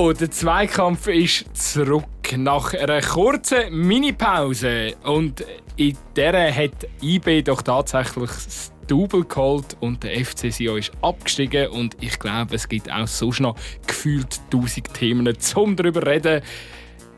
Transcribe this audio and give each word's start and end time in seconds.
So, 0.00 0.14
der 0.14 0.30
Zweikampf 0.30 1.08
ist 1.08 1.54
zurück 1.54 2.06
nach 2.34 2.72
einer 2.72 3.02
kurzen 3.02 3.70
Minipause. 3.86 4.94
Und 5.04 5.44
in 5.76 5.94
der 6.16 6.56
hat 6.56 6.86
IB 7.02 7.42
doch 7.42 7.60
tatsächlich 7.60 8.30
das 8.30 8.72
Double 8.86 9.24
geholt 9.24 9.76
und 9.80 10.02
der 10.02 10.24
FC 10.24 10.50
Sion 10.50 10.78
ist 10.78 10.90
abgestiegen. 11.02 11.68
Und 11.68 11.98
ich 12.00 12.18
glaube, 12.18 12.54
es 12.54 12.66
gibt 12.66 12.90
auch 12.90 13.06
sonst 13.06 13.40
noch 13.40 13.56
gefühlt 13.86 14.40
tausend 14.50 14.94
Themen, 14.94 15.38
zum 15.38 15.76
darüber 15.76 16.06
reden. 16.06 16.40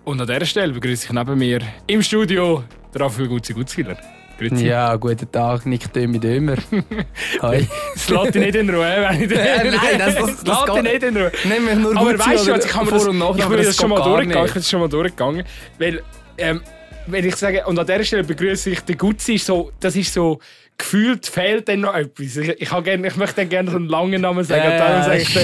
Und 0.03 0.21
an 0.21 0.27
dieser 0.27 0.45
Stelle 0.45 0.73
begrüße 0.73 1.07
ich 1.07 1.13
neben 1.13 1.39
mir 1.39 1.61
im 1.87 2.03
Studio 2.03 2.65
Raphael 2.97 3.29
Gutzi-Gutzwiller. 3.29 4.22
Grüezi. 4.49 4.67
Ja, 4.67 4.97
guten 4.97 5.31
Tag, 5.31 5.67
Nick 5.67 5.93
Dömi 5.93 6.19
Dömer. 6.19 6.57
Hi. 7.43 7.69
Das 7.95 8.09
lässt 8.09 8.35
dich 8.35 8.43
nicht 8.43 8.55
in 8.57 8.71
Ruhe, 8.71 9.07
wenn 9.09 9.23
ich 9.23 9.31
äh, 9.37 9.71
Nein, 9.71 9.99
das, 9.99 10.15
das, 10.15 10.45
das 10.45 10.67
lässt 10.67 10.77
dich 10.77 10.93
nicht 10.93 11.03
in 11.03 11.17
Ruhe. 11.17 11.33
Nimm 11.45 11.65
mich 11.65 11.75
nur 11.77 11.97
Aber 11.97 12.19
weißt 12.19 12.47
du, 12.47 12.55
ich, 12.55 12.75
habe 12.75 12.91
das, 12.91 13.07
und 13.07 13.19
nach, 13.19 13.37
ich 13.37 13.45
bin 13.45 13.63
das 13.63 13.77
schon 13.77 13.91
mal 13.91 14.03
durchgegangen. 14.03 14.47
Ich 14.47 14.53
bin 14.53 14.63
das 14.63 14.71
schon 14.71 14.81
mal 14.81 14.89
durchgegangen. 14.89 15.45
Weil, 15.79 16.03
ähm, 16.39 16.61
wenn 17.07 17.27
ich 17.27 17.37
sage, 17.37 17.65
und 17.67 17.79
an 17.79 17.87
dieser 17.87 18.05
Stelle 18.05 18.25
begrüße 18.25 18.71
ich 18.71 18.81
den 18.81 18.97
Gutzi, 18.97 19.39
so, 19.39 19.73
das 19.81 19.97
ist 19.97 20.13
so 20.13 20.41
gefühlt 20.79 21.27
fehlt 21.27 21.69
dann 21.69 21.81
noch 21.81 21.95
etwas. 21.95 22.37
Ich, 22.37 22.49
ich, 22.61 22.85
gerne, 22.85 23.07
ich 23.07 23.17
möchte 23.17 23.47
gerne 23.47 23.71
so 23.71 23.77
einen 23.77 23.89
langen 23.89 24.21
Namen 24.21 24.45
sagen. 24.45 24.73
Äh, 24.73 24.79
darum 24.79 25.03
sage 25.03 25.23
ich 25.23 25.35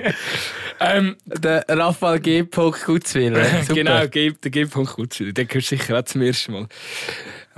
dann. 0.00 0.14
ähm, 0.96 1.16
der 1.24 1.64
Raphael 1.68 2.20
G. 2.20 2.44
Gutzwiller. 2.44 3.44
genau, 3.68 4.06
der 4.06 4.08
G. 4.08 4.64
Gutzwiller. 4.64 5.32
Hörst 5.36 5.52
du 5.52 5.60
sicher 5.60 5.98
auch 5.98 6.02
zum 6.02 6.22
ersten 6.22 6.52
Mal. 6.52 6.68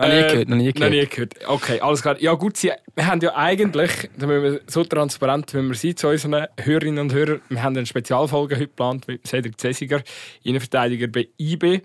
Noch 0.00 0.08
nie 0.08 0.22
gehört, 0.22 0.48
noch 0.48 0.56
nie 0.56 0.72
gehört. 0.72 0.92
Noch 0.92 0.98
nie 0.98 1.06
gehört. 1.06 1.34
Okay, 1.46 1.80
alles 1.80 2.02
klar. 2.02 2.16
Ja 2.20 2.32
gut, 2.34 2.62
wir 2.62 2.76
haben 3.06 3.20
ja 3.20 3.34
eigentlich, 3.36 3.90
wir 4.16 4.60
so 4.66 4.84
transparent 4.84 5.52
wie 5.54 5.62
wir 5.62 5.74
sind 5.74 5.98
zu 5.98 6.08
unseren 6.08 6.46
Hörerinnen 6.58 6.98
und 6.98 7.12
Hörern, 7.12 7.40
wir 7.48 7.62
haben 7.62 7.76
eine 7.76 7.86
Spezialfolge 7.86 8.56
heute 8.56 8.66
geplant 8.66 9.08
mit 9.08 9.26
Cedric 9.26 9.60
Zesiger, 9.60 10.02
Innenverteidiger 10.42 11.08
bei 11.08 11.28
IB. 11.38 11.82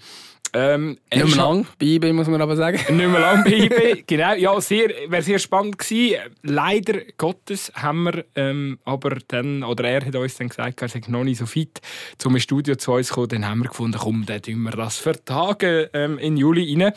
Ähm, 0.57 0.97
nicht 1.13 1.27
mehr 1.27 1.35
lang 1.35 1.67
bei 1.77 1.85
IB, 1.85 2.13
muss 2.13 2.27
man 2.27 2.41
aber 2.41 2.55
sagen. 2.55 2.77
Nicht 2.77 3.09
mehr 3.09 3.19
lang 3.19 3.43
bei 3.43 3.51
IB, 3.51 4.03
genau. 4.07 4.33
Ja, 4.35 4.61
sehr, 4.61 4.89
wäre 5.09 5.21
sehr 5.21 5.39
spannend 5.39 5.77
gewesen. 5.77 6.17
Leider 6.43 7.01
Gottes 7.17 7.73
haben 7.75 8.03
wir 8.05 8.25
ähm, 8.35 8.79
aber 8.85 9.17
dann, 9.27 9.63
oder 9.63 9.83
er 9.83 10.05
hat 10.05 10.15
uns 10.15 10.37
dann 10.37 10.47
gesagt, 10.47 10.81
er 10.81 10.87
sei 10.87 11.01
noch 11.07 11.25
nicht 11.25 11.39
so 11.39 11.45
fit, 11.45 11.81
zum 12.17 12.39
Studio 12.39 12.75
zu 12.75 12.93
uns 12.93 13.07
zu 13.07 13.15
kommen. 13.15 13.27
Dann 13.27 13.45
haben 13.45 13.63
wir 13.63 13.69
gefunden, 13.69 13.97
komm, 13.99 14.25
dann 14.25 14.41
tun 14.41 14.61
wir 14.63 14.71
das 14.71 14.97
vertagen 14.97 15.87
ähm, 15.93 16.17
in 16.19 16.37
Juli 16.37 16.73
rein. 16.73 16.93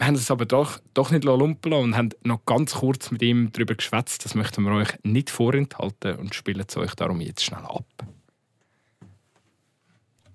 Wir 0.00 0.06
haben 0.06 0.14
es 0.14 0.30
aber 0.30 0.46
doch, 0.46 0.80
doch 0.94 1.10
nicht 1.10 1.24
lumpen 1.24 1.74
und 1.74 1.94
haben 1.94 2.08
noch 2.24 2.46
ganz 2.46 2.72
kurz 2.76 3.10
mit 3.10 3.20
ihm 3.20 3.52
darüber 3.52 3.74
geschwätzt. 3.74 4.24
Das 4.24 4.34
möchten 4.34 4.64
wir 4.64 4.72
euch 4.72 4.88
nicht 5.02 5.28
vorenthalten 5.28 6.16
und 6.16 6.34
spielen 6.34 6.64
es 6.66 6.74
euch 6.78 6.94
darum 6.94 7.20
jetzt 7.20 7.44
schnell 7.44 7.60
ab. 7.60 7.84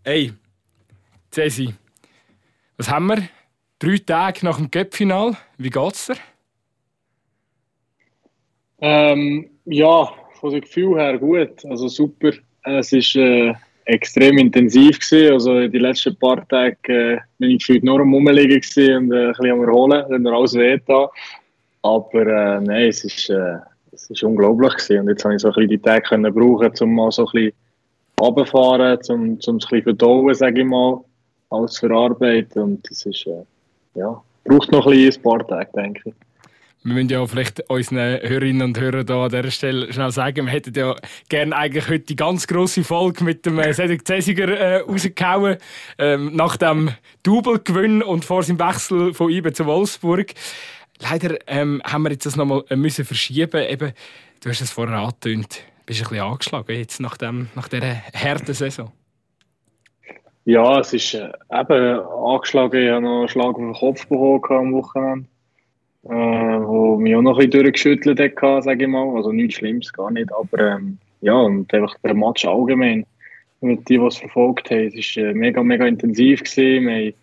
Hey, 0.04 0.34
Cesi, 1.32 1.74
was 2.78 2.92
haben 2.92 3.08
wir? 3.08 3.28
Drei 3.80 3.98
Tage 3.98 4.46
nach 4.46 4.58
dem 4.58 4.70
Cup-Final. 4.70 5.36
Wie 5.58 5.72
geht's 5.72 6.06
dir? 6.06 6.18
Ähm, 8.82 9.50
ja, 9.66 10.14
von 10.40 10.52
dem 10.52 10.62
Gefühl 10.62 11.00
her 11.00 11.18
gut. 11.18 11.66
Also 11.66 11.88
super. 11.88 12.34
Es 12.62 12.94
ist 12.94 13.16
äh, 13.16 13.56
extrem 13.86 14.38
intensiv 14.38 15.00
gewesen. 15.00 15.34
Also 15.34 15.68
die 15.68 15.78
letzten 15.78 16.16
paar 16.18 16.48
Tage 16.48 16.78
äh, 16.88 17.18
bin 17.38 17.52
ich 17.52 17.60
gefühlt 17.60 17.84
nur 17.84 18.00
am 18.00 18.14
Rumliegen 18.14 18.56
und 18.56 18.78
äh, 18.78 18.96
ein 18.96 19.08
bisschen 19.30 19.52
am 19.52 19.62
Erholen, 19.62 20.06
dann 20.10 20.22
noch 20.24 20.40
alles 20.40 20.54
weh 20.56 20.80
da. 20.86 21.10
Aber 21.82 22.22
äh, 22.22 22.62
nein, 22.62 22.88
es 22.88 23.04
ist, 23.04 23.30
äh, 23.30 23.58
es 23.92 24.10
ist 24.10 24.24
unglaublich 24.24 24.74
gewesen. 24.74 25.02
Und 25.02 25.10
jetzt 25.10 25.24
habe 25.24 25.36
ich 25.36 25.42
so 25.42 25.50
ein 25.50 25.54
bisschen 25.54 25.70
die 25.70 25.78
Tage 25.78 26.02
können 26.02 26.34
brauchen, 26.34 26.72
um 26.80 26.96
mal 26.96 27.12
so 27.12 27.26
ein 27.28 27.32
bisschen 27.32 27.54
runterfahren, 28.20 29.00
um, 29.10 29.22
um 29.22 29.38
es 29.38 29.48
ein 29.48 29.58
bisschen 29.58 29.84
verdauen, 29.84 30.34
sage 30.34 30.62
ich 30.62 30.68
mal, 30.68 31.04
alles 31.52 31.78
verarbeiten. 31.78 32.62
Und 32.62 32.90
das 32.90 33.06
ist, 33.06 33.28
äh, 33.28 33.44
ja, 33.94 34.22
braucht 34.44 34.72
noch 34.72 34.88
ein, 34.88 34.94
bisschen 34.94 35.22
ein 35.22 35.24
paar 35.24 35.48
Tage, 35.48 35.70
denke 35.76 36.02
ich. 36.06 36.14
Wir 36.86 36.94
müssen 36.94 37.10
ja 37.10 37.26
vielleicht 37.26 37.68
unseren 37.68 37.98
Hörerinnen 37.98 38.62
und 38.62 38.80
Hörern 38.80 39.08
hier 39.08 39.16
an 39.16 39.30
dieser 39.32 39.50
Stelle 39.50 39.92
schnell 39.92 40.12
sagen, 40.12 40.46
wir 40.46 40.54
hätten 40.54 40.72
ja 40.76 40.96
gerne 41.30 41.56
eigentlich 41.56 41.90
heute 41.90 42.06
die 42.06 42.16
ganz 42.16 42.46
grosse 42.46 42.84
Folge 42.84 43.24
mit 43.24 43.44
dem 43.48 43.58
äh, 43.58 43.74
Cedric 43.74 44.06
Cäsiger 44.06 44.48
äh, 44.56 44.78
rausgehauen, 44.82 45.58
ähm, 45.98 46.36
nach 46.36 46.58
dem 46.58 46.92
Double-Gewinn 47.24 48.04
und 48.04 48.24
vor 48.24 48.44
seinem 48.44 48.60
Wechsel 48.60 49.16
von 49.16 49.32
IBE 49.32 49.52
zu 49.52 49.66
Wolfsburg. 49.66 50.36
Leider 51.00 51.40
ähm, 51.48 51.82
haben 51.84 52.04
wir 52.04 52.12
jetzt 52.12 52.28
das 52.28 52.36
nochmal 52.36 52.64
äh, 52.70 52.76
müssen 52.76 53.04
verschieben. 53.04 53.64
Eben, 53.68 53.92
du 54.44 54.50
hast 54.50 54.62
es 54.62 54.70
vorher 54.70 55.00
angetönt, 55.00 55.64
bist 55.88 56.04
ein 56.04 56.10
bisschen 56.10 56.24
angeschlagen 56.24 56.76
jetzt 56.76 57.00
nach, 57.00 57.18
dem, 57.18 57.48
nach 57.56 57.68
dieser 57.68 57.96
harten 58.14 58.54
Saison. 58.54 58.92
Ja, 60.44 60.82
es 60.82 60.94
ist 60.94 61.16
äh, 61.16 61.32
eben 61.52 62.00
angeschlagen. 62.00 62.80
Ich 62.80 62.92
habe 62.92 63.02
noch 63.02 63.20
einen 63.22 63.28
Schlag 63.28 63.56
auf 63.56 63.58
den 63.58 63.74
Kopf 63.74 64.06
bekommen 64.06 64.68
am 64.68 64.74
Wochenende 64.74 65.26
äh, 66.06 66.10
wo 66.10 66.98
mich 66.98 67.16
auch 67.16 67.22
noch 67.22 67.40
ein 67.40 67.50
bisschen 67.50 67.64
durchgeschüttelt 67.64 68.20
hat, 68.20 68.64
sage 68.64 68.84
ich 68.84 68.90
mal. 68.90 69.16
Also 69.16 69.32
nichts 69.32 69.56
Schlimmes, 69.56 69.92
gar 69.92 70.12
nicht. 70.12 70.32
Aber 70.34 70.60
ähm, 70.60 70.98
ja, 71.22 71.34
und 71.34 71.74
einfach 71.74 71.96
der 72.04 72.14
Match 72.14 72.46
allgemein. 72.46 73.06
Mit 73.62 73.90
die, 73.90 73.98
die 73.98 74.06
es 74.06 74.18
verfolgt 74.18 74.70
haben, 74.70 74.92
es 74.96 75.16
war 75.16 75.24
äh, 75.24 75.34
mega, 75.34 75.64
mega 75.64 75.88
intensiv. 75.88 76.44
Gewesen. 76.44 76.88
Wir 76.88 77.14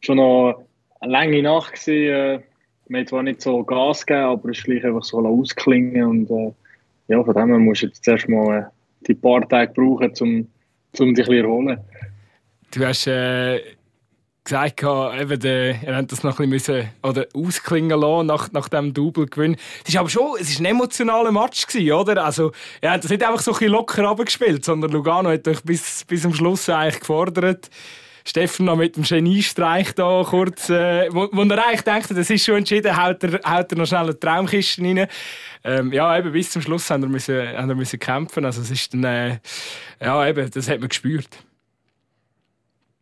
schon 0.00 0.16
noch 0.16 0.62
eine 1.00 1.12
lange 1.12 1.42
Nacht. 1.42 1.74
Gewesen. 1.74 2.12
Äh, 2.12 2.40
wir 2.88 2.98
haben 2.98 3.06
zwar 3.06 3.22
nicht 3.22 3.40
so 3.40 3.64
Gas 3.64 4.04
gegeben, 4.04 4.26
aber 4.26 4.50
es 4.50 4.58
ist 4.58 4.64
gleich 4.64 4.84
einfach 4.84 5.04
so 5.04 5.26
ausklingen. 5.26 6.04
Und 6.04 6.30
äh, 6.30 6.52
ja, 7.08 7.24
von 7.24 7.34
dem 7.34 7.48
her 7.48 7.58
musst 7.58 7.82
du 7.82 7.86
jetzt 7.86 8.04
zuerst 8.04 8.28
mal 8.28 8.58
äh, 8.58 8.64
die 9.06 9.14
paar 9.14 9.48
Tage 9.48 9.72
brauchen, 9.72 10.12
um, 10.20 10.48
um 10.98 11.14
dich 11.14 11.24
ein 11.26 11.30
bisschen 11.30 11.34
erholen. 11.34 11.80
Du 12.74 12.84
hast 12.84 13.06
äh, 13.06 13.60
gesagt, 14.44 14.82
eben, 14.82 15.40
der, 15.40 15.82
er 15.82 15.96
hat 15.96 16.10
das 16.10 16.22
noch 16.22 16.40
ein 16.40 16.50
bisschen 16.50 16.88
oder 17.02 17.26
ausklingen 17.34 17.98
lassen 17.98 18.26
nach, 18.26 18.50
nach 18.52 18.68
dem 18.68 18.92
Double-Gewinn. 18.92 19.56
Es 19.86 19.94
war 19.94 20.00
aber 20.00 20.10
schon 20.10 20.36
es 20.40 20.50
ist 20.50 20.60
ein 20.60 20.66
emotionaler 20.66 21.30
Match, 21.30 21.66
gewesen, 21.66 21.92
oder? 21.92 22.24
Also, 22.24 22.52
er 22.80 22.92
hat 22.92 23.04
das 23.04 23.10
nicht 23.10 23.22
einfach 23.22 23.40
so 23.40 23.54
ein 23.54 23.68
locker 23.68 24.08
abgespielt, 24.08 24.64
sondern 24.64 24.90
Lugano 24.90 25.30
hat 25.30 25.46
euch 25.46 25.62
bis, 25.62 26.04
bis 26.04 26.22
zum 26.22 26.34
Schluss 26.34 26.68
eigentlich 26.68 27.00
gefordert. 27.00 27.70
Steffen 28.24 28.66
noch 28.66 28.76
mit 28.76 28.96
dem 28.96 29.02
Geniestreich 29.02 29.94
da 29.94 30.22
kurz, 30.24 30.70
äh, 30.70 31.08
wo, 31.10 31.28
wo 31.32 31.42
er 31.42 31.66
eigentlich 31.66 31.82
dachte, 31.82 32.14
das 32.14 32.30
ist 32.30 32.44
schon 32.44 32.58
entschieden, 32.58 32.96
haut 32.96 33.22
er, 33.24 33.40
haut 33.44 33.72
er 33.72 33.78
noch 33.78 33.86
schnell 33.86 34.02
eine 34.02 34.18
Traumkiste 34.18 34.82
rein. 34.82 35.08
Ähm, 35.64 35.92
ja, 35.92 36.16
eben 36.16 36.32
bis 36.32 36.50
zum 36.50 36.62
Schluss 36.62 36.88
haben 36.90 37.02
wir 37.02 37.08
müssen, 37.08 37.36
haben 37.36 37.68
wir 37.68 37.74
müssen 37.74 37.98
kämpfen. 37.98 38.44
Also 38.44 38.62
es 38.62 38.70
ist 38.70 38.94
dann, 38.94 39.04
äh, 39.04 39.38
ja, 40.00 40.26
eben, 40.26 40.48
das 40.50 40.68
hat 40.68 40.80
man 40.80 40.88
gespürt. 40.88 41.28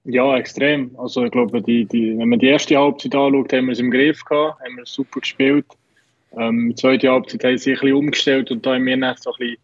Ja, 0.05 0.37
extrem. 0.37 0.91
Also 0.99 1.25
ich 1.25 1.31
glaube, 1.31 1.61
die, 1.61 1.85
die, 1.85 2.17
wenn 2.17 2.29
man 2.31 2.39
die 2.39 2.49
erste 2.49 2.77
Halbzeit 2.77 3.15
anschaut, 3.15 3.53
haben 3.53 3.67
wir 3.67 3.73
es 3.73 3.81
im 3.81 3.91
Griff 3.91 4.25
gehabt, 4.25 4.61
haben 4.61 4.77
wir 4.77 4.87
super 4.87 5.21
gespielt. 5.21 5.67
Ähm, 6.37 6.71
die 6.71 6.75
zweite 6.75 7.11
Halbzeit 7.11 7.45
haben 7.45 7.59
sie 7.59 7.65
sich 7.65 7.79
ein 7.79 7.81
bisschen 7.81 7.97
umgestellt 7.97 8.51
und 8.51 8.65
da 8.65 8.75
haben 8.75 8.87
wir 8.87 8.97
dann 8.97 9.17
so 9.19 9.33
ein 9.33 9.39
bisschen 9.39 9.59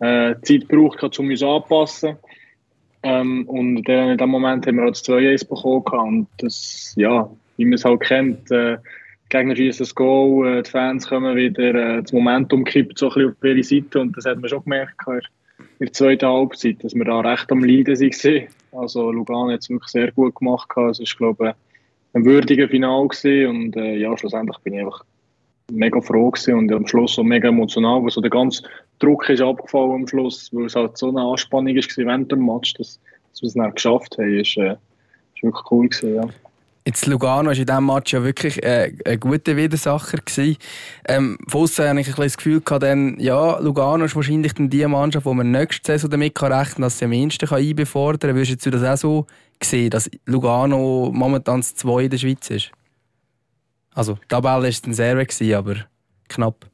äh, 0.00 0.34
Zeit 0.42 0.68
gebraucht, 0.68 1.18
um 1.18 1.28
uns 1.28 1.42
anzupassen. 1.42 2.16
Ähm, 3.02 3.44
und 3.48 3.88
in 3.88 4.18
dem 4.18 4.28
Moment 4.28 4.66
haben 4.66 4.76
wir 4.76 4.84
auch 4.84 4.90
das 4.90 5.04
2-1 5.04 5.48
bekommen 5.48 6.18
und 6.18 6.28
das, 6.38 6.92
ja, 6.96 7.30
wie 7.56 7.64
man 7.64 7.74
es 7.74 7.84
halt 7.84 8.00
kennt, 8.00 8.50
äh, 8.50 8.78
die 9.26 9.28
Gegner 9.28 9.54
schießen 9.54 9.84
das 9.84 9.94
Goal, 9.94 10.58
äh, 10.58 10.62
die 10.62 10.70
Fans 10.70 11.08
kommen 11.08 11.36
wieder, 11.36 11.74
äh, 11.74 12.02
das 12.02 12.12
Momentum 12.12 12.64
kippt 12.64 12.98
so 12.98 13.08
ein 13.10 13.14
bisschen 13.14 13.30
auf 13.30 13.44
ihre 13.44 13.62
Seite 13.62 14.00
und 14.00 14.16
das 14.16 14.24
hat 14.24 14.40
man 14.40 14.48
schon 14.48 14.64
gemerkt 14.64 14.96
in 15.78 15.86
der 15.86 15.92
zweiten 15.92 16.26
Halbzeit, 16.26 16.82
dass 16.82 16.94
wir 16.94 17.04
da 17.04 17.20
recht 17.20 17.50
am 17.52 17.62
Leiden 17.62 17.98
waren. 17.98 18.48
Also 18.78 19.10
Lugano 19.10 19.50
hat 19.52 19.60
es 19.60 19.70
wirklich 19.70 19.90
sehr 19.90 20.12
gut 20.12 20.34
gemacht. 20.34 20.68
Es 20.70 21.00
war, 21.00 21.16
glaube 21.18 21.48
ich, 21.48 21.54
ein 22.14 22.24
würdiger 22.24 22.68
Final 22.68 23.08
und 23.48 23.76
äh, 23.76 23.96
ja, 23.96 24.16
schlussendlich 24.16 24.58
bin 24.58 24.74
ich 24.74 24.80
einfach 24.80 25.04
mega 25.70 26.00
froh 26.00 26.32
und 26.48 26.72
am 26.72 26.86
Schluss 26.86 27.14
so 27.14 27.24
mega 27.24 27.48
emotional, 27.48 28.02
weil 28.02 28.10
so 28.10 28.20
der 28.20 28.30
ganze 28.30 28.62
Druck 28.98 29.28
ist 29.28 29.42
abgefallen 29.42 29.92
am 29.92 30.08
Schluss, 30.08 30.48
weil 30.52 30.66
es 30.66 30.76
halt 30.76 30.96
so 30.96 31.08
eine 31.08 31.20
Anspannung 31.20 31.76
ist 31.76 31.96
während 31.96 32.30
dem 32.30 32.46
Match, 32.46 32.74
dass, 32.74 33.00
dass 33.30 33.42
wir 33.42 33.48
es 33.48 33.54
dann 33.54 33.74
geschafft 33.74 34.16
haben, 34.18 34.38
ist, 34.38 34.56
äh, 34.56 34.76
wirklich 35.42 35.70
cool 35.70 35.88
gewesen, 35.88 36.14
ja. 36.14 36.28
Jetzt 36.86 37.04
Lugano 37.06 37.48
war 37.48 37.56
in 37.56 37.66
diesem 37.66 37.84
Match 37.84 38.12
ja 38.12 38.22
wirklich 38.22 38.62
äh, 38.62 38.92
ein 39.04 39.18
guter 39.18 39.56
Widersacher. 39.56 40.18
Gewesen. 40.18 40.56
Ähm, 41.08 41.36
von 41.48 41.62
hatte 41.62 42.00
ich 42.00 42.08
ein 42.08 42.14
das 42.14 42.36
Gefühl, 42.36 42.60
gehabt, 42.60 42.84
dann, 42.84 43.18
ja, 43.18 43.58
Lugano 43.58 44.04
ist 44.04 44.14
wahrscheinlich 44.14 44.52
die 44.56 44.86
Mannschaft, 44.86 45.26
die 45.26 45.34
man 45.34 45.50
nächste 45.50 45.84
Saison 45.84 46.10
damit 46.10 46.36
kann 46.36 46.52
rechnen 46.52 46.74
kann, 46.74 46.82
dass 46.82 47.00
sie 47.00 47.06
am 47.06 47.12
ehesten 47.12 47.52
einbefordern 47.52 48.30
kann. 48.30 48.36
Würdest 48.36 48.64
du 48.64 48.70
das 48.70 48.84
auch 48.84 48.96
so 48.96 49.26
sehen, 49.60 49.90
dass 49.90 50.08
Lugano 50.26 51.10
momentan 51.12 51.58
das 51.58 51.74
Zwei 51.74 52.04
in 52.04 52.10
der 52.10 52.18
Schweiz 52.18 52.48
ist? 52.50 52.70
Also, 53.92 54.14
die 54.14 54.28
Tabelle 54.28 54.62
war 54.62 54.80
dann 54.84 54.94
sehr, 54.94 55.16
gewesen, 55.16 55.54
aber 55.54 55.74
knapp. 56.28 56.70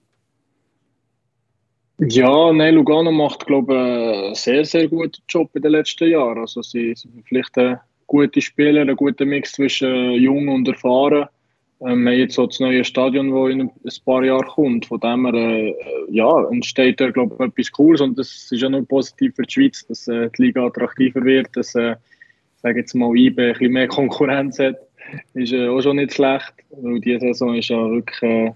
Ja, 2.00 2.52
nein, 2.52 2.74
Lugano 2.74 3.12
macht, 3.12 3.46
glaube 3.46 3.72
ich, 3.72 4.26
einen 4.26 4.34
sehr, 4.34 4.64
sehr 4.66 4.88
guten 4.88 5.22
Job 5.26 5.48
in 5.54 5.62
den 5.62 5.72
letzten 5.72 6.10
Jahren. 6.10 6.38
Also, 6.38 6.60
sie, 6.60 6.92
sie 6.94 7.08
verpflichten 7.08 7.78
gute 8.12 8.42
Spieler, 8.42 8.82
einen 8.82 8.94
guten 8.94 9.26
Mix 9.26 9.52
zwischen 9.52 10.12
jung 10.12 10.48
und 10.48 10.68
erfahren. 10.68 11.28
Ähm, 11.80 12.04
wir 12.04 12.12
haben 12.12 12.18
jetzt 12.18 12.34
so 12.34 12.46
das 12.46 12.60
neue 12.60 12.84
Stadion, 12.84 13.30
das 13.30 13.50
in 13.50 13.60
ein 13.62 14.04
paar 14.04 14.22
Jahren 14.22 14.46
kommt. 14.46 14.84
Von 14.84 15.00
dem 15.00 15.24
her, 15.24 15.34
äh, 15.34 15.74
ja, 16.10 16.30
entsteht 16.50 17.00
da, 17.00 17.10
glaube 17.10 17.34
ich, 17.34 17.40
etwas 17.40 17.72
Cooles 17.72 18.02
und 18.02 18.18
das 18.18 18.52
ist 18.52 18.60
ja 18.60 18.68
nur 18.68 18.86
positiv 18.86 19.34
für 19.34 19.42
die 19.44 19.52
Schweiz, 19.52 19.86
dass 19.86 20.06
äh, 20.08 20.28
die 20.36 20.42
Liga 20.42 20.66
attraktiver 20.66 21.24
wird, 21.24 21.48
dass, 21.54 21.74
äh, 21.74 21.96
sage 22.56 22.80
jetzt 22.80 22.94
mal, 22.94 23.16
IBE 23.16 23.42
ein 23.42 23.52
bisschen 23.54 23.72
mehr 23.72 23.88
Konkurrenz 23.88 24.58
hat. 24.58 24.76
Ist 25.32 25.52
äh, 25.54 25.68
auch 25.68 25.80
schon 25.80 25.96
nicht 25.96 26.12
schlecht, 26.12 26.52
weil 26.70 27.00
diese 27.00 27.20
Saison 27.20 27.54
ist 27.54 27.70
ja 27.70 27.90
wirklich 27.90 28.22
äh, 28.22 28.52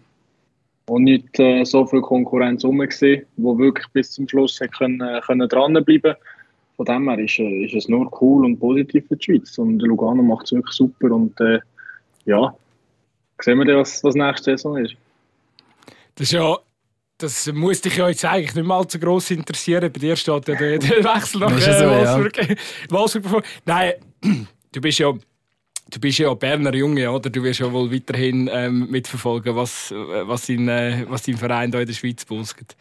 auch 0.87 0.99
nicht 0.99 1.41
äh, 1.41 1.64
so 1.64 1.87
viel 1.87 2.02
Konkurrenz 2.02 2.62
rum 2.62 2.79
gewesen, 2.79 3.23
wirklich 3.38 3.87
bis 3.94 4.12
zum 4.12 4.29
Schluss 4.29 4.61
können, 4.76 5.00
äh, 5.00 5.20
können 5.26 5.49
dranbleiben 5.49 6.14
Von 6.76 6.84
dem 6.87 7.08
her 7.08 7.19
ist, 7.19 7.38
äh, 7.38 7.64
ist 7.64 7.75
es 7.75 7.88
nur 7.88 8.11
cool 8.20 8.44
und 8.44 8.58
positiv 8.58 9.06
für 9.08 9.17
die 9.17 9.25
Schweiz 9.25 9.56
und 9.58 9.78
Lugano 9.81 10.23
macht 10.23 10.46
es 10.46 10.52
wirklich 10.52 10.75
super 10.75 11.11
und 11.14 11.38
äh, 11.40 11.58
ja, 12.26 12.55
sehen 13.40 13.58
wir 13.58 13.64
dann, 13.64 13.78
was, 13.78 14.02
was 14.05 14.14
nächste 14.14 14.52
Saison 14.52 14.76
ist. 14.78 14.94
Das 16.17 16.28
ist 16.28 16.32
ja 16.32 16.56
das 17.19 17.50
muss 17.52 17.81
dich 17.81 17.96
ja 17.96 18.08
jetzt 18.08 18.25
eigentlich 18.25 18.55
nicht 18.55 18.67
mal 18.67 18.78
allzu 18.78 18.99
gross 18.99 19.31
interessieren. 19.31 19.90
Bei 19.90 19.99
dir 19.99 20.17
steht 20.17 20.49
ja 20.49 20.55
der, 20.55 20.78
der 20.78 20.90
Wechsel 21.05 21.40
nach 21.40 21.56
ist 21.56 21.64
so, 21.64 21.70
äh, 21.70 22.02
ja. 22.05 22.19
Wolfsburg. 22.19 22.58
Wolfsburg 22.90 23.23
bevor- 23.23 23.43
Nein, 23.64 23.93
du 24.73 24.81
bist 24.81 24.99
ja 24.99 25.14
du 25.90 26.00
bist 26.00 26.19
ja 26.19 26.34
Berner 26.34 26.75
Junge, 26.75 27.11
oder? 27.11 27.31
Du 27.31 27.43
wirst 27.43 27.61
ja 27.61 27.73
wohl 27.73 27.90
weiterhin 27.93 28.50
ähm, 28.52 28.90
mitverfolgen, 28.90 29.55
was, 29.56 29.90
äh, 29.93 29.94
was, 30.28 30.46
dein, 30.46 30.69
äh, 30.69 31.06
was 31.08 31.23
dein 31.23 31.37
Verein 31.37 31.70
da 31.70 31.81
in 31.81 31.87
der 31.87 31.94
Schweiz 31.94 32.25
busket. 32.25 32.76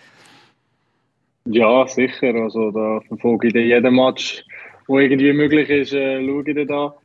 Ja, 1.45 1.87
sicher. 1.87 2.33
Also 2.35 2.71
da 2.71 3.01
verfolge 3.07 3.47
ich 3.47 3.53
jeden 3.53 3.95
Match, 3.95 4.43
wo 4.87 4.99
irgendwie 4.99 5.33
möglich 5.33 5.69
ist, 5.69 5.93
äh, 5.93 6.25
schaue 6.25 6.43
ich 6.49 6.67
da. 6.67 6.95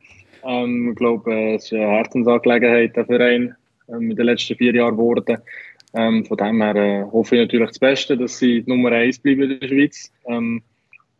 Ähm, 0.43 0.89
ich 0.91 0.95
glaube, 0.95 1.31
äh, 1.31 1.55
es 1.55 1.65
ist 1.65 1.73
eine 1.73 1.87
Herzensangelegenheit, 1.87 2.95
der 2.95 3.05
Verein, 3.05 3.55
ähm, 3.87 4.11
in 4.11 4.15
den 4.15 4.25
letzten 4.25 4.55
vier 4.55 4.73
Jahren 4.73 4.95
geworden. 4.95 5.37
Ähm, 5.93 6.25
von 6.25 6.37
dem 6.37 6.61
her 6.61 6.75
äh, 6.75 7.03
hoffe 7.11 7.35
ich 7.35 7.41
natürlich 7.41 7.67
das 7.67 7.79
Beste, 7.79 8.17
dass 8.17 8.39
sie 8.39 8.63
die 8.63 8.69
Nummer 8.69 8.91
eins 8.91 9.19
bleiben 9.19 9.43
in 9.43 9.59
der 9.59 9.67
Schweiz. 9.67 10.11
Ähm, 10.25 10.63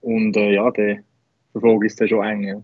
und 0.01 0.35
äh, 0.37 0.53
ja, 0.53 0.71
dann 0.71 1.03
verfolge 1.51 1.85
ich 1.85 1.91
es 1.91 1.97
dann 1.97 2.07
schon 2.07 2.25
eng. 2.25 2.43
Ja. 2.43 2.61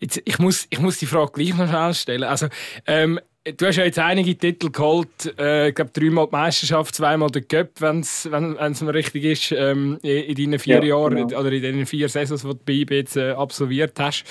Jetzt, 0.00 0.22
ich, 0.24 0.38
muss, 0.38 0.66
ich 0.70 0.80
muss 0.80 0.98
die 0.98 1.06
Frage 1.06 1.32
gleich 1.32 1.56
noch 1.56 1.68
schnell 1.68 1.94
stellen. 1.94 2.24
Also, 2.24 2.46
ähm, 2.86 3.20
du 3.44 3.66
hast 3.66 3.76
ja 3.76 3.84
jetzt 3.84 3.98
einige 3.98 4.36
Titel 4.36 4.70
geholt. 4.70 5.34
Äh, 5.38 5.68
ich 5.68 5.74
glaube, 5.74 5.90
dreimal 5.92 6.26
die 6.26 6.32
Meisterschaft, 6.36 6.94
zweimal 6.94 7.30
den 7.30 7.46
Cup, 7.46 7.68
wenn's, 7.80 8.28
wenn 8.30 8.56
es 8.58 8.80
mir 8.80 8.94
richtig 8.94 9.24
ist, 9.24 9.52
ähm, 9.52 9.98
in, 10.02 10.24
in 10.24 10.34
deinen 10.34 10.58
vier 10.58 10.82
Ja, 10.82 10.84
Jahren 10.84 11.28
genau. 11.28 11.40
oder 11.40 11.52
in 11.52 11.62
den 11.62 11.86
vier 11.86 12.08
Saisons, 12.08 12.42
die 12.42 12.48
du 12.48 12.54
bei 12.54 12.72
IB 12.72 12.94
jetzt 12.94 13.16
äh, 13.16 13.32
absolviert 13.32 13.98
hast. 13.98 14.24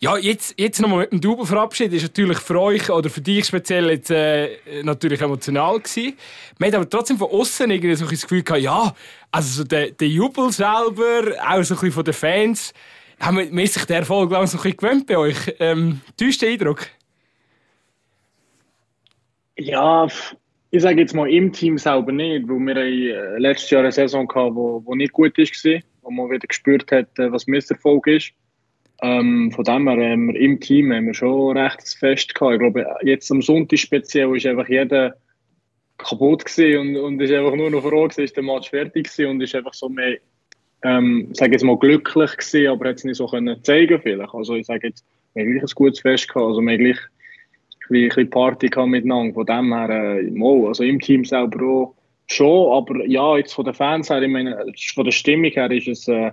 Ja, 0.00 0.16
jetzt, 0.16 0.54
jetzt 0.56 0.80
nochmal 0.80 1.00
mit 1.00 1.12
dem 1.12 1.20
Double 1.20 1.44
verabschieden 1.44 1.94
ist 1.94 2.02
natürlich 2.02 2.38
für 2.38 2.60
euch 2.60 2.88
oder 2.88 3.10
für 3.10 3.20
dich 3.20 3.44
speziell 3.46 3.90
jetzt, 3.90 4.12
äh, 4.12 4.50
natürlich 4.84 5.20
emotional 5.20 5.80
gewesen. 5.80 6.16
Man 6.58 6.68
hat 6.68 6.76
aber 6.76 6.88
trotzdem 6.88 7.18
von 7.18 7.28
außen 7.28 7.68
irgendwie 7.68 7.96
so 7.96 8.04
ein 8.04 8.10
das 8.12 8.22
Gefühl 8.22 8.44
gehabt, 8.44 8.62
ja, 8.62 8.94
also 9.32 9.62
so 9.62 9.64
der, 9.64 9.90
der 9.90 10.06
Jubel 10.06 10.52
selber, 10.52 11.32
auch 11.44 11.64
so 11.64 11.74
ein 11.74 11.80
bisschen 11.80 11.92
von 11.92 12.04
den 12.04 12.14
Fans, 12.14 12.72
haben 13.18 13.38
wir, 13.38 13.46
man 13.46 13.64
ist 13.64 13.74
sich 13.74 13.84
der 13.86 13.98
Erfolg 13.98 14.30
langsam 14.30 14.60
so 14.60 14.68
ein 14.68 14.70
bisschen 14.70 14.76
gewöhnt 14.76 15.06
bei 15.08 15.16
euch. 15.18 15.36
Ähm, 15.58 16.00
täuscht 16.16 16.42
der 16.42 16.50
Eindruck? 16.50 16.86
Ja, 19.58 20.06
ich 20.70 20.82
sage 20.82 21.00
jetzt 21.00 21.14
mal 21.14 21.30
im 21.30 21.52
Team 21.52 21.78
selber 21.78 22.12
nicht, 22.12 22.48
weil 22.48 22.58
wir 22.60 22.74
haben 22.74 23.34
äh, 23.34 23.38
letztes 23.38 23.70
Jahr 23.70 23.82
eine 23.82 23.92
Saison 23.92 24.28
hatten, 24.32 24.54
wo 24.54 24.94
nicht 24.94 25.12
gut 25.12 25.36
war, 25.36 25.80
wo 26.02 26.10
man 26.10 26.30
wieder 26.30 26.46
gespürt 26.46 26.90
hat, 26.92 27.18
äh, 27.18 27.32
was 27.32 27.46
Misserfolg 27.46 28.06
ist. 28.06 28.32
Ähm, 29.02 29.50
von 29.52 29.64
dem 29.64 29.88
her 29.88 30.12
haben 30.12 30.28
wir 30.28 30.40
im 30.40 30.60
Team 30.60 30.92
haben 30.92 31.06
wir 31.06 31.14
schon 31.14 31.56
recht 31.56 31.96
Fest 31.98 32.34
gehabt. 32.34 32.54
Ich 32.54 32.58
glaube, 32.60 32.86
jetzt 33.02 33.30
am 33.30 33.42
Sonntag 33.42 33.78
speziell 33.78 34.36
ist 34.36 34.46
einfach 34.46 34.68
jeder 34.68 35.16
kaputt 35.98 36.44
und, 36.58 36.96
und 36.96 37.20
ist 37.20 37.32
einfach 37.32 37.56
nur 37.56 37.70
noch 37.70 37.82
froh 37.82 38.04
gewesen, 38.04 38.24
ist 38.24 38.36
der 38.36 38.44
Match 38.44 38.70
fertig 38.70 39.08
und 39.26 39.40
ist 39.40 39.54
einfach 39.54 39.74
so 39.74 39.88
mehr, 39.88 40.18
ähm, 40.82 41.30
sage 41.32 41.52
jetzt 41.52 41.64
mal 41.64 41.78
glücklich 41.78 42.36
gewesen, 42.36 42.68
aber 42.68 42.90
hat 42.90 42.96
es 42.96 43.04
nicht 43.04 43.16
so 43.16 43.26
können 43.26 43.62
zeigen 43.64 44.00
vielleicht. 44.00 44.34
Also 44.34 44.54
ich 44.54 44.66
sage 44.66 44.88
jetzt, 44.88 45.04
wir 45.34 45.44
haben 45.44 45.52
gleich 45.52 45.62
ein 45.62 45.74
gutes 45.74 46.00
Fest 46.00 46.28
gehabt, 46.28 46.46
also 46.46 46.60
wir 46.60 46.72
haben 46.72 46.84
gleich 46.84 46.98
bisschen- 47.88 48.08
bisschen 48.08 48.30
Party 48.30 48.70
miteinander. 48.86 49.34
Von 49.34 49.46
dem 49.46 49.74
her, 49.74 49.90
äh, 49.90 50.66
also 50.66 50.84
im 50.84 51.00
Team 51.00 51.24
selber 51.24 51.64
auch 51.64 51.94
schon, 52.26 52.72
aber 52.72 53.04
ja, 53.06 53.36
jetzt 53.36 53.54
von 53.54 53.64
den 53.64 53.74
Fans 53.74 54.10
her, 54.10 54.22
ich 54.22 54.30
meine, 54.30 54.56
von 54.94 55.04
der 55.04 55.12
Stimmung 55.12 55.50
her 55.50 55.70
ist 55.70 55.88
es 55.88 56.08
äh, 56.08 56.30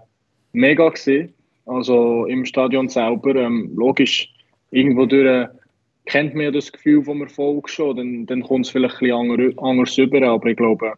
mega 0.54 0.90
gewesen. 0.90 1.34
Also 1.66 2.26
im 2.26 2.46
Stadion 2.46 2.90
selber, 2.90 3.36
ähm, 3.36 3.72
logisch, 3.76 4.30
irgendwo 4.72 5.06
durch 5.06 5.26
äh, 5.26 5.48
kennt 6.06 6.36
man 6.36 6.44
ja 6.46 6.52
das 6.52 6.72
Gefühl 6.72 7.04
vom 7.04 7.22
Erfolg 7.22 7.70
schon, 7.70 7.98
dann, 7.98 8.26
dann 8.28 8.44
kommt 8.44 8.66
es 8.66 8.72
vielleicht 8.72 9.02
ein 9.02 9.30
bisschen 9.36 9.60
anders, 9.60 9.98
rüber, 9.98 10.22
aber 10.28 10.48
ich 10.48 10.58
glaube, 10.58 10.94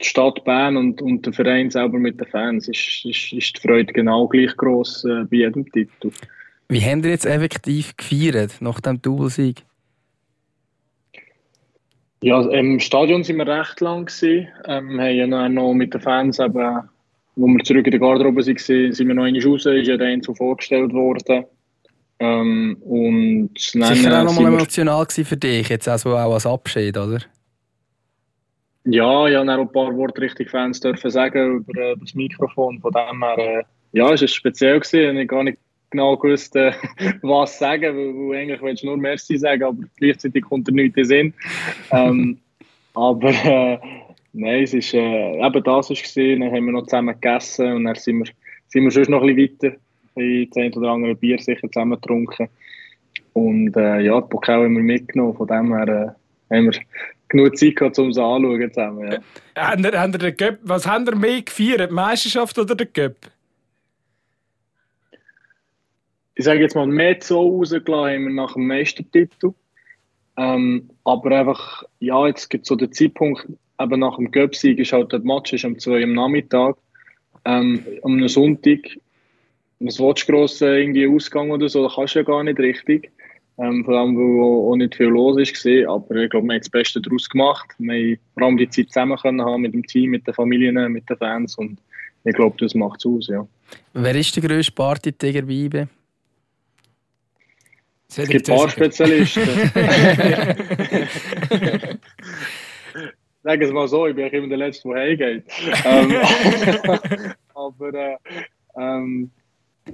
die 0.00 0.06
Stadt 0.06 0.42
Bern 0.44 0.76
und, 0.76 1.02
und 1.02 1.24
der 1.26 1.32
Verein 1.32 1.70
selber 1.70 1.98
mit 1.98 2.18
den 2.18 2.26
Fans 2.26 2.68
ist, 2.68 3.04
ist, 3.04 3.32
ist 3.32 3.56
die 3.56 3.60
Freude 3.60 3.92
genau 3.92 4.26
gleich 4.26 4.56
gross 4.56 5.04
äh, 5.04 5.24
bei 5.30 5.38
jedem 5.38 5.70
Titel. 5.70 6.10
Wie 6.68 6.80
habt 6.80 7.04
ihr 7.04 7.10
jetzt 7.10 7.26
effektiv 7.26 7.96
gefeiert 7.96 8.56
nach 8.60 8.80
dem 8.80 9.00
Doublesieg? 9.02 9.62
Ja, 12.22 12.40
im 12.50 12.78
Stadion 12.78 13.24
sind 13.24 13.38
wir 13.38 13.46
recht 13.46 13.80
lang 13.80 14.06
gewesen. 14.06 14.48
Ähm, 14.66 15.00
haben 15.00 15.16
ja 15.16 15.26
dann 15.26 15.54
noch 15.54 15.74
mit 15.74 15.92
den 15.92 16.00
Fans 16.00 16.38
eben, 16.38 16.88
wo 17.34 17.46
wir 17.46 17.64
zurück 17.64 17.86
in 17.86 17.90
der 17.90 18.00
Garderobe 18.00 18.46
waren, 18.46 18.92
sind 18.92 19.08
wir 19.08 19.14
noch 19.14 19.24
einmal 19.24 19.42
raus, 19.42 19.66
ist 19.66 19.88
ja 19.88 19.96
der 19.96 20.18
so 20.22 20.32
vorgestellt 20.34 20.92
worden. 20.92 21.44
Ähm, 22.20 22.76
und 22.82 23.74
dann, 23.74 23.94
Sicher 23.94 24.16
auch 24.16 24.20
äh, 24.20 24.24
nochmal 24.24 24.52
emotional 24.54 25.04
gewesen 25.04 25.24
für 25.24 25.36
dich, 25.36 25.68
jetzt 25.68 25.88
also 25.88 26.16
auch 26.16 26.32
als 26.32 26.46
Abschied, 26.46 26.96
oder? 26.96 27.18
Ja, 28.84 29.26
ich 29.26 29.34
habe 29.34 29.46
dann 29.46 29.60
auch 29.60 29.62
ein 29.62 29.72
paar 29.72 29.96
Worte 29.96 30.20
richtig 30.20 30.50
Fans 30.50 30.78
dürfen 30.78 31.10
sagen 31.10 31.56
über, 31.56 31.80
äh, 31.80 31.96
das 31.98 32.14
Mikrofon. 32.14 32.80
Von 32.80 32.92
dem 32.92 33.22
her, 33.22 33.38
äh, 33.38 33.62
ja, 33.92 34.12
es 34.12 34.20
war 34.20 34.28
speziell. 34.28 34.78
Gewesen. 34.78 35.16
Ich 35.18 35.28
gar 35.28 35.42
nicht 35.42 35.58
genau 35.92 36.16
gewusst, 36.16 36.56
äh, 36.56 36.72
was 37.22 37.58
sagen, 37.58 37.96
weil, 37.96 38.14
weil 38.14 38.38
eigentlich 38.38 38.62
willst 38.62 38.82
du 38.82 38.88
nur 38.88 38.96
Merci 38.96 39.38
sagen, 39.38 39.62
aber 39.62 39.82
gleichzeitig 39.96 40.42
kommt 40.42 40.66
dir 40.66 40.72
nichts 40.72 40.96
in 40.96 41.04
Sinn. 41.04 41.34
Ähm, 41.92 42.38
aber 42.94 43.30
äh, 43.30 43.78
nein, 44.32 44.64
es 44.64 44.74
ist, 44.74 44.92
äh, 44.94 45.38
eben 45.38 45.62
das 45.62 45.90
war. 45.90 46.38
Dann 46.38 46.52
haben 46.52 46.66
wir 46.66 46.72
noch 46.72 46.86
zusammen 46.86 47.14
gegessen 47.20 47.72
und 47.72 47.84
dann 47.84 47.94
sind 47.94 48.18
wir, 48.18 48.32
sind 48.68 48.84
wir 48.84 48.90
schon 48.90 49.04
noch 49.12 49.22
ein 49.22 49.36
bisschen 49.36 49.62
weiter. 49.62 49.76
Ein 50.16 50.48
zehn 50.50 50.74
oder 50.74 50.90
andere 50.90 51.14
Bier 51.14 51.38
sicher 51.38 51.70
zusammen 51.70 52.00
getrunken. 52.00 52.48
Und 53.32 53.76
äh, 53.76 54.00
ja, 54.00 54.20
die 54.20 54.28
Pokal 54.28 54.64
haben 54.64 54.76
wir 54.76 54.82
mitgenommen. 54.82 55.34
Von 55.34 55.46
dem 55.46 55.74
her 55.74 56.16
äh, 56.50 56.54
haben 56.54 56.66
wir 56.66 56.80
genug 57.28 57.56
Zeit 57.56 57.76
gehabt, 57.76 57.98
um 57.98 58.10
es 58.10 58.18
anzuschauen 58.18 58.72
zusammen. 58.72 59.12
Ja. 59.56 59.74
Ihr, 59.74 60.00
habt 60.00 60.14
ihr 60.14 60.18
den 60.18 60.36
Cup, 60.36 60.58
was 60.62 60.86
habt 60.86 61.08
ihr 61.08 61.16
mehr 61.16 61.40
gefeiert, 61.40 61.90
die 61.90 61.94
Meisterschaft 61.94 62.58
oder 62.58 62.74
den 62.74 62.92
Cup? 62.92 63.16
Ich 66.34 66.44
sage 66.44 66.60
jetzt 66.60 66.74
mal, 66.74 66.86
mehr 66.86 67.16
so 67.20 67.40
rausgelassen 67.40 68.14
haben 68.14 68.24
wir 68.24 68.32
nach 68.32 68.54
dem 68.54 68.66
Meistertitel. 68.66 69.52
Ähm, 70.36 70.90
aber 71.04 71.30
einfach, 71.38 71.84
ja, 72.00 72.26
jetzt 72.26 72.48
gibt 72.48 72.64
es 72.64 72.68
so 72.68 72.76
den 72.76 72.92
Zeitpunkt, 72.92 73.46
eben 73.80 74.00
nach 74.00 74.16
dem 74.16 74.30
Göpsieg 74.30 74.78
ist 74.78 74.92
halt 74.92 75.12
der 75.12 75.20
Match 75.20 75.52
ist 75.52 75.64
um 75.64 75.78
2 75.78 76.04
am 76.04 76.14
Nachmittag. 76.14 76.76
Ähm, 77.44 77.84
am 78.02 78.26
Sonntag, 78.28 78.78
was 79.80 79.98
willst 79.98 80.28
du 80.28 80.32
gross 80.32 80.62
äh, 80.62 80.80
irgendwie 80.80 81.08
Ausgang 81.08 81.50
oder 81.50 81.68
so, 81.68 81.86
da 81.86 81.92
kannst 81.94 82.14
du 82.14 82.20
ja 82.20 82.24
gar 82.24 82.44
nicht 82.44 82.58
richtig. 82.58 83.10
Ähm, 83.58 83.84
vor 83.84 83.98
allem, 83.98 84.16
weil 84.16 84.42
auch 84.42 84.76
nicht 84.76 84.94
viel 84.94 85.08
los 85.08 85.36
war. 85.36 85.94
Aber 85.94 86.16
ich 86.16 86.30
glaube, 86.30 86.46
wir 86.46 86.54
haben 86.54 86.60
das 86.60 86.70
Beste 86.70 87.00
daraus 87.00 87.28
gemacht. 87.28 87.68
Wir 87.78 87.94
haben 87.94 88.18
vor 88.34 88.42
allem 88.44 88.56
die 88.56 88.70
Zeit 88.70 88.88
zusammen 88.88 89.18
können 89.18 89.42
haben 89.42 89.62
mit 89.62 89.74
dem 89.74 89.86
Team, 89.86 90.12
mit 90.12 90.26
den 90.26 90.32
Familien, 90.32 90.92
mit 90.92 91.08
den 91.10 91.16
Fans. 91.18 91.58
Und 91.58 91.78
ich 92.24 92.34
glaube, 92.34 92.56
das 92.58 92.74
macht 92.74 93.00
es 93.00 93.06
aus, 93.06 93.28
ja. 93.28 93.46
Wer 93.92 94.14
ist 94.14 94.34
der 94.34 94.42
grösste 94.42 94.72
Partytiger 94.72 95.42
bei 95.42 95.52
IB? 95.52 95.86
Es 98.16 98.28
gibt 98.28 98.50
ein 98.50 98.56
paar 98.56 98.68
Spezialisten. 98.68 99.42
Sagen 103.42 103.62
es 103.62 103.72
mal 103.72 103.88
so, 103.88 104.06
ich 104.06 104.14
bin 104.14 104.28
immer 104.28 104.48
der 104.48 104.58
Letzte, 104.58 104.88
der 104.88 104.98
heimgeht. 104.98 105.44
ähm, 105.84 106.14
aber 107.54 107.94
äh, 107.94 108.16
ähm, 108.76 109.30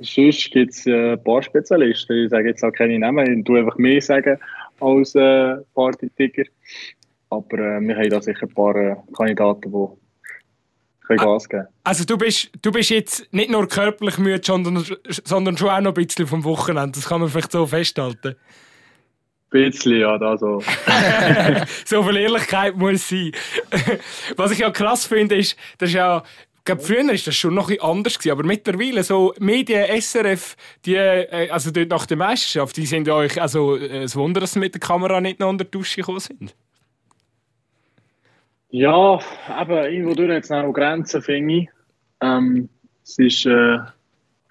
sonst 0.00 0.50
gibt 0.50 0.72
es 0.72 0.86
äh, 0.86 1.12
ein 1.12 1.24
paar 1.24 1.42
Spezialisten. 1.42 2.24
Ich 2.24 2.30
sage 2.30 2.48
jetzt 2.48 2.62
auch 2.62 2.72
keine 2.72 2.98
Namen, 2.98 3.38
ich 3.38 3.44
tue 3.44 3.60
einfach 3.60 3.78
mehr 3.78 4.02
sagen 4.02 4.38
als 4.80 5.14
äh, 5.14 5.56
Party-Ticker. 5.74 6.44
Aber 7.30 7.58
äh, 7.58 7.80
wir 7.80 7.96
haben 7.96 8.10
da 8.10 8.20
sicher 8.20 8.42
ein 8.42 8.54
paar 8.54 8.76
äh, 8.76 8.96
Kandidaten, 9.16 9.70
die 9.72 10.07
Gas 11.16 11.48
geben 11.48 11.66
Also 11.84 12.04
du 12.04 12.16
bist, 12.16 12.50
du 12.62 12.70
bist 12.70 12.90
jetzt 12.90 13.32
nicht 13.32 13.50
nur 13.50 13.66
körperlich 13.68 14.18
müde, 14.18 14.40
sondern, 14.44 14.84
sondern 15.08 15.56
schon 15.56 15.70
auch 15.70 15.80
noch 15.80 15.94
ein 15.96 16.06
bisschen 16.06 16.26
vom 16.26 16.44
Wochenende. 16.44 16.92
Das 16.92 17.08
kann 17.08 17.20
man 17.20 17.28
vielleicht 17.28 17.52
so 17.52 17.66
festhalten. 17.66 18.36
Ein 19.50 19.70
bisschen, 19.70 20.00
ja, 20.00 20.18
da 20.18 20.36
so. 20.36 20.62
so 21.84 22.02
viel 22.02 22.16
Ehrlichkeit 22.16 22.76
muss 22.76 23.08
sein. 23.08 23.32
Was 24.36 24.50
ich 24.50 24.58
ja 24.58 24.70
krass 24.70 25.06
finde, 25.06 25.36
ist, 25.36 25.56
das 25.78 25.88
ist 25.88 25.94
ja 25.94 26.22
glaube, 26.68 26.82
früher 26.82 27.06
war 27.06 27.14
das 27.14 27.34
schon 27.34 27.54
noch 27.54 27.70
ein 27.70 27.80
anders 27.80 28.18
gewesen, 28.18 28.32
aber 28.32 28.44
mittlerweile 28.44 29.02
so 29.02 29.34
Medien, 29.38 29.86
SRF, 30.00 30.56
die, 30.84 30.94
äh, 30.94 31.48
also 31.50 31.70
dort 31.70 31.88
nach 31.88 32.06
der 32.06 32.16
Meisterschaft, 32.16 32.76
die 32.76 32.86
sind 32.86 33.08
euch, 33.08 33.40
also 33.40 33.76
äh, 33.76 34.04
es 34.04 34.16
Wunder, 34.16 34.40
dass 34.40 34.52
sie 34.52 34.58
mit 34.58 34.74
der 34.74 34.80
Kamera 34.80 35.20
nicht 35.20 35.40
noch 35.40 35.48
unter 35.48 35.64
die 35.64 35.70
Dusche 35.70 35.96
gekommen 35.96 36.20
sind. 36.20 36.54
Ja, 38.70 39.18
eben, 39.60 39.92
irgendwo 39.92 40.14
durch 40.14 40.30
jetzt 40.30 40.50
noch 40.50 40.72
Grenzen, 40.72 41.22
finde 41.22 41.54
ich. 41.54 41.68
Ähm, 42.20 42.68
es 43.02 43.18
ist 43.18 43.46
äh, 43.46 43.78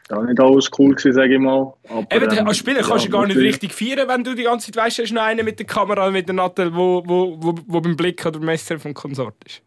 ja, 0.10 0.22
nicht 0.24 0.40
alles 0.40 0.70
cool 0.78 0.96
gewesen, 0.96 1.14
sage 1.14 1.36
ich 1.36 1.40
mal. 1.40 1.74
Aber, 1.90 2.16
Eben, 2.16 2.38
ähm, 2.38 2.48
als 2.48 2.58
Spieler 2.58 2.82
kannst 2.82 3.06
du 3.06 3.10
gar 3.10 3.28
nicht 3.28 3.38
richtig 3.38 3.74
feiern, 3.74 4.08
wenn 4.08 4.24
du 4.24 4.34
die 4.34 4.44
ganze 4.44 4.72
Zeit 4.72 4.86
weißt, 4.86 5.00
du 5.00 5.04
hast 5.04 5.12
noch 5.12 5.22
einen 5.22 5.46
mit 5.46 5.60
der 5.60 5.66
Kamera, 5.68 6.10
mit 6.10 6.28
der 6.28 6.36
Nattel, 6.36 6.74
wo, 6.74 7.04
wo, 7.06 7.38
wo, 7.40 7.56
wo 7.68 7.82
beim 7.82 7.96
Blick 7.96 8.26
oder 8.26 8.40
beim 8.40 8.58
SRF 8.58 8.82
vom 8.82 8.94
Konsort 8.94 9.36
ist. 9.46 9.62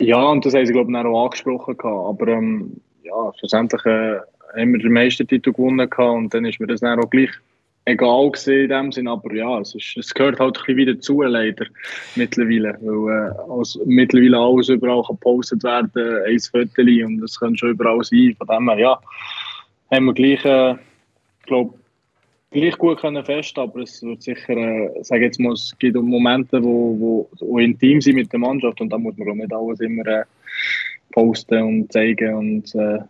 Ja, 0.00 0.22
und 0.22 0.46
das 0.46 0.54
haben 0.54 0.64
sie, 0.64 0.72
glaube 0.72 0.90
ich, 0.90 0.96
auch 0.96 1.24
angesprochen. 1.24 1.76
Aber 1.82 2.28
ähm, 2.28 2.80
ja, 3.02 3.32
schlussendlich 3.38 3.84
äh, 3.84 4.20
haben 4.56 4.72
wir 4.72 4.78
den 4.78 4.92
Meistertitel 4.92 5.52
gewonnen 5.52 5.90
gehabt 5.90 6.16
und 6.16 6.32
dann 6.32 6.44
ist 6.44 6.60
mir 6.60 6.68
das 6.68 6.80
dann 6.80 7.00
auch 7.00 7.10
gleich 7.10 7.30
egal 7.88 8.30
gewesen 8.30 8.62
in 8.64 8.68
dem 8.68 8.92
Sinn. 8.92 9.08
Aber 9.08 9.34
ja, 9.34 9.60
es, 9.60 9.74
ist, 9.74 9.96
es 9.96 10.14
gehört 10.14 10.38
halt 10.38 10.56
ein 10.56 10.62
bisschen 10.62 10.76
wieder 10.76 11.00
zu, 11.00 11.22
leider, 11.22 11.66
mittlerweile. 12.16 12.78
Weil 12.80 13.32
äh, 13.32 13.52
als 13.52 13.78
mittlerweile 13.86 14.38
alles 14.38 14.68
überall 14.68 15.02
kann 15.02 15.16
gepostet 15.16 15.64
werden, 15.64 16.22
ein 16.26 16.38
Foto 16.38 16.82
und 16.82 17.20
das 17.20 17.38
kann 17.38 17.56
schon 17.56 17.70
überall 17.70 18.04
sein. 18.04 18.34
Von 18.36 18.46
dem 18.46 18.68
her, 18.68 18.78
ja, 18.78 19.00
haben 19.90 20.04
wir 20.06 20.14
gleich, 20.14 20.44
äh, 20.44 20.74
glaube 21.46 21.74
gleich 22.50 22.78
gut 22.78 23.00
können 23.00 23.24
fest, 23.24 23.58
aber 23.58 23.80
es 23.80 24.02
wird 24.02 24.22
sicher, 24.22 24.56
äh, 24.56 24.90
sage 25.02 25.24
jetzt 25.24 25.40
mal, 25.40 25.52
es 25.52 25.74
gibt 25.78 25.96
Momente, 25.96 26.62
wo, 26.62 26.98
wo, 26.98 27.30
wo 27.40 27.58
intim 27.58 28.00
sind 28.00 28.16
mit 28.16 28.32
der 28.32 28.40
Mannschaft 28.40 28.80
und 28.80 28.90
da 28.90 28.98
muss 28.98 29.16
man 29.16 29.26
glaub, 29.26 29.36
nicht 29.36 29.52
alles 29.52 29.80
immer 29.80 30.06
äh, 30.06 30.24
posten 31.12 31.62
und 31.62 31.92
zeigen 31.92 32.34
und 32.34 32.74
äh, 32.74 33.00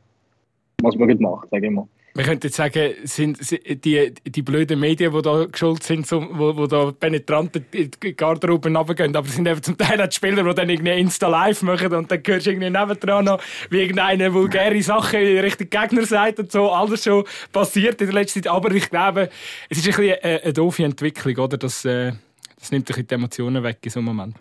was 0.83 0.97
man 0.97 1.17
macht, 1.21 1.51
sage 1.51 1.67
ich 1.67 1.73
mal. 1.73 1.89
Man 2.19 2.27
könnte 2.27 2.49
jetzt 2.49 2.57
sagen, 2.57 2.95
sind 3.05 3.39
die, 3.85 4.13
die 4.27 4.43
blöden 4.43 4.81
Medien, 4.81 5.13
die 5.13 5.23
da 5.23 5.45
geschuld 5.45 5.85
sind, 5.85 6.11
wo, 6.11 6.57
wo 6.57 6.67
da 6.67 6.91
penetrant 6.91 7.55
in 7.71 7.93
die 7.93 8.17
Garderobe 8.17 8.75
runtergehen, 8.75 9.15
aber 9.15 9.29
es 9.29 9.37
sind 9.37 9.47
eben 9.47 9.63
zum 9.63 9.79
Teil 9.79 10.03
auch 10.03 10.09
die 10.09 10.17
Spieler, 10.17 10.43
die 10.43 10.53
dann 10.53 10.69
irgendwie 10.69 10.99
Insta-Live 10.99 11.63
machen 11.63 11.95
und 11.95 12.11
dann 12.11 12.21
hörst 12.27 12.47
du 12.47 12.51
irgendwie 12.51 12.71
nebendran 12.71 13.25
noch, 13.25 13.41
wie 13.71 13.83
irgendeine 13.83 14.35
vulgäre 14.35 14.83
Sache 14.83 15.17
in 15.17 15.39
Richtung 15.39 15.71
Gegner 15.71 16.05
sagt 16.07 16.41
und 16.41 16.51
so. 16.51 16.73
Alles 16.73 17.05
schon 17.05 17.23
passiert 17.53 18.01
in 18.01 18.09
der 18.09 18.15
letzten 18.15 18.43
Zeit. 18.43 18.53
Aber 18.53 18.73
ich 18.73 18.91
glaube, 18.91 19.31
es 19.71 19.79
ist 19.79 19.87
ein 19.87 19.95
bisschen 19.95 20.17
eine, 20.21 20.43
eine 20.43 20.53
doofe 20.53 20.83
Entwicklung, 20.83 21.37
oder? 21.37 21.57
Das, 21.57 21.85
äh, 21.85 22.15
das 22.59 22.73
nimmt 22.73 22.83
ein 22.83 22.87
bisschen 22.87 23.07
die 23.07 23.15
Emotionen 23.15 23.63
weg 23.63 23.79
in 23.85 23.91
so 23.91 24.01
einem 24.01 24.07
Moment. 24.07 24.35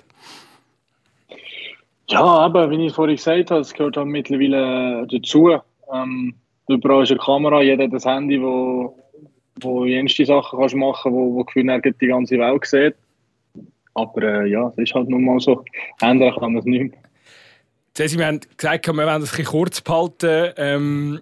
Ja, 2.09 2.23
aber 2.23 2.71
wie 2.71 2.87
ich 2.87 2.93
vorhin 2.93 3.17
gesagt 3.17 3.51
habe, 3.51 3.61
es 3.61 3.71
gehört 3.71 3.97
halt 3.97 4.07
mittlerweile 4.07 5.05
dazu. 5.11 5.59
Ähm, 5.93 6.33
überall 6.67 7.03
ist 7.03 7.11
eine 7.11 7.19
Kamera, 7.19 7.61
jeder 7.61 7.85
hat 7.85 8.05
Handy, 8.05 8.41
wo, 8.41 8.97
wo 9.61 9.85
jenste 9.85 10.25
Sachen 10.25 10.59
kannst 10.59 10.75
machen 10.75 11.13
wo, 11.13 11.35
wo 11.35 11.43
gefühlt 11.43 11.67
die 12.01 12.07
ganze 12.07 12.37
Welt 12.37 12.65
sieht. 12.65 12.95
Aber 13.93 14.21
äh, 14.21 14.49
ja, 14.49 14.69
es 14.69 14.77
ist 14.77 14.93
halt 14.93 15.09
nun 15.09 15.25
mal 15.25 15.39
so. 15.39 15.63
Ändern 16.01 16.33
kann 16.35 16.53
man 16.53 16.57
es 16.57 16.65
nicht 16.65 16.91
mehr. 16.91 17.01
Wir 18.19 18.27
haben 18.27 18.39
gesagt, 18.55 18.85
wir 18.85 18.95
wollen 18.95 19.21
bisschen 19.21 19.45
kurz 19.45 19.81
behalten. 19.81 20.53
Ähm, 20.57 21.19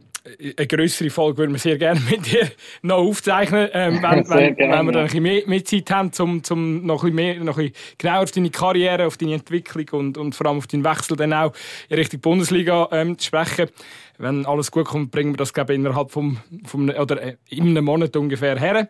eine 0.57 0.67
größere 0.67 1.09
Folge 1.09 1.37
würden 1.37 1.51
wir 1.53 1.59
sehr 1.59 1.77
gerne 1.77 1.99
mit 2.09 2.25
dir 2.25 2.49
noch 2.81 2.97
aufzeichnen, 2.97 3.69
ähm, 3.73 3.93
wenn, 4.01 4.27
wenn, 4.29 4.57
wenn 4.57 4.85
wir 4.85 4.91
dann 4.91 5.09
ein 5.09 5.23
mehr, 5.23 5.43
mehr 5.47 5.63
Zeit 5.63 5.91
haben, 5.91 6.11
um, 6.19 6.41
um 6.49 6.85
noch, 6.85 7.03
ein 7.03 7.13
mehr, 7.13 7.39
noch 7.43 7.57
ein 7.57 7.71
genauer 7.97 8.23
auf 8.23 8.31
deine 8.31 8.49
Karriere, 8.49 9.05
auf 9.05 9.17
deine 9.17 9.35
Entwicklung 9.35 9.87
und, 9.91 10.17
und 10.17 10.35
vor 10.35 10.47
allem 10.47 10.57
auf 10.57 10.67
deinen 10.67 10.83
Wechsel 10.83 11.15
dann 11.15 11.33
auch 11.33 11.53
in 11.89 11.97
Richtung 11.97 12.21
Bundesliga 12.21 12.89
ähm, 12.91 13.17
zu 13.17 13.27
sprechen. 13.27 13.69
Wenn 14.17 14.45
alles 14.45 14.71
gut 14.71 14.85
kommt, 14.85 15.11
bringen 15.11 15.33
wir 15.33 15.37
das 15.37 15.53
glaube 15.53 15.73
ich, 15.73 15.79
innerhalb 15.79 16.11
vom, 16.11 16.37
vom 16.65 16.89
oder 16.89 17.21
äh, 17.21 17.35
in 17.49 17.69
einem 17.69 17.85
Monat 17.85 18.15
ungefähr 18.15 18.59
her. 18.59 18.87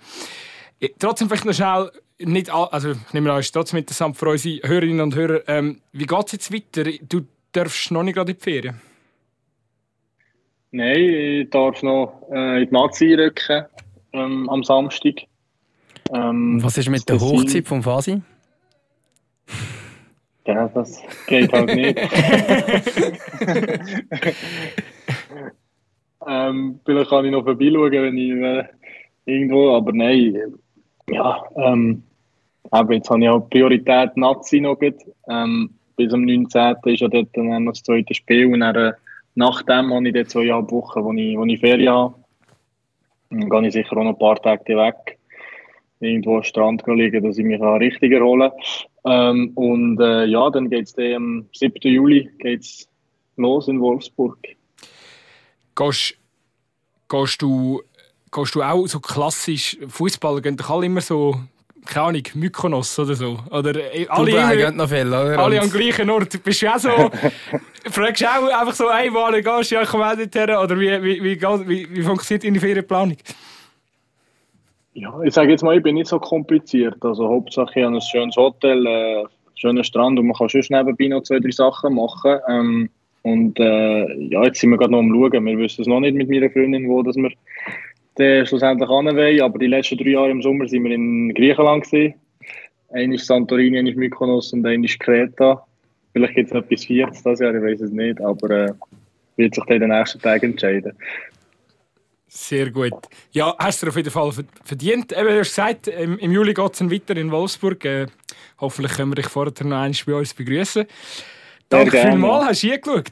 Äh, 0.79 0.89
Trotzdem 0.99 1.27
vielleicht 1.27 1.45
noch 1.45 1.53
schnell, 1.53 1.91
nicht 2.19 2.49
all, 2.49 2.67
also 2.67 2.91
ich 2.91 3.13
nehme 3.13 3.31
an, 3.31 3.39
es 3.39 3.47
ist 3.47 3.51
trotzdem 3.51 3.79
interessant 3.79 4.15
für 4.15 4.29
unsere 4.29 4.67
Hörerinnen 4.67 5.01
und 5.01 5.15
Hörer, 5.15 5.41
ähm, 5.47 5.81
wie 5.91 6.05
geht 6.05 6.25
es 6.27 6.31
jetzt 6.31 6.53
weiter? 6.53 6.89
Du 7.01 7.25
darfst 7.51 7.91
noch 7.91 8.03
nicht 8.03 8.15
gerade 8.15 8.31
in 8.31 8.37
die 8.37 8.43
Ferien. 8.43 8.81
Nein, 10.75 10.97
ich 10.97 11.49
darf 11.51 11.81
noch 11.83 12.27
äh, 12.33 12.63
in 12.63 12.67
die 12.67 12.73
Nazi 12.73 13.13
rücken 13.13 13.63
ähm, 14.11 14.49
am 14.49 14.61
Samstag. 14.61 15.21
Ähm, 16.13 16.61
Was 16.61 16.77
ist 16.77 16.89
mit 16.89 17.07
der 17.07 17.17
Hochzeit 17.17 17.65
vom 17.65 17.81
Fasi? 17.81 18.21
Ja, 20.45 20.67
das 20.67 21.01
geht 21.27 21.53
halt 21.53 21.73
nicht. 21.73 21.97
ähm, 26.27 26.81
vielleicht 26.83 27.09
kann 27.09 27.23
ich 27.23 27.31
noch 27.31 27.45
vorbeischauen, 27.45 27.93
wenn 27.93 28.17
ich 28.17 28.31
äh, 28.31 28.65
irgendwo, 29.23 29.77
aber 29.77 29.93
nein, 29.93 30.37
ja, 31.09 31.41
ähm, 31.55 32.03
aber 32.71 32.95
jetzt 32.95 33.09
habe 33.09 33.23
ich 33.23 33.29
auch 33.29 33.49
Priorität 33.49 34.17
Nazi 34.17 34.59
noch. 34.59 34.77
Ähm, 35.29 35.69
bis 35.95 36.11
am 36.11 36.25
19. 36.25 36.75
ist 36.83 36.99
ja 36.99 37.07
dort 37.07 37.29
dann 37.31 37.63
noch 37.63 37.71
das 37.71 37.83
zweite 37.83 38.13
Spiel 38.13 38.47
und 38.47 38.59
dann, 38.59 38.75
äh, 38.75 38.91
nachdem 39.35 39.93
habe 39.93 40.07
ich 40.07 40.13
dort 40.13 40.29
zweieinhalb 40.29 40.71
Wochen, 40.71 41.03
wo 41.03 41.13
ich, 41.13 41.37
wo 41.37 41.45
ich 41.45 41.59
Ferien 41.59 41.93
habe. 41.93 42.15
Dann 43.29 43.49
gehe 43.49 43.67
ich 43.67 43.73
sicher 43.73 43.97
auch 43.97 44.03
noch 44.03 44.13
ein 44.13 44.19
paar 44.19 44.41
Tage 44.41 44.75
weg. 44.77 45.19
Irgendwo 45.99 46.37
am 46.37 46.43
Strand 46.43 46.83
liegen, 46.87 47.23
dass 47.23 47.37
ich 47.37 47.45
mich 47.45 47.61
richtig 47.61 48.11
erholen 48.11 48.51
kann. 49.03 49.35
Ähm, 49.37 49.51
und 49.55 49.99
äh, 49.99 50.25
ja, 50.25 50.49
dann 50.49 50.69
geht 50.69 50.87
es 50.87 51.15
am 51.15 51.47
7. 51.53 51.73
Juli 51.83 52.29
geht's 52.39 52.89
los 53.37 53.67
in 53.67 53.79
Wolfsburg. 53.79 54.37
Gehst, 55.75 56.17
gehst, 57.09 57.41
du, 57.41 57.81
gehst 58.31 58.55
du 58.55 58.61
auch 58.61 58.87
so 58.87 58.99
klassisch, 58.99 59.77
Fußballer 59.87 60.41
gehen 60.41 60.57
doch 60.57 60.69
alle 60.69 60.85
immer 60.85 61.01
so, 61.01 61.35
keine 61.85 62.05
Ahnung, 62.07 62.23
Mykonos 62.33 62.97
oder 62.99 63.15
so? 63.15 63.39
Oder 63.51 63.75
äh, 63.95 64.07
alle, 64.09 64.31
Dubai 64.31 64.71
noch 64.71 64.89
viel, 64.89 65.07
oder? 65.07 65.39
alle 65.39 65.61
am 65.61 65.69
gleichen 65.69 66.09
Ort. 66.09 66.43
Bist 66.43 66.61
du 66.61 66.67
auch 66.73 66.77
so, 66.79 66.89
fragst 67.91 68.21
du 68.21 68.25
auch 68.25 68.59
einfach 68.59 68.73
so, 68.73 68.91
hey, 68.91 69.09
wo 69.13 69.25
gehst 69.31 69.71
du? 69.71 69.75
Ja, 69.75 69.81
ich 69.83 69.89
komme 69.89 70.05
auch 70.11 70.15
dorthin. 70.15 70.55
Oder 70.55 70.79
wie, 70.79 71.03
wie, 71.03 71.23
wie, 71.23 71.37
geht- 71.37 71.67
wie, 71.67 71.87
wie 71.95 72.01
funktioniert 72.01 72.43
deine 72.43 72.59
Ferienplanung? 72.59 73.17
Ja, 74.93 75.13
ich 75.23 75.33
sage 75.33 75.51
jetzt 75.51 75.63
mal, 75.63 75.75
ich 75.77 75.83
bin 75.83 75.95
nicht 75.95 76.07
so 76.07 76.19
kompliziert. 76.19 76.95
Also 77.03 77.27
Hauptsache, 77.27 77.79
ich 77.79 77.85
habe 77.85 77.95
ein 77.95 78.01
schönes 78.01 78.35
Hotel, 78.37 78.85
äh, 78.85 79.23
schönen 79.55 79.83
Strand 79.83 80.17
und 80.19 80.27
man 80.27 80.35
kann 80.35 80.49
schon 80.49 80.61
nebenbei 80.69 81.07
noch 81.07 81.23
zwei, 81.23 81.39
drei 81.39 81.51
Sachen 81.51 81.95
machen. 81.95 82.39
Ähm, 82.49 82.89
und 83.23 83.59
äh, 83.59 84.13
ja, 84.29 84.43
jetzt 84.45 84.59
sind 84.59 84.69
wir 84.69 84.77
gerade 84.77 84.91
noch 84.91 84.99
am 84.99 85.09
Schauen. 85.11 85.45
Wir 85.45 85.57
wissen 85.57 85.81
es 85.81 85.87
noch 85.87 85.99
nicht 85.99 86.15
mit 86.15 86.29
meiner 86.29 86.49
Freundin, 86.49 86.87
wo 86.87 87.01
dass 87.03 87.15
wir 87.17 87.31
dann 88.15 88.45
schlussendlich 88.45 88.89
hin 88.89 89.05
wollen. 89.05 89.41
Aber 89.41 89.59
die 89.59 89.67
letzten 89.67 89.97
drei 89.97 90.09
Jahre 90.11 90.31
im 90.31 90.41
Sommer 90.41 90.67
sind 90.67 90.83
wir 90.83 90.91
in 90.91 91.33
Griechenland 91.33 91.83
gewesen. 91.83 92.15
Ist 93.13 93.27
Santorini, 93.27 93.89
ist 93.89 93.97
Mykonos 93.97 94.53
und 94.53 94.65
ist 94.65 94.99
Kreta. 94.99 95.65
Vielleicht 96.13 96.35
gibt 96.35 96.47
es 96.47 96.53
noch 96.53 96.63
etwas 96.63 96.85
Viertes 96.85 97.23
das 97.23 97.39
Jahr, 97.39 97.53
ich 97.53 97.61
weiß 97.61 97.81
es 97.81 97.91
nicht. 97.91 98.21
Aber 98.21 98.49
äh, 98.49 98.73
wird 99.35 99.55
sich 99.55 99.63
dann 99.65 99.79
den 99.81 99.89
nächsten 99.89 100.21
Tagen 100.21 100.51
entscheiden. 100.51 100.93
Sehr 102.27 102.69
gut. 102.69 102.93
Ja, 103.31 103.55
hast 103.57 103.83
du 103.83 103.87
auf 103.87 103.95
jeden 103.95 104.11
Fall 104.11 104.31
verd- 104.31 104.47
verdient. 104.63 105.11
Eben, 105.11 105.27
du 105.27 105.39
hast 105.39 105.55
gesagt, 105.55 105.87
im, 105.87 106.17
im 106.19 106.31
Juli 106.31 106.53
geht 106.53 106.73
es 106.73 106.79
dann 106.79 106.91
weiter 106.91 107.15
in 107.17 107.31
Wolfsburg. 107.31 107.83
Äh, 107.85 108.07
hoffentlich 108.59 108.93
können 108.93 109.11
wir 109.11 109.15
dich 109.15 109.27
vorher 109.27 109.53
noch 109.63 109.77
einmal 109.77 109.91
bei 110.05 110.15
uns 110.15 110.33
begrüßen. 110.33 110.85
Danke 111.69 111.97
vielmals, 111.97 112.45
hast 112.45 112.63
du 112.63 112.67
hingeschaut. 112.67 113.11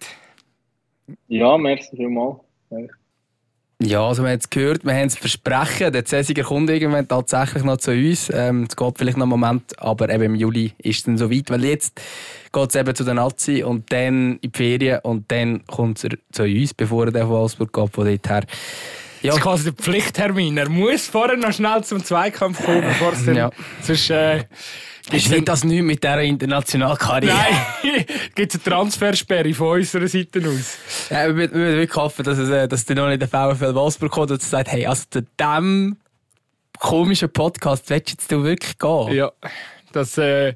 Ja, 1.28 1.58
merci 1.58 1.96
vielmals. 1.96 2.40
Ja, 3.86 4.08
also 4.08 4.24
wir 4.24 4.30
haben 4.30 4.40
es 4.40 4.50
gehört, 4.50 4.86
wir 4.86 4.94
haben 4.94 5.08
es 5.08 5.18
versprechen, 5.18 5.92
der 5.92 6.06
Cäsiger 6.06 6.44
kommt 6.44 6.70
irgendwann 6.70 7.08
tatsächlich 7.08 7.64
noch 7.64 7.78
zu 7.78 7.92
uns. 7.92 8.32
Ähm, 8.34 8.66
es 8.70 8.76
geht 8.76 8.98
vielleicht 8.98 9.18
noch 9.18 9.24
einen 9.26 9.30
Moment, 9.30 9.78
aber 9.80 10.10
eben 10.10 10.24
im 10.24 10.36
Juli 10.36 10.72
ist 10.78 11.00
es 11.00 11.04
dann 11.04 11.18
so 11.18 11.30
weit, 11.30 11.50
weil 11.50 11.66
jetzt 11.66 12.00
geht 12.52 12.70
es 12.70 12.76
eben 12.76 12.96
zu 12.96 13.04
den 13.04 13.18
Nazi 13.18 13.62
und 13.62 13.92
dann 13.92 14.38
in 14.38 14.52
die 14.52 14.58
Ferien 14.58 15.00
und 15.04 15.30
dann 15.32 15.66
kommt 15.66 16.02
er 16.04 16.12
zu 16.32 16.44
uns, 16.44 16.74
bevor 16.74 17.08
er 17.08 17.12
von 17.12 17.30
Wolfsburg 17.30 17.74
geht, 17.74 17.94
von 17.94 18.06
dort 18.06 18.30
her. 18.30 18.44
Ja, 19.22 19.30
Das 19.30 19.38
ist 19.38 19.44
quasi 19.44 19.64
der 19.66 19.74
Pflichttermin. 19.74 20.58
Er 20.58 20.70
muss 20.70 21.08
vorher 21.08 21.38
noch 21.38 21.54
schnell 21.54 21.84
zum 21.84 22.04
Zweikampf 22.04 22.64
kommen, 22.64 22.82
bevor 22.82 23.14
es 23.14 23.26
dann... 23.26 23.36
Ja. 23.36 23.50
Sonst 23.82 24.10
äh, 24.10 24.44
ist 25.12 25.30
nicht 25.30 25.48
das 25.48 25.64
nicht 25.64 25.84
mit 25.84 26.04
dieser 26.04 26.22
internationalen 26.22 26.98
Karriere? 26.98 27.36
Nein, 27.36 28.06
gibt 28.36 28.56
es 28.56 28.66
eine 28.66 28.76
Transfersperre 28.76 29.54
von 29.54 29.80
unserer 29.80 30.08
Seite 30.08 30.40
aus. 30.48 30.78
Ja, 31.10 31.28
wir 31.28 31.36
würden 31.36 31.62
wirklich 31.62 31.96
hoffen, 31.96 32.24
dass, 32.24 32.38
es, 32.38 32.50
äh, 32.50 32.68
dass 32.68 32.86
der 32.86 32.96
noch 32.96 33.10
nicht 33.10 33.22
der 33.22 33.28
VfL 33.28 33.76
Wolfsburg 33.76 34.12
kommt 34.12 34.32
und 34.32 34.42
sagt, 34.42 34.70
hey, 34.70 34.86
also 34.86 35.04
zu 35.10 35.22
diesem 35.22 35.98
komischen 36.80 37.32
Podcast 37.32 37.90
willst 37.90 38.10
du 38.10 38.36
jetzt 38.36 38.46
wirklich 38.46 38.78
gehen? 38.78 39.14
Ja, 39.14 39.32
das... 39.92 40.18
Äh, 40.18 40.54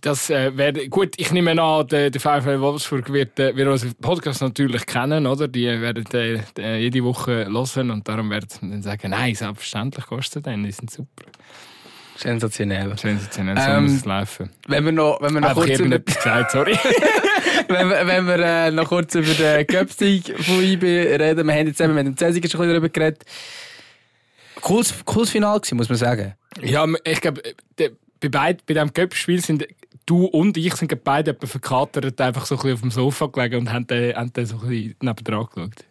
das 0.00 0.30
äh, 0.30 0.56
wäre 0.56 0.88
gut. 0.88 1.14
Ich 1.16 1.32
nehme 1.32 1.60
an, 1.60 1.86
der, 1.86 2.10
der 2.10 2.20
VfL 2.20 2.60
Wolfsburg 2.60 3.12
wird, 3.12 3.38
äh, 3.38 3.56
wird 3.56 3.68
unseren 3.68 3.94
Podcast 3.94 4.40
natürlich 4.40 4.84
kennen, 4.86 5.26
oder? 5.26 5.48
Die 5.48 5.64
werden 5.64 6.04
äh, 6.12 6.40
äh, 6.58 6.78
jede 6.78 7.02
Woche 7.04 7.46
hören 7.46 7.90
und 7.90 8.06
darum 8.06 8.30
werden 8.30 8.48
sie 8.48 8.60
dann 8.60 8.82
sagen, 8.82 9.10
nein, 9.10 9.34
selbstverständlich 9.34 10.06
kostet 10.06 10.46
den, 10.46 10.64
die 10.64 10.72
sind 10.72 10.90
super. 10.90 11.24
Sensationell. 12.16 12.96
Sensationell, 12.96 13.56
so 13.56 13.62
Ähm, 13.62 13.82
muss 13.84 13.92
es 13.92 14.04
laufen. 14.04 14.50
Wenn 14.66 14.84
wir 14.84 14.92
noch, 14.92 15.20
wenn 15.20 15.34
wir 15.34 15.40
noch 15.40 15.50
Einfach 15.50 15.66
kurz 15.66 15.78
über, 15.78 15.98
gesagt, 15.98 16.50
sorry. 16.52 16.78
wenn 17.68 17.88
wir, 17.88 18.06
wenn 18.06 18.26
wir 18.26 18.38
äh, 18.38 18.70
noch 18.70 18.88
kurz 18.88 19.14
über 19.14 19.32
den 19.32 19.66
Cup-Sieg 19.66 20.34
von 20.44 20.62
IB 20.62 20.84
reden, 20.84 21.46
wir 21.46 21.54
haben 21.54 21.66
jetzt 21.66 21.80
eben 21.80 21.94
mit 21.94 22.06
dem 22.06 22.16
Cäsiger 22.16 22.48
schon 22.48 22.60
ein 22.60 22.68
bisschen 22.68 22.80
darüber 22.80 22.88
geredet. 22.88 23.24
Cooles, 24.60 24.94
cooles 25.04 25.30
Finale 25.30 25.60
gewesen, 25.60 25.76
muss 25.76 25.88
man 25.88 25.98
sagen. 25.98 26.34
ja, 26.62 26.86
ich 27.04 27.20
glaube, 27.20 27.42
bei, 27.76 28.28
beid, 28.28 28.64
bei 28.66 28.74
diesem 28.74 28.92
Cup-Spiel 28.92 29.40
sind 29.40 29.66
du 30.06 30.24
und 30.26 30.56
ich 30.56 30.74
sind 30.76 31.04
beide 31.04 31.34
verkatert 31.34 32.20
einfach 32.20 32.46
so 32.46 32.54
ein 32.54 32.58
bisschen 32.58 32.74
auf 32.74 32.80
dem 32.80 32.90
Sofa 32.90 33.26
gelegen 33.26 33.56
und 33.56 33.72
haben 33.72 33.86
den 33.86 34.14
so 34.46 34.56
ein 34.56 34.68
bisschen 34.68 34.94
nebendran 35.00 35.46
geschaut. 35.52 35.84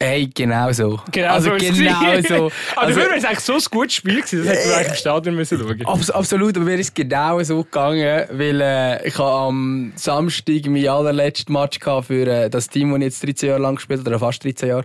Hey, 0.00 0.28
genau 0.34 0.72
so. 0.72 1.00
Genau 1.12 1.32
also, 1.32 1.50
so 1.50 1.56
genau 1.56 2.20
so. 2.28 2.50
Aber 2.76 2.86
Also, 2.88 3.00
es 3.00 3.24
eigentlich 3.24 3.40
so 3.40 3.54
ein 3.54 3.62
gutes 3.70 3.94
Spiel 3.94 4.16
gewesen, 4.20 4.44
das 4.44 4.48
hätten 4.56 4.68
wir 4.68 4.76
eigentlich 4.76 4.88
im 4.88 4.94
Stadion 4.96 5.34
müssen 5.36 5.58
schauen. 5.58 5.86
Abs 5.86 6.10
absolut, 6.10 6.56
aber 6.56 6.66
mir 6.66 6.74
ist 6.74 6.88
es 6.88 6.94
genau 6.94 7.42
so 7.42 7.62
gegangen, 7.62 8.24
weil 8.30 8.60
äh, 8.60 9.06
ich 9.06 9.18
am 9.18 9.92
Samstag 9.94 10.66
mein 10.66 10.88
allerletztes 10.88 11.48
Match 11.48 11.78
für 12.02 12.26
äh, 12.26 12.50
das 12.50 12.68
Team, 12.68 12.90
das 12.90 12.98
ich 12.98 13.04
jetzt 13.04 13.24
13 13.24 13.48
Jahre 13.48 13.62
lang 13.62 13.76
gespielt 13.76 14.00
habe, 14.00 14.10
oder 14.10 14.18
fast 14.18 14.44
13 14.44 14.68
Jahre. 14.68 14.84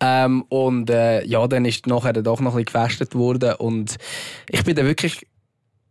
Ähm, 0.00 0.42
und 0.48 0.90
äh, 0.90 1.24
ja, 1.24 1.46
dann 1.46 1.64
ist 1.64 1.86
nachher 1.86 2.12
doch 2.12 2.40
noch 2.40 2.54
ein 2.54 2.64
bisschen 2.64 2.82
gefestet 2.82 3.14
worden 3.14 3.54
und 3.54 3.96
ich 4.50 4.64
bin 4.64 4.74
dann 4.74 4.86
wirklich 4.86 5.26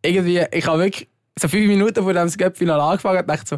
irgendwie, 0.03 0.45
ich 0.51 0.67
habe 0.67 0.79
wirklich 0.79 1.07
so 1.39 1.47
fünf 1.47 1.67
Minuten 1.67 2.03
vor 2.03 2.13
dem 2.13 2.29
Cup-Finale 2.29 2.83
angefangen 2.83 3.19
und 3.19 3.29
dachte 3.29 3.47
so, 3.47 3.57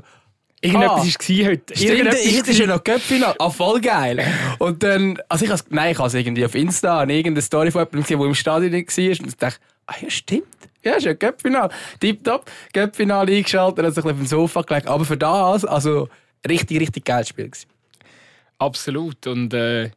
Irgendetwas 0.63 0.91
Ah. 0.91 0.97
war 0.97 1.05
es 1.05 1.15
heute. 1.47 1.75
Stimmt, 1.75 1.91
Irgendetwas 1.91 2.31
jetzt 2.31 2.47
ist 2.49 2.59
ja 2.59 2.67
noch 2.67 2.83
Cup-Final. 2.83 3.35
Ah, 3.37 3.49
voll 3.49 3.81
geil. 3.81 4.25
Und 4.59 4.81
dann, 4.81 5.19
also 5.27 5.43
ich 5.45 5.51
has, 5.51 5.65
nein, 5.69 5.91
ich 5.91 5.97
habe 5.97 6.07
es 6.07 6.13
irgendwie 6.13 6.45
auf 6.45 6.55
Insta 6.55 7.01
an 7.01 7.09
irgendeine 7.09 7.41
Story 7.41 7.69
von 7.69 7.81
jemandem 7.81 8.01
gesehen, 8.03 8.19
der 8.19 8.27
im 8.29 8.35
Stadion 8.35 8.71
war. 8.71 9.19
Und 9.19 9.27
ich 9.27 9.35
dachte, 9.37 9.59
ah 9.87 9.95
ja, 10.01 10.09
stimmt. 10.09 10.45
Ja, 10.83 10.93
ist 10.93 11.05
ja 11.05 11.13
Cup-Final. 11.13 11.69
Tipptopp. 11.99 12.49
Cup-Final 12.73 13.29
eingeschaltet, 13.29 13.83
also 13.83 14.01
ein 14.01 14.03
bisschen 14.03 14.11
auf 14.11 14.17
dem 14.17 14.25
Sofa 14.27 14.61
gelegt. 14.61 14.87
Aber 14.87 15.03
für 15.05 15.17
das, 15.17 15.65
also 15.65 16.07
richtig, 16.47 16.79
richtig 16.79 17.03
geiles 17.05 17.27
Spiel 17.29 17.49
gewesen. 17.49 17.67
Absolut. 18.57 19.27
Und 19.27 19.53
äh, 19.53 19.91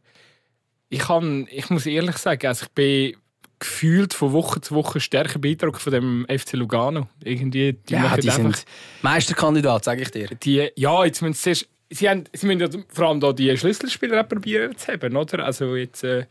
ich, 0.88 0.99
kann, 1.00 1.46
ich 1.50 1.70
muss 1.70 1.87
ehrlich 1.87 2.16
sagen, 2.16 2.46
also 2.46 2.64
ich 2.66 2.73
bin 2.73 3.16
gefühlt 3.59 4.13
von 4.15 4.33
Woche 4.33 4.61
zu 4.61 4.75
Woche 4.75 5.01
stärker 5.01 5.39
beeindruckt 5.39 5.81
von 5.81 5.93
dem 5.93 6.27
FC 6.29 6.55
Lugano. 6.55 7.09
Irgendwie, 7.25 7.73
die 7.73 7.95
Ja, 7.95 8.17
die 8.17 8.31
einfach, 8.31 8.55
sind 8.55 8.65
Meisterkandidat, 9.03 9.85
sage 9.85 10.03
ich 10.03 10.11
dir. 10.11 10.29
die, 10.43 10.71
ja, 10.77 11.05
jetzt 11.05 11.23
müssen 11.23 11.35
sie 11.35 11.43
zuerst, 11.43 11.69
sie, 11.91 12.09
haben, 12.09 12.25
sie 12.33 12.47
müssen 12.47 12.61
ja 12.61 12.69
vor 12.89 13.09
allem 13.09 13.21
da 13.21 13.33
die 13.33 13.57
Schlüsselspieler 13.57 14.25
probieren 14.25 14.77
zu 14.77 14.93
haben, 14.93 15.17
oder? 15.17 15.45
Also 15.45 15.75
jetzt 15.77 16.05
äh, 16.05 16.27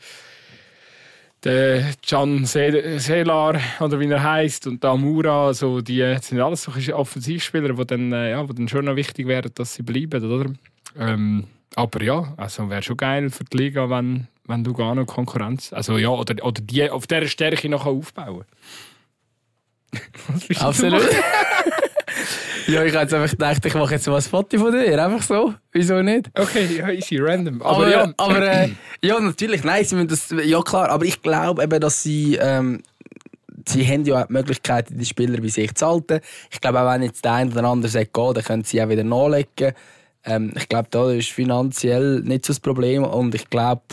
der 1.43 1.91
Can 2.07 2.45
Se- 2.45 2.99
Selar 2.99 3.59
oder 3.79 3.99
wie 3.99 4.09
er 4.09 4.23
heißt 4.23 4.67
und 4.67 4.83
der 4.83 4.91
Amura, 4.91 5.47
also 5.47 5.81
die 5.81 5.99
das 5.99 6.27
sind 6.27 6.39
alles 6.41 6.63
so 6.63 6.71
Offensivspieler, 6.95 7.73
die 7.73 7.85
dann, 7.85 8.11
äh, 8.11 8.31
ja, 8.31 8.43
die 8.43 8.55
dann 8.55 8.67
schon 8.67 8.85
noch 8.85 8.95
wichtig 8.95 9.27
wären, 9.27 9.51
dass 9.53 9.75
sie 9.75 9.83
bleiben, 9.83 10.23
oder? 10.31 10.51
Ähm, 10.97 11.45
aber 11.75 12.01
ja, 12.03 12.33
also 12.37 12.69
wäre 12.69 12.81
schon 12.81 12.97
geil 12.97 13.29
für 13.29 13.43
die 13.43 13.57
Liga, 13.57 13.89
wenn, 13.89 14.27
wenn 14.47 14.63
Lugano 14.63 15.05
Konkurrenz, 15.05 15.73
also 15.73 15.97
ja, 15.97 16.09
oder, 16.09 16.43
oder 16.43 16.61
die 16.61 16.89
auf 16.89 17.07
dieser 17.07 17.27
Stärke 17.27 17.69
noch 17.69 17.85
aufbauen 17.85 18.45
du 20.49 20.55
Absolut. 20.59 21.01
ja, 22.67 22.83
ich 22.83 22.93
habe 22.93 23.03
jetzt 23.03 23.13
einfach 23.13 23.31
gedacht, 23.31 23.65
ich 23.65 23.73
mache 23.73 23.93
jetzt 23.93 24.07
mal 24.07 24.17
ein 24.17 24.21
Foto 24.21 24.57
von 24.59 24.71
dir. 24.71 25.03
Einfach 25.03 25.21
so. 25.21 25.53
Wieso 25.71 26.01
nicht? 26.01 26.29
Okay, 26.37 26.67
ja, 26.77 26.89
easy, 26.89 27.17
random. 27.17 27.61
Aber, 27.61 27.77
Aber, 27.77 27.89
ja, 27.89 28.13
aber 28.17 28.41
äh, 28.41 28.69
ja, 29.01 29.19
natürlich, 29.19 29.63
nein, 29.63 29.85
sie 29.85 29.95
müssen 29.95 30.09
das, 30.09 30.33
ja 30.45 30.61
klar, 30.61 30.89
aber 30.89 31.05
ich 31.05 31.21
glaube 31.21 31.63
eben, 31.63 31.79
dass 31.79 32.03
sie, 32.03 32.35
ähm, 32.35 32.83
sie 33.65 33.87
haben 33.87 34.03
ja 34.03 34.23
auch 34.23 34.27
die 34.27 34.33
Möglichkeit, 34.33 34.87
die 34.89 35.05
Spieler 35.05 35.39
bei 35.39 35.47
sich 35.47 35.73
zu 35.75 35.87
halten. 35.87 36.19
Ich 36.51 36.59
glaube 36.59 36.81
auch, 36.81 36.91
wenn 36.91 37.03
jetzt 37.03 37.23
der 37.23 37.33
eine 37.33 37.51
oder 37.51 37.63
andere 37.63 37.89
sagt, 37.89 38.13
gehen, 38.13 38.33
dann 38.33 38.43
können 38.43 38.63
sie 38.63 38.83
auch 38.83 38.89
wieder 38.89 39.03
nachlegen. 39.03 39.73
Ähm, 40.25 40.53
ich 40.55 40.67
glaube, 40.67 40.87
da 40.91 41.11
ist 41.11 41.31
finanziell 41.31 42.21
nicht 42.21 42.45
so 42.45 42.53
das 42.53 42.59
Problem 42.59 43.03
und 43.03 43.35
ich 43.35 43.49
glaube, 43.49 43.83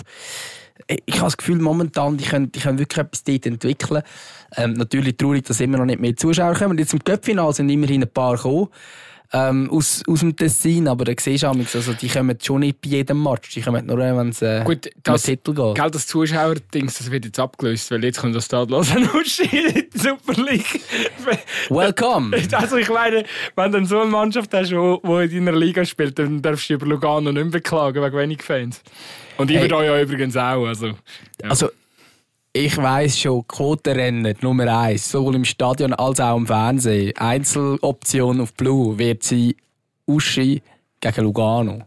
ich 0.86 1.16
habe 1.16 1.26
das 1.26 1.36
Gefühl, 1.36 1.58
momentan, 1.58 2.16
die 2.16 2.24
können, 2.24 2.50
die 2.50 2.60
können 2.60 2.78
wirklich 2.78 2.98
etwas 2.98 3.24
dort 3.24 3.46
entwickeln. 3.46 4.02
Ähm, 4.56 4.74
natürlich 4.74 5.16
traurig, 5.16 5.44
dass 5.44 5.60
immer 5.60 5.78
noch 5.78 5.84
nicht 5.84 6.00
mehr 6.00 6.16
Zuschauer 6.16 6.54
kommen. 6.54 6.78
Jetzt 6.78 6.92
im 6.92 7.02
Cup-Final 7.02 7.52
sind 7.52 7.68
immerhin 7.68 8.02
ein 8.02 8.10
paar 8.10 8.36
gekommen. 8.36 8.68
Ähm, 9.34 9.70
aus, 9.70 10.02
aus 10.06 10.20
dem 10.20 10.36
Tessin, 10.36 10.86
aber 10.88 11.06
da 11.06 11.12
siehst 11.18 11.42
du 11.42 11.48
also 11.48 11.94
die 11.94 12.08
kommen 12.08 12.36
schon 12.40 12.60
nicht 12.60 12.82
bei 12.82 12.90
jedem 12.90 13.22
Match. 13.22 13.48
Die 13.50 13.62
kommen 13.62 13.86
nur, 13.86 13.96
wenn 13.98 14.28
es 14.28 14.42
äh, 14.42 14.62
Gut, 14.62 14.90
das, 15.02 15.22
den 15.22 15.36
Titel 15.36 15.54
geht. 15.54 15.74
Gell, 15.74 15.90
das 15.90 16.06
Zuschauerdings, 16.06 16.98
das 16.98 17.10
wird 17.10 17.24
jetzt 17.24 17.40
abgelöst, 17.40 17.90
weil 17.90 18.04
jetzt 18.04 18.20
kommt 18.20 18.36
das 18.36 18.52
an 18.52 18.68
in 18.70 19.08
die 19.14 19.98
Super 19.98 20.42
League. 20.42 20.80
Welcome! 21.70 22.36
Also 22.52 22.76
ich 22.76 22.90
meine, 22.90 23.24
wenn 23.56 23.72
du 23.72 23.84
so 23.86 24.00
eine 24.02 24.10
Mannschaft 24.10 24.52
hast, 24.52 24.70
die 24.70 25.36
in 25.36 25.46
deiner 25.46 25.58
Liga 25.58 25.84
spielt, 25.84 26.18
dann 26.18 26.42
darfst 26.42 26.68
du 26.68 26.74
über 26.74 26.86
Lugano 26.86 27.32
nicht 27.32 27.42
mehr 27.42 27.44
beklagen 27.46 28.02
wegen 28.02 28.16
wenig 28.16 28.42
Fans. 28.42 28.82
Und 29.38 29.50
ich 29.50 29.56
Hey. 29.56 29.66
über 29.66 29.78
euch 29.78 29.86
ja 29.86 30.00
übrigens 30.00 30.36
auch. 30.36 30.66
Also, 30.66 30.88
ja. 30.88 30.94
Also, 31.48 31.70
ich 32.52 32.76
weiss 32.76 33.18
schon, 33.18 33.46
Quotenrennen 33.48 34.36
Nummer 34.40 34.80
eins, 34.80 35.10
sowohl 35.10 35.36
im 35.36 35.44
Stadion 35.44 35.92
als 35.94 36.20
auch 36.20 36.36
im 36.36 36.46
Fernsehen. 36.46 37.16
Einzeloption 37.16 38.40
auf 38.40 38.52
Blue 38.54 38.98
wird 38.98 39.22
sie 39.22 39.56
Uschi 40.06 40.62
gegen 41.00 41.24
Lugano. 41.24 41.82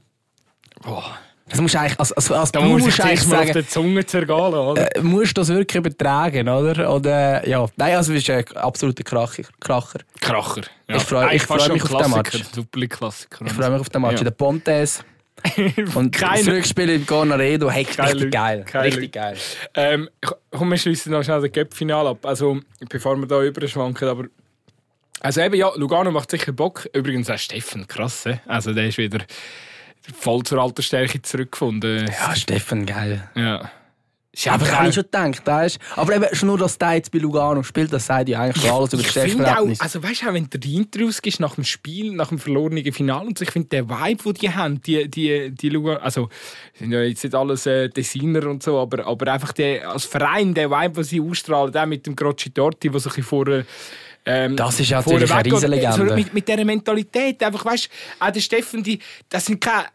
Boah. 0.81 1.17
Das 1.47 1.61
musst 1.61 1.75
du 1.75 1.79
eigentlich, 1.79 1.99
als, 1.99 2.11
als, 2.11 2.31
als 2.31 2.51
da 2.51 2.59
Blue 2.59 2.71
muss 2.71 2.87
ich 2.87 2.95
du 2.95 3.03
eigentlich 3.03 3.27
mal 3.27 3.35
auf 3.35 3.41
sagen, 3.41 3.53
der 3.53 3.67
Zunge 3.67 4.05
zergehen, 4.05 4.35
oder? 4.55 4.95
äh, 4.95 5.01
musst 5.01 5.37
du 5.37 5.41
das 5.41 5.49
wirklich 5.49 5.75
übertragen, 5.75 6.49
oder? 6.49 6.91
Oder, 6.91 7.47
ja. 7.47 7.67
Nein, 7.75 7.95
also, 7.95 8.13
es 8.13 8.23
ist 8.23 8.29
ein 8.31 8.57
absoluter 8.57 9.03
Kracher. 9.03 9.43
Kracher. 9.59 9.99
Kracher. 10.19 10.61
Ja. 10.87 10.95
Ich 10.95 11.03
freu- 11.03 11.19
Eigentlich 11.19 11.43
ich 11.43 11.47
fast 11.47 11.65
freu 11.65 11.73
mich 11.73 11.83
auf 11.83 12.01
den 12.01 12.11
Match. 12.11 12.35
Ich 12.35 13.53
freue 13.53 13.69
mich 13.69 13.79
auf 13.81 13.89
den 13.89 14.01
Match. 14.01 14.17
Ja. 14.17 14.23
Der 14.23 14.31
Pontes 14.31 15.05
und 15.95 16.21
das 16.21 16.47
Rückspiel 16.47 16.89
im 16.89 17.05
Cornaredo. 17.05 17.69
Hey, 17.69 17.85
richtig 17.85 18.31
geil. 18.31 18.65
Richtig 18.73 19.11
geil. 19.11 19.37
Ähm, 19.73 20.09
komm, 20.51 20.69
wir 20.69 20.77
schließen 20.77 21.11
noch 21.11 21.23
schnell 21.23 21.41
das 21.41 21.51
Cup-Finale 21.51 22.09
ab. 22.09 22.25
Also, 22.25 22.59
bevor 22.89 23.17
wir 23.17 23.27
da 23.27 23.41
überschwanken, 23.41 24.07
aber. 24.07 24.25
Also 25.21 25.41
eben, 25.41 25.55
ja, 25.55 25.71
Lugano 25.75 26.11
macht 26.11 26.31
sicher 26.31 26.51
Bock. 26.51 26.87
Übrigens 26.93 27.29
auch 27.29 27.37
Steffen, 27.37 27.87
krass. 27.87 28.25
Also 28.45 28.73
der 28.73 28.87
ist 28.87 28.97
wieder 28.97 29.19
voll 30.13 30.43
zur 30.43 30.61
alten 30.61 30.81
Stärke 30.81 31.21
zurückgefunden. 31.21 32.07
Ja, 32.07 32.35
Steffen, 32.35 32.85
geil. 32.85 33.27
Ja. 33.35 33.71
Ist 34.35 34.47
einfach 34.49 34.69
habe 34.69 34.89
ich 34.89 34.95
schon 34.95 35.03
gedacht, 35.03 35.41
weißt 35.45 35.79
Aber 35.95 36.13
eben 36.13 36.35
schon 36.35 36.47
nur, 36.47 36.57
dass 36.57 36.77
der 36.77 36.95
jetzt 36.95 37.09
bei 37.09 37.19
Lugano 37.19 37.63
spielt, 37.63 37.93
das 37.93 38.05
sagt 38.05 38.27
ja 38.27 38.41
eigentlich 38.41 38.69
alles 38.69 38.91
über 38.91 39.01
das 39.01 39.15
ich 39.15 39.31
finde 39.31 39.45
auch, 39.45 39.47
Geschäftsverhältnis. 39.47 39.79
also 39.79 40.03
weißt 40.03 40.21
du, 40.23 40.33
wenn 40.33 40.49
du 40.49 40.59
die 40.59 40.75
Interviews 40.75 41.21
gibst 41.21 41.39
nach 41.39 41.55
dem 41.55 41.63
Spiel, 41.63 42.11
nach 42.11 42.27
dem 42.29 42.39
verlorenen 42.39 42.91
Finale 42.91 43.27
und 43.27 43.37
so, 43.37 43.43
ich 43.43 43.51
finde 43.51 43.69
der 43.69 43.89
Vibe, 43.89 44.23
den 44.23 44.33
die 44.33 44.49
haben, 44.49 44.81
die, 44.81 45.09
die, 45.09 45.51
die 45.51 45.69
Lugano, 45.69 45.99
also 45.99 46.27
sind 46.73 46.91
ja 46.91 47.01
jetzt 47.01 47.23
nicht 47.23 47.33
alles 47.33 47.65
äh, 47.65 47.87
Designer 47.87 48.47
und 48.47 48.61
so, 48.61 48.77
aber, 48.77 49.07
aber 49.07 49.31
einfach 49.31 49.53
der, 49.53 49.89
als 49.89 50.03
Verein, 50.03 50.53
der 50.53 50.69
Vibe, 50.69 50.95
den 50.95 51.03
sie 51.05 51.21
ausstrahlen, 51.21 51.75
auch 51.75 51.85
mit 51.85 52.05
dem 52.05 52.15
Grocci 52.15 52.49
Torti, 52.49 52.89
der 52.89 52.99
bisschen 52.99 53.23
vorher 53.23 53.65
ähm, 54.25 54.55
Das 54.55 54.79
ist 54.79 54.91
natürlich 54.91 55.31
eine. 55.31 55.45
Riesenlegende. 55.45 55.95
So 55.95 56.03
mit, 56.03 56.33
mit 56.33 56.47
dieser 56.47 56.65
Mentalität, 56.65 57.41
einfach, 57.43 57.63
weißt 57.63 57.85
du, 57.85 58.25
auch 58.25 58.31
der 58.31 58.39
Steffen, 58.39 58.83
die, 58.83 58.99
das 59.29 59.45
sind 59.45 59.61
keine 59.61 59.85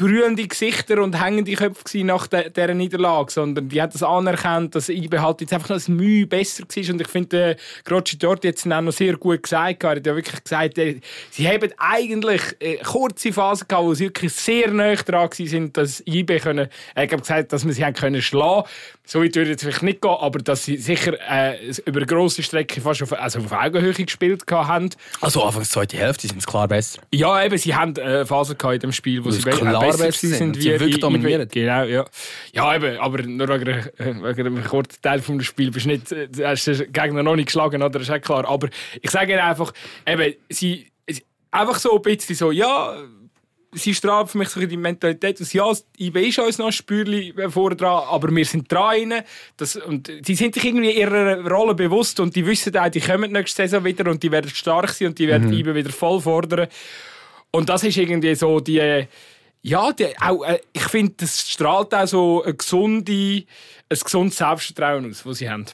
berührende 0.00 0.48
Gesichter 0.48 1.02
und 1.02 1.22
hängende 1.22 1.52
Köpfe 1.52 2.02
nach 2.04 2.26
de, 2.26 2.48
dieser 2.48 2.72
Niederlage, 2.72 3.30
sondern 3.30 3.68
die 3.68 3.82
hat 3.82 3.92
das 3.92 4.02
anerkannt, 4.02 4.74
dass 4.74 4.88
IBE 4.88 5.20
halt 5.20 5.42
jetzt 5.42 5.52
einfach 5.52 5.68
noch 5.68 5.88
ein 5.88 5.96
Mühe 5.96 6.26
besser 6.26 6.62
war 6.62 6.94
und 6.94 7.00
ich 7.02 7.08
finde, 7.08 7.50
äh, 7.50 7.56
Grocci 7.84 8.18
dort 8.18 8.44
jetzt 8.44 8.66
auch 8.66 8.80
noch 8.80 8.92
sehr 8.92 9.18
gut 9.18 9.42
gesagt, 9.42 9.84
er 9.84 9.90
hat 9.90 10.06
ja 10.06 10.16
wirklich 10.16 10.42
gesagt, 10.42 10.78
äh, 10.78 11.00
sie 11.30 11.46
haben 11.46 11.70
eigentlich 11.76 12.40
äh, 12.60 12.76
kurze 12.78 13.30
Phasen 13.30 13.68
gehabt, 13.68 13.84
wo 13.84 13.92
sie 13.92 14.06
wirklich 14.06 14.32
sehr 14.32 14.70
nah 14.70 14.94
dran 14.94 15.28
sind, 15.32 15.76
dass 15.76 16.00
er 16.00 16.72
hat 16.96 17.20
gesagt, 17.20 17.52
dass 17.52 17.64
man 17.64 17.74
sie 17.74 17.84
haben 17.84 17.94
können 17.94 18.22
schlagen 18.22 18.66
so 19.12 19.20
weit 19.20 19.34
würde 19.34 19.50
jetzt 19.50 19.62
vielleicht 19.62 19.82
nicht 19.82 20.00
gehen, 20.00 20.10
aber 20.20 20.38
dass 20.38 20.64
sie 20.64 20.76
sicher 20.76 21.14
äh, 21.28 21.58
über 21.84 22.00
grosse 22.06 22.44
Strecke 22.44 22.80
fast 22.80 23.02
auf, 23.02 23.12
also 23.12 23.40
auf 23.40 23.50
Augenhöhe 23.50 23.92
gespielt 23.92 24.44
haben. 24.48 24.90
Also 25.20 25.42
Anfangs 25.42 25.70
zweite 25.70 25.96
Hälfte 25.96 26.28
sind 26.28 26.38
es 26.38 26.46
klar 26.46 26.68
besser. 26.68 27.00
Ja, 27.12 27.42
eben, 27.44 27.58
sie 27.58 27.74
haben 27.74 27.96
äh, 27.96 28.24
Phasen 28.24 28.56
gehabt 28.56 28.74
in 28.74 28.80
dem 28.80 28.92
Spiel, 28.92 29.24
wo 29.24 29.32
sie 29.32 29.38
sie 29.40 29.50
be- 29.50 29.56
klar 29.56 29.80
besser 29.80 30.04
besser 30.04 30.26
sind. 30.28 30.36
sind. 30.36 30.54
Sie 30.54 30.60
wie 30.60 30.70
wirklich 30.78 30.96
wie- 30.96 31.00
dominieren. 31.00 31.48
Genau, 31.48 31.82
ja. 31.82 32.04
Ja, 32.52 32.76
eben, 32.76 32.98
aber 32.98 33.22
nur 33.24 33.48
wegen, 33.48 33.68
einer- 33.68 33.90
wegen 34.22 34.46
einem 34.46 34.62
kurzen 34.64 35.02
Teil 35.02 35.20
des 35.20 35.44
Spiels 35.46 35.72
bist 35.74 35.86
du 35.86 35.90
nicht, 35.90 36.12
äh, 36.12 36.28
hast 36.44 36.68
du 36.68 36.76
den 36.76 36.92
Gegner 36.92 37.24
noch 37.24 37.34
nicht 37.34 37.46
geschlagen, 37.46 37.82
oder? 37.82 37.90
Das 37.98 38.02
ist 38.02 38.10
auch 38.10 38.20
klar. 38.20 38.48
Aber 38.48 38.68
ich 39.02 39.10
sage 39.10 39.32
Ihnen 39.32 39.40
einfach, 39.42 39.72
eben, 40.06 40.34
sie, 40.50 40.86
sie- 41.08 41.24
einfach 41.50 41.80
so 41.80 41.96
ein 41.96 42.02
bisschen 42.02 42.36
so, 42.36 42.52
ja, 42.52 42.94
sie 43.72 43.94
strahlen 43.94 44.26
für 44.26 44.38
mich 44.38 44.48
so 44.48 44.60
die 44.60 44.76
Mentalität 44.76 45.40
aus, 45.40 45.52
ja, 45.52 45.70
IB 45.98 46.28
ist 46.28 46.38
uns 46.38 46.58
noch 46.58 46.66
ein 46.66 46.72
Spürchen 46.72 47.50
vorne 47.50 47.76
dran, 47.76 48.02
aber 48.08 48.34
wir 48.34 48.44
sind 48.44 48.70
dran. 48.70 49.14
Das, 49.56 49.76
und 49.76 50.10
sie 50.22 50.34
sind 50.34 50.54
sich 50.54 50.64
irgendwie 50.64 50.92
ihrer 50.92 51.44
Rolle 51.48 51.74
bewusst 51.74 52.20
und 52.20 52.34
die 52.34 52.46
wissen 52.46 52.76
auch, 52.76 52.88
die 52.88 53.00
kommen 53.00 53.32
nächste 53.32 53.62
Saison 53.62 53.84
wieder 53.84 54.10
und 54.10 54.22
die 54.22 54.30
werden 54.30 54.50
stark 54.50 54.90
sein 54.90 55.08
und 55.08 55.18
die 55.18 55.28
werden 55.28 55.52
IB 55.52 55.74
wieder 55.74 55.90
voll 55.90 56.20
fordern. 56.20 56.68
Und 57.52 57.68
das 57.68 57.84
ist 57.84 57.96
irgendwie 57.96 58.34
so 58.34 58.60
die. 58.60 59.06
Ja, 59.62 59.92
die, 59.92 60.06
auch, 60.18 60.42
äh, 60.42 60.58
ich 60.72 60.84
finde, 60.84 61.12
das 61.18 61.50
strahlt 61.50 61.94
auch 61.94 62.06
so 62.06 62.42
ein, 62.42 62.56
gesunde, 62.56 63.44
ein 63.90 63.98
gesundes 64.02 64.38
Selbstvertrauen 64.38 65.10
aus, 65.10 65.22
das 65.22 65.36
sie 65.36 65.50
haben. 65.50 65.66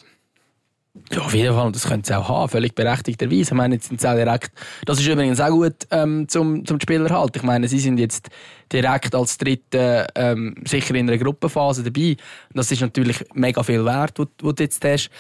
Ja, 1.13 1.21
auf 1.21 1.35
jeden 1.35 1.55
Fall. 1.55 1.67
Und 1.67 1.77
das 1.77 1.87
können 1.87 2.03
sie 2.03 2.17
auch 2.17 2.29
haben, 2.29 2.49
völlig 2.49 2.75
berechtigterweise. 2.75 3.41
Ich 3.41 3.53
meine, 3.53 3.77
jetzt 3.77 3.89
sind 3.89 4.01
sie 4.01 4.09
auch 4.09 4.15
direkt. 4.15 4.51
Das 4.85 4.99
ist 4.99 5.07
übrigens 5.07 5.41
auch 5.41 5.51
gut 5.51 5.87
ähm, 5.91 6.29
zum, 6.29 6.65
zum 6.67 6.81
Spieler 6.81 7.09
halt. 7.11 7.37
Ich 7.37 7.43
meine, 7.43 7.69
sie 7.69 7.79
sind 7.79 7.99
jetzt 7.99 8.29
direkt 8.73 9.15
als 9.15 9.39
Dritte 9.39 10.07
ähm, 10.15 10.57
sicher 10.65 10.95
in 10.95 11.09
einer 11.09 11.19
Gruppenphase 11.19 11.85
dabei. 11.85 12.17
Das 12.53 12.73
ist 12.73 12.81
natürlich 12.81 13.25
mega 13.35 13.63
viel 13.63 13.85
wert, 13.85 14.19
was 14.19 14.29
du 14.37 14.53
jetzt 14.59 14.85
hast. 14.85 15.11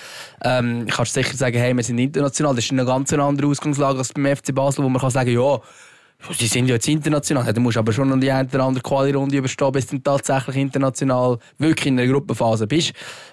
Ähm, 0.42 0.86
kannst 0.88 1.14
sicher 1.14 1.36
sagen, 1.36 1.58
hey, 1.58 1.74
wir 1.74 1.84
sind 1.84 1.98
international. 1.98 2.54
Das 2.54 2.64
ist 2.64 2.72
eine 2.72 2.84
ganz 2.84 3.12
andere 3.12 3.46
Ausgangslage 3.46 3.98
als 3.98 4.12
beim 4.12 4.36
FC 4.36 4.54
Basel, 4.54 4.84
wo 4.84 4.88
man 4.88 5.00
kann 5.00 5.10
sagen, 5.10 5.30
ja, 5.30 5.60
Sie 6.32 6.46
sind 6.46 6.66
ja 6.66 6.74
jetzt 6.74 6.88
international. 6.88 7.52
Du 7.52 7.60
musst 7.60 7.76
aber 7.76 7.92
schon 7.92 8.08
noch 8.08 8.18
die 8.18 8.30
eine 8.30 8.48
oder 8.48 8.64
andere 8.64 8.82
Quali-Runde 8.82 9.36
überstehen, 9.36 9.72
bis 9.72 9.86
du 9.86 9.98
tatsächlich 9.98 10.56
international 10.56 11.38
wirklich 11.58 11.86
in 11.86 11.98
einer 11.98 12.10
Gruppenphase 12.10 12.66
bist. 12.66 12.92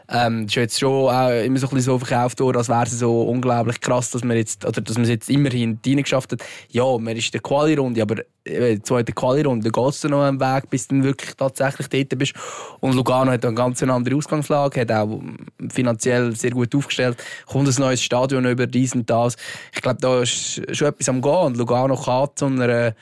Ähm, 0.09 0.43
das 0.43 0.51
ist 0.51 0.55
jetzt 0.55 0.79
schon 0.79 1.09
auch 1.09 1.29
immer 1.29 1.57
so 1.57 1.67
ein 1.67 1.75
bisschen 1.75 1.81
so 1.81 1.99
verkauft 1.99 2.39
worden, 2.39 2.57
als 2.57 2.69
wäre 2.69 2.83
es 2.83 2.99
so 2.99 3.23
unglaublich 3.23 3.79
krass, 3.79 4.11
dass 4.11 4.23
man 4.23 4.37
jetzt, 4.37 4.65
oder 4.65 4.81
dass 4.81 4.95
man 4.95 5.03
es 5.03 5.09
jetzt 5.09 5.29
immerhin 5.29 5.79
geschafft 5.81 6.33
hat. 6.33 6.41
Ja, 6.69 6.97
man 6.97 7.15
ist 7.15 7.27
in 7.27 7.31
der 7.31 7.41
Quali-Runde, 7.41 8.01
aber 8.01 8.15
äh, 8.45 8.75
die 8.75 8.81
zweite 8.81 9.13
Quali-Runde 9.13 9.71
geht 9.71 9.89
es 9.89 10.03
noch 10.03 10.23
einen 10.23 10.39
Weg, 10.39 10.69
bis 10.69 10.87
du 10.87 11.01
wirklich 11.03 11.35
tatsächlich 11.35 11.87
dort 11.87 12.17
bist. 12.17 12.33
Und 12.79 12.95
Lugano 12.95 13.31
hat 13.31 13.45
eine 13.45 13.55
ganz 13.55 13.81
andere 13.83 14.15
Ausgangslage, 14.15 14.81
hat 14.81 14.91
auch 14.91 15.21
finanziell 15.69 16.35
sehr 16.35 16.51
gut 16.51 16.75
aufgestellt, 16.75 17.17
kommt 17.45 17.67
ein 17.67 17.75
neues 17.79 18.03
Stadion 18.03 18.45
über 18.45 18.67
dies 18.67 18.95
und 18.95 19.09
das. 19.09 19.35
Ich 19.73 19.81
glaube, 19.81 19.99
da 20.01 20.21
ist 20.21 20.61
schon 20.75 20.87
etwas 20.87 21.09
am 21.09 21.21
Gehen 21.21 21.31
und 21.31 21.57
Lugano 21.57 21.95
kann 21.95 22.29
zu 22.35 22.45
einer 22.45 22.95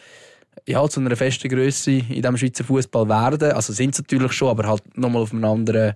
ja, 0.68 0.88
zu 0.88 1.00
einer 1.00 1.16
festen 1.16 1.50
Größe 1.50 1.92
in 1.92 2.22
diesem 2.22 2.38
Schweizer 2.38 2.64
Fußball 2.64 3.08
werden. 3.10 3.52
Also 3.54 3.74
sind 3.74 3.96
sie 3.96 4.04
natürlich 4.04 4.34
schon, 4.34 4.50
aber 4.50 4.68
halt 4.68 4.98
nochmal 4.98 5.24
auf 5.24 5.34
einem 5.34 5.46
anderen, 5.46 5.94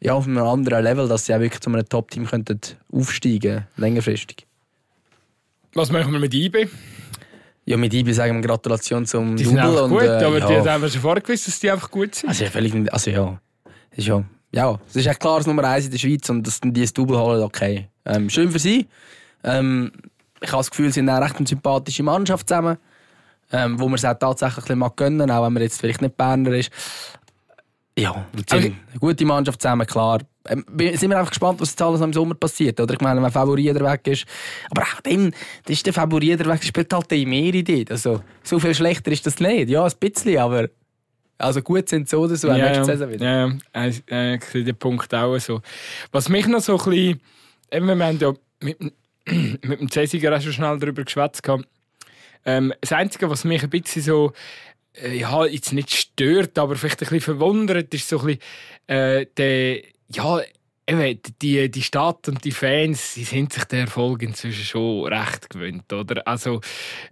ja, 0.00 0.14
auf 0.14 0.26
einem 0.26 0.44
anderen 0.44 0.84
Level, 0.84 1.08
dass 1.08 1.26
sie 1.26 1.34
auch 1.34 1.40
wirklich 1.40 1.60
zu 1.60 1.70
einem 1.70 1.88
Top-Team 1.88 2.28
aufsteigen 2.92 3.66
längerfristig. 3.76 4.46
Was 5.74 5.90
machen 5.90 6.12
wir 6.12 6.20
mit 6.20 6.32
IB? 6.32 6.68
Ja, 7.66 7.76
mit 7.76 7.94
IB 7.94 8.12
sagen 8.12 8.42
wir 8.42 8.46
Gratulation 8.46 9.06
zum 9.06 9.36
die 9.36 9.44
Double. 9.44 9.58
Sind 9.58 9.78
auch 9.78 9.88
gut, 9.88 10.02
und, 10.02 10.06
äh, 10.06 10.24
aber 10.24 10.38
ja. 10.38 10.62
die 10.62 10.68
haben 10.68 10.82
wir 10.82 10.88
schon 10.90 11.00
vorher 11.00 11.22
gewusst, 11.22 11.48
dass 11.48 11.60
die 11.60 11.70
einfach 11.70 11.90
gut 11.90 12.14
sind. 12.14 12.28
Also, 12.28 12.44
ja, 12.44 12.50
völlig, 12.50 12.92
also 12.92 13.10
ja, 13.10 13.40
ist 13.92 14.06
ja, 14.06 14.22
ja, 14.52 14.78
es 14.88 14.96
ist 14.96 15.06
echt 15.06 15.20
klar 15.20 15.38
das 15.38 15.46
Nummer 15.46 15.64
1 15.64 15.86
in 15.86 15.90
der 15.90 15.98
Schweiz 15.98 16.28
und 16.28 16.46
dass 16.46 16.60
die 16.60 16.82
ein 16.82 16.90
Double 16.94 17.18
holen, 17.18 17.42
okay. 17.42 17.88
Ähm, 18.04 18.28
schön 18.28 18.50
für 18.50 18.58
sie. 18.58 18.86
Ähm, 19.42 19.92
ich 20.40 20.48
habe 20.52 20.60
das 20.60 20.70
Gefühl, 20.70 20.86
sie 20.86 21.00
sind 21.00 21.08
eine 21.08 21.24
recht 21.24 21.48
sympathische 21.48 22.02
Mannschaft 22.02 22.48
zusammen, 22.48 22.76
ähm, 23.50 23.80
wo 23.80 23.86
man 23.86 23.94
es 23.94 24.04
auch 24.04 24.14
tatsächlich 24.14 24.68
ein 24.70 24.78
bisschen 24.78 24.96
gönnen 24.96 25.30
auch 25.30 25.46
wenn 25.46 25.52
man 25.54 25.62
jetzt 25.62 25.80
vielleicht 25.80 26.02
nicht 26.02 26.16
Berner 26.16 26.52
ist. 26.52 26.70
Ja, 27.98 28.26
eine 28.50 28.74
gute 29.00 29.24
Mannschaft 29.24 29.62
zusammen, 29.62 29.86
klar. 29.86 30.20
Ähm, 30.46 30.64
sind 30.76 31.10
wir 31.10 31.18
einfach 31.18 31.30
gespannt, 31.30 31.60
was 31.60 31.70
jetzt 31.70 31.80
alles 31.80 32.00
im 32.00 32.12
Sommer 32.12 32.34
passiert. 32.34 32.78
Oder? 32.78 32.94
Ich 32.94 33.00
meine, 33.00 33.22
wenn 33.22 33.30
Favorit 33.30 33.74
weg 33.74 34.06
ist. 34.06 34.26
Aber 34.70 34.82
auch 34.82 35.00
dann, 35.02 35.30
das 35.64 35.76
ist 35.76 35.86
der 35.86 35.92
Favorit 35.92 36.46
weg, 36.46 36.62
spielt 36.62 36.92
halt 36.92 37.10
die 37.10 37.24
mehr 37.24 37.54
Idee. 37.54 37.84
Also, 37.88 38.22
so 38.42 38.58
viel 38.58 38.74
schlechter 38.74 39.10
ist 39.10 39.26
das 39.26 39.40
nicht. 39.40 39.70
Ja, 39.70 39.84
ein 39.84 39.92
bisschen, 39.98 40.38
aber. 40.38 40.68
Also 41.36 41.62
gut 41.62 41.88
sind 41.88 42.08
so 42.08 42.20
oder 42.20 42.36
so, 42.36 42.48
ja, 42.48 42.56
nächste 42.56 42.84
Saison 42.84 43.10
wieder. 43.10 43.24
Ja, 43.24 43.46
ja. 43.74 43.86
Ich, 43.86 44.02
äh, 44.08 44.36
ich 44.36 44.64
den 44.64 44.76
Punkt 44.76 45.12
auch 45.14 45.36
so. 45.38 45.62
Was 46.12 46.28
mich 46.28 46.46
noch 46.46 46.60
so 46.60 46.78
ein 46.78 46.90
bisschen. 46.90 47.20
Eben, 47.72 47.86
wir 47.86 48.06
haben 48.06 48.18
ja 48.18 48.32
mit, 48.60 48.78
mit 49.64 49.80
dem 49.80 49.90
Cäsiger 49.90 50.36
auch 50.36 50.40
schon 50.40 50.52
schnell 50.52 50.78
darüber 50.78 51.02
geschwätzt. 51.02 51.42
Ähm, 52.46 52.72
das 52.80 52.92
Einzige, 52.92 53.28
was 53.30 53.44
mich 53.44 53.62
ein 53.62 53.70
bisschen 53.70 54.02
so 54.02 54.32
äh, 55.02 55.18
ja, 55.18 55.44
jetzt 55.46 55.72
nicht 55.72 55.92
stört, 55.92 56.58
aber 56.58 56.76
vielleicht 56.76 57.02
ein 57.02 57.08
bisschen 57.08 57.20
verwundert, 57.20 57.92
ist 57.94 58.08
so 58.08 58.20
ein 58.20 58.26
bisschen, 58.26 58.40
äh, 58.86 59.26
der, 59.36 59.82
ja, 60.08 60.40
eben, 60.86 61.20
die, 61.40 61.70
die 61.70 61.82
Stadt 61.82 62.28
und 62.28 62.44
die 62.44 62.52
Fans, 62.52 63.14
sie 63.14 63.24
sind 63.24 63.52
sich 63.52 63.64
der 63.64 63.80
Erfolg 63.80 64.22
inzwischen 64.22 64.64
schon 64.64 65.06
recht 65.06 65.50
gewöhnt, 65.50 65.92
oder? 65.92 66.26
Also, 66.26 66.60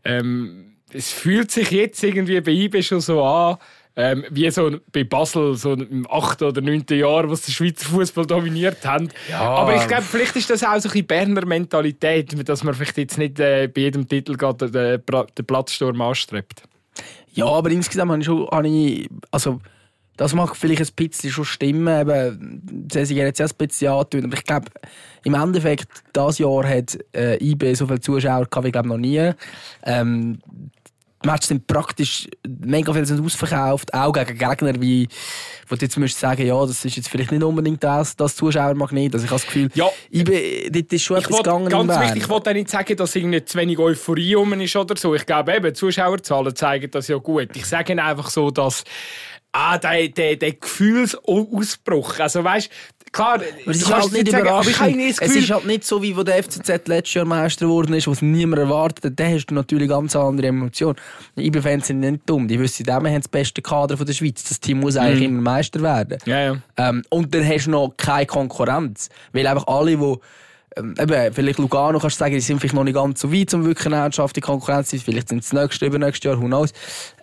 ähm, 0.04 0.76
es 0.92 1.10
fühlt 1.10 1.50
sich 1.50 1.70
jetzt 1.70 2.02
irgendwie 2.02 2.40
bei 2.40 2.52
IBE 2.52 2.82
schon 2.82 3.00
so 3.00 3.24
an, 3.24 3.56
ähm, 3.94 4.24
wie 4.30 4.50
so 4.50 4.78
bei 4.90 5.04
Basel, 5.04 5.54
so 5.54 5.74
im 5.74 6.06
8. 6.10 6.42
oder 6.42 6.60
9. 6.62 6.84
Jahr, 6.90 7.28
wo 7.28 7.34
sie 7.34 7.46
den 7.46 7.54
Schweizer 7.54 7.86
Fußball 7.86 8.26
dominiert 8.26 8.84
haben. 8.86 9.08
Ja. 9.28 9.40
Aber 9.40 9.76
ich 9.76 9.86
glaube, 9.86 10.02
vielleicht 10.02 10.34
ist 10.36 10.48
das 10.48 10.64
auch 10.64 10.78
so 10.78 10.88
ein 10.88 11.06
Berner 11.06 11.44
Mentalität, 11.44 12.48
dass 12.48 12.64
man 12.64 12.74
vielleicht 12.74 12.96
jetzt 12.96 13.18
nicht 13.18 13.38
äh, 13.38 13.68
bei 13.68 13.82
jedem 13.82 14.08
Titel 14.08 14.36
gerade 14.36 14.70
den, 14.70 15.02
den 15.04 15.46
Platzsturm 15.46 16.00
anstrebt. 16.00 16.62
Ja, 17.34 17.46
aber 17.46 17.70
insgesamt 17.70 18.10
habe 18.10 18.20
ich 18.20 18.26
schon, 18.26 18.48
habe 18.48 18.68
ich, 18.68 19.08
also 19.30 19.60
das 20.16 20.34
mag 20.34 20.54
vielleicht 20.56 20.82
ein 20.82 20.94
bisschen 20.94 21.30
schon 21.30 21.44
stimmen, 21.44 22.00
eben, 22.00 22.88
sie 22.90 23.00
haben 23.00 23.16
jetzt 23.16 23.38
ja 23.38 23.46
ein 23.46 23.52
bisschen 23.56 23.92
angetan, 23.92 24.24
aber 24.26 24.34
ich 24.36 24.44
glaube, 24.44 24.66
im 25.24 25.34
Endeffekt, 25.34 25.88
dieses 26.14 26.38
Jahr 26.38 26.68
hat 26.68 26.98
äh, 27.14 27.42
IB 27.42 27.74
so 27.74 27.86
viele 27.86 28.00
Zuschauer 28.00 28.46
gehabt, 28.46 28.66
wie 28.66 28.72
glaube 28.72 28.88
noch 28.88 28.98
nie. 28.98 29.32
Ähm, 29.84 30.38
die 31.22 31.28
Matches 31.28 31.48
sind 31.48 31.66
praktisch 31.66 32.26
mega 32.46 32.92
viel 32.92 33.06
sind 33.06 33.24
ausverkauft, 33.24 33.94
auch 33.94 34.12
gegen 34.12 34.36
Gegner 34.36 34.80
wie, 34.80 35.08
wo 35.68 35.76
du 35.76 35.82
jetzt 35.82 35.96
müsstest 35.96 36.20
sagen, 36.20 36.46
ja, 36.46 36.60
das 36.66 36.84
ist 36.84 36.96
jetzt 36.96 37.08
vielleicht 37.08 37.30
nicht 37.30 37.42
unbedingt 37.42 37.82
das, 37.82 38.16
das 38.16 38.36
Zuschauermagnet. 38.36 39.14
Also 39.14 39.24
ich 39.24 39.30
habe 39.30 39.40
das 39.40 39.46
Gefühl, 39.46 39.70
ja, 39.74 39.88
IB, 40.12 40.70
dort 40.70 40.92
ist 40.92 41.02
schon 41.02 41.18
etwas 41.18 41.36
gegangen. 41.38 41.68
Ganz 41.68 42.00
wichtig, 42.00 42.22
ich 42.24 42.28
wollte 42.28 42.52
nicht 42.52 42.68
sagen, 42.68 42.96
dass 42.96 43.14
irgendwie 43.14 43.44
zu 43.44 43.58
wenig 43.58 43.78
Euphorie 43.78 44.34
rum 44.34 44.52
ist 44.54 44.74
oder 44.74 44.96
so. 44.96 45.14
Ich 45.14 45.24
glaube 45.24 45.54
eben, 45.54 45.74
Zuschauerzahlen 45.74 46.54
zeigen 46.56 46.90
das 46.90 47.08
ja 47.08 47.16
gut. 47.16 47.50
Ich 47.54 47.66
sage 47.66 48.02
einfach 48.02 48.28
so, 48.28 48.50
dass 48.50 48.84
ah, 49.52 49.78
der, 49.78 50.08
der, 50.08 50.36
der 50.36 50.52
Gefühlsausbruch. 50.52 52.18
Also 52.18 52.42
weißt, 52.42 52.70
klar, 53.12 53.34
aber 53.34 53.44
es 53.66 53.76
ist 53.76 53.92
halt 53.92 54.12
nicht 54.12 54.30
sagen, 54.30 54.68
ich 54.68 54.96
nicht 54.96 55.22
Es 55.22 55.36
ist 55.36 55.50
halt 55.50 55.66
nicht 55.66 55.84
so, 55.84 56.02
wie 56.02 56.16
wo 56.16 56.22
der 56.22 56.42
FCZ 56.42 56.88
letztes 56.88 57.14
Jahr 57.14 57.24
Meister 57.26 57.66
geworden 57.66 57.94
ist, 57.94 58.08
was 58.08 58.22
niemand 58.22 58.60
erwartet 58.60 59.04
hat. 59.04 59.20
Da 59.20 59.24
hast 59.24 59.46
du 59.46 59.54
natürlich 59.54 59.88
ganz 59.88 60.16
andere 60.16 60.48
Emotionen. 60.48 60.96
Die 61.36 61.46
IB-Fans 61.46 61.86
sind 61.86 62.00
nicht 62.00 62.22
dumm. 62.26 62.48
Die 62.48 62.58
wissen, 62.58 62.86
wir 62.86 62.94
haben 62.94 63.04
das 63.04 63.28
beste 63.28 63.62
Kader 63.62 63.96
von 63.96 64.06
der 64.06 64.14
Schweiz. 64.14 64.42
Das 64.44 64.58
Team 64.58 64.80
muss 64.80 64.96
eigentlich 64.96 65.28
mm. 65.28 65.32
immer 65.32 65.42
Meister 65.42 65.82
werden. 65.82 66.18
Ja, 66.24 66.40
ja. 66.40 66.56
Ähm, 66.78 67.02
und 67.10 67.34
dann 67.34 67.46
hast 67.46 67.66
du 67.66 67.70
noch 67.70 67.94
keine 67.96 68.26
Konkurrenz. 68.26 69.10
Weil 69.32 69.46
einfach 69.46 69.66
alle, 69.66 69.96
die 69.96 70.16
ähm, 70.76 70.94
eben, 70.98 71.34
vielleicht 71.34 71.58
Lugano 71.58 71.98
kannst 71.98 72.16
du 72.16 72.24
sagen, 72.24 72.34
die 72.34 72.40
sind 72.40 72.60
vielleicht 72.60 72.74
noch 72.74 72.84
nicht 72.84 72.94
ganz 72.94 73.20
so 73.20 73.32
weit, 73.32 73.52
um 73.54 73.64
wirklich 73.64 73.86
eine 73.86 73.96
ernsthafte 73.96 74.40
Konkurrenz 74.40 74.88
zu 74.88 74.96
sein. 74.96 75.04
Vielleicht 75.04 75.28
sind 75.28 75.44
es 75.44 75.52
nächstes, 75.52 75.86
übernächstes 75.86 76.24
Jahr, 76.24 76.40
who 76.40 76.46
knows. 76.46 76.72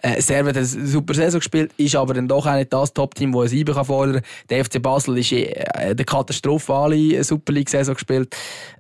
Äh, 0.02 0.22
Servet 0.22 0.56
hat 0.56 0.58
eine 0.58 0.66
super 0.66 1.14
Saison 1.14 1.40
gespielt, 1.40 1.72
ist 1.78 1.96
aber 1.96 2.14
dann 2.14 2.28
doch 2.28 2.46
auch 2.46 2.56
nicht 2.56 2.72
das 2.72 2.94
Top-Team, 2.94 3.32
das 3.34 3.42
ein 3.44 3.48
Sieben 3.50 3.76
kann 3.76 3.86
fordern. 3.86 4.22
Der 4.50 4.64
FC 4.64 4.82
Basel 4.82 5.18
ist 5.18 5.32
äh, 5.32 5.96
der 5.96 6.06
katastrophale 6.06 7.24
Super 7.24 7.54
League-Saison 7.54 7.96
gespielt. 7.96 8.36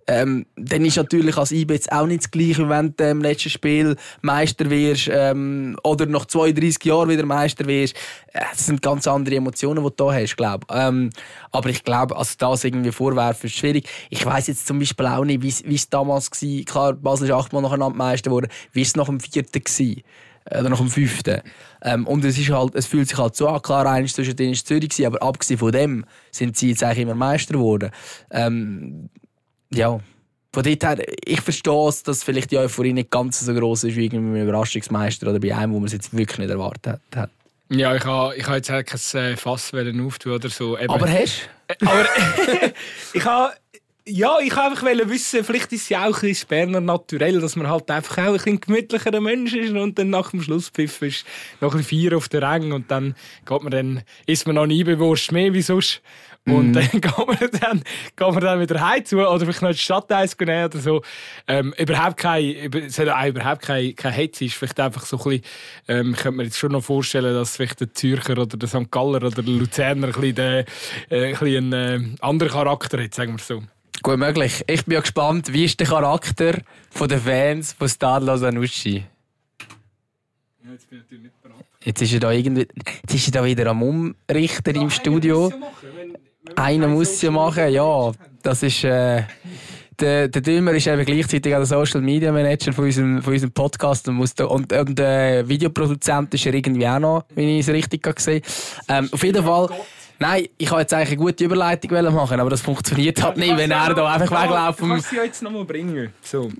Ähm, 0.09 0.47
dann 0.55 0.83
ist 0.85 0.97
natürlich 0.97 1.37
als 1.37 1.51
IB 1.51 1.71
jetzt 1.71 1.91
auch 1.91 2.07
nicht 2.07 2.23
das 2.23 2.31
Gleiche, 2.31 2.67
wenn 2.67 2.95
du 2.97 3.09
im 3.09 3.21
letzten 3.21 3.51
Spiel 3.51 3.95
Meister 4.21 4.67
wirst 4.71 5.07
ähm, 5.13 5.77
oder 5.83 6.07
nach 6.07 6.25
32 6.25 6.83
Jahren 6.83 7.09
wieder 7.09 7.25
Meister 7.25 7.67
wirst. 7.67 7.95
Äh, 8.33 8.41
das 8.49 8.65
sind 8.65 8.81
ganz 8.81 9.07
andere 9.07 9.35
Emotionen, 9.35 9.83
die 9.83 9.89
du 9.89 9.95
da 9.95 10.11
hast, 10.11 10.35
glaube 10.35 10.65
ähm, 10.71 11.11
Aber 11.51 11.69
ich 11.69 11.83
glaube, 11.83 12.17
also 12.17 12.33
das 12.39 12.63
irgendwie 12.63 12.91
vorwerfen 12.91 13.47
ist 13.47 13.57
schwierig. 13.57 13.87
Ich 14.09 14.25
weiß 14.25 14.47
jetzt 14.47 14.65
zum 14.65 14.79
Beispiel 14.79 15.05
auch 15.05 15.25
nicht, 15.25 15.43
wie 15.43 15.75
es 15.75 15.89
damals 15.89 16.31
war. 16.31 16.63
Klar, 16.65 16.93
Basel 16.93 17.27
ist 17.27 17.33
achtmal 17.33 17.61
nacheinander 17.61 17.95
Meister 17.95 18.31
geworden. 18.31 18.47
Wie 18.71 18.81
es 18.81 18.95
nach 18.95 19.05
dem 19.05 19.19
vierten 19.19 19.61
war? 19.61 20.03
Oder 20.45 20.69
nach 20.69 20.77
dem 20.77 20.89
fünften. 20.89 21.41
Ähm, 21.81 22.07
und 22.07 22.25
es, 22.25 22.37
ist 22.37 22.49
halt, 22.49 22.75
es 22.75 22.85
fühlt 22.85 23.07
sich 23.07 23.17
halt 23.17 23.35
so 23.35 23.47
an, 23.47 23.61
klar, 23.61 23.85
eines 23.85 24.13
zwischen 24.13 24.35
denen 24.35 24.53
war 24.53 24.63
Zürich, 24.63 25.05
aber 25.05 25.21
abgesehen 25.21 25.59
von 25.59 25.71
dem 25.71 26.05
sind 26.31 26.57
sie 26.57 26.69
jetzt 26.69 26.83
eigentlich 26.83 26.99
immer 26.99 27.15
Meister 27.15 27.53
geworden. 27.53 27.91
Ähm, 28.31 29.09
ja, 29.71 29.99
von 30.51 30.63
dort 30.63 30.83
her, 30.83 30.97
ich 31.25 31.41
verstehe 31.41 31.87
es, 31.87 32.03
dass 32.03 32.23
vielleicht 32.23 32.51
die 32.51 32.57
Euphorie 32.57 32.93
nicht 32.93 33.11
ganz 33.11 33.39
so 33.39 33.53
groß 33.53 33.85
ist 33.85 33.95
wie 33.95 34.05
irgendwie 34.05 34.31
einem 34.31 34.47
Überraschungsmeister 34.47 35.29
oder 35.29 35.39
bei 35.39 35.55
einem, 35.55 35.73
wo 35.73 35.79
man 35.79 35.85
es 35.85 35.93
jetzt 35.93 36.15
wirklich 36.15 36.39
nicht 36.39 36.49
erwartet 36.49 36.99
hat. 37.15 37.29
Ja, 37.71 37.95
ich 37.95 38.03
habe 38.03 38.35
ich 38.35 38.47
ha 38.47 38.55
jetzt 38.55 38.69
halt 38.71 38.87
kein 38.87 39.21
äh, 39.21 39.37
Fass 39.37 39.71
auftun 39.73 40.31
oder 40.31 40.49
so. 40.49 40.75
Eben. 40.75 40.89
Aber 40.89 41.07
hast 41.07 41.49
du? 41.79 41.85
Aber 41.85 42.05
ich 43.13 43.23
habe 43.23 43.53
ja, 44.09 44.39
ich 44.39 44.55
wollte 44.55 44.63
einfach 44.63 45.09
wissen, 45.09 45.43
vielleicht 45.43 45.71
ist 45.71 45.83
es 45.83 45.89
ja 45.89 46.01
auch 46.07 46.15
ein 46.15 46.29
bisschen 46.29 46.47
Berner 46.47 46.81
naturell, 46.81 47.39
dass 47.39 47.55
man 47.55 47.67
halt 47.67 47.89
einfach 47.91 48.17
auch 48.17 48.27
ein 48.27 48.33
bisschen 48.33 48.59
gemütlicherer 48.59 49.21
Mensch 49.21 49.53
ist 49.53 49.73
und 49.73 49.97
dann 49.97 50.09
nach 50.09 50.31
dem 50.31 50.41
Schlusspfiff 50.41 51.01
ist 51.01 51.25
noch 51.61 51.71
ein 51.71 51.77
bisschen 51.77 51.89
Vier 51.89 52.17
auf 52.17 52.29
der 52.29 52.41
Rang 52.41 52.71
und 52.71 52.91
dann 52.91 53.15
geht 53.45 53.63
man 53.63 53.71
dann, 53.71 54.03
isst 54.25 54.45
man 54.45 54.55
noch 54.55 54.65
nie 54.65 54.83
bewusst 54.83 55.31
mehr 55.31 55.53
wie 55.53 55.61
sonst. 55.61 56.01
Und 56.45 56.71
mm. 56.71 56.73
dann 56.73 56.89
geht 56.91 57.17
man 57.17 57.37
dann, 57.59 57.83
geht 58.15 58.31
man 58.31 58.41
dann 58.41 58.59
wieder 58.59 58.79
heim 58.81 59.05
zu 59.05 59.17
oder 59.17 59.39
vielleicht 59.39 59.61
noch 59.61 59.69
in 59.69 59.75
die 59.75 59.81
Stadt 59.81 60.11
eins 60.11 60.37
nehmen 60.39 60.65
oder 60.65 60.79
so. 60.79 61.01
Ähm, 61.47 61.73
überhaupt 61.77 62.17
kein, 62.17 62.71
es 62.73 62.97
hat 62.97 63.09
auch 63.09 63.25
überhaupt 63.25 63.61
kein, 63.63 63.95
kein 63.95 64.13
Hetze. 64.13 64.45
ist 64.45 64.55
vielleicht 64.55 64.79
einfach 64.79 65.05
so 65.05 65.17
ein 65.17 65.23
bisschen, 65.23 65.43
ähm, 65.87 66.13
ich 66.13 66.19
könnte 66.19 66.37
mir 66.37 66.43
jetzt 66.43 66.57
schon 66.57 66.71
noch 66.71 66.83
vorstellen, 66.83 67.33
dass 67.33 67.55
vielleicht 67.55 67.81
der 67.81 67.93
Zürcher 67.93 68.37
oder 68.37 68.57
der 68.57 68.69
St. 68.69 68.89
Galler 68.89 69.17
oder 69.17 69.31
der 69.31 69.43
Luzerner 69.43 70.07
ein 70.07 70.13
bisschen, 70.13 70.37
äh, 70.37 70.65
ein 71.09 71.31
bisschen 71.31 71.73
einen 71.73 72.13
äh, 72.13 72.15
anderen 72.21 72.53
Charakter 72.53 73.03
hat, 73.03 73.13
sagen 73.13 73.37
wir 73.37 73.43
so. 73.43 73.61
Gut 74.01 74.17
möglich. 74.17 74.63
Ich 74.67 74.85
bin 74.85 74.93
ja 74.93 75.01
gespannt, 75.01 75.51
wie 75.51 75.65
ist 75.65 75.79
der 75.79 75.87
Charakter 75.87 76.61
der 76.99 77.19
Fans 77.19 77.73
von 77.73 77.89
Stadler 77.89 78.37
Sanussi? 78.37 79.03
Ja, 80.63 80.71
jetzt 80.71 80.89
bin 80.89 80.99
ich 80.99 81.03
natürlich 81.03 81.23
nicht 81.23 81.41
bereit. 81.41 81.65
Jetzt 81.83 82.01
ist 82.01 82.13
er 82.13 82.19
da 82.19 82.31
irgendwie, 82.31 82.67
jetzt 83.01 83.13
ist 83.13 83.27
er 83.27 83.31
da 83.31 83.45
wieder 83.45 83.67
am 83.67 83.83
Umrichter 83.83 84.73
ja, 84.73 84.81
im 84.81 84.89
Studio. 84.89 85.51
einer 86.55 86.87
muss 86.87 87.09
es 87.09 87.21
ja 87.21 87.31
machen, 87.31 87.71
ja. 87.71 88.11
Das 88.41 88.63
ist. 88.63 88.83
Äh, 88.83 89.23
der, 89.99 90.29
der 90.29 90.41
Dümmer 90.41 90.71
ist 90.71 90.87
eben 90.87 91.03
gleichzeitig 91.03 91.53
auch 91.53 91.57
der 91.57 91.65
Social 91.65 91.99
Media 92.01 92.31
Manager 92.31 92.71
von 92.71 92.85
unserem, 92.85 93.21
von 93.21 93.33
unserem 93.33 93.51
Podcast 93.51 94.07
und, 94.07 94.15
muss 94.15 94.33
da, 94.33 94.45
und, 94.45 94.71
und 94.71 94.97
der 94.97 95.47
Videoproduzent 95.47 96.33
ist 96.33 96.45
er 96.45 96.53
irgendwie 96.53 96.87
auch 96.87 96.99
noch, 96.99 97.25
wenn 97.35 97.49
ich 97.49 97.67
es 97.67 97.73
richtig 97.73 98.03
gesehen 98.03 98.41
ähm, 98.87 99.09
Auf 99.11 99.23
jeden 99.23 99.43
Fall. 99.43 99.69
Nein, 100.19 100.47
ich 100.57 100.69
wollte 100.69 100.81
jetzt 100.81 100.93
eigentlich 100.93 101.09
eine 101.09 101.17
gute 101.17 101.43
Überleitung 101.45 102.13
machen, 102.13 102.39
aber 102.39 102.49
das 102.49 102.61
funktioniert 102.61 103.23
halt 103.23 103.37
nicht, 103.37 103.55
wenn 103.55 103.71
er 103.71 103.93
da 103.93 104.13
einfach 104.13 104.43
weglaufen 104.43 104.89
muss. 104.89 104.99
Ich 104.99 105.03
kann 105.05 105.11
sie 105.11 105.25
jetzt 105.25 105.41
nochmal 105.41 105.63
bringen. 105.63 106.13
So. 106.21 106.51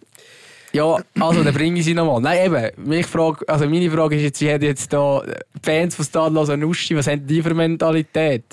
Ja, 0.72 0.98
also 1.20 1.44
dann 1.44 1.54
bringe 1.54 1.80
ich 1.80 1.86
sie 1.86 1.94
nochmal. 1.94 2.22
Nein, 2.22 2.46
eben, 2.46 2.88
mich 2.90 3.06
frage, 3.08 3.48
also 3.48 3.68
meine 3.68 3.90
Frage 3.90 4.16
ist 4.16 4.22
jetzt, 4.22 4.42
ich 4.42 4.48
hätte 4.48 4.68
jetzt 4.68 4.94
da 4.94 5.24
Fans 5.64 5.96
von 5.96 6.06
Stadlos 6.06 6.50
und 6.50 6.64
Uschi, 6.64 6.96
was 6.96 7.08
haben 7.08 7.26
die 7.26 7.42
für 7.42 7.54
Mentalität? 7.54 8.44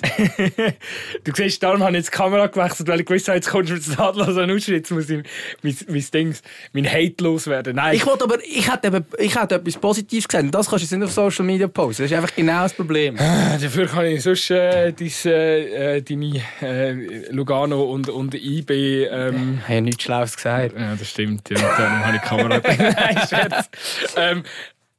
du 1.24 1.32
siehst, 1.34 1.62
darum 1.62 1.82
habe 1.82 1.92
ich 1.92 1.98
jetzt 1.98 2.12
die 2.12 2.16
Kamera 2.16 2.46
gewechselt, 2.46 2.88
weil 2.88 3.00
ich 3.00 3.06
gewusst 3.06 3.28
habe, 3.28 3.36
jetzt 3.36 3.50
kommst 3.50 3.70
du 3.70 3.74
mit 3.74 3.84
Stadlos 3.84 4.36
und 4.36 4.50
Uschi, 4.50 4.72
jetzt 4.72 4.90
muss 4.90 5.10
ich 5.10 5.22
mein, 5.62 5.76
mein, 5.88 6.04
Ding, 6.12 6.34
mein 6.72 6.90
Hate 6.90 7.22
loswerden. 7.22 7.76
Nein. 7.76 7.96
Ich 7.96 8.06
wollte 8.06 8.24
aber, 8.24 8.38
ich 8.42 8.70
hätte, 8.72 8.86
eben, 8.88 9.04
ich 9.18 9.38
hätte 9.38 9.56
etwas 9.56 9.76
Positives 9.76 10.26
und 10.34 10.50
das 10.52 10.70
kannst 10.70 10.84
du 10.84 10.86
jetzt 10.86 10.92
nicht 10.92 11.04
auf 11.04 11.12
Social 11.12 11.44
Media 11.44 11.68
posten, 11.68 12.04
das 12.04 12.10
ist 12.10 12.16
einfach 12.16 12.34
genau 12.34 12.62
das 12.62 12.72
Problem. 12.72 13.16
Ah, 13.18 13.58
dafür 13.60 13.86
kann 13.86 14.06
ich 14.06 14.22
sonst 14.22 14.50
äh, 14.50 14.92
dein, 14.92 15.32
äh, 15.32 16.02
deine 16.02 16.42
äh, 16.62 17.30
Lugano 17.30 17.82
und, 17.82 18.08
und 18.08 18.34
IB... 18.34 19.04
Ähm, 19.04 19.58
ich 19.58 19.62
habe 19.64 19.74
ja 19.74 19.80
nichts 19.82 20.02
Schlaues 20.02 20.36
gesagt. 20.36 20.78
Ja, 20.78 20.94
das 20.96 21.10
stimmt, 21.10 21.50
ja 21.50 22.05
habe 22.06 22.16
ich 22.16 22.22
die 22.22 22.28
Kamera. 22.28 22.60
Nein, 22.64 23.28
Scherz. 23.28 23.68
Ähm, 24.16 24.42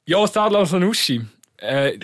ja, 0.06 0.28
Stadler 0.28 0.66
Sanussi. 0.66 1.22
Äh, 1.58 2.00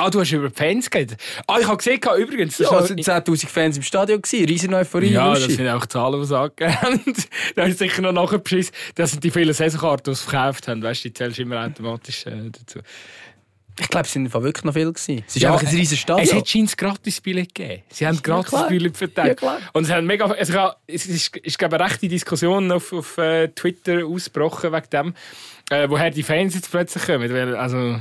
Ah, 0.00 0.10
du 0.10 0.20
hast 0.20 0.30
über 0.30 0.48
die 0.48 0.54
Fans 0.54 0.88
geredet. 0.88 1.20
Ah, 1.48 1.58
ich 1.58 1.66
habe 1.66 1.76
gesehen, 1.76 1.98
übrigens... 2.18 2.56
Ja, 2.58 2.66
es 2.78 2.88
waren 2.88 3.22
10'000 3.24 3.48
Fans 3.48 3.76
im 3.78 3.82
Stadion, 3.82 4.22
riesen 4.24 4.72
Euphorie. 4.72 5.10
Ja, 5.10 5.34
das 5.34 5.42
sind 5.42 5.66
auch 5.66 5.86
Zahlen, 5.86 6.20
die 6.20 6.24
es 6.24 6.30
angegeben 6.30 7.16
Da 7.56 7.64
ist 7.64 7.80
sicher 7.80 8.02
noch 8.02 8.12
nachher 8.12 8.38
beschissen, 8.38 8.72
dass 8.94 9.18
die 9.18 9.30
vielen 9.32 9.52
Saisonkarten, 9.52 10.12
die 10.12 10.16
sie 10.16 10.22
verkauft 10.22 10.68
haben. 10.68 10.84
Weißt 10.84 11.04
du, 11.04 11.08
die 11.08 11.14
zählst 11.14 11.40
immer 11.40 11.66
automatisch 11.66 12.26
äh, 12.26 12.48
dazu. 12.48 12.78
Ich 13.80 13.88
glaube, 13.88 14.06
es 14.06 14.14
waren 14.16 14.32
wirklich 14.44 14.64
noch 14.64 14.72
viele. 14.72 14.92
Gewesen. 14.92 15.24
Es 15.26 15.36
ist 15.36 15.42
ja, 15.42 15.52
einfach 15.52 15.66
ein 15.66 15.74
riesiges 15.74 16.00
Stadion. 16.00 16.26
Es 16.26 16.34
hat 16.34 16.48
scheint 16.48 16.76
gratis 16.76 17.20
Billett 17.20 17.54
gegeben. 17.54 17.82
Sie 17.90 18.06
haben 18.06 18.20
gratis 18.22 18.52
ja, 18.52 18.62
Billett 18.66 18.96
verteilt. 18.96 19.40
Ja, 19.42 19.58
und 19.72 19.84
es, 19.84 19.90
haben 19.90 20.06
mega, 20.06 20.32
es, 20.38 20.50
es 20.86 21.06
ist, 21.06 21.36
ist 21.36 21.58
glaube 21.58 21.76
eine 21.76 21.84
rechte 21.84 22.08
Diskussion 22.08 22.70
auf, 22.72 22.92
auf 22.92 23.18
uh, 23.18 23.46
Twitter 23.54 24.04
ausgebrochen 24.06 24.72
wegen 24.72 24.90
dem, 24.90 25.14
äh, 25.70 25.88
woher 25.88 26.10
die 26.10 26.22
Fans 26.22 26.54
jetzt 26.54 26.70
plötzlich 26.70 27.04
kommen. 27.04 27.30
Weil, 27.30 27.54
also, 27.56 28.00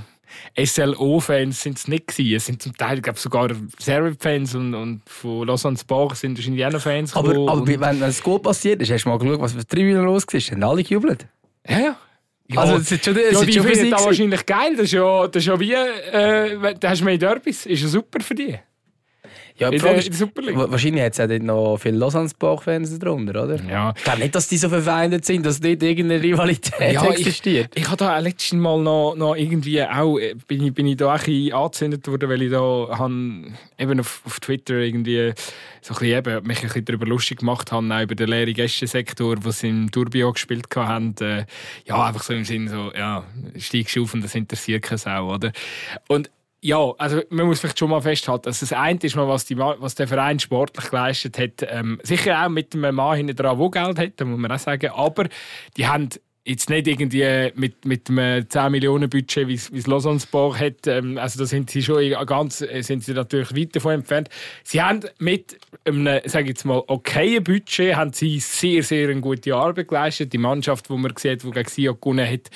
SLO-Fans 0.57 1.61
sind 1.61 1.77
es 1.77 1.87
nicht 1.87 2.07
gewesen. 2.07 2.35
Es 2.35 2.45
sind 2.45 2.61
zum 2.61 2.75
Teil, 2.75 3.01
glaube 3.01 3.19
sogar 3.19 3.49
Servet-Fans 3.79 4.55
und, 4.55 4.73
und 4.73 5.01
von 5.05 5.47
Lausanne 5.47 5.77
Bach 5.87 6.15
sind 6.15 6.37
wahrscheinlich 6.37 6.65
auch 6.65 6.71
noch 6.71 6.81
Fans 6.81 7.15
Aber, 7.15 7.31
aber 7.31 7.67
wenn, 7.67 7.79
wenn 7.79 8.03
es 8.03 8.21
gut 8.21 8.43
passiert 8.43 8.81
ist, 8.81 8.91
hast 8.91 9.03
du 9.03 9.09
mal 9.09 9.19
geschaut, 9.19 9.39
was 9.39 9.53
für 9.53 9.65
Tribünen 9.65 10.03
los 10.03 10.25
war? 10.27 10.39
Haben 10.39 10.63
alle 10.63 10.83
gejubelt? 10.83 11.27
Ja, 11.67 11.79
ja. 11.79 11.97
Ja, 12.49 12.61
also, 12.61 12.77
das 12.77 12.91
ist 12.91 13.03
schon, 13.03 13.15
das 13.15 13.31
ja, 13.31 13.41
die 13.41 13.59
finden 13.59 13.91
das 13.91 14.05
wahrscheinlich 14.05 14.45
geil. 14.45 14.75
Das 14.75 14.85
ist 14.85 14.93
ja, 14.93 15.27
das 15.27 15.43
ist 15.43 15.47
ja 15.47 15.59
wie, 15.59 15.73
äh, 15.73 16.75
da 16.79 16.89
hast 16.89 17.01
du 17.01 17.05
mehr 17.05 17.17
Derbys. 17.17 17.65
Ist 17.65 17.81
ja 17.81 17.87
super 17.87 18.21
für 18.21 18.35
dich. 18.35 18.57
Ja, 19.59 19.69
in, 19.69 19.79
der, 19.81 20.05
in 20.05 20.13
Super 20.13 20.41
League. 20.43 20.55
Wahrscheinlich 20.55 21.03
hat 21.03 21.17
es 21.17 21.19
auch 21.19 21.43
noch 21.43 21.77
viele 21.77 21.97
Lausanne-Bach-Fans 21.97 22.99
drunter, 22.99 23.43
oder? 23.43 23.59
Ja. 23.67 23.93
Ich 23.95 24.03
glaube 24.03 24.19
nicht, 24.19 24.35
dass 24.35 24.47
die 24.47 24.57
so 24.57 24.69
verfeindet 24.69 25.25
sind, 25.25 25.45
dass 25.45 25.59
dort 25.59 25.81
irgendeine 25.81 26.21
Rivalität 26.21 26.93
ja, 26.93 27.05
existiert. 27.09 27.71
Ich, 27.73 27.81
ich 27.81 27.87
habe 27.87 27.97
da 27.97 28.19
letztes 28.19 28.53
Mal 28.53 28.79
noch, 28.79 29.15
noch 29.15 29.35
irgendwie 29.35 29.81
auch, 29.81 30.19
äh, 30.19 30.35
bin 30.47 30.63
ich, 30.63 30.73
bin 30.73 30.85
ich 30.85 30.97
da 30.97 31.13
ein 31.13 31.17
bisschen 31.17 31.53
angezündet 31.53 32.07
worden, 32.07 32.29
weil 32.29 32.41
ich 32.43 32.51
da 32.51 32.87
han, 32.99 33.57
eben 33.79 33.99
auf, 33.99 34.21
auf 34.25 34.39
Twitter 34.39 34.75
irgendwie 34.75 35.33
so 35.81 35.93
ein 35.93 35.99
bisschen 35.99 36.17
eben, 36.17 36.47
mich 36.47 36.57
ein 36.59 36.67
bisschen 36.67 36.85
darüber 36.85 37.07
lustig 37.07 37.39
gemacht 37.39 37.71
habe, 37.71 37.93
auch 37.93 38.01
über 38.01 38.13
den 38.13 38.29
leeren 38.29 38.53
Gästesektor, 38.53 39.37
den 39.37 39.51
sie 39.51 39.69
im 39.69 39.91
Turbio 39.91 40.33
gespielt 40.33 40.67
haben. 40.75 41.15
Äh, 41.19 41.45
ja, 41.85 42.05
einfach 42.05 42.21
so 42.21 42.33
im 42.33 42.45
Sinn 42.45 42.67
so, 42.67 42.91
ja, 42.95 43.23
steigst 43.57 43.97
auf 43.97 44.13
und 44.13 44.23
das 44.23 44.35
interessiert 44.35 44.83
keine 44.83 44.99
Sau, 44.99 45.33
oder? 45.33 45.51
Und 46.07 46.29
ja, 46.61 46.91
also 46.97 47.21
man 47.29 47.45
muss 47.45 47.59
vielleicht 47.59 47.77
schon 47.77 47.89
mal 47.89 48.01
festhalten, 48.01 48.43
dass 48.43 48.61
das 48.61 48.73
eine 48.73 48.99
ist 49.01 49.15
mal, 49.15 49.27
was, 49.27 49.45
die, 49.45 49.57
was 49.57 49.95
der 49.95 50.07
Verein 50.07 50.39
sportlich 50.39 50.89
geleistet 50.89 51.37
hat. 51.37 51.67
Ähm, 51.69 51.99
sicher 52.03 52.43
auch 52.43 52.49
mit 52.49 52.73
einem 52.73 52.95
Mann 52.95 53.17
hinten 53.17 53.35
dran, 53.35 53.59
der 53.59 53.69
Geld 53.69 53.99
hat, 53.99 54.27
muss 54.27 54.39
man 54.39 54.51
auch 54.51 54.59
sagen. 54.59 54.91
Aber 54.91 55.27
die 55.77 55.87
haben 55.87 56.09
jetzt 56.47 56.69
nicht 56.69 56.87
irgendwie 56.87 57.51
mit, 57.55 57.85
mit 57.85 58.09
einem 58.09 58.49
10 58.49 58.71
Millionen 58.71 59.09
Budget, 59.09 59.47
wie 59.47 59.53
es 59.55 59.87
Lausanne 59.87 60.19
Sport 60.19 60.59
hat. 60.59 60.87
Ähm, 60.87 61.17
also 61.17 61.39
da 61.39 61.45
sind 61.45 61.69
sie 61.69 61.83
schon 61.83 62.11
ganz, 62.25 62.61
äh, 62.61 62.81
sind 62.81 63.03
sie 63.03 63.13
natürlich 63.13 63.55
weit 63.55 63.75
davon 63.75 63.95
entfernt. 63.95 64.29
Sie 64.63 64.81
haben 64.81 65.01
mit 65.19 65.57
einem, 65.83 66.21
sage 66.25 66.47
jetzt 66.47 66.65
mal, 66.65 66.81
okayen 66.87 67.43
Budget, 67.43 67.95
haben 67.95 68.13
sie 68.13 68.39
sehr, 68.39 68.81
sehr 68.81 69.09
eine 69.09 69.19
gute 69.19 69.53
Arbeit 69.53 69.89
geleistet. 69.89 70.31
Die 70.31 70.37
Mannschaft, 70.37 70.89
die 70.89 70.93
man 70.93 71.13
sieht, 71.17 71.43
die 71.43 71.51
gegen 71.51 71.69
Sion 71.69 71.97
gewonnen 71.99 72.29
hat, 72.29 72.49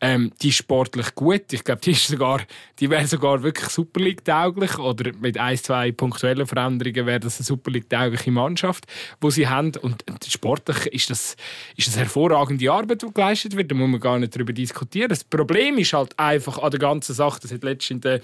ähm, 0.00 0.32
die 0.40 0.48
ist 0.48 0.56
sportlich 0.56 1.14
gut. 1.14 1.52
Ich 1.52 1.64
glaube, 1.64 1.82
die 1.82 1.90
ist 1.90 2.08
sogar, 2.08 2.40
die 2.80 2.88
wäre 2.88 3.06
sogar 3.06 3.42
wirklich 3.42 3.68
Super 3.68 4.00
League 4.00 4.24
tauglich 4.24 4.78
oder 4.78 5.12
mit 5.20 5.36
ein, 5.36 5.56
zwei 5.58 5.92
punktuellen 5.92 6.46
Veränderungen 6.46 7.06
wäre 7.06 7.20
das 7.20 7.38
eine 7.38 7.44
Super 7.44 7.70
League 7.70 7.90
taugliche 7.90 8.30
Mannschaft, 8.30 8.86
die 9.22 9.30
sie 9.30 9.48
haben. 9.48 9.72
Und 9.82 10.02
sportlich 10.26 10.86
ist 10.86 11.10
das, 11.10 11.36
ist 11.76 11.88
das 11.88 11.98
hervorragende 11.98 12.72
Arbeit, 12.72 13.02
die 13.02 13.12
geleistet 13.12 13.33
geleistet 13.34 13.56
wird, 13.56 13.70
da 13.70 13.74
muss 13.74 13.88
man 13.88 14.00
gar 14.00 14.18
nicht 14.18 14.34
darüber 14.34 14.52
diskutieren. 14.52 15.08
Das 15.08 15.24
Problem 15.24 15.78
ist 15.78 15.92
halt 15.92 16.18
einfach 16.18 16.58
an 16.58 16.70
der 16.70 16.80
ganzen 16.80 17.14
Sache, 17.14 17.40
das 17.42 17.52
hat 17.52 17.64
letztens 17.64 18.02
der 18.02 18.20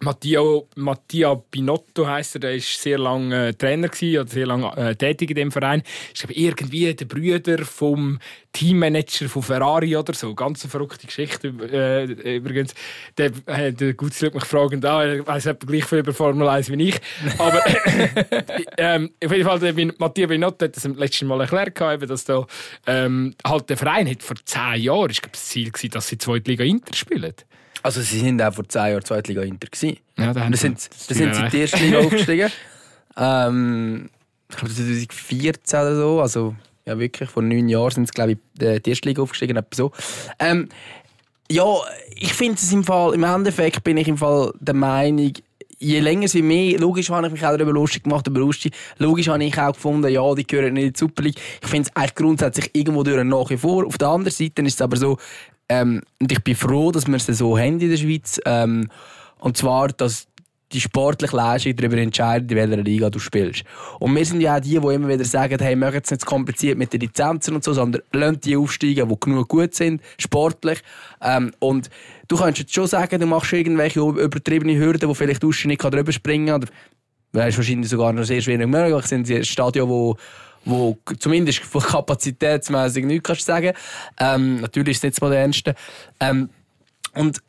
Matteo, 0.00 0.68
Mattia 0.76 1.34
Binotto 1.34 2.06
heisst 2.06 2.36
er, 2.36 2.40
der 2.40 2.54
ist 2.54 2.80
sehr 2.80 2.98
lange 2.98 3.48
äh, 3.48 3.54
Trainer 3.54 3.88
gewesen, 3.88 4.20
oder 4.20 4.28
sehr 4.28 4.46
lange 4.46 4.76
äh, 4.76 4.94
tätig 4.94 5.30
in 5.30 5.36
dem 5.36 5.52
Verein. 5.52 5.82
Ist 6.12 6.20
glaube 6.20 6.34
irgendwie 6.34 6.92
der 6.94 7.04
Brüder 7.06 7.64
vom 7.64 8.18
Teammanager 8.52 9.28
von 9.28 9.42
Ferrari 9.42 9.96
oder 9.96 10.14
so. 10.14 10.34
Ganz 10.34 10.62
eine 10.64 10.70
verrückte 10.70 11.06
Geschichte 11.06 11.48
äh, 11.48 12.36
übrigens. 12.36 12.74
Der, 13.18 13.30
äh, 13.46 13.72
der 13.72 13.94
Gutzi 13.94 14.30
mich 14.32 14.44
fragend 14.44 14.84
an, 14.84 15.08
er 15.08 15.26
weiss 15.26 15.48
gleich 15.66 15.84
viel 15.84 15.98
über 15.98 16.12
Formel 16.12 16.48
1 16.48 16.70
wie 16.70 16.88
ich. 16.88 17.00
Aber 17.38 17.62
ähm, 18.78 19.10
auf 19.22 19.32
jeden 19.32 19.44
Fall, 19.44 19.58
der 19.60 19.74
Mattia 19.98 20.26
Binotto 20.26 20.64
hat 20.64 20.76
das 20.76 20.84
letztes 20.84 21.26
Mal 21.26 21.40
erklärt, 21.40 21.80
eben, 21.80 22.08
dass 22.08 22.24
da, 22.24 22.46
ähm, 22.86 23.34
halt 23.46 23.68
der 23.70 23.76
Verein 23.76 24.08
hat 24.08 24.22
vor 24.22 24.36
zehn 24.44 24.82
Jahren 24.82 25.10
ist, 25.10 25.22
glaub, 25.22 25.32
das 25.32 25.46
Ziel 25.46 25.70
gewesen, 25.70 25.90
dass 25.90 26.08
sie 26.08 26.18
Zweite 26.18 26.50
Liga 26.50 26.64
Inter 26.64 26.94
spielen. 26.94 27.34
Also 27.82 28.00
sie 28.00 28.20
sind 28.20 28.42
auch 28.42 28.54
vor 28.54 28.68
zehn 28.68 28.88
Jahren 28.88 29.04
Zweitliga 29.04 29.42
Inter 29.42 29.68
gewesen. 29.68 29.98
Ja, 30.18 30.32
da 30.32 30.44
sind, 30.56 30.80
sind, 30.80 30.88
da 31.08 31.14
sind 31.14 31.34
sie 31.34 31.42
in 31.42 31.50
die 31.50 31.58
erste 31.58 31.78
Liga 31.78 31.98
aufgestiegen. 32.04 32.50
Ähm, 33.16 34.10
ich 34.50 34.56
glaube 34.56 34.74
2014 34.74 35.80
oder 35.80 35.96
so. 35.96 36.20
Also 36.20 36.54
ja 36.86 36.98
wirklich, 36.98 37.28
vor 37.28 37.42
neun 37.42 37.68
Jahren 37.68 37.90
sind 37.90 38.06
sie 38.06 38.12
glaube 38.12 38.32
ich 38.32 38.38
in 38.60 38.82
die 38.82 38.90
erste 38.90 39.08
Liga 39.08 39.22
aufgestiegen. 39.22 39.60
So. 39.74 39.92
Ähm, 40.38 40.68
ja, 41.50 41.64
ich 42.14 42.32
finde 42.32 42.54
es 42.54 42.72
im 42.72 42.84
Fall, 42.84 43.14
im 43.14 43.22
Endeffekt 43.22 43.84
bin 43.84 43.96
ich 43.96 44.08
im 44.08 44.16
Fall 44.16 44.52
der 44.58 44.74
Meinung, 44.74 45.32
je 45.78 46.00
länger 46.00 46.28
sie 46.28 46.42
mehr, 46.42 46.78
logisch 46.78 47.10
habe 47.10 47.26
ich 47.26 47.32
mich 47.32 47.44
auch 47.44 47.56
darüber 47.56 47.72
lustig 47.72 48.04
gemacht, 48.04 48.26
über 48.26 48.40
lustig. 48.40 48.74
Logisch 48.98 49.28
habe 49.28 49.44
ich 49.44 49.58
auch 49.58 49.72
gefunden, 49.72 50.08
ja, 50.08 50.34
die 50.34 50.46
gehören 50.46 50.74
nicht 50.74 50.84
in 50.84 50.92
die 50.92 50.98
Super 50.98 51.22
League. 51.22 51.40
Ich 51.62 51.68
finde 51.68 51.88
es 51.88 51.96
eigentlich 51.96 52.14
grundsätzlich 52.14 52.70
irgendwo 52.72 53.02
durch 53.02 53.22
nach 53.22 53.50
wie 53.50 53.56
vor. 53.56 53.86
Auf 53.86 53.98
der 53.98 54.08
anderen 54.08 54.32
Seite 54.32 54.62
ist 54.62 54.74
es 54.74 54.80
aber 54.80 54.96
so, 54.96 55.18
ähm, 55.68 56.02
und 56.20 56.32
ich 56.32 56.42
bin 56.42 56.54
froh, 56.54 56.92
dass 56.92 57.06
wir 57.06 57.16
es 57.16 57.26
so 57.26 57.58
haben 57.58 57.80
in 57.80 57.90
der 57.90 57.96
Schweiz. 57.96 58.40
Ähm, 58.44 58.88
und 59.38 59.56
zwar, 59.56 59.88
dass 59.88 60.28
die 60.72 60.80
sportliche 60.80 61.36
Leistung 61.36 61.76
darüber 61.76 61.96
entscheidet, 61.96 62.50
in 62.50 62.56
welcher 62.56 62.82
Liga 62.82 63.08
du 63.08 63.18
spielst. 63.18 63.62
Und 64.00 64.14
wir 64.16 64.24
sind 64.24 64.40
ja 64.40 64.56
auch 64.56 64.60
die, 64.60 64.78
die 64.80 64.94
immer 64.94 65.08
wieder 65.08 65.24
sagen, 65.24 65.58
hey, 65.60 65.76
machen 65.76 66.00
es 66.02 66.10
nicht 66.10 66.22
zu 66.22 66.26
kompliziert 66.26 66.76
mit 66.76 66.92
den 66.92 67.00
Lizenzen 67.00 67.54
und 67.54 67.62
so, 67.62 67.72
sondern 67.72 68.02
lasst 68.12 68.44
die 68.44 68.56
aufsteigen, 68.56 69.08
die 69.08 69.16
genug 69.20 69.48
gut 69.48 69.74
sind, 69.74 70.02
sportlich. 70.18 70.82
Ähm, 71.22 71.52
und 71.60 71.88
du 72.26 72.36
kannst 72.36 72.58
jetzt 72.58 72.74
schon 72.74 72.88
sagen, 72.88 73.20
du 73.20 73.26
machst 73.26 73.52
irgendwelche 73.52 74.00
übertriebene 74.00 74.76
Hürden, 74.76 75.08
wo 75.08 75.14
vielleicht 75.14 75.42
du 75.42 75.52
nicht 75.64 75.82
drüber 75.82 76.12
springen 76.12 76.46
kann. 76.46 76.62
Oder 76.62 76.70
das 77.32 77.48
ist 77.48 77.58
wahrscheinlich 77.58 77.88
sogar 77.88 78.12
noch 78.12 78.24
sehr 78.24 78.40
schwierig 78.40 78.66
möglich. 78.66 79.04
Es 79.04 79.10
sind 79.10 79.46
Stadien, 79.46 79.88
wo 79.88 80.16
wo 80.66 80.98
zumindest 81.18 81.60
von 81.60 81.80
kapazitätsmäßig 81.80 83.06
nichts 83.06 83.26
kannst 83.26 83.46
sagen. 83.46 83.72
Ähm, 84.18 84.60
natürlich 84.60 84.92
ist 84.92 84.98
es 84.98 85.02
nicht 85.04 85.16
das 85.16 85.20
modernste. 85.22 85.74
Ähm, 86.20 86.50
und 87.14 87.40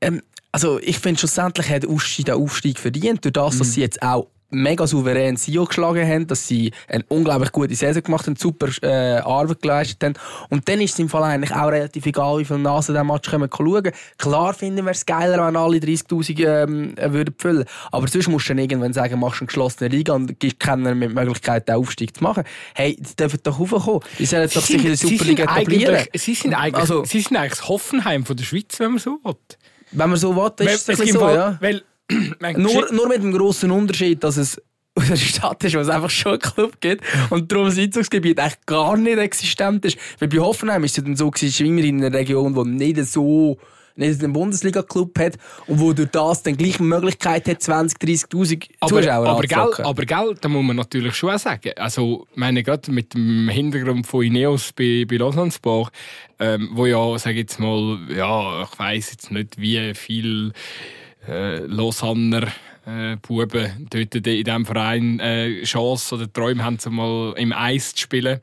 ähm, 0.00 0.22
also 0.52 0.78
ich 0.80 0.98
finde 0.98 1.18
schlussendlich 1.18 1.68
hat 1.68 1.84
Uschi 1.84 2.24
den 2.24 2.36
Aufstieg 2.36 2.78
verdient, 2.78 3.24
durch 3.24 3.32
das, 3.32 3.58
dass 3.58 3.68
mhm. 3.68 3.72
sie 3.72 3.80
jetzt 3.82 4.02
auch 4.02 4.28
mega 4.50 4.86
souverän 4.86 5.36
Sio 5.36 5.64
geschlagen 5.64 6.06
haben, 6.06 6.26
dass 6.26 6.46
sie 6.46 6.72
eine 6.88 7.04
unglaublich 7.08 7.52
gute 7.52 7.74
Saison 7.74 8.02
gemacht 8.02 8.26
haben, 8.26 8.36
super 8.36 8.68
äh, 8.82 9.18
Arbeit 9.18 9.62
geleistet 9.62 10.02
haben. 10.02 10.14
Und 10.50 10.68
dann 10.68 10.80
ist 10.80 10.92
es 10.94 10.98
im 10.98 11.08
Fall 11.08 11.24
eigentlich 11.24 11.54
auch 11.54 11.68
relativ 11.68 12.06
egal, 12.06 12.38
wie 12.38 12.44
viele 12.44 12.60
Nasen 12.60 12.94
der 12.94 13.04
Match 13.04 13.30
kommen 13.30 13.50
schauen. 13.54 13.90
Klar 14.18 14.54
finden 14.54 14.84
wir 14.84 14.92
es 14.92 15.04
geiler, 15.04 15.46
wenn 15.46 15.56
alle 15.56 15.78
30'000 15.78 16.44
ähm, 16.46 16.94
würden 16.96 17.34
füllen. 17.38 17.64
Aber 17.90 18.06
sonst 18.08 18.28
musst 18.28 18.48
du 18.48 18.54
dann 18.54 18.58
irgendwann 18.58 18.92
sagen, 18.92 19.18
machst 19.18 19.40
du 19.40 19.44
eine 19.44 19.46
geschlossene 19.46 19.88
Liga 19.88 20.14
und 20.14 20.38
gibst 20.38 20.60
keinen 20.60 20.98
mit 20.98 21.14
Möglichkeit, 21.14 21.68
den 21.68 21.76
Aufstieg 21.76 22.16
zu 22.16 22.22
machen. 22.22 22.44
Hey, 22.74 22.96
die 22.96 23.16
dürfen 23.16 23.40
doch 23.42 23.58
raufkommen. 23.58 24.00
Die 24.18 24.26
sollen 24.26 24.48
doch 24.52 24.62
sich 24.62 24.76
in 24.76 24.84
der 24.84 24.96
Superliga 24.96 25.44
etablieren. 25.44 26.06
Sie 26.14 26.34
sind, 26.34 26.54
eigentlich, 26.54 26.76
also, 26.76 27.04
sie 27.04 27.20
sind 27.20 27.36
eigentlich 27.36 27.58
das 27.58 27.68
Hoffenheim 27.68 28.24
von 28.24 28.36
der 28.36 28.44
Schweiz, 28.44 28.78
wenn 28.78 28.90
man 28.92 28.98
so 28.98 29.18
will. 29.22 29.34
Wenn 29.92 30.10
man 30.10 30.18
so 30.18 30.34
will, 30.34 30.66
ist 30.66 30.88
es, 30.88 31.00
es 31.00 31.12
so, 31.12 31.28
ja. 31.28 31.56
Weil 31.60 31.82
nur, 32.56 32.92
nur 32.92 33.08
mit 33.08 33.22
dem 33.22 33.32
grossen 33.32 33.70
Unterschied, 33.70 34.22
dass 34.22 34.36
es 34.36 34.60
aus 34.96 35.06
einer 35.06 35.16
Stadt 35.16 35.62
ist, 35.64 35.74
wo 35.74 35.80
es 35.80 35.88
einfach 35.88 36.10
schon 36.10 36.32
einen 36.32 36.40
Club 36.40 36.80
gibt 36.80 37.04
und 37.30 37.52
darum 37.52 37.66
das 37.66 37.78
Einzugsgebiet 37.78 38.40
eigentlich 38.40 38.64
gar 38.66 38.96
nicht 38.96 39.18
existent 39.18 39.84
ist. 39.84 39.98
Weil 40.18 40.28
bei 40.28 40.38
Hoffenheim 40.38 40.84
ist 40.84 40.96
es 40.96 41.04
dann 41.04 41.16
so, 41.16 41.30
es 41.34 41.42
ist 41.42 41.60
immer 41.60 41.82
in 41.82 42.02
einer 42.02 42.16
Region, 42.16 42.54
die 42.54 42.92
nicht 42.92 43.04
so 43.06 43.58
nicht 43.96 44.22
einen 44.22 44.32
Bundesliga-Club 44.32 45.18
hat 45.18 45.38
und 45.66 45.80
wo 45.80 45.92
durch 45.92 46.10
das 46.10 46.42
dann 46.42 46.56
gleich 46.56 46.78
eine 46.78 46.88
Möglichkeit 46.88 47.48
hat, 47.48 47.62
20, 47.62 47.98
30'000 47.98 48.68
Zuschauer 48.86 49.26
aber, 49.26 49.42
gell, 49.42 49.84
aber 49.84 50.04
gell, 50.04 50.34
da 50.40 50.48
muss 50.48 50.64
man 50.64 50.76
natürlich 50.76 51.14
schon 51.14 51.30
auch 51.30 51.38
sagen, 51.38 51.72
also 51.76 52.26
meine 52.34 52.62
gerade 52.62 52.90
mit 52.92 53.14
dem 53.14 53.48
Hintergrund 53.48 54.06
von 54.06 54.22
Ineos 54.22 54.72
bei, 54.72 55.06
bei 55.08 55.16
Lausanne-Sport, 55.16 55.92
ähm, 56.38 56.70
wo 56.72 56.86
ja, 56.86 57.18
sage 57.18 57.38
jetzt 57.38 57.58
mal, 57.58 57.98
ja, 58.14 58.62
ich 58.62 58.78
weiß 58.78 59.10
jetzt 59.12 59.30
nicht, 59.30 59.58
wie 59.58 59.94
viel 59.94 60.52
äh, 61.28 61.58
Lausanner 61.58 62.48
äh, 62.86 63.16
Buben 63.16 63.88
dort 63.90 64.14
in 64.14 64.22
diesem 64.22 64.66
Verein 64.66 65.20
äh, 65.20 65.62
Chance 65.64 66.14
oder 66.14 66.32
Träume 66.32 66.64
haben, 66.64 66.78
mal 66.90 67.34
im 67.36 67.52
Eis 67.52 67.94
zu 67.94 68.02
spielen. 68.02 68.40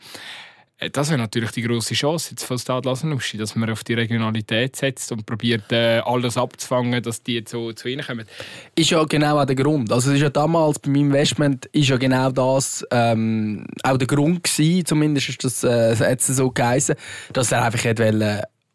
Äh, 0.83 0.89
das 0.89 1.09
wäre 1.09 1.19
natürlich 1.19 1.51
die 1.51 1.61
große 1.61 1.93
Chance 1.93 2.31
jetzt 2.31 2.43
von 2.43 2.57
Stade 2.57 2.87
Lasanuschi, 2.87 3.37
dass 3.37 3.55
man 3.55 3.69
auf 3.69 3.83
die 3.83 3.93
Regionalität 3.93 4.75
setzt 4.75 5.11
und 5.11 5.25
probiert, 5.25 5.71
äh, 5.71 6.01
alles 6.05 6.37
abzufangen, 6.37 7.01
dass 7.01 7.23
die 7.23 7.43
so 7.47 7.71
zu 7.73 7.87
ihnen 7.87 8.05
kommen. 8.05 8.25
Ist 8.75 8.89
ja 8.89 9.03
genau 9.05 9.39
auch 9.39 9.45
der 9.45 9.55
Grund. 9.55 9.91
Also 9.91 10.09
es 10.09 10.17
ist 10.17 10.23
ja 10.23 10.29
damals 10.29 10.79
bei 10.79 10.89
meinem 10.89 11.07
Investment 11.07 11.65
ist 11.67 11.89
ja 11.89 11.97
genau 11.97 12.31
das 12.31 12.85
ähm, 12.91 13.65
auch 13.83 13.97
der 13.97 14.07
Grund 14.07 14.43
gewesen, 14.43 14.85
zumindest 14.85 15.29
ist 15.29 15.43
das 15.43 15.63
äh, 15.63 16.09
jetzt 16.09 16.27
so 16.27 16.51
geheißen, 16.51 16.95
dass 17.31 17.51
er 17.51 17.63
einfach 17.63 17.83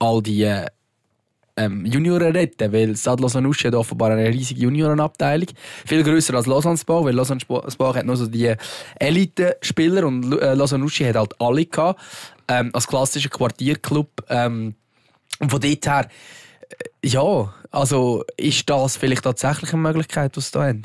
all 0.00 0.22
die 0.22 0.42
äh, 0.42 0.66
ähm, 1.58 1.84
Junioren 1.84 2.32
retten, 2.32 2.72
weil 2.72 2.96
Stade 2.96 3.28
Sanuschi 3.28 3.68
hat 3.68 3.74
offenbar 3.74 4.12
eine 4.12 4.28
riesige 4.28 4.62
Juniorenabteilung, 4.62 5.48
viel 5.86 6.02
größer 6.02 6.34
als 6.34 6.46
Lausanne 6.46 6.78
Spa, 6.78 7.04
weil 7.04 7.14
Lausanne 7.14 7.40
Spa 7.40 7.94
hat 7.94 8.06
nur 8.06 8.16
so 8.16 8.26
die 8.26 8.54
Elite-Spieler 8.98 10.06
und 10.06 10.32
äh, 10.40 10.54
Lausanne 10.54 10.86
hat 10.86 11.16
halt 11.16 11.40
alle 11.40 11.66
gehabt, 11.66 12.00
ähm, 12.48 12.70
als 12.72 12.86
klassischer 12.86 13.28
Quartierclub. 13.28 14.24
Ähm, 14.28 14.74
und 15.40 15.50
von 15.50 15.60
dort 15.60 15.86
her, 15.86 16.08
äh, 17.02 17.08
ja, 17.08 17.54
also 17.70 18.24
ist 18.36 18.68
das 18.70 18.96
vielleicht 18.96 19.24
tatsächlich 19.24 19.72
eine 19.72 19.82
Möglichkeit, 19.82 20.36
was 20.36 20.50
da 20.50 20.64
haben? 20.64 20.82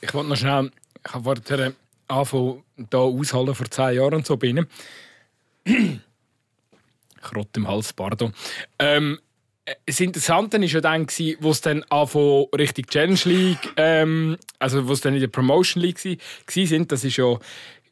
Ich 0.00 0.14
wollte 0.14 0.30
noch 0.30 0.36
schnell, 0.36 0.70
ich 1.06 1.12
habe 1.12 1.24
vorher 1.24 1.72
angefangen, 2.08 2.56
hier 2.90 3.00
aushalten 3.00 3.54
vor 3.54 3.70
zehn 3.70 3.96
Jahren 3.96 4.14
und 4.14 4.26
so 4.26 4.36
bin 4.36 4.66
ich. 5.64 6.00
Krott 7.20 7.56
im 7.56 7.68
Hals, 7.68 7.92
pardon. 7.92 8.32
Ähm, 8.78 9.18
das 9.86 10.00
Interessante 10.00 10.60
war 10.60 10.66
ja 10.66 10.80
dann, 10.80 11.06
wo 11.40 11.50
es 11.50 11.60
dann 11.60 11.84
von 12.06 12.46
Richtung 12.56 12.86
Challenge 12.86 13.20
League, 13.24 13.72
ähm, 13.76 14.36
also 14.58 14.86
wo 14.86 14.92
es 14.92 15.00
dann 15.00 15.14
in 15.14 15.20
der 15.20 15.28
Promotion 15.28 15.82
League 15.82 16.04
war, 16.04 16.66
sind, 16.66 16.92
das 16.92 17.04
ist 17.04 17.16
ja, 17.16 17.32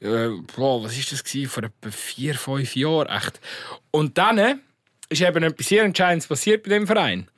äh, 0.01 0.29
boah, 0.57 0.83
was 0.83 0.97
ist 0.97 1.13
das 1.13 1.25
gewesen? 1.25 1.49
vor 1.49 1.65
etwa 1.65 1.91
vier, 1.91 2.35
fünf 2.35 2.77
Jahren, 2.77 3.09
echt. 3.09 3.41
Und 3.91 4.19
dann 4.19 4.39
äh, 4.39 4.55
ist 5.09 5.23
eben 5.23 5.43
etwas 5.43 5.67
sehr 5.67 5.85
Entscheidendes 5.85 6.27
passiert 6.27 6.63
bei 6.63 6.71
dem 6.71 6.87
Verein. 6.87 7.29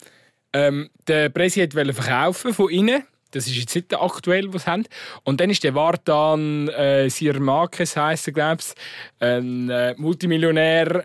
Ähm, 0.53 0.91
der 1.07 1.29
Präsident 1.29 1.75
wollte 1.75 1.95
verkaufen 1.95 2.55
von 2.55 2.71
innen. 2.71 3.05
Das 3.31 3.47
ist 3.47 3.57
jetzt 3.57 3.75
nicht 3.77 3.95
aktuell, 3.95 4.53
was 4.53 4.65
sie 4.65 4.71
haben. 4.71 4.85
Und 5.23 5.41
dann 5.41 5.51
ist 5.51 5.63
der 5.63 5.75
Vartan 5.75 6.69
äh, 6.69 7.09
Sir 7.09 7.39
Marquez, 7.39 7.97
heisst 7.97 8.27
er, 8.27 8.33
glaube 8.33 8.61
ich, 8.61 8.75
ein 9.25 9.71
äh, 9.71 9.95
Multimillionär, 9.97 11.05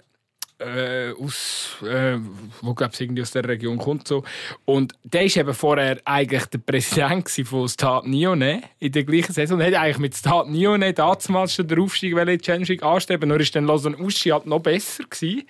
äh, 0.65 1.13
aus, 1.21 1.77
äh, 1.83 2.17
wo 2.61 2.73
glaub's 2.73 2.99
irgendwie 2.99 3.21
aus 3.21 3.31
der 3.31 3.47
Region 3.47 3.77
kommt 3.77 4.07
so. 4.07 4.23
Und 4.65 4.93
der 5.03 5.25
ist 5.25 5.37
eben 5.37 5.53
vorher 5.53 5.99
eigentlich 6.05 6.45
der 6.45 6.57
Präsident 6.59 7.29
von 7.47 7.69
Stade 7.69 8.09
Nione 8.09 8.63
in 8.79 8.91
der 8.91 9.03
gleichen 9.03 9.33
Saison. 9.33 9.59
Und 9.59 9.65
hat 9.65 9.73
eigentlich 9.73 9.99
mit 9.99 10.15
Stade 10.15 10.51
Nione 10.51 10.93
damals 10.93 11.53
schon 11.53 11.67
den 11.67 11.79
Aufstieg 11.79 12.15
in 12.17 12.27
die 12.27 12.37
Challenge 12.37 12.65
League 12.65 12.83
anstreben. 12.83 13.29
Nur 13.29 13.39
ist 13.39 13.55
dann 13.55 13.65
Lausanne 13.65 13.97
Uschi 13.97 14.29
halt 14.29 14.45
noch 14.45 14.59
besser 14.59 15.03
gewesen. 15.03 15.43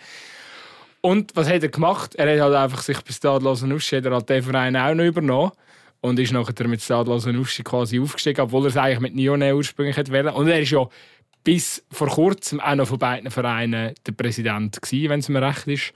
Und 1.01 1.36
was 1.36 1.47
hat 1.47 1.62
er 1.62 1.69
gemacht? 1.69 2.15
Er 2.15 2.34
hat 2.34 2.41
halt 2.41 2.56
einfach 2.56 2.82
sich 2.82 2.99
bei 3.01 3.12
Stade 3.12 3.43
Lausanne 3.43 3.75
Uschi 3.75 3.97
hat 3.97 4.06
er 4.06 4.13
halt 4.13 4.30
den 4.30 4.43
Verein 4.43 4.75
auch 4.75 4.93
noch 4.93 5.04
übernommen 5.06 5.51
und 6.01 6.19
ist 6.19 6.34
nachher 6.34 6.67
mit 6.67 6.82
Stade 6.82 7.10
Lausanne 7.10 7.39
Uschi 7.39 7.63
quasi 7.63 7.99
aufgestiegen, 7.99 8.41
obwohl 8.41 8.65
er 8.65 8.69
es 8.69 8.78
eigentlich 8.78 8.99
mit 8.99 9.15
Nione 9.15 9.56
ursprünglich 9.56 9.97
hätte 9.97 10.34
Und 10.34 10.47
er 10.47 10.60
ist 10.60 10.71
ja 10.71 10.88
bis 11.45 11.86
vor 11.91 12.10
kurzem 12.10 12.60
auch 12.60 12.75
noch 12.75 12.88
von 12.88 12.99
beiden 12.99 13.31
Vereinen 13.31 13.93
der 14.05 14.12
Präsident 14.12 14.81
gewesen, 14.81 15.10
wenn 15.10 15.19
es 15.21 15.29
mir 15.29 15.41
recht 15.41 15.67
ist. 15.67 15.93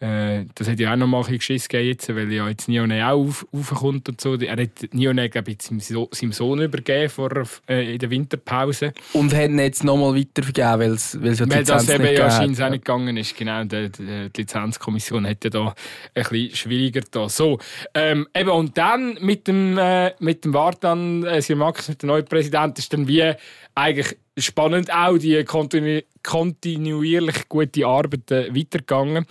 Äh, 0.00 0.46
das 0.56 0.68
hat 0.68 0.80
ja 0.80 0.92
auch 0.92 0.96
noch 0.96 1.06
mal 1.06 1.24
ein 1.24 1.38
Geschiss 1.38 1.68
gegeben, 1.68 1.88
jetzt, 1.88 2.08
weil 2.14 2.30
ja 2.32 2.48
jetzt 2.48 2.68
Nione 2.68 3.06
auch 3.08 3.26
auf, 3.26 3.46
aufkommt 3.52 4.08
und 4.08 4.20
so. 4.20 4.34
Er 4.34 4.60
hat 4.60 4.92
Nione, 4.92 5.30
glaube 5.30 5.52
ich, 5.52 5.62
seinem, 5.62 5.80
so 5.80 6.08
seinem 6.10 6.32
Sohn 6.32 6.60
übergeben 6.60 7.08
vor, 7.08 7.30
äh, 7.68 7.94
in 7.94 7.98
der 7.98 8.10
Winterpause. 8.10 8.92
Und 9.12 9.32
hat 9.32 9.48
ihn 9.48 9.58
jetzt 9.58 9.84
noch 9.84 9.96
mal 9.96 10.14
weitervergeben, 10.14 10.80
weil 10.80 10.92
es 10.92 11.22
weil 11.22 11.36
die 11.36 11.50
weil 11.50 11.64
das 11.64 11.88
eben 11.88 12.04
ja 12.04 12.30
scheinbar 12.30 12.66
auch 12.66 12.70
nicht 12.70 12.84
gegangen 12.84 13.16
ist. 13.16 13.36
Genau, 13.36 13.62
die, 13.64 13.90
die, 13.90 14.30
die 14.30 14.40
Lizenzkommission 14.40 15.26
hat 15.26 15.44
ja 15.44 15.50
da 15.50 15.74
ein 16.14 16.22
bisschen 16.24 16.56
schwieriger 16.56 17.02
da. 17.10 17.28
So, 17.28 17.58
ähm, 17.94 18.26
eben, 18.34 18.50
und 18.50 18.76
dann 18.76 19.16
mit 19.20 19.46
dem, 19.46 19.78
äh, 19.78 20.12
mit 20.18 20.44
dem 20.44 20.54
Wartan, 20.54 21.24
äh, 21.24 21.40
Sir 21.40 21.56
Max, 21.56 21.88
mit 21.88 22.02
dem 22.02 22.08
neuen 22.08 22.24
Präsidenten, 22.24 22.78
ist 22.78 22.92
dann 22.92 23.06
wie 23.06 23.32
eigentlich 23.76 24.16
spannend 24.38 24.92
auch 24.92 25.18
die 25.18 25.44
kontinu 25.44 26.00
kontinuierlich 26.22 27.48
gute 27.48 27.86
Arbeit 27.86 28.30
äh, 28.30 28.54
weitergegangen. 28.54 29.26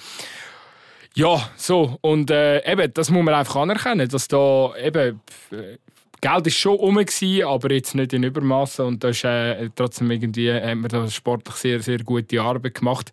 Ja, 1.16 1.50
so. 1.56 1.98
Und 2.02 2.32
äh, 2.32 2.72
eben, 2.72 2.94
das 2.94 3.10
muss 3.10 3.24
man 3.24 3.34
einfach 3.34 3.58
anerkennen, 3.58 4.08
dass 4.08 4.28
da 4.28 4.74
eben. 4.78 5.22
Äh, 5.52 5.78
Geld 6.22 6.48
ist 6.48 6.56
schon 6.56 6.78
rum, 6.78 6.98
aber 6.98 7.74
jetzt 7.74 7.96
nicht 7.96 8.14
in 8.14 8.24
Übermaßen 8.24 8.86
und 8.86 9.04
da 9.04 9.10
ist 9.10 9.26
äh, 9.26 9.70
trotzdem 9.76 10.10
irgendwie 10.10 10.48
äh, 10.48 10.70
haben 10.70 10.88
da 10.88 11.06
sportlich 11.10 11.56
sehr 11.56 11.82
sehr 11.82 11.98
gute 11.98 12.42
Arbeit 12.42 12.76
gemacht. 12.76 13.12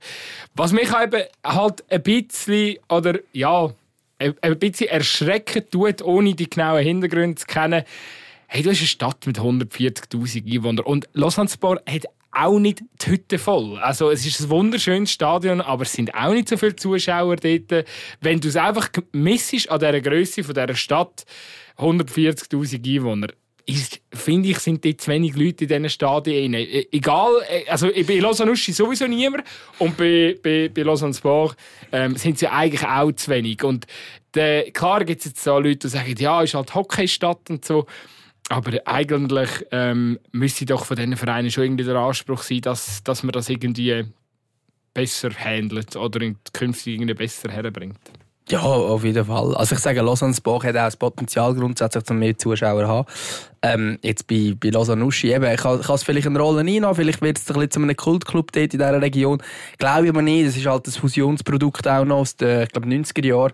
Was 0.55 0.71
mich 0.71 0.91
eben 0.91 1.25
halt 1.45 1.83
ein 1.91 2.03
bisschen 2.05 2.77
oder 2.89 3.19
ja 3.33 3.73
ein 4.21 4.59
bisschen 4.61 4.91
erschrecken 4.91 5.65
tut, 5.69 6.03
ohne 6.03 6.35
die 6.35 6.49
genauen 6.49 6.85
Hintergründe 6.85 7.35
zu 7.35 7.47
kennen. 7.47 7.83
Hey, 8.53 8.65
du 8.65 8.71
hast 8.71 8.79
eine 8.79 8.89
Stadt 8.89 9.29
mit 9.29 9.39
140.000 9.39 10.53
Einwohnern 10.53 10.85
und 10.85 11.09
Lausanne 11.13 11.49
Sport 11.49 11.89
hat 11.89 12.07
auch 12.33 12.59
nicht 12.59 12.83
die 13.01 13.13
Hütte 13.13 13.39
voll. 13.39 13.79
Also 13.79 14.11
es 14.11 14.27
ist 14.27 14.41
ein 14.41 14.51
wunderschönes 14.51 15.13
Stadion, 15.13 15.61
aber 15.61 15.85
es 15.85 15.93
sind 15.93 16.13
auch 16.17 16.33
nicht 16.33 16.49
so 16.49 16.57
viele 16.57 16.75
Zuschauer 16.75 17.37
dort. 17.37 17.87
Wenn 18.21 18.41
du 18.41 18.49
es 18.49 18.57
einfach 18.57 18.89
missest 19.13 19.71
an 19.71 19.79
dieser 19.79 20.01
Größe 20.01 20.43
von 20.43 20.55
dieser 20.55 20.75
Stadt, 20.75 21.27
140'000 21.79 22.97
Einwohner, 22.97 23.29
finde 24.13 24.49
ich, 24.49 24.59
sind 24.59 24.85
dort 24.85 25.01
zu 25.01 25.13
wenig 25.13 25.37
Leute 25.37 25.63
in 25.63 25.69
diesen 25.69 25.89
Stadien. 25.89 26.53
E, 26.55 26.89
egal, 26.91 27.31
e, 27.49 27.69
also 27.69 27.87
bei 27.87 28.19
Lausanne 28.19 28.51
Uschi 28.51 28.73
sowieso 28.73 29.07
niemand 29.07 29.45
und 29.79 29.97
bei, 29.97 30.37
bei, 30.43 30.69
bei 30.75 30.83
Lausanne 30.83 31.15
Sport 31.15 31.57
ähm, 31.93 32.17
sind 32.17 32.41
sie 32.41 32.49
eigentlich 32.49 32.85
auch 32.85 33.13
zu 33.13 33.31
wenig. 33.31 33.63
Und 33.63 33.87
de, 34.35 34.73
klar 34.73 35.05
gibt 35.05 35.21
es 35.21 35.27
jetzt 35.27 35.45
so 35.45 35.57
Leute, 35.57 35.77
die 35.77 35.89
sagen, 35.89 36.17
ja, 36.19 36.43
ist 36.43 36.55
halt 36.55 36.75
Hockeystadt 36.75 37.49
und 37.49 37.65
so. 37.65 37.87
Aber 38.51 38.73
eigentlich 38.85 39.49
ähm, 39.71 40.19
müsste 40.33 40.67
doch 40.67 40.85
von 40.85 40.97
diesen 40.97 41.17
Vereinen 41.17 41.53
schon 41.53 41.65
irgendwie 41.65 41.85
der 41.85 41.95
Anspruch 41.95 42.43
sein, 42.43 42.61
dass, 42.63 43.01
dass 43.05 43.23
man 43.23 43.31
das 43.31 43.49
irgendwie 43.49 44.07
besser 44.93 45.31
handelt 45.31 45.95
oder 45.95 46.21
in 46.21 46.37
künftig 46.53 46.95
irgendwie 46.95 47.15
besser 47.15 47.49
herbringt. 47.53 48.01
Ja, 48.49 48.63
auf 48.63 49.05
jeden 49.05 49.25
Fall. 49.25 49.55
Also 49.55 49.77
ich 49.77 49.81
sage, 49.81 50.01
Lausanne 50.01 50.35
Sport 50.35 50.65
hat 50.65 50.75
auch 50.77 50.81
das 50.87 50.97
Potenzial 50.97 51.55
grundsätzlich, 51.55 52.03
um 52.11 52.19
mehr 52.19 52.37
Zuschauer 52.37 52.83
zu 52.83 52.89
haben. 52.89 53.09
Ähm, 53.63 53.99
jetzt 54.03 54.27
bei, 54.27 54.57
bei 54.59 54.71
Lausanne 54.71 55.05
Uschi, 55.05 55.33
eben, 55.33 55.45
kann, 55.57 55.81
kann 55.81 55.95
es 55.95 56.03
vielleicht 56.03 56.27
eine 56.27 56.41
Rolle 56.41 56.61
einnehmen, 56.61 56.93
vielleicht 56.97 57.23
wird 57.23 57.39
es 57.39 57.49
ein 57.49 57.55
bisschen 57.55 57.71
zu 57.71 57.81
einem 57.81 57.95
Kultclub 57.95 58.51
dort 58.51 58.75
in 58.75 58.81
dieser 58.81 59.01
Region. 59.01 59.41
Glaube 59.79 60.07
ich 60.07 60.11
aber 60.11 60.23
nicht, 60.23 60.49
das 60.49 60.57
ist 60.57 60.67
halt 60.67 60.89
ein 60.89 60.91
Fusionsprodukt 60.93 61.87
auch 61.87 62.05
noch 62.05 62.17
aus 62.17 62.35
den, 62.35 62.63
ich 62.63 62.71
glaube, 62.71 62.89
90er 62.89 63.25
Jahren. 63.25 63.53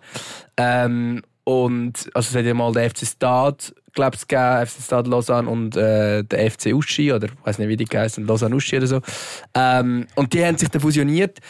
Ähm, 0.56 1.22
und 1.44 2.10
also 2.14 2.30
es 2.30 2.34
hat 2.34 2.46
ja 2.46 2.54
mal 2.54 2.72
der 2.72 2.88
FC 2.88 3.06
Stade 3.06 3.58
glaube 3.96 4.16
ich, 4.16 4.22
FC 4.22 4.82
Stade 4.84 5.10
Lausanne 5.10 5.50
und 5.50 5.76
äh, 5.76 6.22
der 6.22 6.50
FC 6.50 6.66
Uschi, 6.66 7.12
oder 7.12 7.26
ich 7.26 7.32
weiß 7.44 7.58
nicht, 7.58 7.68
wie 7.68 7.76
die 7.76 7.86
heißen, 7.86 8.24
Lausanne 8.24 8.54
Uschi 8.54 8.76
oder 8.76 8.86
so. 8.86 9.00
Ähm, 9.54 10.06
und 10.14 10.32
die 10.32 10.44
haben 10.44 10.56
sich 10.56 10.68
dann 10.68 10.80
fusioniert. 10.80 11.40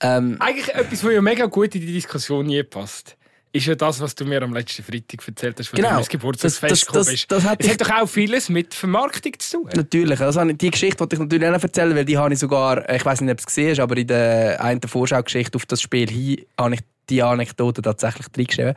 Ähm, 0.00 0.36
Eigentlich 0.38 0.68
etwas, 0.68 1.02
was 1.02 1.12
ja 1.12 1.22
mega 1.22 1.46
gut 1.46 1.74
in 1.74 1.80
die 1.80 1.92
Diskussion 1.94 2.44
nie 2.44 2.62
passt 2.62 3.16
ist 3.52 3.66
ja 3.66 3.74
das, 3.74 4.00
was 4.00 4.14
du 4.14 4.24
mir 4.24 4.42
am 4.42 4.54
letzten 4.54 4.82
Freitag 4.82 5.26
erzählt 5.26 5.58
hast, 5.58 5.72
genau. 5.72 6.00
du 6.00 6.06
Geburtstagsfest 6.08 6.72
das, 6.72 6.92
das, 6.92 7.06
das, 7.06 7.26
das 7.26 7.44
hat, 7.44 7.62
es 7.62 7.70
hat 7.70 7.80
doch 7.82 7.90
auch 7.90 8.06
vieles 8.06 8.48
mit 8.48 8.74
Vermarktung 8.74 9.32
zu 9.38 9.58
tun. 9.58 9.70
Natürlich. 9.74 10.20
Also, 10.20 10.42
die 10.44 10.70
Geschichte 10.70 11.00
wollte 11.00 11.16
ich 11.16 11.20
natürlich 11.20 11.48
auch 11.48 11.62
erzählen, 11.62 11.94
weil 11.94 12.04
die 12.04 12.16
habe 12.16 12.32
ich 12.32 12.40
sogar, 12.40 12.88
ich 12.88 13.04
weiß 13.04 13.20
nicht, 13.20 13.30
ob 13.30 13.36
du 13.36 13.42
es 13.42 13.46
gesehen 13.46 13.70
hast, 13.70 13.80
aber 13.80 13.96
in 13.96 14.06
der 14.06 14.62
einen 14.64 14.80
Vorschaugeschichte 14.80 15.56
auf 15.56 15.66
das 15.66 15.82
Spiel 15.82 16.08
hin 16.08 16.46
habe 16.58 16.74
ich 16.74 16.80
die 17.08 17.22
Anekdote 17.22 17.82
tatsächlich 17.82 18.26
reingeschrieben. 18.36 18.74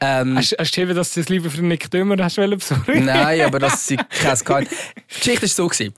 Ähm, 0.00 0.36
hast, 0.36 0.52
du 0.52 0.56
geschrieben, 0.56 0.94
dass 0.94 1.14
du 1.14 1.20
es 1.20 1.28
lieber 1.28 1.50
für 1.50 1.62
Nick 1.62 1.90
Dümmer 1.90 2.16
hast 2.22 2.36
besorgen 2.36 3.04
Nein, 3.04 3.42
aber 3.42 3.58
das 3.58 3.90
ist 3.90 4.44
kein 4.44 4.64
Die 4.64 5.14
Geschichte 5.18 5.42
war 5.42 5.48
so. 5.48 5.68
Gewesen. 5.68 5.94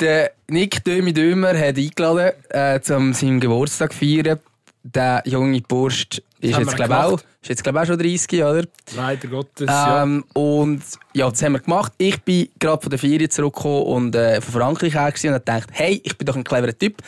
Der 0.00 0.32
Nick 0.48 0.84
Dömi 0.84 1.12
Dömer 1.12 1.58
hat 1.58 1.76
eingeladen, 1.76 2.32
äh, 2.50 2.80
um 2.92 3.12
seinen 3.12 3.40
Geburtstag 3.40 3.92
zu 3.92 3.98
feiern. 3.98 4.40
Der 4.82 5.22
junge 5.24 5.62
Bursch 5.62 6.06
Ist 6.40 6.58
jetzt, 6.58 6.76
glaube 6.76 6.98
auch, 6.98 7.18
ist 7.18 7.48
jetzt 7.48 7.62
glaube 7.62 7.80
auch 7.80 7.86
schon 7.86 7.98
30, 7.98 8.42
oder? 8.42 8.64
Leider 8.94 9.28
Gottes, 9.28 9.66
ähm, 9.70 10.24
ja. 10.26 10.40
Und 10.42 10.82
ja, 11.14 11.30
das 11.30 11.42
haben 11.42 11.52
wir 11.52 11.60
gemacht. 11.60 11.92
Ich 11.96 12.20
bin 12.20 12.48
gerade 12.58 12.82
von 12.82 12.90
der 12.90 12.98
Ferien 12.98 13.30
zurückgekommen 13.30 13.84
und 13.84 14.14
äh, 14.14 14.42
von 14.42 14.60
Frankreich 14.60 14.92
her 14.92 15.06
und 15.06 15.30
habe 15.30 15.38
gedacht, 15.38 15.68
hey, 15.72 16.02
ich 16.04 16.18
bin 16.18 16.26
doch 16.26 16.36
ein 16.36 16.44
cleverer 16.44 16.76
Typ. 16.76 17.00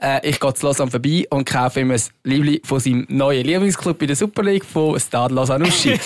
Äh, 0.00 0.28
ich 0.28 0.40
gehe 0.40 0.54
zu 0.54 0.66
Lausanne 0.66 0.90
vorbei 0.90 1.26
und 1.30 1.44
kaufe 1.44 1.80
ihm 1.80 1.90
ein 1.90 2.00
Liebling 2.24 2.60
von 2.64 2.80
seinem 2.80 3.06
neuen 3.08 3.44
Lieblingsclub 3.44 4.00
in 4.00 4.08
der 4.08 4.16
Super 4.16 4.42
League 4.42 4.64
von 4.64 4.98
Stade 4.98 5.34
Lausanne 5.34 5.66
Uschi. 5.66 5.90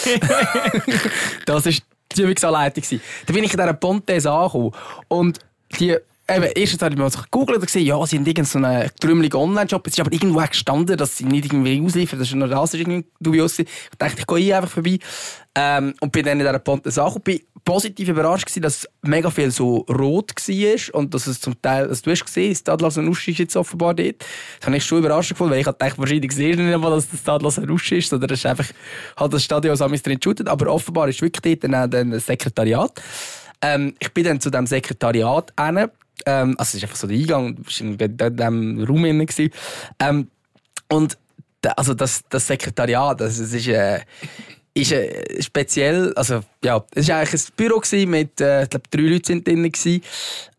das 1.47 1.64
war 1.64 1.72
die 2.16 2.22
Übungsanleitung. 2.22 2.84
Da 3.26 3.32
bin 3.32 3.45
ich 3.45 3.53
in 3.53 3.59
dieser 3.59 3.72
Pontes 3.74 4.26
angekommen. 4.26 4.72
Und 5.09 5.38
die 5.78 5.97
Eben, 6.27 6.45
erstens 6.55 6.81
habe 6.81 6.95
ich 6.95 6.99
mal 6.99 7.11
gegoogelt 7.11 7.59
und 7.59 7.66
gesehen, 7.66 7.85
ja, 7.85 8.07
sie 8.07 8.16
haben 8.16 8.25
irgendeinen 8.25 8.89
so 8.89 8.91
trümmeligen 8.99 9.39
Online-Shop. 9.39 9.87
Es 9.87 9.93
ist 9.93 10.01
aber 10.01 10.12
irgendwo 10.12 10.41
gestanden, 10.41 10.97
dass 10.97 11.18
sie 11.18 11.25
nicht 11.25 11.45
irgendwie 11.45 11.85
ausliefern. 11.85 12.18
Das 12.18 12.29
ist 12.29 12.35
nur 12.35 12.49
das, 12.49 12.72
ist 12.72 12.81
irgendwie 12.81 13.05
dubios. 13.20 13.59
Ich 13.59 13.68
dachte, 13.99 14.20
ich 14.20 14.27
gehe 14.27 14.57
einfach 14.57 14.70
vorbei. 14.70 14.99
Ähm, 15.55 15.95
und 16.01 16.12
bin 16.12 16.25
dann 16.25 16.41
in 16.41 16.47
dieser 16.47 16.59
Ponte 16.59 16.91
Sache. 16.91 17.20
bin 17.20 17.41
positiv 17.62 18.09
überrascht 18.09 18.47
gewesen, 18.47 18.62
dass 18.62 18.89
mega 19.03 19.31
viel 19.31 19.51
so 19.51 19.85
rot 19.89 20.33
war 20.35 20.95
und 20.99 21.14
dass 21.14 21.27
es 21.27 21.41
zum 21.41 21.61
Teil, 21.61 21.89
also 21.89 22.03
du 22.03 22.11
hast 22.11 22.25
gesehen, 22.25 22.51
das 22.51 22.59
Stadlos 22.59 22.97
Nusch 22.97 23.29
ist 23.29 23.39
jetzt 23.39 23.57
offenbar 23.57 23.95
dort. 23.95 24.25
Das 24.59 24.66
habe 24.66 24.77
ich 24.77 24.85
schon 24.85 24.99
überrascht 24.99 25.31
gefunden, 25.31 25.53
weil 25.53 25.61
ich 25.61 25.66
dachte, 25.66 25.99
wahrscheinlich 25.99 26.33
sehe 26.33 26.57
nicht 26.57 26.79
mal, 26.79 26.91
dass 26.91 27.09
das 27.09 27.20
Stadlos 27.20 27.59
Nusch 27.59 27.93
ist, 27.93 28.09
sondern 28.09 28.31
es 28.31 28.41
ist 28.41 28.47
einfach 28.47 28.66
halt 29.16 29.33
das 29.33 29.45
Stadion 29.45 29.77
so 29.77 29.87
drin 29.87 30.18
shootet. 30.22 30.49
Aber 30.49 30.72
offenbar 30.72 31.09
ist 31.09 31.20
wirklich 31.20 31.59
dort 31.61 31.72
dann 31.93 32.12
ein 32.12 32.18
Sekretariat. 32.18 33.01
Ähm, 33.61 33.95
ich 33.99 34.12
bin 34.12 34.25
dann 34.25 34.41
zu 34.41 34.51
diesem 34.51 34.66
Sekretariat 34.66 35.53
hin 35.59 35.89
ähm, 36.26 36.54
also 36.58 36.70
es 36.70 36.74
ist 36.74 36.82
einfach 36.84 36.96
so 36.96 37.06
der 37.06 37.16
Eingang, 37.16 37.58
war 37.58 37.80
in 37.80 37.96
diesem 37.98 38.84
Raum 38.84 39.04
drin. 39.04 39.50
Ähm, 40.00 40.28
und 40.88 41.18
also 41.76 41.94
das, 41.94 42.22
das 42.28 42.46
Sekretariat, 42.46 43.20
das, 43.20 43.38
das 43.38 43.52
ist, 43.52 43.68
äh, 43.68 44.00
ist 44.74 44.92
äh, 44.92 45.42
speziell, 45.42 46.12
also 46.14 46.40
ja, 46.62 46.84
es 46.94 47.08
war 47.08 47.18
eigentlich 47.18 47.40
ein 47.40 47.52
Büro 47.56 47.80
mit, 48.06 48.40
äh, 48.40 48.64
ich 48.64 48.70
glaube, 48.70 48.88
drei 48.90 49.02
Leute 49.02 49.26
sind 49.26 49.46
drin. 49.46 49.62
Gewesen. 49.62 50.02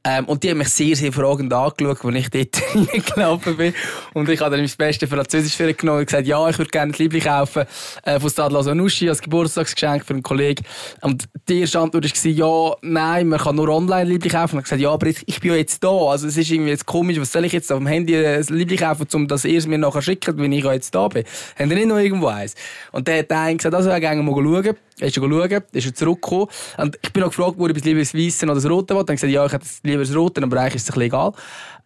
Ähm, 0.06 0.26
und 0.26 0.44
die 0.44 0.52
haben 0.52 0.60
mich 0.60 0.70
sehr, 0.70 0.96
sehr 0.96 1.12
fragend 1.12 1.52
angeschaut, 1.52 2.06
als 2.06 2.16
ich 2.16 2.30
dort 2.30 2.62
reingelaufen 2.94 3.58
bin. 3.58 3.74
Und 4.14 4.30
ich 4.30 4.40
habe 4.40 4.52
dann 4.56 4.64
mein 4.64 4.72
bestes 4.78 5.10
Französisch 5.10 5.56
für 5.56 5.74
genommen 5.74 6.00
und 6.00 6.06
gesagt, 6.06 6.28
ja, 6.28 6.48
ich 6.48 6.58
würde 6.60 6.70
gerne 6.70 6.94
ein 6.94 6.98
Liebling 6.98 7.24
kaufen 7.24 7.64
äh, 8.04 8.20
von 8.20 8.30
Stade 8.30 8.54
Lasanuschi 8.54 9.10
als 9.10 9.20
Geburtstagsgeschenk 9.20 10.06
für 10.06 10.14
einen 10.14 10.22
Kollegen. 10.22 10.64
Und 11.02 11.26
die 11.50 11.62
erste 11.62 11.80
Antwort 11.80 12.06
war, 12.06 12.32
ja, 12.32 12.76
nein, 12.84 13.28
man 13.30 13.40
kann 13.40 13.56
nur 13.56 13.68
online 13.70 14.04
Liebling 14.04 14.32
kaufen. 14.32 14.58
Und 14.58 14.60
ich 14.60 14.66
gesagt, 14.66 14.82
ja, 14.82 14.92
aber 14.92 15.08
ich 15.08 15.40
bin 15.40 15.52
ja 15.52 15.58
jetzt 15.58 15.84
da. 15.84 15.90
Also 15.90 16.28
es 16.28 16.38
ist 16.38 16.52
irgendwie 16.52 16.70
jetzt 16.70 16.86
komisch, 16.86 17.20
was 17.20 17.32
soll 17.32 17.46
ich 17.46 17.54
jetzt 17.54 17.72
auf 17.72 17.80
dem 17.80 17.88
Handy 17.88 18.16
ein 18.16 18.44
Liebling 18.50 18.80
kaufen, 18.80 19.08
um 19.14 19.28
das 19.28 19.44
es 19.44 19.66
mir 19.66 19.80
nachher 19.80 20.04
schicken, 20.04 20.38
wenn 20.38 20.52
ich 20.52 20.64
ja 20.64 20.74
jetzt 20.74 20.94
da 20.94 21.08
bin. 21.08 21.24
Haben 21.58 21.70
die 21.70 21.76
nicht 21.78 21.88
noch 21.88 21.98
irgendwo 21.98 22.28
eins? 22.28 22.54
Und 22.92 23.08
der 23.08 23.20
hat 23.20 23.32
dann 23.32 23.58
gesagt, 23.58 23.74
also, 23.74 23.90
wir 23.90 24.00
gehen 24.00 24.24
mal 24.24 24.36
schauen. 24.36 24.76
Er 25.00 25.08
ist 25.08 25.16
schauen, 25.16 25.62
ist 25.74 25.86
er 25.86 25.94
zurückgekommen. 25.94 26.48
Und 26.78 26.98
ich 27.02 27.12
bin 27.12 27.22
noch 27.22 27.30
gefragt 27.30 27.56
ob 27.58 27.78
ich 27.78 27.84
lieber 27.84 28.00
das 28.00 28.14
Weiße 28.14 28.46
oder 28.46 28.56
das 28.56 28.70
Rote 28.70 28.96
wollte. 28.96 29.08
Dann 29.08 29.16
gesagt, 29.18 29.34
ja, 29.34 29.46
ich 29.46 29.52
hätte 29.52 29.66
lieber 29.84 30.04
das 30.04 30.16
Rote, 30.16 30.42
aber 30.42 30.60
eigentlich 30.60 30.76
ist 30.76 30.90
es 30.90 30.96
egal. 30.96 31.34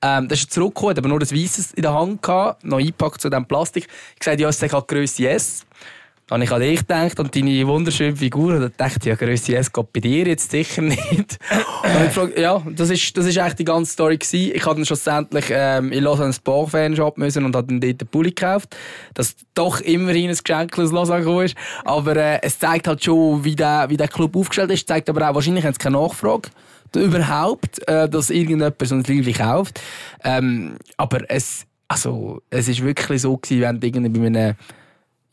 Ähm, 0.02 0.28
dann 0.28 0.30
ist 0.30 0.44
er 0.44 0.50
zurückgekommen, 0.50 0.92
hat 0.92 1.00
aber 1.00 1.10
nur 1.10 1.20
das 1.20 1.34
Weiße 1.34 1.76
in 1.76 1.82
der 1.82 1.94
Hand 1.94 2.22
gehabt, 2.22 2.64
noch 2.64 2.78
eingepackt 2.78 3.20
zu 3.20 3.30
diesem 3.30 3.46
Plastik. 3.46 3.88
Ich 4.14 4.20
gesagt, 4.20 4.40
ja, 4.40 4.48
es 4.48 4.62
ist 4.62 4.74
halt 4.74 4.88
Größe 4.88 5.28
S. 5.28 5.66
Dann 5.72 5.99
habe 6.30 6.44
ich 6.44 6.52
an 6.52 6.62
dich 6.62 6.80
gedacht 6.80 7.20
und 7.20 7.36
deine 7.36 7.68
wunderschöne 7.68 8.16
Figur. 8.16 8.56
Und 8.56 8.74
dachte 8.78 9.00
ich, 9.00 9.06
ja, 9.06 9.16
Größe 9.16 9.56
S 9.56 9.72
geht 9.72 9.94
bei 9.94 10.00
dir 10.00 10.28
jetzt 10.28 10.52
sicher 10.52 10.82
nicht. 10.82 11.00
und 11.10 12.06
ich 12.06 12.14
frage, 12.14 12.40
ja, 12.40 12.62
das 12.76 12.90
ist, 12.90 13.18
das 13.18 13.26
ist 13.26 13.38
eigentlich 13.38 13.56
die 13.56 13.66
ganze 13.66 13.94
Story 13.94 14.18
gewesen. 14.18 14.52
Ich 14.56 14.66
habe 14.66 14.76
dann 14.76 14.86
schlussendlich 14.86 15.46
ähm, 15.50 15.92
in 15.92 16.04
Lausanne 16.04 16.26
einen 16.26 16.44
Bach-Fanshop 16.44 17.18
müssen 17.18 17.46
und 17.46 17.56
habe 17.56 17.68
dann 17.68 17.82
dort 17.82 18.02
einen 18.02 18.10
Pulli 18.10 18.30
gekauft. 18.30 18.76
Das 19.14 19.36
doch 19.56 19.82
immerhin 19.82 20.30
ein 20.30 20.38
Geschenk 20.38 20.78
aus 20.78 20.92
Lausanne 20.92 21.22
gekommen 21.22 21.46
ist. 21.46 21.56
Aber 21.84 22.16
äh, 22.16 22.40
es 22.44 22.60
zeigt 22.60 22.88
halt 22.88 23.04
schon, 23.04 23.44
wie 23.44 23.56
der, 23.56 23.90
wie 23.90 23.98
der 23.98 24.08
Club 24.08 24.36
aufgestellt 24.36 24.72
ist. 24.72 24.82
Es 24.82 24.86
zeigt 24.86 25.10
aber 25.10 25.30
auch, 25.30 25.36
wahrscheinlich 25.36 25.66
haben 25.66 25.74
sie 25.74 25.80
keine 25.80 25.98
Nachfrage 25.98 26.50
überhaupt, 26.96 27.88
äh, 27.88 28.10
dass 28.10 28.30
irgendjemand 28.30 28.76
so 28.82 28.96
ein 28.96 29.04
Liebling 29.04 29.36
kauft. 29.36 29.80
Ähm, 30.24 30.78
aber 30.98 31.30
es, 31.30 31.66
also, 31.88 32.42
es 32.50 32.68
ist 32.68 32.84
wirklich 32.84 33.22
so 33.22 33.38
gewesen, 33.38 33.62
wenn 33.62 33.80
irgendwie 33.82 34.20
bei 34.20 34.26
einem 34.26 34.56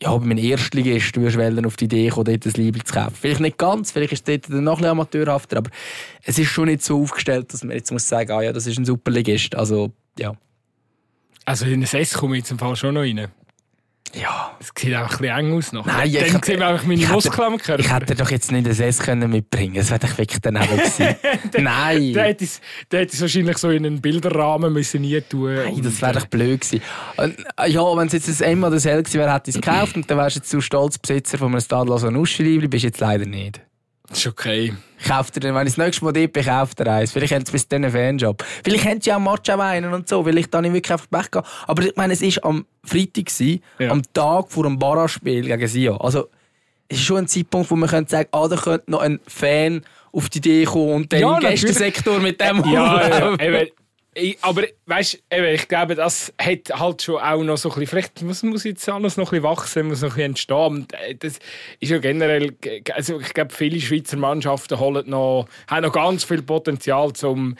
ja, 0.03 0.15
bei 0.17 0.27
meinem 0.27 0.45
Erstligist 0.45 1.17
würdest 1.17 1.37
du 1.37 1.67
auf 1.67 1.77
die 1.77 1.87
Idee 1.87 2.09
kommen, 2.09 2.27
dort 2.27 2.47
ein 2.47 2.63
Liebling 2.63 2.85
zu 2.85 2.93
kaufen. 2.93 3.15
Vielleicht 3.19 3.41
nicht 3.41 3.57
ganz, 3.57 3.93
vielleicht 3.93 4.13
ist 4.13 4.29
es 4.29 4.41
dort 4.41 4.63
noch 4.63 4.79
ein 4.79 4.85
amateurhafter, 4.85 5.59
aber 5.59 5.71
es 6.23 6.39
ist 6.39 6.49
schon 6.49 6.67
nicht 6.67 6.83
so 6.83 7.03
aufgestellt, 7.03 7.53
dass 7.53 7.65
man 7.65 7.75
jetzt 7.75 7.91
muss 7.91 8.07
sagen, 8.07 8.31
ah 8.33 8.43
ja, 8.43 8.53
das 8.53 8.67
ist 8.67 8.79
ein 8.79 8.85
Superligist. 8.85 9.55
Also, 9.55 9.93
ja. 10.19 10.35
Also 11.47 11.65
in 11.65 11.81
den 11.81 11.85
S 11.85 12.13
komme 12.15 12.37
ich 12.37 12.43
jetzt 12.43 12.51
im 12.51 12.59
Fall 12.59 12.77
schon 12.77 12.95
noch 12.95 13.03
rein. 13.03 13.29
Ja. 14.15 14.57
Es 14.61 14.73
sieht 14.77 14.95
auch 14.95 15.03
ein 15.03 15.09
bisschen 15.09 15.25
eng 15.25 15.53
aus 15.53 15.73
noch. 15.73 15.85
Nein, 15.85 16.13
Dann 16.13 16.27
ich, 16.27 16.45
sehen 16.45 16.59
wir 16.61 16.69
einfach 16.69 16.85
meine 16.87 17.07
Muskeln 17.07 17.53
am 17.53 17.59
Körper. 17.59 17.81
Ich 17.81 17.93
hätte 17.93 18.15
doch 18.15 18.31
jetzt 18.31 18.51
nicht 18.53 18.67
ein 18.67 18.89
S 18.89 18.99
können 18.99 19.31
mitbringen 19.31 19.75
Das 19.75 19.91
wäre 19.91 20.01
doch 20.01 20.19
wirklich 20.19 20.41
daneben 20.41 20.77
gewesen. 20.77 21.17
Nein. 21.59 22.13
Der 22.13 22.25
hätte 22.25 22.45
es 22.45 23.21
wahrscheinlich 23.21 23.59
so 23.59 23.71
in 23.71 23.85
einen 23.85 24.01
Bilderrahmen 24.01 24.73
müssen 24.73 25.03
nie 25.03 25.21
tun 25.21 25.55
Nein, 25.55 25.83
das 25.83 26.01
wäre 26.01 26.13
doch 26.15 26.27
blöd 26.27 26.61
gewesen. 26.61 26.83
Äh, 27.19 27.71
ja, 27.71 27.83
wenn 27.97 28.07
es 28.07 28.13
jetzt 28.13 28.43
ein 28.43 28.53
M 28.53 28.65
oder 28.65 28.77
ein 28.77 28.85
L 28.85 29.03
gewesen 29.03 29.21
wäre, 29.21 29.35
hätte 29.35 29.51
ich 29.51 29.57
es 29.57 29.63
gekauft 29.63 29.97
und 29.97 30.11
dann 30.11 30.19
wärst 30.19 30.37
du 30.37 30.41
jetzt 30.41 30.51
so 30.51 30.61
stolz 30.61 30.99
Besitzer 30.99 31.39
von 31.39 31.49
einem 31.49 31.61
Stadlosen 31.61 32.15
Nuscheliebli, 32.15 32.69
bist 32.69 32.85
du 32.85 32.89
jetzt 32.89 33.01
leider 33.01 33.27
nicht. 33.27 33.61
Das 34.09 34.19
ist 34.19 34.27
okay. 34.27 34.73
Kauft 35.07 35.37
ihr, 35.37 35.55
wenn 35.55 35.67
ich 35.67 35.75
das 35.75 35.85
nächste 35.85 36.05
Mal 36.05 36.13
dort 36.13 36.33
bin, 36.33 36.45
kauft 36.45 36.81
ihr 36.81 36.87
eins. 36.87 37.13
Vielleicht 37.13 37.35
haben 37.35 37.45
sie 37.45 37.53
bis 37.53 37.69
dann 37.69 37.85
einen 37.85 37.93
Fanjob. 37.93 38.45
Vielleicht 38.65 38.85
haben 38.85 39.01
sie 39.01 39.13
auch 39.13 39.19
Matcha-Weinen 39.19 39.93
und 39.93 40.09
so. 40.09 40.23
Dann 40.23 40.65
ich 40.65 40.73
wirklich 40.73 40.93
einfach 40.93 41.11
Pech 41.11 41.31
gehabt. 41.31 41.49
Aber 41.67 41.83
ich 41.83 41.97
meine, 41.97 42.13
es 42.13 42.23
war 42.23 42.51
am 42.51 42.67
Freitag, 42.85 43.31
ja. 43.79 43.91
am 43.91 44.03
Tag 44.13 44.51
vor 44.51 44.65
dem 44.65 44.79
Barra-Spiel 44.79 45.43
gegen 45.43 45.69
Sion. 45.69 46.01
Also, 46.01 46.29
es 46.89 46.99
ist 46.99 47.05
schon 47.05 47.19
ein 47.19 47.29
Zeitpunkt, 47.29 47.71
wo 47.71 47.77
man 47.77 47.89
könnte 47.89 48.13
sagen, 48.13 48.29
ah, 48.33 48.49
da 48.49 48.57
könnte 48.57 48.91
noch 48.91 49.01
ein 49.01 49.21
Fan 49.27 49.83
auf 50.13 50.29
die 50.29 50.39
Idee 50.39 50.65
kommen 50.65 50.95
und 50.95 51.13
den 51.13 51.21
ja, 51.21 51.39
Gästensektor 51.39 52.19
mit 52.21 52.41
dem 52.41 52.65
ja, 52.71 53.09
ja, 53.09 53.37
ja. 53.39 53.65
Ich, 54.19 54.39
aber 54.41 54.63
weißt, 54.87 55.23
eben, 55.31 55.55
ich 55.55 55.69
glaube, 55.69 55.95
das 55.95 56.33
hat 56.41 56.71
halt 56.71 57.03
schon 57.03 57.21
auch 57.21 57.43
noch 57.43 57.59
so 57.59 57.69
ein 57.69 57.75
bisschen, 57.75 57.87
vielleicht 57.89 58.23
muss, 58.23 58.43
muss 58.43 58.65
jetzt 58.65 58.89
alles 58.89 59.19
noch 59.19 59.27
ein 59.31 59.43
bisschen 59.43 59.43
wachsen, 59.43 59.89
muss 59.89 60.01
noch 60.01 60.09
ein 60.09 60.15
bisschen 60.15 60.31
entstehen. 60.31 60.89
Äh, 60.93 61.17
das 61.17 61.39
ist 61.81 61.91
ja 61.91 61.99
generell, 61.99 62.57
also 62.95 63.21
ich 63.21 63.35
glaube, 63.35 63.53
viele 63.53 63.79
Schweizer 63.79 64.17
Mannschaften 64.17 64.81
holen 64.81 65.11
noch, 65.11 65.47
haben 65.69 65.83
noch 65.83 65.93
ganz 65.93 66.25
viel 66.25 66.41
Potenzial 66.41 67.13
zum, 67.13 67.57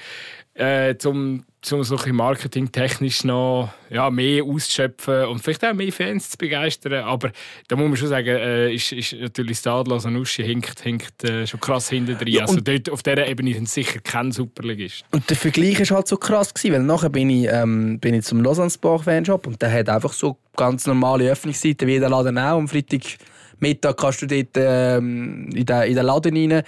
äh, 0.57 0.97
zum 0.99 1.45
um 1.73 1.83
so 1.83 1.97
marketingtechnisch 2.13 3.25
noch 3.25 3.71
ja, 3.91 4.11
mehr 4.11 4.45
auszuschöpfen 4.45 5.25
und 5.25 5.41
vielleicht 5.41 5.65
auch 5.65 5.73
mehr 5.73 5.93
Fans 5.93 6.31
zu 6.31 6.39
begeistern. 6.39 7.05
Aber 7.05 7.33
da 7.69 7.77
muss 7.77 7.89
man 7.89 7.97
schon 7.97 8.09
sagen, 8.09 8.29
äh, 8.29 8.73
ist, 8.73 8.93
ist 8.93 9.15
natürlich 9.15 9.59
Stadler 9.59 9.99
Sanussi 9.99 10.45
hinkt, 10.45 10.81
hinkt 10.81 11.25
äh, 11.25 11.47
schon 11.47 11.61
krass 11.61 11.89
hinter 11.89 12.15
drin. 12.15 12.29
Ja, 12.29 12.43
also 12.43 12.61
dort, 12.61 12.91
auf 12.91 13.03
dieser 13.03 13.27
Ebene 13.27 13.55
sind 13.55 13.69
sicher 13.69 14.01
kein 14.01 14.33
Superligist. 14.33 15.05
Und 15.11 15.29
der 15.29 15.37
Vergleich 15.37 15.91
war 15.91 15.99
halt 15.99 16.09
so 16.09 16.17
krass, 16.17 16.55
gewesen, 16.55 16.75
weil 16.75 16.83
nachher 16.83 17.11
bin 17.11 17.31
ich, 17.31 17.49
ähm, 17.51 17.99
bin 17.99 18.15
ich 18.15 18.25
zum 18.25 18.43
Lausanne-Fanshop 18.43 19.47
und 19.47 19.61
der 19.61 19.73
hat 19.73 19.89
einfach 19.89 20.13
so 20.13 20.39
ganz 20.57 20.87
normale 20.87 21.31
Öffnungszeiten 21.31 21.89
wie 21.89 21.93
jeder 21.93 22.09
Laden 22.09 22.39
auch. 22.39 22.59
Am 22.59 22.69
Freitagmittag 22.69 23.97
kannst 23.97 24.23
du 24.23 24.27
dort 24.27 24.51
ähm, 24.55 25.51
in, 25.53 25.67
den, 25.67 25.83
in 25.83 25.95
den 25.97 26.07
Laden 26.07 26.37
rein 26.37 26.63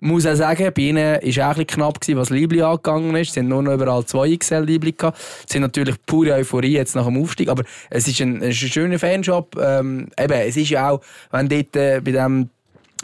muss 0.00 0.26
auch 0.26 0.34
sagen, 0.34 0.70
bei 0.74 0.82
ihnen 0.82 1.14
war 1.14 1.22
es 1.22 1.38
auch 1.38 1.58
ein 1.58 1.66
knapp, 1.66 2.00
gewesen, 2.00 2.18
was 2.18 2.30
Liebling 2.30 2.62
angegangen 2.62 3.14
ist. 3.16 3.34
Sie 3.34 3.40
haben 3.40 3.48
nur 3.48 3.62
noch 3.62 3.74
überall 3.74 4.04
zwei 4.04 4.36
XL 4.36 4.64
Liebling. 4.64 4.94
Es 5.00 5.52
sind 5.52 5.62
natürlich 5.62 5.96
pure 6.06 6.32
Euphorie 6.32 6.72
jetzt 6.72 6.94
nach 6.94 7.06
dem 7.06 7.22
Aufstieg, 7.22 7.48
aber 7.48 7.64
es 7.90 8.08
ist 8.08 8.20
ein, 8.20 8.42
ein 8.42 8.52
schöner 8.52 8.98
Fanshop. 8.98 9.56
Ähm, 9.60 10.08
eben, 10.18 10.32
es 10.32 10.56
ist 10.56 10.70
ja 10.70 10.90
auch, 10.90 11.00
wenn 11.30 11.48
dort 11.48 11.76
äh, 11.76 12.00
bei 12.02 12.12
dem 12.12 12.50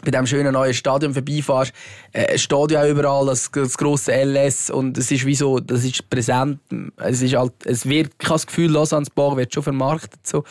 bei 0.03 0.11
diesem 0.11 0.27
schönen 0.27 0.53
neuen 0.53 0.73
Stadion 0.73 1.13
vorbeifährst, 1.13 1.73
äh, 2.13 2.37
steht 2.37 2.71
ja 2.71 2.83
auch 2.83 2.87
überall 2.87 3.25
das, 3.25 3.51
das 3.51 3.77
grosse 3.77 4.13
LS 4.13 4.69
und 4.69 4.97
es 4.97 5.11
ist 5.11 5.25
wie 5.25 5.35
so, 5.35 5.59
das 5.59 5.83
ist 5.83 6.09
präsent, 6.09 6.59
es 6.97 7.21
ist 7.21 7.35
halt, 7.35 7.53
es 7.65 7.87
wird, 7.87 8.11
ich 8.19 8.27
habe 8.27 8.35
das 8.35 8.47
Gefühl, 8.47 8.71
Lausanne-Bar 8.71 9.37
wird 9.37 9.53
schon 9.53 9.63
vermarktet 9.63 10.19
so, 10.23 10.43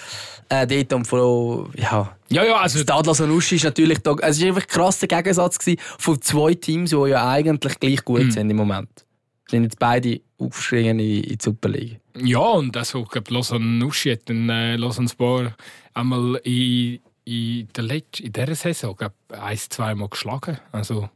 äh, 0.49 0.67
dort 0.67 0.93
und 0.93 1.07
von, 1.07 1.71
ja, 1.77 2.17
ja, 2.29 2.45
ja, 2.45 2.57
also... 2.57 2.81
Stade 2.81 3.07
Lausanne-Uschi 3.07 3.57
ist 3.57 3.65
natürlich 3.65 3.99
da, 3.99 4.17
es 4.23 4.41
war 4.41 4.49
einfach 4.49 4.63
ein 4.63 4.69
krasser 4.69 5.07
Gegensatz 5.07 5.59
gewesen 5.59 5.81
von 5.99 6.21
zwei 6.21 6.55
Teams, 6.55 6.91
die 6.91 6.97
ja 6.97 7.29
eigentlich 7.29 7.79
gleich 7.79 8.05
gut 8.05 8.25
mhm. 8.25 8.31
sind 8.33 8.51
im 8.51 8.57
Moment. 8.57 9.07
Sind 9.49 9.63
jetzt 9.63 9.79
beide 9.79 10.21
aufgestiegen 10.39 10.99
in, 10.99 11.23
in 11.23 11.23
die 11.23 11.39
Superliga. 11.41 11.97
Ja, 12.19 12.41
und 12.41 12.77
also, 12.77 13.03
ich 13.03 13.09
glaube, 13.11 13.33
Lausanne-Uschi 13.33 14.13
hat 14.13 14.29
dann 14.29 14.49
äh, 14.49 14.77
Lausanne-Bar 14.77 15.55
einmal 15.95 16.41
in 16.43 16.99
in, 17.27 17.69
der 17.75 17.85
Letz 17.85 18.21
in 18.21 18.33
dieser 18.33 18.55
Saison 18.55 18.97
glaub, 18.97 19.13
ein, 19.29 19.59
zwei 19.59 19.95
Mal 19.95 20.09
geschlagen. 20.09 20.59
Also, 20.73 21.11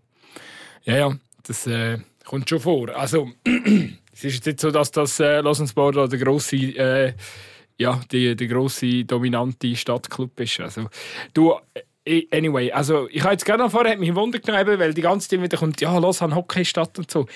ja, 0.84 0.96
ja, 0.96 1.16
das 1.44 1.66
äh, 1.66 1.98
kommt 2.24 2.48
schon 2.48 2.60
vor. 2.60 2.88
Also, 2.90 3.30
es 3.44 4.24
ist 4.24 4.34
jetzt 4.34 4.46
nicht 4.46 4.60
so, 4.60 4.70
dass 4.70 4.90
das 4.90 5.20
äh, 5.20 5.40
Lausanne 5.40 6.08
der 6.08 6.18
grosse, 6.18 6.56
äh, 6.56 7.14
ja, 7.78 8.00
die, 8.10 8.34
der 8.34 8.46
grosse, 8.48 9.04
dominante 9.04 9.74
Stadtclub 9.76 10.38
ist. 10.40 10.60
Also, 10.60 10.88
du, 11.32 11.54
äh, 12.04 12.26
anyway, 12.32 12.72
also 12.72 13.08
ich 13.10 13.22
habe 13.22 13.32
jetzt 13.32 13.44
gerne 13.44 13.64
noch 13.64 13.70
vorher 13.70 13.96
mich 13.96 14.14
Wunder 14.14 14.40
genommen, 14.40 14.78
weil 14.80 14.92
die 14.92 15.02
ganze 15.02 15.28
Zeit 15.28 15.42
wieder 15.42 15.58
kommt, 15.58 15.80
ja, 15.80 15.96
Lausanne 15.96 16.34
Hockeystadt 16.34 16.98
und 16.98 17.10
so. 17.10 17.26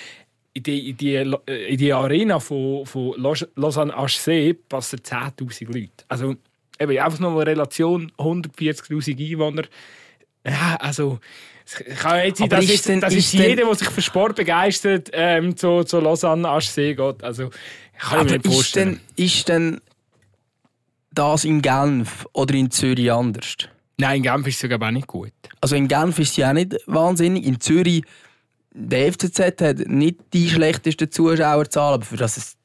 In 0.52 0.62
die, 0.62 0.90
in 0.90 0.96
die, 0.96 1.14
in 1.46 1.78
die 1.78 1.92
Arena 1.92 2.38
von, 2.38 2.86
von 2.86 3.14
Lausanne 3.56 3.94
HC 3.96 4.54
passen 4.68 5.00
10'000 5.00 5.66
Leute. 5.66 6.04
Also, 6.08 6.36
eben 6.80 6.98
einfach 6.98 7.18
nur 7.20 7.32
eine 7.32 7.46
Relation 7.50 8.10
140'000 8.18 9.18
Einwohner. 9.32 9.62
Ja, 10.46 10.76
also 10.80 11.18
kann 11.98 12.24
jetzt 12.24 12.38
sein, 12.38 12.48
Aber 12.48 12.56
dass, 12.56 12.64
ist 12.66 12.74
ist, 12.74 12.88
denn- 12.88 13.00
dass 13.00 13.12
ist 13.14 13.24
ist 13.26 13.34
denn- 13.34 13.50
jeder, 13.50 13.64
der 13.64 13.74
sich 13.74 13.88
für 13.88 14.02
Sport 14.02 14.36
begeistert, 14.36 15.10
ähm, 15.12 15.56
zu, 15.56 15.84
zu 15.84 16.00
Lausanne 16.00 16.48
Aschsee 16.48 16.94
geht. 16.94 17.22
Also 17.24 17.48
kann 17.48 17.54
ich 18.00 18.10
mir 18.10 18.18
Aber 18.18 18.24
nicht 18.24 18.46
ist 18.46 18.52
vorstellen. 18.54 19.00
denn, 19.16 19.24
ist 19.24 19.48
denn 19.48 19.80
das 21.12 21.44
in 21.44 21.62
Genf 21.62 22.26
oder 22.32 22.54
in 22.54 22.70
Zürich 22.70 23.10
anders? 23.10 23.56
Nein, 23.96 24.16
in 24.18 24.22
Genf 24.24 24.46
ist 24.48 24.56
es 24.56 24.60
sogar 24.60 24.82
auch 24.86 24.90
nicht 24.92 25.06
gut. 25.06 25.32
Also 25.60 25.76
in 25.76 25.88
Genf 25.88 26.18
ist 26.18 26.30
es 26.30 26.36
ja 26.36 26.50
auch 26.50 26.54
nicht 26.54 26.76
wahnsinnig. 26.86 27.44
In 27.46 27.60
Zürich, 27.60 28.02
der 28.72 29.06
FCZ 29.12 29.38
hat 29.62 29.78
nicht 29.86 30.16
die 30.32 30.50
schlechteste 30.50 31.08
Zuschauerzahl, 31.08 31.94
aber 31.94 32.04
für 32.04 32.16
das 32.16 32.36
es. 32.36 32.56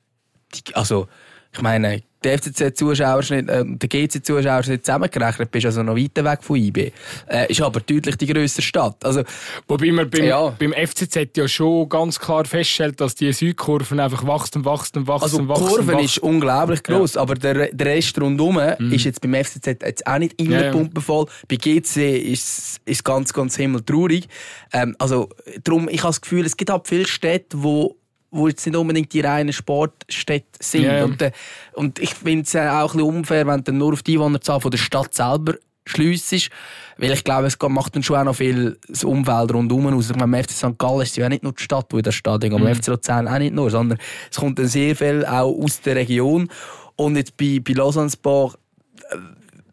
Die, 0.55 0.73
also, 0.75 1.07
ich 1.53 1.61
meine, 1.61 2.01
der 2.23 2.37
FCZ-Zuschauerschnitt, 2.39 3.49
äh, 3.49 3.63
der 3.65 3.89
GC-Zuschauerschnitt 3.89 4.85
zusammengerechnet, 4.85 5.51
bist 5.51 5.65
also 5.65 5.83
noch 5.83 5.95
weiter 5.95 6.23
weg 6.25 6.39
von 6.43 6.57
IB. 6.57 6.91
Äh, 7.27 7.49
ist 7.51 7.61
aber 7.61 7.79
deutlich 7.79 8.15
die 8.17 8.27
grössere 8.27 8.61
Stadt. 8.61 9.03
Also, 9.05 9.23
Wobei 9.67 9.91
man 9.91 10.09
beim, 10.09 10.25
Ja. 10.25 10.49
beim 10.59 10.73
FCZ 10.73 11.35
ja 11.37 11.47
schon 11.47 11.87
ganz 11.89 12.19
klar 12.19 12.45
feststellt, 12.45 12.99
dass 13.01 13.15
die 13.15 13.31
Südkurven 13.31 13.99
einfach 13.99 14.25
wächst 14.25 14.55
und 14.57 14.65
wächst 14.65 14.95
also 14.97 15.37
und 15.39 15.47
die 15.47 15.53
Kurve 15.53 15.87
wächst. 15.87 16.17
ist 16.17 16.19
unglaublich 16.19 16.83
groß, 16.83 17.17
aber 17.17 17.35
der, 17.35 17.67
der 17.73 17.87
Rest 17.87 18.19
rundherum 18.19 18.57
ist 18.91 19.05
jetzt 19.05 19.21
beim 19.21 19.33
FCZ 19.35 19.67
jetzt 19.83 20.05
auch 20.07 20.17
nicht 20.17 20.39
immer 20.41 20.49
Mhm. 20.49 20.55
Ja, 20.55 20.65
ja. 20.65 20.71
pumpenvoll. 20.71 21.25
Bei 21.47 21.55
GC 21.57 22.17
ist 22.17 22.81
es 22.85 23.03
ganz, 23.03 23.31
ganz 23.33 23.55
himmeltraurig. 23.55 24.27
Ähm, 24.73 24.95
also, 24.99 25.29
darum, 25.63 25.87
ich 25.89 25.99
habe 26.01 26.09
das 26.09 26.21
Gefühl, 26.21 26.45
es 26.45 26.57
gibt 26.57 26.71
halt 26.71 26.87
viele 26.87 27.07
Städte, 27.07 27.61
wo 27.61 27.95
wo 28.31 28.47
jetzt 28.47 28.65
nicht 28.65 28.75
unbedingt 28.75 29.11
die 29.13 29.21
reinen 29.21 29.53
Sportstädte 29.53 30.59
sind. 30.59 30.83
Ja. 30.83 31.03
Und, 31.03 31.21
äh, 31.21 31.31
und 31.73 31.99
ich 31.99 32.13
finde 32.13 32.43
es 32.43 32.55
äh, 32.55 32.67
auch 32.67 32.93
ein 32.93 32.97
bisschen 32.97 33.15
unfair, 33.15 33.47
wenn 33.47 33.63
du 33.63 33.71
nur 33.71 33.93
auf 33.93 34.03
die 34.03 34.15
Einwohnerzahl 34.15 34.61
von 34.61 34.71
der 34.71 34.77
Stadt 34.77 35.13
selber 35.13 35.55
schliessest. 35.85 36.49
Weil 36.97 37.11
ich 37.11 37.23
glaube, 37.23 37.47
es 37.47 37.57
macht 37.59 37.95
dann 37.95 38.03
schon 38.03 38.17
auch 38.17 38.23
noch 38.25 38.35
viel 38.35 38.77
das 38.87 39.03
Umfeld 39.03 39.53
rundherum 39.53 39.87
aus. 39.87 40.09
Ich 40.09 40.15
meine, 40.15 40.31
beim 40.31 40.43
FC 40.43 40.51
St. 40.51 40.77
Gallen 40.77 41.01
ist 41.01 41.11
es 41.11 41.15
ja 41.15 41.29
nicht 41.29 41.43
nur 41.43 41.53
die 41.53 41.63
Stadt, 41.63 41.87
wo 41.89 41.97
in 41.97 42.03
der 42.03 42.11
Stadion, 42.11 42.53
aber 42.53 42.65
beim 42.65 42.75
FC 42.75 42.87
Luzern 42.87 43.27
auch 43.27 43.39
nicht 43.39 43.55
nur, 43.55 43.69
sondern 43.71 43.97
es 44.29 44.37
kommt 44.37 44.59
dann 44.59 44.67
sehr 44.67 44.95
viel 44.95 45.25
auch 45.25 45.51
aus 45.51 45.81
der 45.81 45.95
Region. 45.95 46.49
Und 46.95 47.15
jetzt 47.15 47.37
bei, 47.37 47.59
bei 47.63 47.73
Lausanne-Sport 47.73 48.59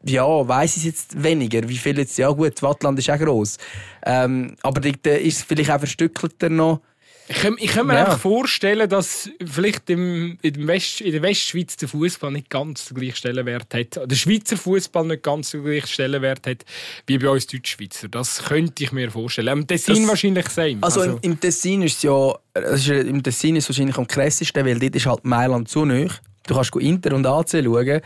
ja, 0.09 0.48
weiss 0.48 0.76
ich 0.76 0.82
es 0.82 0.84
jetzt 0.84 1.22
weniger. 1.22 1.68
Wie 1.68 1.76
viel 1.76 1.98
jetzt, 1.98 2.16
ja 2.18 2.30
gut, 2.30 2.62
Wattland 2.62 2.98
ist 2.98 3.11
auch 3.11 3.18
gross. 3.18 3.57
Ähm, 4.04 4.54
aber 4.62 4.84
äh, 4.84 5.18
ist 5.18 5.38
es 5.38 5.42
vielleicht 5.42 5.70
auch 5.70 5.78
verstückelter 5.78 6.48
noch. 6.48 6.80
Ich 7.29 7.37
kann, 7.39 7.57
ich 7.59 7.70
kann 7.72 7.89
mir 7.89 7.95
Ja. 7.95 8.05
einfach 8.05 8.20
vorstellen, 8.20 8.89
dass 8.89 9.29
vielleicht 9.45 9.91
im, 9.91 10.39
in, 10.43 10.66
West, 10.68 11.01
in 11.01 11.11
der 11.11 11.22
Westschweiz 11.22 11.77
der 11.77 11.89
Fußball 11.89 12.31
nicht 12.31 12.49
ganz 12.51 12.87
den 12.87 12.99
gleichen 12.99 13.16
Stellenwert 13.16 13.74
hat. 13.74 14.01
Der 14.11 14.14
Schweizer 14.16 14.57
Fußball 14.57 15.05
nicht 15.07 15.24
ganz 15.24 15.51
den 15.51 15.64
gleichen 15.64 15.89
Stellenwert 15.89 16.47
hat 16.47 16.64
wie 17.07 17.18
bei 17.18 17.29
uns 17.29 17.47
Deutschschweizer. 17.49 18.09
Das 18.09 18.45
könnte 18.45 18.85
ich 18.85 18.93
mir 18.93 19.11
vorstellen. 19.11 19.49
Im 19.49 19.66
Tessin 19.66 19.97
Das- 19.97 20.09
wahrscheinlich 20.09 20.49
same. 20.49 20.79
Also, 20.83 21.03
Im, 21.03 21.18
im 21.22 21.41
Tessin 21.41 21.83
ist 21.83 21.97
es 21.97 22.03
ja, 22.05 22.33
ist, 22.72 22.89
im 22.89 23.22
Tessin 23.22 23.57
ist 23.57 23.64
es 23.64 23.70
wahrscheinlich 23.70 23.99
am 23.99 24.07
krassesten, 24.07 24.64
weil 24.64 24.79
dort 24.79 24.95
ist 24.95 25.07
halt 25.07 25.24
Mailand 25.24 25.68
zu 25.68 25.85
nah. 25.85 26.07
Du 26.47 26.55
kannst 26.55 26.77
Inter 26.77 27.12
und 27.16 27.27
AC 27.27 27.51
schauen. 27.64 28.01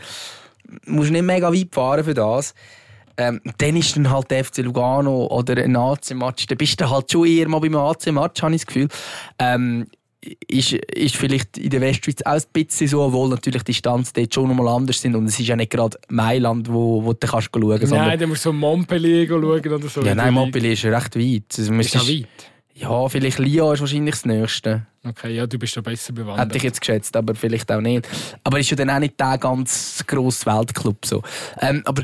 Du 0.85 0.91
musst 0.91 1.11
nicht 1.11 1.21
mega 1.21 1.53
weit 1.53 1.67
fahren 1.71 2.03
für 2.03 2.15
das. 2.15 2.55
Ähm, 3.21 3.41
dann 3.57 3.75
ist 3.75 3.95
dann 3.95 4.09
halt 4.09 4.31
der 4.31 4.43
FC 4.43 4.59
Lugano 4.59 5.27
oder 5.27 5.57
ein 5.57 5.75
AC-Match. 5.75 6.47
Dann 6.47 6.57
bist 6.57 6.81
du 6.81 6.89
halt 6.89 7.11
schon 7.11 7.27
eher 7.27 7.47
mal 7.47 7.59
beim 7.59 7.75
AC-Match, 7.75 8.41
habe 8.41 8.55
ich 8.55 8.61
das 8.61 8.65
Gefühl. 8.65 8.87
Ähm, 9.37 9.87
ist, 10.47 10.73
ist 10.73 11.15
vielleicht 11.15 11.57
in 11.57 11.69
der 11.69 11.81
Westschweiz 11.81 12.21
auch 12.23 12.33
ein 12.33 12.43
bisschen 12.53 12.87
so, 12.87 13.01
obwohl 13.01 13.29
natürlich 13.29 13.63
die 13.63 13.71
Distanz 13.71 14.13
dort 14.13 14.33
schon 14.33 14.47
nochmal 14.47 14.67
anders 14.67 15.01
sind. 15.01 15.15
Und 15.15 15.25
es 15.25 15.39
ist 15.39 15.47
ja 15.47 15.55
nicht 15.55 15.71
gerade 15.71 15.97
Mailand, 16.09 16.71
wo, 16.71 17.03
wo 17.03 17.13
du 17.13 17.27
kannst 17.27 17.49
schauen 17.53 17.69
kannst. 17.69 17.93
Nein, 17.93 18.19
dann 18.19 18.29
musst 18.29 18.45
du 18.45 18.49
so 18.49 18.53
Montpellier 18.53 19.27
schauen 19.27 19.43
oder 19.43 19.87
so. 19.87 20.01
Ja, 20.01 20.15
nein. 20.15 20.33
Montpellier 20.33 20.73
ist 20.73 20.83
ja 20.83 20.95
recht 20.95 21.15
weit. 21.15 21.43
Also, 21.57 21.73
Ist 21.73 21.93
ja 21.93 22.01
weit. 22.01 22.27
Ja, 22.73 23.09
vielleicht 23.09 23.37
Lyon 23.39 23.73
ist 23.73 23.81
wahrscheinlich 23.81 24.15
das 24.15 24.25
Nächste. 24.25 24.87
Okay, 25.03 25.35
ja, 25.35 25.45
du 25.45 25.59
bist 25.59 25.75
da 25.75 25.81
besser 25.81 26.09
Hätte 26.09 26.13
bewandert. 26.13 26.55
ich 26.55 26.63
jetzt 26.63 26.79
geschätzt, 26.79 27.15
aber 27.15 27.35
vielleicht 27.35 27.71
auch 27.71 27.81
nicht. 27.81 28.07
Aber 28.43 28.59
ist 28.59 28.69
ja 28.69 28.75
dann 28.77 28.89
auch 28.89 28.99
nicht 28.99 29.19
der 29.19 29.37
ganz 29.37 30.03
grosse 30.07 30.45
Weltclub. 30.45 31.05
So. 31.05 31.21
Ähm, 31.59 31.81
aber 31.85 32.03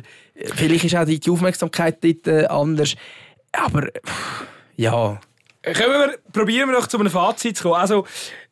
vielleicht 0.55 0.85
ist 0.85 0.95
auch 0.95 1.05
die 1.05 1.19
Aufmerksamkeit 1.29 2.03
dort 2.03 2.27
äh, 2.27 2.45
anders. 2.45 2.95
Aber 3.51 3.87
ja, 4.75 5.19
Können 5.73 5.91
wir, 5.91 6.17
probieren 6.31 6.69
wir 6.69 6.79
noch 6.79 6.87
zu 6.87 6.97
einem 6.97 7.09
Fazit 7.09 7.57
zu 7.57 7.63
kommen. 7.63 7.75
Also, 7.75 8.05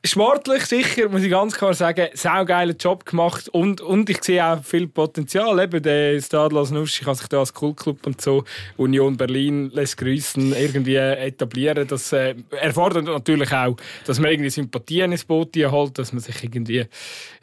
sportlich 0.05 0.65
sicher, 0.65 1.09
muss 1.09 1.23
ich 1.23 1.29
ganz 1.29 1.55
klar 1.55 1.73
sagen, 1.73 2.07
saugeiler 2.13 2.73
Job 2.73 3.05
gemacht 3.05 3.49
und, 3.49 3.81
und 3.81 4.09
ich 4.09 4.23
sehe 4.23 4.45
auch 4.45 4.63
viel 4.63 4.87
Potenzial. 4.87 5.59
Eben, 5.59 5.81
der 5.81 6.21
Stadlos 6.21 6.71
Nusch 6.71 7.01
kann 7.01 7.15
sich 7.15 7.27
da 7.27 7.39
als 7.39 7.53
Kultclub 7.53 8.05
und 8.05 8.21
so 8.21 8.43
Union 8.77 9.17
Berlin 9.17 9.69
lässt 9.73 9.97
grüßen 9.97 10.55
irgendwie 10.55 10.95
etablieren. 10.95 11.87
Das 11.87 12.13
äh, 12.13 12.35
erfordert 12.51 13.05
natürlich 13.05 13.51
auch, 13.51 13.75
dass 14.05 14.19
man 14.19 14.31
irgendwie 14.31 14.49
Sympathien 14.49 15.11
ins 15.11 15.25
Boot 15.25 15.55
holt, 15.55 15.97
dass 15.97 16.13
man 16.13 16.21
sich 16.21 16.43
irgendwie, 16.43 16.85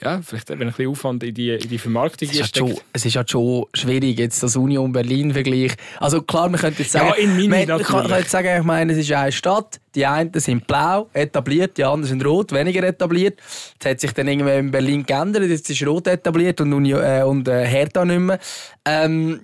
ja, 0.02 0.20
vielleicht 0.22 0.50
eben 0.50 0.62
ein 0.62 0.68
bisschen 0.68 0.90
Aufwand 0.90 1.22
in 1.24 1.34
die, 1.34 1.50
in 1.50 1.68
die 1.68 1.78
Vermarktung 1.78 2.28
es 2.28 2.34
ist, 2.34 2.42
halt 2.42 2.56
schon, 2.56 2.80
es 2.92 3.04
ist 3.04 3.16
halt 3.16 3.30
schon 3.30 3.66
schwierig, 3.74 4.18
jetzt 4.18 4.42
das 4.42 4.56
Union-Berlin-Vergleich. 4.56 5.72
Also 6.00 6.22
klar, 6.22 6.48
man 6.48 6.60
könnte 6.60 6.82
jetzt 6.82 6.92
sagen, 6.92 7.08
Ja, 7.08 7.14
in 7.14 7.48
man, 7.48 7.66
kann, 7.66 8.08
kann 8.08 8.18
jetzt 8.18 8.30
sagen, 8.30 8.58
ich 8.58 8.64
meine, 8.64 8.92
es 8.92 8.98
ist 8.98 9.12
eine 9.12 9.32
Stadt, 9.32 9.81
die 9.94 10.06
einen 10.06 10.32
sind 10.34 10.66
blau, 10.66 11.08
etabliert, 11.12 11.76
die 11.76 11.84
anderen 11.84 12.04
sind 12.08 12.24
rot, 12.24 12.52
weniger 12.52 12.82
etabliert. 12.82 13.38
Das 13.78 13.92
hat 13.92 14.00
sich 14.00 14.12
dann 14.12 14.28
irgendwann 14.28 14.58
in 14.58 14.70
Berlin 14.70 15.04
geändert, 15.04 15.44
jetzt 15.44 15.68
ist 15.68 15.86
rot 15.86 16.06
etabliert 16.06 16.60
und, 16.60 16.72
Union, 16.72 17.02
äh, 17.02 17.22
und 17.22 17.48
äh, 17.48 17.66
Hertha 17.66 18.04
nicht 18.04 18.18
mehr. 18.18 18.38
Ähm, 18.84 19.40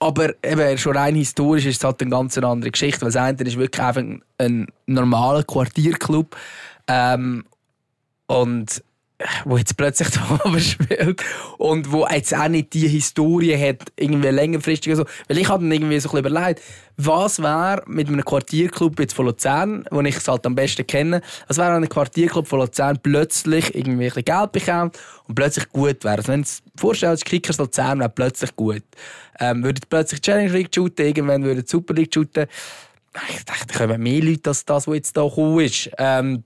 aber 0.00 0.30
eben, 0.44 0.78
schon 0.78 0.96
rein 0.96 1.16
historisch 1.16 1.66
ist 1.66 1.78
es 1.78 1.84
halt 1.84 2.00
eine 2.00 2.10
ganz 2.10 2.38
andere 2.38 2.70
Geschichte, 2.70 3.02
weil 3.02 3.08
das 3.08 3.16
eine 3.16 3.36
ist 3.42 3.58
wirklich 3.58 3.84
einfach 3.84 4.00
ein, 4.00 4.22
ein 4.38 4.68
normaler 4.86 5.42
Quartierclub 5.42 6.36
ähm, 6.86 7.44
und 8.26 8.82
wo 9.44 9.56
jetzt 9.56 9.76
plötzlich 9.76 10.08
da 10.10 10.40
oben 10.44 10.60
spielt 10.60 11.22
und 11.58 11.90
wo 11.92 12.06
jetzt 12.06 12.34
auch 12.34 12.48
nicht 12.48 12.72
die 12.72 12.88
Historie 12.88 13.56
hat, 13.56 13.92
irgendwie 13.96 14.28
längerfristig 14.28 14.94
so. 14.94 15.04
Weil 15.26 15.38
ich 15.38 15.48
habe 15.48 15.64
dann 15.64 15.72
irgendwie 15.72 15.98
so 15.98 16.08
ein 16.10 16.22
bisschen 16.22 16.32
überlegt, 16.32 16.62
was 16.96 17.40
wäre 17.40 17.82
mit 17.86 18.08
einem 18.08 18.24
Quartierclub 18.24 18.98
jetzt 19.00 19.14
von 19.14 19.26
Luzern, 19.26 19.84
wo 19.90 20.00
ich 20.00 20.16
es 20.16 20.28
halt 20.28 20.46
am 20.46 20.54
besten 20.54 20.86
kenne, 20.86 21.22
was 21.46 21.58
wäre, 21.58 21.74
wenn 21.74 21.84
ein 21.84 21.88
Quartierclub 21.88 22.46
von 22.46 22.60
Luzern 22.60 22.98
plötzlich 23.02 23.74
irgendwie 23.74 24.06
ein 24.06 24.10
bisschen 24.10 24.24
Geld 24.24 24.52
bekommt 24.52 24.98
und 25.26 25.34
plötzlich 25.34 25.68
gut 25.70 26.04
wäre. 26.04 26.16
Also 26.16 26.28
wenn 26.32 26.42
du 26.42 26.48
dir 26.48 26.80
vorstellst, 26.80 27.24
Kickers 27.24 27.58
Luzern 27.58 28.00
wäre 28.00 28.10
plötzlich 28.10 28.54
gut. 28.56 28.82
Ähm, 29.40 29.62
würde 29.62 29.80
plötzlich 29.88 30.20
Challenge 30.20 30.50
League 30.50 30.74
shooten, 30.74 31.06
irgendwann 31.06 31.44
würde 31.44 31.62
die 31.62 31.68
Super 31.68 31.94
League 31.94 32.12
shooten. 32.12 32.46
Ich 33.30 33.44
dachte, 33.44 33.66
da 33.66 33.78
kommen 33.78 34.02
mehr 34.02 34.22
Leute 34.22 34.50
als 34.50 34.64
das, 34.64 34.86
was 34.86 34.94
jetzt 34.94 35.16
da 35.16 35.22
gekommen 35.22 35.60
ist. 35.60 35.90
Ähm, 35.98 36.44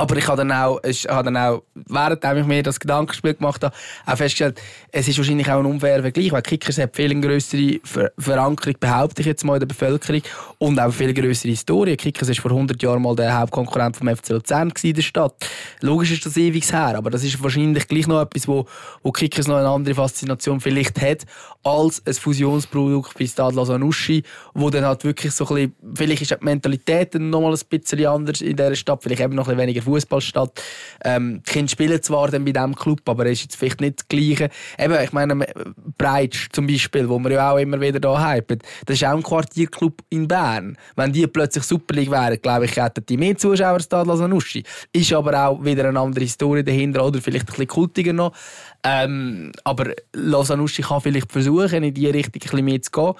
aber 0.00 0.16
ich 0.16 0.26
habe 0.26 0.38
dann 0.38 0.52
auch, 0.52 0.80
ich 0.82 1.06
habe 1.06 1.24
dann 1.24 1.36
auch 1.36 1.62
während 1.74 2.24
ich 2.24 2.46
mir 2.46 2.62
das 2.62 2.80
Gedankenspiel 2.80 3.34
gemacht 3.34 3.62
habe, 3.62 3.74
auch 4.06 4.16
festgestellt, 4.16 4.60
es 4.90 5.08
ist 5.08 5.18
wahrscheinlich 5.18 5.50
auch 5.50 5.58
ein 5.58 5.66
unfairer 5.66 6.00
Vergleich, 6.02 6.32
weil 6.32 6.42
Kickers 6.42 6.78
hat 6.78 6.96
viel 6.96 7.10
eine 7.10 7.20
grössere 7.20 7.80
Ver 7.84 8.10
Verankerung, 8.18 8.76
behaupte 8.80 9.20
ich 9.20 9.26
jetzt 9.26 9.44
mal, 9.44 9.54
in 9.54 9.60
der 9.60 9.66
Bevölkerung 9.66 10.22
und 10.58 10.80
auch 10.80 10.92
viel 10.92 11.12
grössere 11.12 11.50
Historie. 11.50 11.96
Kickers 11.96 12.28
war 12.28 12.34
vor 12.34 12.50
100 12.50 12.82
Jahren 12.82 13.02
mal 13.02 13.14
der 13.14 13.38
Hauptkonkurrent 13.38 13.96
vom 13.96 14.08
FC 14.08 14.30
Luzern 14.30 14.72
in 14.82 14.94
der 14.94 15.02
Stadt. 15.02 15.34
Logisch 15.80 16.12
ist 16.12 16.24
das 16.24 16.36
ewig 16.36 16.70
her, 16.72 16.94
aber 16.96 17.10
das 17.10 17.22
ist 17.22 17.42
wahrscheinlich 17.42 17.86
gleich 17.86 18.06
noch 18.06 18.22
etwas, 18.22 18.48
wo, 18.48 18.66
wo 19.02 19.12
Kickers 19.12 19.48
noch 19.48 19.56
eine 19.56 19.68
andere 19.68 19.94
Faszination 19.94 20.60
vielleicht 20.60 21.00
hat, 21.00 21.26
als 21.62 22.02
ein 22.06 22.14
Fusionsprodukt 22.14 23.18
wie 23.18 23.28
Stade 23.28 23.64
Sanussi, 23.64 24.22
wo 24.54 24.70
dann 24.70 24.84
halt 24.84 25.04
wirklich 25.04 25.32
so 25.32 25.46
ein 25.48 25.54
bisschen, 25.54 25.94
vielleicht 25.94 26.22
ist 26.22 26.30
die 26.30 26.44
Mentalität 26.44 27.14
noch 27.14 27.42
mal 27.42 27.52
ein 27.52 27.60
bisschen 27.68 28.06
anders 28.06 28.40
in 28.40 28.56
dieser 28.56 28.74
Stadt, 28.74 29.02
vielleicht 29.02 29.20
eben 29.20 29.34
noch 29.34 29.46
ein 29.48 29.56
bisschen 29.56 29.68
weniger 29.68 29.82
Fußballstadt. 29.90 30.62
Ähm, 31.04 31.42
die 31.46 31.52
Kinder 31.52 31.70
spielen 31.70 32.02
zwar 32.02 32.30
dann 32.30 32.44
bei 32.44 32.52
diesem 32.52 32.74
Club, 32.74 33.00
aber 33.06 33.26
es 33.26 33.32
ist 33.32 33.42
jetzt 33.42 33.56
vielleicht 33.56 33.80
nicht 33.80 34.00
das 34.00 34.08
Gleiche. 34.08 34.50
Eben, 34.78 35.02
ich 35.02 35.12
meine, 35.12 35.46
Breitsch 35.98 36.48
zum 36.52 36.66
Beispiel, 36.66 37.08
wo 37.08 37.18
wir 37.18 37.32
ja 37.32 37.52
auch 37.52 37.58
immer 37.58 37.80
wieder 37.80 38.00
da 38.00 38.32
hypen, 38.32 38.58
das 38.86 38.96
ist 38.96 39.04
auch 39.04 39.16
ein 39.16 39.22
Quartierclub 39.22 40.02
in 40.10 40.28
Bern. 40.28 40.76
Wenn 40.96 41.12
die 41.12 41.26
plötzlich 41.26 41.64
Super 41.64 41.94
League 41.94 42.10
wären, 42.10 42.40
glaube 42.40 42.66
ich, 42.66 42.76
hätten 42.76 43.04
die 43.06 43.16
mehr 43.16 43.36
Zuschauer 43.36 43.74
als 43.74 43.88
Sanussi. 43.90 44.64
Ist 44.92 45.12
aber 45.12 45.46
auch 45.46 45.64
wieder 45.64 45.88
eine 45.88 45.98
andere 45.98 46.24
Historie 46.24 46.64
dahinter 46.64 47.04
oder 47.04 47.20
vielleicht 47.20 47.44
ein 47.44 47.52
bisschen 47.52 47.68
kultiger 47.68 48.12
noch. 48.12 48.32
Ähm, 48.84 49.52
aber 49.64 49.94
Losanussi 50.14 50.82
kann 50.82 51.00
vielleicht 51.00 51.30
versuchen, 51.30 51.82
in 51.82 51.94
die 51.94 52.06
Richtung 52.06 52.34
ein 52.34 52.40
bisschen 52.40 52.64
mehr 52.64 52.82
zu 52.82 52.90
gehen. 52.90 53.14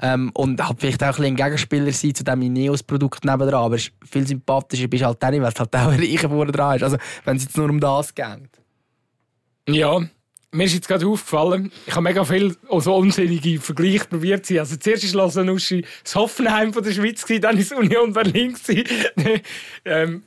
Ähm, 0.00 0.30
und 0.34 0.66
halt 0.66 0.80
vielleicht 0.80 1.02
auch 1.02 1.06
ein, 1.06 1.14
bisschen 1.16 1.36
Gegenspieler 1.36 1.92
sein 1.92 2.14
zu 2.14 2.24
dem 2.24 2.42
Ineos-Produkt 2.42 3.24
nebenan. 3.24 3.54
Aber 3.54 3.76
es 3.76 3.88
ist 3.88 3.92
viel 4.04 4.26
sympathischer 4.26 4.88
bist 4.88 5.04
halt 5.04 5.22
nicht, 5.22 5.42
weil 5.42 5.52
es 5.52 5.60
halt 5.60 5.74
auch 5.74 5.88
ein 5.88 6.00
Reicher 6.00 6.28
vorne 6.28 6.52
dran 6.52 6.76
ist. 6.76 6.82
Also, 6.82 6.96
wenn 7.24 7.36
es 7.36 7.44
jetzt 7.44 7.56
nur 7.56 7.70
um 7.70 7.80
das 7.80 8.14
geht. 8.14 8.50
Ja, 9.68 10.00
mir 10.52 10.64
ist 10.64 10.74
jetzt 10.74 10.88
gerade 10.88 11.06
aufgefallen, 11.06 11.70
ich 11.86 11.92
habe 11.92 12.02
mega 12.02 12.24
viel 12.24 12.56
auch 12.68 12.80
so 12.80 12.94
unsinnige 12.94 13.60
Vergleiche 13.60 14.06
probiert. 14.06 14.50
Also 14.52 14.76
zuerst 14.76 15.14
war 15.14 15.22
Lausanne 15.22 15.52
das 15.54 16.14
Hoffenheim 16.14 16.72
von 16.72 16.82
der 16.82 16.92
Schweiz, 16.92 17.24
dann 17.40 17.58
ist 17.58 17.72
Union 17.72 18.12
Berlin. 18.12 18.56
ähm, 19.84 20.22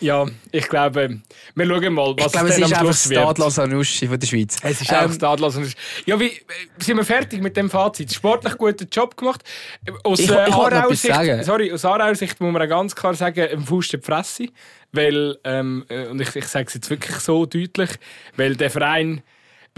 Ja, 0.00 0.26
ich 0.52 0.68
glaube, 0.68 1.20
wir 1.54 1.66
schauen 1.66 1.92
mal, 1.94 2.14
was 2.18 2.26
ich 2.26 2.32
glaube, 2.32 2.48
es 2.48 2.58
es 2.58 2.66
ist 2.66 2.72
am 2.74 2.80
Schluss 2.80 3.08
wird. 3.08 3.20
Stadlos 3.22 3.58
Anuschi 3.58 4.06
von 4.08 4.18
der 4.18 4.26
Schweiz. 4.26 4.56
Es 4.62 4.80
ist 4.80 4.90
Ähm, 4.90 4.98
einfach 4.98 5.14
Stadlos. 5.14 5.56
ist- 5.56 5.76
Ja, 6.06 6.18
wie 6.18 6.26
äh, 6.28 6.40
sind 6.78 6.96
wir 6.96 7.04
fertig 7.04 7.40
mit 7.40 7.56
dem 7.56 7.70
Fazit? 7.70 8.12
Sportlich 8.12 8.56
guten 8.58 8.88
Job 8.90 9.16
gemacht. 9.16 9.42
Aus 10.04 10.20
Ich- 10.20 10.30
äh, 10.30 10.46
ich. 10.92 11.00
Sicht, 11.00 11.14
sorry, 11.44 11.72
aus 11.72 11.84
Aarauer 11.84 12.14
Sicht 12.14 12.40
muss 12.40 12.52
man 12.52 12.68
ganz 12.68 12.94
klar 12.94 13.14
sagen, 13.14 13.46
im 13.48 13.64
Fuß 13.64 13.88
die 13.88 13.98
Fresse. 13.98 14.46
Weil, 14.92 15.36
ähm, 15.44 15.84
äh, 15.90 16.06
und 16.06 16.20
ich, 16.20 16.34
ich 16.34 16.46
sage 16.46 16.64
es 16.68 16.74
jetzt 16.74 16.88
wirklich 16.88 17.16
so 17.16 17.44
deutlich, 17.44 17.90
weil 18.36 18.56
der 18.56 18.70
Verein, 18.70 19.22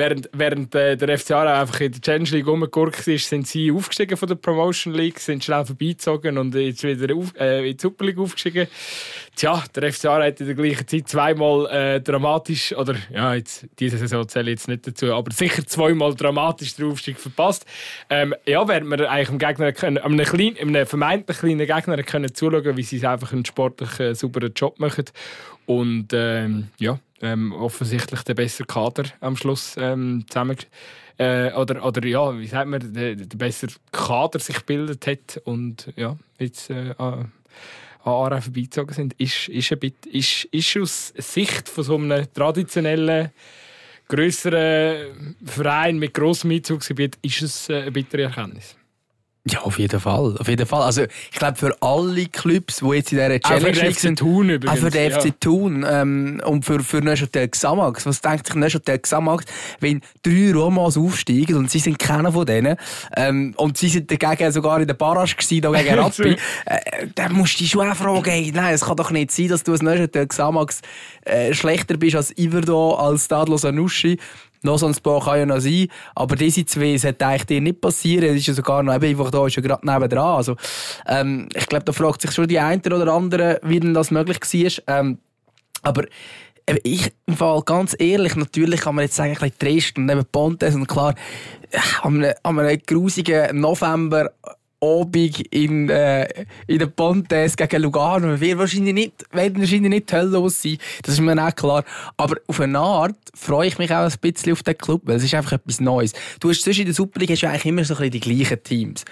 während, 0.01 0.31
während 0.33 0.75
äh, 0.75 0.97
der 0.97 1.19
FC 1.19 1.33
Aarau 1.33 1.61
einfach 1.61 1.81
in 1.81 1.93
der 1.93 2.01
Challenge 2.01 2.31
League 2.31 2.47
rumgegurkt 2.47 3.07
ist, 3.07 3.29
sind 3.29 3.47
sie 3.47 3.71
aufgestiegen 3.71 4.17
von 4.17 4.29
der 4.29 4.35
Promotion 4.37 4.95
League, 4.95 5.21
sind 5.21 5.45
schnell 5.45 5.65
vorbeigezogen 5.65 6.39
und 6.39 6.55
jetzt 6.55 6.83
wieder 6.83 7.15
auf, 7.15 7.35
äh, 7.39 7.69
in 7.71 7.77
die 7.77 7.81
Super 7.81 8.07
League 8.07 8.19
aufgestiegen. 8.19 8.67
Tja, 9.37 9.63
der 9.75 9.93
FC 9.93 10.07
Aarau 10.07 10.25
hat 10.25 10.41
in 10.41 10.47
der 10.47 10.55
gleichen 10.55 10.89
Zeit 10.89 11.09
zweimal 11.09 11.67
äh, 11.67 12.01
dramatisch, 12.01 12.75
oder 12.75 12.97
ja, 13.13 13.35
jetzt, 13.35 13.67
diese 13.79 13.99
Saison 13.99 14.27
zähle 14.27 14.51
ich 14.51 14.59
jetzt 14.59 14.69
nicht 14.69 14.87
dazu, 14.87 15.13
aber 15.13 15.31
sicher 15.35 15.67
zweimal 15.67 16.15
dramatisch 16.15 16.75
den 16.75 16.91
Aufstieg 16.91 17.19
verpasst. 17.19 17.67
Ähm, 18.09 18.35
ja, 18.47 18.67
während 18.67 18.91
wir 18.91 19.11
eigentlich 19.11 19.29
dem 19.29 19.39
Gegner 19.39 19.73
können, 19.73 19.99
einem, 19.99 20.25
kleinen, 20.25 20.57
einem 20.59 20.87
vermeintlich 20.87 21.39
kleinen 21.39 21.67
Gegner 21.67 22.03
können 22.03 22.35
zuschauen, 22.35 22.77
wie 22.77 22.83
sie 22.83 23.07
einfach 23.07 23.33
einen 23.33 23.45
sportlich 23.45 24.01
äh, 24.01 24.15
sauberen 24.15 24.53
Job 24.55 24.81
machen. 24.81 25.05
Und 25.67 26.09
ähm, 26.13 26.69
ja, 26.79 26.99
ähm, 27.21 27.53
offensichtlich 27.53 28.23
der 28.23 28.35
bessere 28.35 28.67
Kader 28.67 29.05
am 29.21 29.37
Schluss 29.37 29.77
ähm, 29.79 30.25
zusammen. 30.29 30.57
Äh, 31.19 31.53
oder, 31.53 31.85
oder 31.85 32.07
ja, 32.07 32.39
wie 32.39 32.47
sagt 32.47 32.69
man, 32.69 32.93
der, 32.95 33.15
der 33.15 33.37
bessere 33.37 33.73
Kader 33.93 34.39
sich 34.39 34.57
gebildet 34.57 35.07
hat 35.07 35.41
und 35.45 35.93
ja, 35.97 36.17
jetzt 36.39 36.71
äh, 36.71 36.95
an 36.97 37.33
Aarau 38.05 38.41
vorbeizogen 38.41 38.95
sind, 38.95 39.15
ist, 39.19 39.49
ist, 39.49 39.73
ein 39.73 39.79
bit, 39.79 40.07
ist, 40.07 40.45
ist 40.47 40.77
aus 40.79 41.09
Sicht 41.19 41.69
von 41.69 41.85
so 41.85 41.97
einem 41.97 42.33
traditionellen, 42.33 43.31
grösseren 44.09 45.37
Verein 45.45 45.99
mit 45.99 46.15
grossem 46.15 46.51
Einzugsgebiet 46.51 47.19
ist 47.23 47.43
es 47.43 47.69
äh, 47.69 47.83
eine 47.83 47.93
bittere 47.93 48.23
Erkenntnis. 48.23 48.77
Ja, 49.51 49.63
auf 49.63 49.79
jeden 49.79 50.01
Fall. 50.01 50.37
Auf 50.39 50.49
jeden 50.49 50.67
Fall. 50.67 50.83
Also, 50.83 51.03
ich 51.03 51.39
glaube, 51.39 51.57
für 51.57 51.77
alle 51.81 52.27
Clubs, 52.27 52.77
die 52.77 52.89
jetzt 52.95 53.13
in 53.13 53.19
dieser 53.19 53.29
Auch 53.29 53.61
für 53.61 53.73
Challenge 53.73 53.73
den 53.73 53.93
FC 53.93 54.01
sind, 54.01 54.19
Thun 54.19 54.51
übrigens. 54.51 54.79
Auch 54.79 54.85
für 54.85 54.91
den 54.91 55.11
FC 55.11 55.25
ja. 55.25 55.31
Thun 55.41 55.87
ähm, 55.89 56.43
und 56.45 56.65
für, 56.65 56.81
für 56.81 57.01
Neuchâtel 57.01 57.49
Xamax. 57.49 58.07
Was 58.07 58.21
denkt 58.21 58.47
sich 58.47 58.55
Neuchâtel 58.55 58.99
Xamax, 58.99 59.45
wenn 59.81 60.01
drei 60.23 60.53
Romas 60.53 60.97
aufsteigen 60.97 61.57
und 61.57 61.71
sie 61.71 61.79
sind 61.79 61.99
keiner 61.99 62.33
von 62.33 62.47
denen 62.47 62.77
ähm, 63.17 63.55
und 63.57 63.77
sie 63.77 63.89
sind 63.89 64.11
dagegen 64.11 64.53
sogar 64.53 64.81
in 64.81 64.87
der 64.87 64.95
Barrage 64.95 65.35
gewesen, 65.35 65.61
da 65.63 65.71
gegen 65.71 65.95
Rappi, 65.99 66.37
äh, 66.67 67.07
dann 67.15 67.33
musst 67.33 67.55
du 67.55 67.59
dich 67.65 67.71
schon 67.71 67.89
auch 67.89 67.97
fragen, 67.97 68.31
ey, 68.31 68.53
nein, 68.55 68.75
es 68.75 68.83
kann 68.83 68.97
doch 68.97 69.11
nicht 69.11 69.31
sein, 69.31 69.49
dass 69.49 69.63
du 69.63 69.73
als 69.73 69.83
Neuchâtel 69.83 70.27
Xamax 70.27 70.81
äh, 71.23 71.53
schlechter 71.55 71.97
bist 71.97 72.17
als 72.17 72.37
Iverdo, 72.37 72.95
als 72.95 73.25
Stadlos 73.25 73.65
Anuschi. 73.65 74.19
Noch 74.63 74.79
so 74.79 74.87
ein 74.87 74.95
paar 74.95 75.25
kann 75.25 75.39
ja 75.39 75.47
noch 75.47 75.61
sein, 75.61 75.89
aber 76.15 76.37
diese 76.37 76.67
zwei 76.67 76.97
sollte 76.99 77.27
eigentlich 77.27 77.47
dir 77.47 77.61
nicht 77.61 77.81
passieren. 77.81 78.29
Das 78.29 78.37
ist 78.37 78.47
ja 78.47 78.55
sogar 78.55 78.83
noch 78.83 78.93
einfach 78.93 79.31
da, 79.31 79.47
ist 79.47 79.57
ja 79.57 79.63
gerade 79.63 79.87
nebendran. 79.87 80.37
Also, 80.37 80.57
ähm, 81.07 81.49
ich 81.55 81.67
glaube, 81.67 81.85
da 81.85 81.93
fragt 81.93 82.21
sich 82.21 82.33
schon 82.33 82.47
die 82.47 82.59
eine 82.59 82.81
oder 82.85 83.13
andere, 83.13 83.61
wie 83.63 83.81
denn 83.81 83.95
das 83.95 84.11
möglich 84.11 84.41
war. 84.87 84.99
Ähm, 84.99 85.19
aber 85.83 86.05
eben, 86.69 86.81
ich, 86.83 87.13
im 87.27 87.37
Fall, 87.37 87.63
ganz 87.63 87.97
ehrlich, 87.99 88.37
natürlich 88.37 88.81
kann 88.83 88.95
man 88.95 89.05
jetzt 89.05 89.17
sagen, 89.17 89.37
ein 89.41 89.53
Dresden 89.59 90.03
und 90.03 90.11
eben 90.11 90.27
Pontes 90.27 90.75
und 90.75 90.87
klar, 90.87 91.15
äh, 91.71 91.79
an 92.03 92.23
einem, 92.23 92.35
an 92.43 92.59
einem 92.59 92.81
grusigen 92.87 93.61
November 93.61 94.31
Abend 94.81 95.41
in, 95.53 95.89
äh, 95.89 96.27
in 96.67 96.79
den 96.79 96.93
Pontes 96.93 97.57
gegen 97.57 97.83
Lugano 97.83 98.41
wird 98.41 98.59
wahrscheinlich 98.59 98.95
nicht, 98.95 99.25
wird 99.33 99.59
wahrscheinlich 99.59 99.91
nicht 99.91 100.11
die 100.11 100.15
Hölle 100.15 100.31
los 100.31 100.63
sein. 100.63 100.79
Das 101.03 101.15
ist 101.15 101.21
mir 101.21 101.37
auch 101.43 101.55
klar. 101.55 101.85
Aber 102.17 102.37
auf 102.47 102.61
eine 102.61 102.79
Art 102.79 103.17
freue 103.35 103.69
ich 103.69 103.79
mich 103.79 103.93
auch 103.93 104.11
ein 104.11 104.13
bisschen 104.21 104.53
auf 104.53 104.63
den 104.63 104.79
Club, 104.79 105.03
weil 105.05 105.17
es 105.17 105.25
ist 105.25 105.35
einfach 105.35 105.53
etwas 105.53 105.81
Neues. 105.81 106.13
Du 106.41 106.49
hast 106.49 106.67
in 106.67 106.93
der 106.93 107.09
League 107.17 107.31
hast 107.31 107.43
du 107.43 107.49
eigentlich 107.49 107.67
immer 107.67 107.85
so 107.85 107.95
ein 107.95 108.11
bisschen 108.11 108.13
die 108.13 108.21
gleichen 108.21 108.63
Teams. 108.63 109.05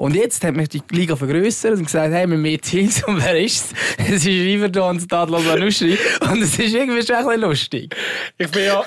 Und 0.00 0.14
jetzt 0.14 0.42
hat 0.44 0.56
man 0.56 0.64
die 0.64 0.80
Liga 0.92 1.14
vergrößert 1.14 1.76
und 1.76 1.84
gesagt, 1.84 2.10
hey, 2.10 2.26
wir 2.26 2.32
haben 2.34 2.40
mehr 2.40 2.58
Teams. 2.58 3.04
Und 3.04 3.22
wer 3.22 3.38
ist 3.38 3.74
es? 3.98 3.98
Es 3.98 4.14
ist 4.14 4.28
Riverdon 4.28 4.96
und 4.96 5.02
Stadlos 5.02 5.46
Anuschi. 5.46 5.98
Und 6.22 6.40
es 6.40 6.58
ist 6.58 6.74
irgendwie 6.74 7.02
schon 7.02 7.16
ein 7.16 7.26
bisschen 7.26 7.40
lustig. 7.42 7.94
Ich 8.38 8.50
bin 8.50 8.64
ja, 8.64 8.82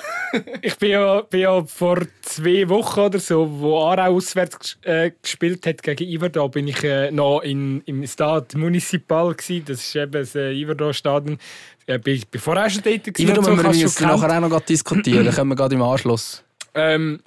ich 0.60 0.76
bin 0.76 0.90
ja, 0.90 1.20
bin 1.20 1.40
ja 1.42 1.64
vor 1.66 2.00
zwei 2.20 2.68
Wochen 2.68 2.98
oder 2.98 3.20
so, 3.20 3.48
wo 3.48 3.78
Aarau 3.84 4.16
auswärts 4.16 4.76
äh, 4.82 5.12
gespielt 5.22 5.64
hat 5.68 5.84
gegen 5.84 6.04
Iverdon, 6.04 6.50
bin 6.50 6.66
ich 6.66 6.82
äh, 6.82 7.12
noch 7.12 7.42
in, 7.42 7.82
im 7.82 8.04
Stade 8.08 8.58
Municipal 8.58 9.34
gewesen. 9.34 9.66
Das 9.68 9.84
ist 9.84 9.94
eben 9.94 10.10
das 10.10 10.34
äh, 10.34 10.50
Iverdon-Stadion. 10.50 11.38
Äh, 11.86 12.00
bin, 12.00 12.20
bin 12.28 12.40
vorher 12.40 12.68
schon 12.68 12.82
dort 12.82 13.04
gewesen. 13.04 13.30
Riverdon 13.30 13.52
und 13.52 13.56
müssen 13.58 13.72
wir 13.72 13.88
schon 13.88 13.94
gekannt. 13.94 14.20
nachher 14.20 14.44
auch 14.44 14.48
noch 14.48 14.60
diskutieren. 14.62 15.30
Können 15.30 15.48
wir 15.50 15.54
gerade 15.54 15.76
im 15.76 15.82
Anschluss. 15.82 16.42
Ähm, 16.74 17.20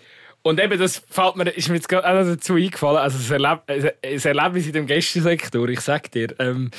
und 0.47 0.59
eben, 0.59 0.79
das 0.79 1.01
fällt 1.09 1.35
mir, 1.35 1.49
ist 1.49 1.69
mir 1.69 1.75
jetzt 1.75 1.89
gerade 1.89 2.07
auch 2.07 2.25
dazu 2.25 2.55
eingefallen, 2.55 2.97
also 2.97 3.17
das, 3.17 3.31
Erleb 3.31 3.61
das 4.01 4.25
Erlebnis 4.25 4.67
in 4.67 4.73
dem 4.73 4.87
Gästesektor, 4.87 5.67
ich 5.69 5.81
sag 5.81 6.11
dir, 6.11 6.33
ähm, 6.39 6.71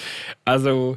also 0.45 0.97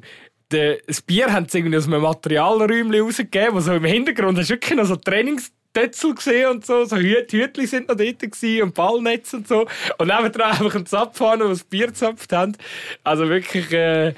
de, 0.52 0.82
das 0.86 1.02
Bier 1.02 1.32
haben 1.32 1.48
sie 1.48 1.60
irgendwie 1.60 1.78
aus 1.78 1.88
einem 1.88 2.02
Materialräumchen 2.02 3.02
rausgegeben, 3.02 3.56
wo 3.56 3.60
so 3.60 3.74
im 3.74 3.86
Hintergrund 3.86 4.38
hast 4.38 4.50
du 4.50 4.54
wirklich 4.54 4.78
noch 4.78 4.86
so 4.86 4.96
Trainingstötzel 4.96 6.16
gesehen 6.16 6.50
und 6.50 6.66
so, 6.66 6.86
so 6.86 6.98
Hüt 6.98 7.32
Hütli 7.32 7.66
sind 7.66 7.88
noch 7.88 7.96
dort 7.96 8.20
gewesen 8.20 8.64
und 8.64 8.74
Ballnetz 8.74 9.34
und 9.34 9.48
so. 9.48 9.68
Und 9.98 10.08
nebendran 10.08 10.52
einfach 10.52 10.76
ein 10.76 10.86
Zapfhahn, 10.86 11.40
wo 11.40 11.48
das 11.48 11.64
Bier 11.64 11.88
gezapft 11.88 12.32
haben. 12.34 12.58
Also 13.04 13.30
wirklich, 13.30 13.72
äh, 13.72 14.10
äh, 14.10 14.14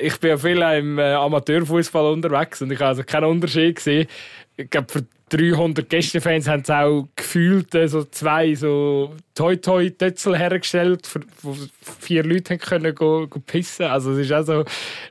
ich 0.00 0.18
bin 0.18 0.30
ja 0.30 0.36
viel 0.36 0.60
im 0.60 0.98
äh, 0.98 1.14
Amateurfußball 1.14 2.12
unterwegs 2.12 2.62
und 2.62 2.70
ich 2.70 2.78
habe 2.78 2.88
also 2.88 3.04
keinen 3.04 3.24
Unterschied 3.24 3.76
gesehen. 3.76 4.08
Ich 4.56 4.70
glaube, 4.70 4.86
300 5.34 5.88
Gästefans 5.88 6.46
haben 6.46 6.64
sie 6.64 6.76
auch 6.76 7.08
gefühlt 7.16 7.74
äh, 7.74 7.88
so 7.88 8.04
zwei 8.04 8.54
so 8.54 9.14
Toi-Toi-Tötzel 9.34 10.38
hergestellt, 10.38 11.06
für, 11.06 11.20
wo 11.42 11.56
vier 12.00 12.22
Leute 12.24 12.56
können 12.58 12.94
go, 12.94 13.26
go 13.28 13.40
pissen. 13.44 13.86
Also 13.86 14.12
es 14.12 14.26
ist 14.26 14.32
auch 14.32 14.44
so, 14.44 14.64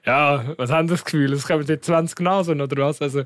ja, 0.05 0.43
was 0.57 0.71
haben 0.71 0.87
das 0.87 1.03
Gefühl? 1.03 1.33
Es 1.33 1.45
kommen 1.45 1.65
jetzt 1.67 1.85
20 1.85 2.19
Nasen 2.21 2.61
oder 2.61 2.83
was? 2.87 3.01
Also, 3.01 3.23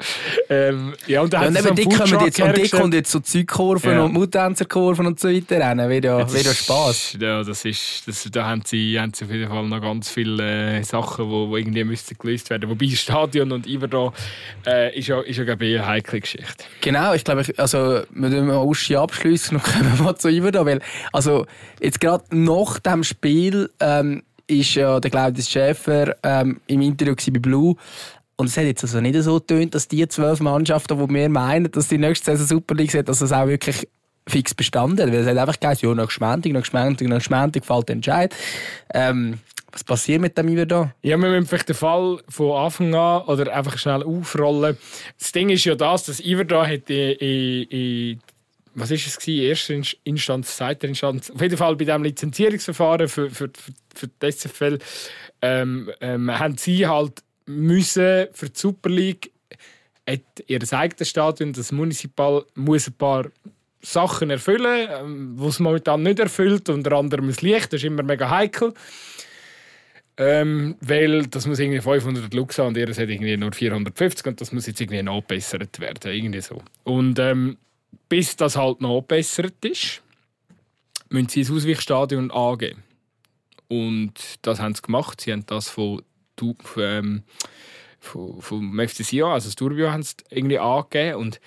ähm, 0.49 0.93
ja, 1.05 1.21
und 1.21 1.31
da 1.33 1.43
Ja, 1.43 1.47
und 1.49 1.57
so 1.59 1.73
die 1.73 1.83
kommen 1.83 1.99
jetzt, 1.99 2.21
und 2.21 2.31
die 2.35 2.41
hergestellt. 2.43 2.71
kommen 2.71 2.93
jetzt 2.93 3.11
so 3.11 3.19
Zeugkurven 3.19 3.91
Ja. 3.91 4.01
und 4.03 4.13
Muttänzerkurven 4.13 5.05
und 5.05 5.19
so 5.19 5.29
weiter 5.29 5.59
rein. 5.59 5.77
Wird 5.89 6.05
ja, 6.05 6.31
wird 6.31 6.45
ja 6.45 6.53
Spass. 6.53 7.15
Ja, 7.19 7.43
das 7.43 7.63
ist, 7.63 8.07
das, 8.07 8.27
da 8.31 8.45
haben 8.45 8.63
sie, 8.65 8.99
haben 8.99 9.13
sie 9.13 9.25
auf 9.25 9.31
jeden 9.31 9.47
Fall 9.49 9.67
noch 9.67 9.81
ganz 9.81 10.09
viele 10.09 10.79
äh, 10.79 10.83
Sachen, 10.83 11.25
die 11.25 11.31
wo, 11.31 11.49
wo 11.49 11.57
irgendwie 11.57 11.83
müssten 11.83 12.17
gelöst 12.17 12.49
werden. 12.49 12.69
Wobei 12.69 12.87
Stadion 12.89 13.51
und 13.51 13.67
Iverdon 13.67 14.13
äh, 14.65 14.97
ist 14.97 15.07
ja, 15.07 15.21
ist 15.21 15.37
ja 15.37 15.45
eine 15.45 15.85
heikle 15.87 16.21
Geschichte. 16.21 16.63
Genau, 16.81 17.13
ich 17.13 17.23
glaube, 17.23 17.43
also, 17.57 17.77
wir 17.77 18.05
müssen 18.09 18.49
Uschi 18.49 18.95
abschliessen 18.95 19.57
und 19.57 19.63
kommen 19.63 20.03
mal 20.03 20.15
zu 20.15 20.29
Iverda, 20.29 20.65
weil, 20.65 20.81
also, 21.11 21.45
jetzt 21.81 21.99
gerade 21.99 22.23
nach 22.31 22.79
dem 22.79 23.03
Spiel, 23.03 23.69
ähm, 23.79 24.23
ist 24.47 24.75
ja 24.75 24.99
der 24.99 25.11
Claudius 25.11 25.49
Schäfer 25.49 26.15
ähm, 26.23 26.61
im 26.67 26.81
Interview 26.81 27.15
bei 27.31 27.39
Blue. 27.39 27.75
Und 28.37 28.47
es 28.47 28.57
hat 28.57 28.65
jetzt 28.65 28.83
also 28.83 29.01
nicht 29.01 29.21
so 29.21 29.35
getönt, 29.39 29.75
dass 29.75 29.87
die 29.87 30.07
zwölf 30.07 30.39
Mannschaften, 30.39 30.97
die 30.97 31.13
wir 31.13 31.29
meinen, 31.29 31.71
dass 31.71 31.87
die 31.87 31.97
nächste 31.97 32.37
Saison 32.37 32.59
Super 32.59 32.75
League 32.75 32.91
sind, 32.91 33.09
dass 33.09 33.19
das 33.19 33.31
auch 33.31 33.47
wirklich 33.47 33.87
fix 34.27 34.53
bestanden 34.53 35.05
hat. 35.05 35.11
Weil 35.11 35.21
es 35.21 35.27
hat 35.27 35.37
einfach 35.37 35.59
geheißen, 35.59 35.89
ja, 35.89 35.95
nach 35.95 36.11
Schmentig, 36.11 36.53
nach 36.53 36.63
Schmentig, 36.63 37.07
nach 37.07 37.21
Schmentig 37.21 37.65
fällt 37.65 37.89
der 37.89 37.95
Entscheid. 37.95 38.35
Ähm, 38.93 39.39
was 39.71 39.83
passiert 39.83 40.21
mit 40.21 40.37
dem 40.37 40.47
Iverda? 40.49 40.93
Ja, 41.01 41.17
wir 41.17 41.29
müssen 41.29 41.45
vielleicht 41.45 41.69
den 41.69 41.75
Fall 41.75 42.19
von 42.29 42.51
Anfang 42.57 42.95
an 42.95 43.23
oder 43.23 43.53
einfach 43.53 43.77
schnell 43.77 44.03
aufrollen. 44.03 44.77
Das 45.19 45.31
Ding 45.31 45.49
ist 45.49 45.65
ja 45.65 45.75
das, 45.75 46.05
dass 46.05 46.19
Iverdon 46.19 46.65
hat 46.65 46.89
in, 46.89 47.11
in, 47.17 47.63
in 47.63 48.19
was 48.77 48.91
ist 48.91 49.07
es 49.07 49.17
gewesen? 49.17 49.43
Erste 49.43 49.73
Inst- 49.73 49.97
Instanz, 50.03 50.55
zweite 50.55 50.87
Instanz. 50.87 51.31
Auf 51.31 51.41
jeden 51.41 51.57
Fall 51.57 51.75
bei 51.75 51.85
diesem 51.85 52.03
Lizenzierungsverfahren 52.03 53.07
für, 53.07 53.29
für, 53.29 53.49
für, 53.49 53.71
für 53.95 54.07
die 54.07 54.31
SFL 54.31 54.77
ähm, 55.41 55.91
ähm, 55.99 56.37
haben 56.37 56.57
sie 56.57 56.85
halt 56.87 57.23
müssen 57.47 58.27
für 58.33 58.49
die 58.49 58.59
Super 58.59 58.89
League 58.89 59.31
hat 60.07 60.21
ihr 60.47 60.59
eigenes 60.71 61.09
Stadion, 61.09 61.51
das 61.53 61.71
Municipal, 61.71 62.45
muss 62.55 62.87
ein 62.87 62.93
paar 62.93 63.25
Sachen 63.81 64.29
erfüllen, 64.29 64.87
ähm, 64.89 65.37
die 65.39 65.47
es 65.47 65.59
momentan 65.59 66.03
nicht 66.03 66.19
erfüllt. 66.19 66.69
Unter 66.69 66.93
anderem 66.93 67.27
das 67.27 67.41
Licht, 67.41 67.73
das 67.73 67.81
ist 67.81 67.83
immer 67.83 68.03
mega 68.03 68.29
heikel. 68.29 68.73
Ähm, 70.19 70.75
weil 70.81 71.27
das 71.27 71.45
muss 71.45 71.59
irgendwie 71.59 71.81
500 71.81 72.33
Lux 72.33 72.57
haben 72.57 72.67
und 72.69 72.77
ihr 72.77 72.87
hat 72.87 72.97
irgendwie 72.97 73.37
nur 73.37 73.51
450 73.51 74.25
und 74.25 74.41
das 74.41 74.51
muss 74.51 74.65
jetzt 74.65 74.81
irgendwie 74.81 75.03
nachbessert 75.03 75.79
werden. 75.79 76.11
Irgendwie 76.11 76.41
so. 76.41 76.61
Und 76.85 77.19
ähm, 77.19 77.57
bis 78.09 78.35
das 78.35 78.55
halt 78.55 78.81
nachbessert 78.81 79.63
ist, 79.65 80.01
müssen 81.09 81.29
sie 81.29 81.41
das 81.41 81.51
Ausweichstadion 81.51 82.31
angeben. 82.31 82.83
Und 83.67 84.13
das 84.41 84.59
haben 84.59 84.75
sie 84.75 84.81
gemacht. 84.81 85.21
Sie 85.21 85.31
haben 85.31 85.45
das 85.45 85.69
von, 85.69 86.01
ähm, 86.77 87.23
von, 87.99 88.41
vom 88.41 88.79
FC 88.79 89.03
Sion, 89.03 89.31
also 89.31 89.47
das 89.47 89.55
Turbio, 89.55 89.91
haben 89.91 90.03
sie 90.03 90.15
irgendwie 90.29 90.59
angegeben. 90.59 91.15
Und 91.17 91.41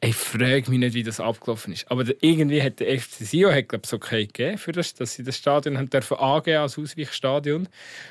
ich 0.00 0.14
frage 0.14 0.70
mich 0.70 0.78
nicht, 0.78 0.94
wie 0.94 1.02
das 1.02 1.18
abgelaufen 1.18 1.72
ist. 1.72 1.90
Aber 1.90 2.04
irgendwie 2.20 2.62
hat 2.62 2.80
der 2.80 3.00
FC 3.00 3.24
Sion 3.24 3.52
hat, 3.52 3.92
okay 3.92 4.26
gegeben, 4.26 4.58
für 4.58 4.72
das, 4.72 4.94
dass 4.94 5.14
sie 5.14 5.24
das 5.24 5.36
Stadion 5.36 5.78
haben 5.78 5.90
dürfen 5.90 6.18
angeben 6.18 6.58
als 6.58 6.78
Ausweichstadion. 6.78 7.68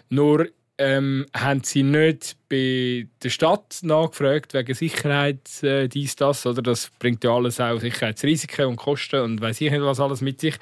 Nur 0.10 0.50
ähm, 0.78 1.26
haben 1.36 1.64
sie 1.64 1.84
nicht 1.84 2.38
bei 2.50 3.08
der 3.24 3.30
Stadt 3.30 3.80
nachgefragt 3.82 4.54
wegen 4.54 4.74
Sicherheit, 4.74 5.64
äh, 5.64 5.88
dies, 5.88 6.16
das, 6.16 6.46
oder? 6.46 6.62
Das 6.62 6.92
bringt 7.00 7.24
ja 7.24 7.32
alles 7.32 7.60
auch 7.60 7.80
Sicherheitsrisiken 7.80 8.66
und 8.66 8.76
Kosten 8.76 9.22
und 9.22 9.42
weiß 9.42 9.62
ich 9.62 9.72
nicht 9.72 9.82
was 9.82 10.00
alles 10.00 10.22
mit 10.22 10.40
sich. 10.40 10.56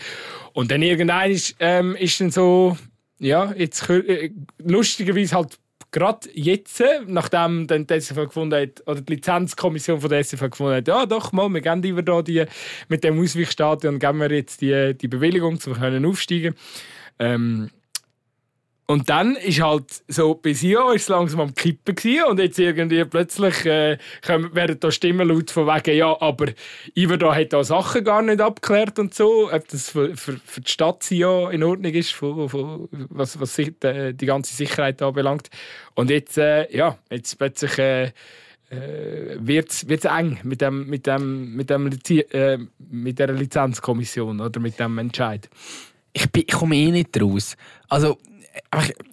Und 0.53 0.71
dann 0.71 0.81
irgendwann 0.81 1.31
ist, 1.31 1.55
ähm, 1.59 1.95
ist 1.95 2.21
dann 2.21 2.31
so, 2.31 2.77
ja, 3.19 3.53
jetzt 3.57 3.89
äh, 3.89 4.31
lustigerweise 4.59 5.35
halt 5.35 5.59
gerade 5.91 6.29
jetzt, 6.33 6.83
nachdem 7.07 7.67
dann 7.67 7.87
die 7.87 8.01
SFL 8.01 8.25
gefunden 8.25 8.61
hat, 8.61 8.83
oder 8.85 9.01
die 9.01 9.13
Lizenzkommission 9.13 10.01
von 10.01 10.09
der 10.09 10.23
SFL 10.23 10.49
gefunden 10.49 10.75
hat, 10.75 10.87
ja 10.87 11.05
doch 11.05 11.31
mal, 11.31 11.49
wir 11.49 11.61
geben 11.61 11.81
lieber 11.81 12.03
da 12.03 12.21
die, 12.21 12.45
mit 12.89 13.03
dem 13.03 13.19
Ausweichstadion 13.19 13.99
geben 13.99 14.19
wir 14.19 14.31
jetzt 14.31 14.61
die, 14.61 14.93
die 14.93 15.07
Bewilligung, 15.07 15.57
um 15.65 15.73
können 15.73 16.05
aufsteigen. 16.05 16.55
Ähm, 17.17 17.69
und 18.87 19.09
dann 19.09 19.35
ist 19.35 19.61
halt 19.61 20.03
so, 20.07 20.35
bis 20.35 20.59
hier 20.59 20.91
ist 20.93 21.03
es 21.03 21.09
langsam 21.09 21.39
am 21.39 21.55
Kippen 21.55 21.95
gewesen, 21.95 22.25
und 22.25 22.39
jetzt 22.39 22.59
irgendwie 22.59 23.03
plötzlich 23.05 23.65
äh, 23.65 23.97
werden 24.23 24.79
da 24.79 24.91
Stimmen 24.91 25.27
laut 25.27 25.49
von 25.49 25.65
wegen, 25.65 25.97
ja, 25.97 26.15
aber 26.21 26.47
Iver 26.95 27.17
da 27.17 27.33
hat 27.33 27.53
da 27.53 27.63
Sachen 27.63 28.03
gar 28.03 28.21
nicht 28.21 28.41
abgeklärt 28.41 28.99
und 28.99 29.13
so, 29.13 29.51
ob 29.51 29.67
das 29.69 29.89
für, 29.89 30.15
für, 30.15 30.39
für 30.43 30.61
die 30.61 30.71
Stadt 30.71 31.09
ja 31.09 31.49
in 31.49 31.63
Ordnung 31.63 31.93
ist, 31.93 32.11
von, 32.11 32.47
von, 32.47 32.87
was, 32.91 33.39
was 33.39 33.55
die, 33.55 33.73
die 34.13 34.25
ganze 34.25 34.55
Sicherheit 34.55 35.01
anbelangt. 35.01 35.49
Und 35.95 36.11
jetzt, 36.11 36.37
äh, 36.37 36.71
ja, 36.75 36.97
jetzt 37.09 37.37
plötzlich 37.39 37.79
äh, 37.79 38.11
äh, 38.69 39.37
wird 39.39 39.71
es 39.71 40.05
eng 40.05 40.39
mit, 40.43 40.61
dem, 40.61 40.87
mit, 40.87 41.07
dem, 41.07 41.55
mit, 41.55 41.69
dem, 41.69 41.89
äh, 42.31 42.57
mit 42.77 43.19
der 43.19 43.31
Lizenzkommission 43.33 44.41
oder 44.41 44.59
mit 44.59 44.79
dem 44.79 44.97
Entscheid. 44.99 45.49
Ich, 46.13 46.27
ich 46.35 46.47
komme 46.47 46.75
eh 46.75 46.91
nicht 46.91 47.19
raus. 47.21 47.57
Also, 47.89 48.17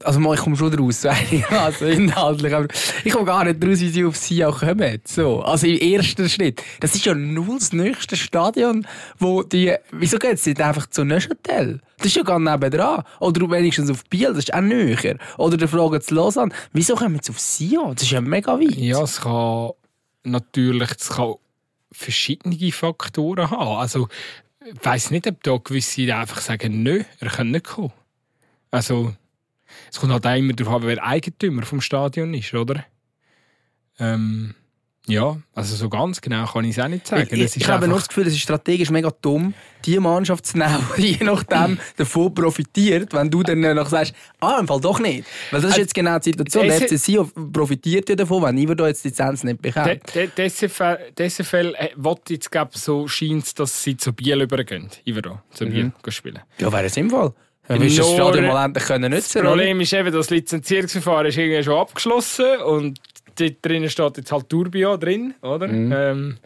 also 0.05 0.33
ich 0.33 0.41
komme 0.41 0.57
schon 0.57 0.75
raus, 0.75 1.05
also 1.51 1.87
inhaltlich, 1.87 2.55
aber 2.55 2.69
ich 3.05 3.13
komme 3.13 3.25
gar 3.25 3.45
nicht 3.45 3.65
raus, 3.65 3.81
wie 3.81 3.89
sie 3.89 4.05
auf 4.05 4.17
sie 4.17 4.45
auch 4.45 4.61
kommen. 4.61 5.01
So, 5.05 5.43
also 5.43 5.67
im 5.67 5.79
ersten 5.79 6.29
Schritt. 6.29 6.63
Das 6.81 6.95
ist 6.95 7.05
ja 7.05 7.15
null 7.15 7.59
das 7.59 7.73
nächste 7.73 8.17
Stadion, 8.17 8.87
wo 9.19 9.43
die, 9.43 9.75
wieso 9.91 10.19
geht 10.19 10.35
es 10.35 10.47
nicht 10.47 10.61
einfach 10.61 10.89
zu 10.89 11.05
Neuchâtel? 11.05 11.81
Das 11.99 12.07
ist 12.07 12.17
ja 12.17 12.23
gar 12.23 12.39
nebenan. 12.39 13.05
Oder 13.21 13.51
wenigstens 13.51 13.91
auf 13.91 14.05
Biel, 14.05 14.29
das 14.29 14.39
ist 14.39 14.55
auch 14.55 14.61
näher. 14.61 15.19
Oder 15.39 15.57
der 15.57 15.69
Frage 15.69 16.01
zu 16.01 16.15
Lausanne, 16.15 16.53
wieso 16.73 16.95
kommen 16.95 17.21
sie 17.23 17.31
auf 17.31 17.39
Sion? 17.39 17.95
Das 17.95 18.05
ist 18.05 18.11
ja 18.11 18.21
mega 18.21 18.59
weit. 18.59 18.77
Ja, 18.77 19.03
es 19.03 19.21
kann 19.21 19.71
natürlich, 20.25 20.91
es 20.99 21.11
kann 21.11 21.35
verschiedene 21.93 22.73
Faktoren 22.73 23.51
haben. 23.51 23.79
Also, 23.79 24.09
ich 24.65 24.85
weiss 24.85 25.11
nicht, 25.11 25.27
ob 25.27 25.43
da 25.43 25.57
gewisse 25.57 26.15
einfach 26.15 26.41
sagen, 26.41 26.83
nö, 26.83 27.03
er 27.21 27.29
kann 27.29 27.51
nicht 27.51 27.67
kommen. 27.67 27.93
Also, 28.71 29.15
es 29.93 30.01
kommt 30.01 30.13
halt 30.13 30.27
auch 30.27 30.35
immer 30.35 30.55
darauf 30.55 30.77
an, 30.77 30.89
wer 30.89 31.05
Eigentümer 31.05 31.63
vom 31.65 31.83
Stadion 31.83 32.33
ist, 32.33 32.55
oder? 32.55 32.85
Ähm, 33.99 34.55
ja, 35.07 35.37
also 35.55 35.77
so 35.77 35.91
ganz 35.91 36.21
genau 36.21 36.47
kann 36.47 36.65
ich 36.65 36.79
es 36.79 36.83
auch 36.83 36.89
nicht 36.89 37.07
sagen. 37.07 37.29
Ich, 37.31 37.41
ich, 37.41 37.57
ich 37.57 37.69
habe 37.69 37.87
nur 37.89 37.99
das 37.99 38.09
Gefühl, 38.09 38.27
es 38.27 38.33
ist 38.33 38.41
strategisch 38.41 38.89
mega 38.89 39.13
dumm, 39.21 39.53
die 39.85 39.99
Mannschaft 39.99 40.47
zu 40.47 40.57
nehmen, 40.57 40.79
die 40.97 41.19
je 41.19 41.25
nachdem 41.25 41.79
davon 41.97 42.33
profitiert, 42.33 43.13
wenn 43.13 43.29
du 43.29 43.43
dann 43.43 43.61
noch 43.61 43.89
sagst, 43.89 44.15
ah, 44.41 44.59
im 44.61 44.67
Fall 44.67 44.81
doch 44.81 44.99
nicht. 44.99 45.27
Weil 45.51 45.61
das 45.61 45.73
ist 45.73 45.77
jetzt 45.77 45.95
genau 45.95 46.19
die 46.21 46.31
Situation. 46.31 46.69
Der 46.69 46.81
FC 46.81 46.99
Sion 46.99 47.53
profitiert 47.53 48.09
ja 48.09 48.15
davon, 48.15 48.45
wenn 48.45 48.57
Iver 48.57 48.77
da 48.77 48.87
jetzt 48.87 49.05
die 49.05 49.09
Lizenz 49.09 49.45
nicht 49.45 49.61
bekommt. 49.61 50.01
Fall 51.45 51.75
äh, 51.75 51.91
will 51.97 52.17
jetzt, 52.31 52.51
glaube 52.51 52.79
so 52.79 53.07
scheint 53.09 53.59
dass 53.59 53.83
sie 53.83 53.99
zu 53.99 54.15
Biel 54.15 54.41
übergehen. 54.41 54.89
Iver 55.05 55.21
da, 55.21 55.43
zu 55.51 55.67
Biel 55.67 55.87
mhm. 55.87 56.11
spielen. 56.11 56.41
Ja, 56.59 56.73
wäre 56.73 56.89
sinnvoll. 56.89 57.35
Dann 57.35 57.35
wirst 57.35 57.41
du 57.69 57.79
das 57.79 57.95
Stadion 57.95 58.47
mal 58.47 58.65
endlich 58.65 58.85
können 58.85 59.13
nutzen 59.13 59.43
Das 59.43 59.51
Problem 59.51 59.81
ist 59.81 59.93
eben, 59.93 60.13
das 60.13 60.31
Lizenzierungsverfahren 60.31 61.27
ist 61.27 61.39
irgendwie 61.39 61.63
schon 61.63 61.79
abgeschlossen 61.79 62.61
und 62.65 62.99
dort 63.39 63.55
drinnen 63.63 63.91
steht 63.91 64.17
jetzt 64.17 64.33
halt 64.33 64.49
Turbio 64.49 64.97
drin, 64.97 65.35
oder? 65.43 65.69
Mhm. 65.69 65.93
Ähm, 65.93 66.39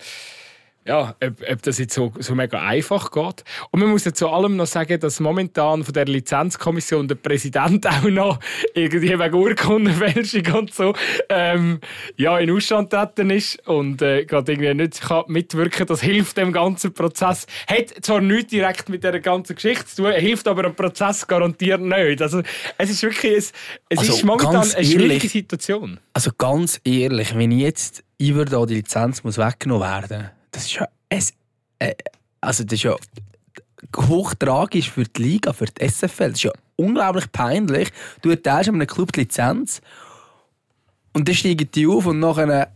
ja, 0.87 1.15
ob, 1.23 1.43
ob, 1.51 1.63
das 1.63 1.79
jetzt 1.79 1.95
so, 1.95 2.13
so 2.19 2.35
mega 2.35 2.61
einfach 2.61 3.11
geht. 3.11 3.45
Und 3.71 3.81
man 3.81 3.91
muss 3.91 4.05
ja 4.05 4.15
zu 4.15 4.29
allem 4.29 4.57
noch 4.57 4.67
sagen, 4.67 5.01
dass 5.01 5.19
momentan 5.21 5.85
von 5.85 5.93
der 5.93 6.05
Lizenzkommission 6.05 7.09
der 7.09 7.17
Präsident 7.17 7.87
auch 7.89 8.05
noch 8.05 8.39
irgendwie 8.75 9.19
wegen 9.19 9.35
Urkundenfälschung 9.35 10.55
und 10.55 10.75
so 10.75 10.95
ähm, 11.29 11.81
ja, 12.17 12.39
in 12.39 12.51
Ausstand 12.51 12.91
treten 12.91 13.31
ist 13.31 13.67
und 13.67 14.01
äh, 14.03 14.25
gerade 14.25 14.53
irgendwie 14.53 14.75
nicht 14.75 15.01
kann 15.01 15.25
mitwirken 15.27 15.87
Das 15.87 16.03
hilft 16.03 16.37
dem 16.37 16.53
ganzen 16.53 16.93
Prozess. 16.95 17.47
Hat 17.67 17.93
zwar 18.03 18.21
nichts 18.21 18.51
direkt 18.51 18.89
mit 18.89 19.03
der 19.03 19.19
ganzen 19.21 19.57
Geschichte 19.57 19.87
zu 19.87 20.03
tun, 20.05 20.13
hilft 20.13 20.47
aber 20.47 20.67
am 20.67 20.75
Prozess 20.75 21.27
garantiert 21.27 21.81
nicht. 21.81 22.23
Also 22.23 22.43
es 22.79 22.91
ist 22.91 23.03
wirklich 23.03 23.37
es, 23.37 23.53
es 23.89 23.99
also, 23.99 24.13
ist 24.13 24.25
momentan 24.25 24.57
eine 24.57 24.85
schwierige 24.85 25.29
Situation. 25.29 25.99
Also 26.13 26.31
ganz 26.39 26.81
ehrlich, 26.85 27.37
wenn 27.37 27.51
jetzt 27.51 28.05
über 28.19 28.45
da 28.45 28.65
die 28.65 28.75
Lizenz 28.75 29.25
muss 29.25 29.37
weggenommen 29.37 29.83
werden 29.83 30.31
das 30.57 30.65
ist 30.65 30.75
ja 30.75 30.89
es, 31.11 31.33
äh, 31.79 31.95
also 32.41 32.65
das 32.65 32.73
ist 32.73 32.85
ja 32.85 32.97
hochtragisch 33.95 34.91
für 34.91 35.05
die 35.05 35.23
Liga, 35.23 35.53
für 35.53 35.67
die 35.67 35.87
SFL. 35.89 36.31
Das 36.31 36.39
ist 36.39 36.45
ja 36.45 36.53
unglaublich 36.77 37.31
peinlich. 37.31 37.91
Du 38.23 38.31
erteilst 38.31 38.71
einem 38.71 38.87
Club 38.87 39.13
die 39.13 39.21
Lizenz 39.21 39.83
und 41.13 41.29
dann 41.29 41.35
steigen 41.35 41.71
die 41.71 41.87
auf 41.87 42.07
und 42.07 42.21
nachher 42.21 42.73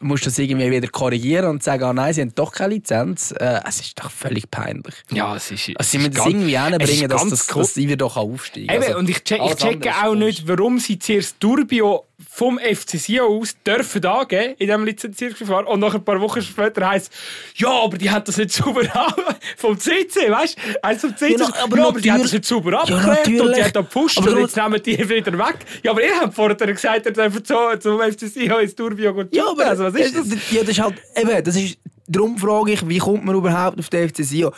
musst 0.00 0.24
du 0.24 0.30
das 0.30 0.38
irgendwie 0.38 0.70
wieder 0.70 0.86
korrigieren 0.86 1.46
und 1.46 1.64
sagen, 1.64 1.82
ah, 1.82 1.92
nein, 1.92 2.14
sie 2.14 2.20
haben 2.20 2.34
doch 2.36 2.52
keine 2.52 2.74
Lizenz. 2.74 3.32
Äh, 3.32 3.60
es 3.66 3.80
ist 3.80 3.98
doch 3.98 4.12
völlig 4.12 4.48
peinlich. 4.48 4.94
Ja, 5.10 5.34
es 5.34 5.50
ist. 5.50 5.70
Also, 5.76 5.90
sie 5.90 5.98
müssen 5.98 6.14
das 6.14 6.26
irgendwie 6.26 6.56
hinbringen, 6.56 7.08
dass, 7.08 7.28
das, 7.28 7.46
dass 7.48 7.74
sie 7.74 7.88
wieder 7.88 8.06
aufsteigen 8.06 8.68
kann. 8.68 8.82
Also, 8.82 8.98
und 8.98 9.10
ich, 9.10 9.24
check, 9.24 9.40
ich 9.44 9.56
checke 9.56 9.90
auch 10.04 10.14
nicht, 10.14 10.46
warum 10.46 10.78
sie 10.78 11.00
zuerst 11.00 11.40
Turbio 11.40 12.07
vom 12.38 12.56
FC 12.60 13.00
Sion 13.00 13.40
aus 13.40 13.56
dürfen 13.66 14.06
angeben 14.06 14.54
in 14.58 14.68
diesem 14.68 14.84
Lizenzierungsverfahren 14.84 15.66
und 15.66 15.80
nach 15.80 15.92
ein 15.92 16.04
paar 16.04 16.20
Wochen 16.20 16.40
später 16.40 16.88
heisst 16.88 17.12
ja, 17.56 17.68
aber 17.68 17.98
die 17.98 18.08
hat 18.08 18.28
das 18.28 18.36
nicht 18.36 18.52
sauber 18.52 18.82
vom 19.56 19.76
CC, 19.76 20.30
weißt 20.30 20.56
du? 20.56 20.84
Also 20.84 21.08
vom 21.08 21.16
CC, 21.16 21.36
ja, 21.36 21.48
aber, 21.64 21.76
ja, 21.76 21.88
aber 21.88 22.00
die 22.00 22.12
hat 22.12 22.22
das 22.22 22.32
nicht 22.32 22.44
sauber 22.44 22.80
abgeklärt 22.80 23.26
ja, 23.26 23.42
und 23.42 23.56
die 23.56 23.64
hat 23.64 23.74
da 23.74 23.80
gepusht 23.80 24.18
und 24.18 24.38
jetzt 24.38 24.56
nehmen 24.56 24.80
die 24.80 24.96
wieder 25.08 25.36
weg. 25.36 25.56
Ja, 25.82 25.90
aber 25.90 26.04
ihr 26.04 26.16
habt 26.16 26.32
vorher 26.32 26.54
gesagt, 26.54 27.06
ihr 27.06 27.12
dürft 27.12 27.44
so 27.44 27.74
zum 27.80 28.00
FC 28.00 28.28
Sion 28.28 28.60
ins 28.60 28.74
Turbio 28.76 29.12
gehen. 29.14 29.28
Ja, 29.32 29.50
aber 29.50 29.66
also, 29.66 29.92
was 29.92 29.94
ist 29.94 30.16
das? 30.16 30.26
Ja, 30.52 30.60
das 30.60 30.70
ist 30.70 30.80
halt, 30.80 30.94
eben, 31.16 31.42
das 31.42 31.56
ist, 31.56 31.76
darum 32.06 32.38
frage 32.38 32.72
ich, 32.72 32.88
wie 32.88 32.98
kommt 32.98 33.24
man 33.24 33.34
überhaupt 33.34 33.80
auf 33.80 33.88
den 33.88 34.08
FC 34.08 34.24
Sion? 34.24 34.52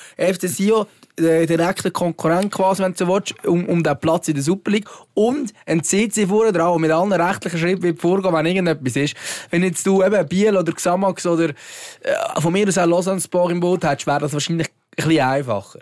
Sion 1.20 1.30
äh, 1.30 1.46
direkter 1.46 1.90
Konkurrent 1.90 2.52
quasi, 2.52 2.82
wenn 2.82 2.92
du 2.92 2.98
so 2.98 3.08
willst, 3.08 3.44
um, 3.46 3.66
um 3.66 3.82
den 3.82 3.98
Platz 3.98 4.28
in 4.28 4.34
der 4.34 4.42
Super 4.42 4.70
League. 4.70 4.88
Und 5.14 5.52
ein 5.66 5.82
CC 5.82 6.26
vorne 6.26 6.52
dran, 6.52 6.80
mit 6.80 6.90
allen 6.90 7.12
rechtlichen 7.12 7.58
Schritten 7.58 7.82
wird 7.82 8.00
vorgehen, 8.00 8.34
wenn 8.34 8.46
irgendetwas 8.46 8.96
ist. 8.96 9.14
Wenn 9.50 9.62
jetzt 9.62 9.86
du 9.86 10.02
eben 10.02 10.28
Biel 10.28 10.56
oder 10.56 10.72
Xamax 10.72 11.26
oder 11.26 11.50
äh, 11.50 12.40
von 12.40 12.52
mir 12.52 12.66
aus 12.66 12.78
auch 12.78 12.86
Lausanne 12.86 13.20
Sport 13.20 13.52
im 13.52 13.60
Boot 13.60 13.84
hättest, 13.84 14.06
wäre 14.06 14.20
das 14.20 14.32
wahrscheinlich 14.32 14.68
ein 14.68 15.04
bisschen 15.04 15.20
einfacher. 15.20 15.80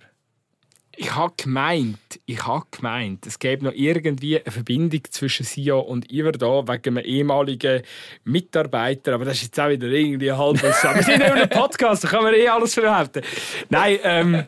Ich 1.01 1.14
habe 1.14 1.32
gemeint, 1.36 2.01
ich 2.26 2.45
habe 2.45 2.66
gemeint, 2.72 3.24
es 3.24 3.39
gäbe 3.39 3.64
noch 3.64 3.72
irgendwie 3.72 4.43
eine 4.43 4.51
Verbindung 4.51 5.01
zwischen 5.09 5.47
Sio 5.47 5.78
und 5.78 6.11
Iver 6.11 6.32
da 6.32 6.66
wegen 6.66 6.99
einem 6.99 7.07
ehemaligen 7.07 7.82
Mitarbeiter, 8.24 9.14
aber 9.14 9.24
das 9.24 9.36
ist 9.36 9.43
jetzt 9.45 9.61
auch 9.61 9.68
wieder 9.68 9.86
irgendwie 9.86 10.32
halb 10.32 10.61
Wir 10.61 10.72
sind 10.72 11.14
in 11.14 11.22
einem 11.22 11.49
Podcast, 11.49 12.03
da 12.03 12.09
kann 12.09 12.24
man 12.24 12.34
eh 12.34 12.49
alles 12.49 12.74
verhalten. 12.74 13.22
Nein, 13.68 13.99
ähm, 14.03 14.45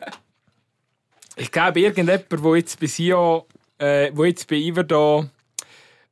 ich 1.41 1.51
glaube, 1.51 1.79
irgendjemand, 1.79 2.31
der 2.31 2.55
jetzt 2.55 2.79
bei 2.79 2.85
Sio, 2.85 3.47
äh, 3.79 4.11
wo 4.13 4.25
jetzt 4.25 4.47
bei 4.47 4.57
Iver 4.57 4.83
da, 4.83 5.27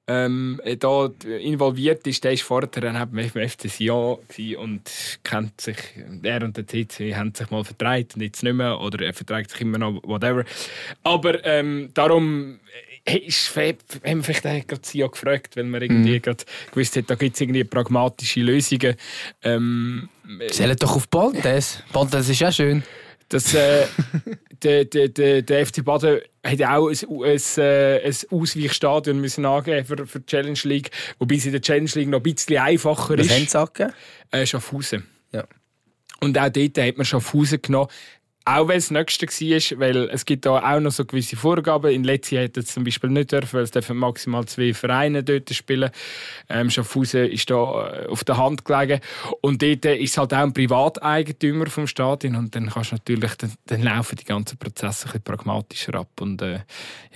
ähm, 0.07 0.59
da 0.80 1.09
involviert 1.39 2.07
ist, 2.07 2.23
der 2.23 2.34
ist 2.34 2.41
vorher 2.41 2.67
dann 2.67 3.11
beim 3.11 3.30
FC 3.30 3.69
Sion 3.69 4.17
und 4.57 5.19
kennt 5.23 5.61
sich, 5.61 5.77
er 6.23 6.43
und 6.43 6.57
der 6.57 6.65
CC 6.65 7.15
haben 7.15 7.36
sich 7.36 7.51
mal 7.51 7.63
vertreibt 7.63 8.15
und 8.15 8.21
jetzt 8.21 8.41
nicht 8.41 8.53
mehr, 8.53 8.80
oder 8.80 9.05
er 9.05 9.13
verträgt 9.13 9.51
sich 9.51 9.61
immer 9.61 9.77
noch, 9.77 10.01
whatever. 10.03 10.45
Aber 11.03 11.45
ähm, 11.45 11.91
darum 11.93 12.59
ist, 13.05 13.55
haben 13.55 13.77
wir 14.03 14.34
vielleicht 14.34 14.67
gerade 14.67 14.82
Sion 14.84 15.11
gefragt, 15.11 15.55
weil 15.55 15.65
man 15.65 15.84
irgendwie 15.84 16.17
mhm. 16.17 16.21
gerade 16.23 16.43
gewusst 16.71 16.95
hat, 16.95 17.07
da 17.07 17.13
gibt 17.13 17.36
es 17.36 17.41
irgendwie 17.41 17.63
pragmatische 17.63 18.41
Lösungen. 18.41 18.95
Ähm, 19.43 20.09
Zählen 20.49 20.75
doch 20.75 20.95
auf 20.95 21.07
Bontes. 21.07 21.84
Bontes 21.93 22.30
ist 22.30 22.39
ja 22.39 22.51
schön. 22.51 22.84
Das, 23.30 23.53
äh, 23.53 23.86
der, 24.64 24.86
der, 24.86 25.10
der, 25.10 25.41
der 25.41 25.66
FC 25.66 25.84
Baden 25.84 26.20
hat 26.43 26.64
auch 26.64 26.89
ein, 26.89 26.97
ein, 27.24 27.41
äh, 27.57 28.05
ein 28.05 28.16
Ausweichstadion 28.32 29.20
müssen 29.20 29.45
angeben 29.45 29.86
für, 29.86 30.05
für 30.05 30.20
die 30.20 30.26
Challenge 30.26 30.60
League, 30.64 30.91
wobei 31.20 31.36
es 31.36 31.45
in 31.45 31.51
der 31.51 31.62
Challenge 31.62 31.89
League 31.95 32.10
noch 32.10 32.20
ein 32.20 32.24
bisschen 32.24 32.57
einfacher 32.57 33.18
Was 33.18 33.26
ist. 33.26 33.53
Was 33.53 33.55
haben 33.55 33.70
sie 33.76 34.38
äh, 34.38 34.45
Schaffhausen. 34.45 35.05
Ja. 35.32 35.45
Und 36.22 36.38
auch 36.38 36.49
dort 36.49 36.78
hat 36.78 36.97
man 36.97 37.05
Schaffhausen 37.05 37.62
genommen. 37.62 37.89
Auch 38.49 38.67
wenn 38.67 38.77
es 38.77 38.89
das 38.89 38.91
Nächste 38.91 39.27
war, 39.27 39.79
weil 39.79 40.09
es 40.09 40.25
gibt 40.25 40.45
da 40.45 40.57
auch 40.57 40.79
noch 40.79 40.91
so 40.91 41.05
gewisse 41.05 41.35
Vorgaben. 41.35 41.91
In 41.91 42.03
Letzi 42.03 42.35
hätte 42.35 42.61
es 42.61 42.67
zum 42.67 42.83
Beispiel 42.83 43.11
nicht 43.11 43.31
dürfen, 43.31 43.53
weil 43.53 43.63
es 43.63 43.71
dürfen 43.71 43.97
maximal 43.97 44.45
zwei 44.45 44.73
Vereine 44.73 45.23
dort 45.23 45.53
spielen. 45.53 45.91
Ähm, 46.49 46.71
Schaffhausen 46.71 47.29
ist 47.29 47.49
da 47.51 47.55
äh, 47.55 48.07
auf 48.07 48.23
der 48.23 48.37
Hand 48.37 48.65
gelegen. 48.65 49.01
Und 49.41 49.61
dort 49.61 49.85
ist 49.85 50.11
es 50.11 50.17
halt 50.17 50.33
auch 50.33 50.39
ein 50.39 50.53
Privateigentümer 50.53 51.67
vom 51.67 51.85
Stadion 51.85 52.35
und 52.35 52.55
dann 52.55 52.69
kannst 52.69 52.91
natürlich, 52.91 53.35
dann, 53.35 53.53
dann 53.67 53.83
laufen 53.83 54.15
die 54.15 54.25
ganzen 54.25 54.57
Prozesse 54.57 55.09
ein 55.13 55.21
pragmatischer 55.21 55.93
ab. 55.93 56.09
Und 56.19 56.41
äh, 56.41 56.61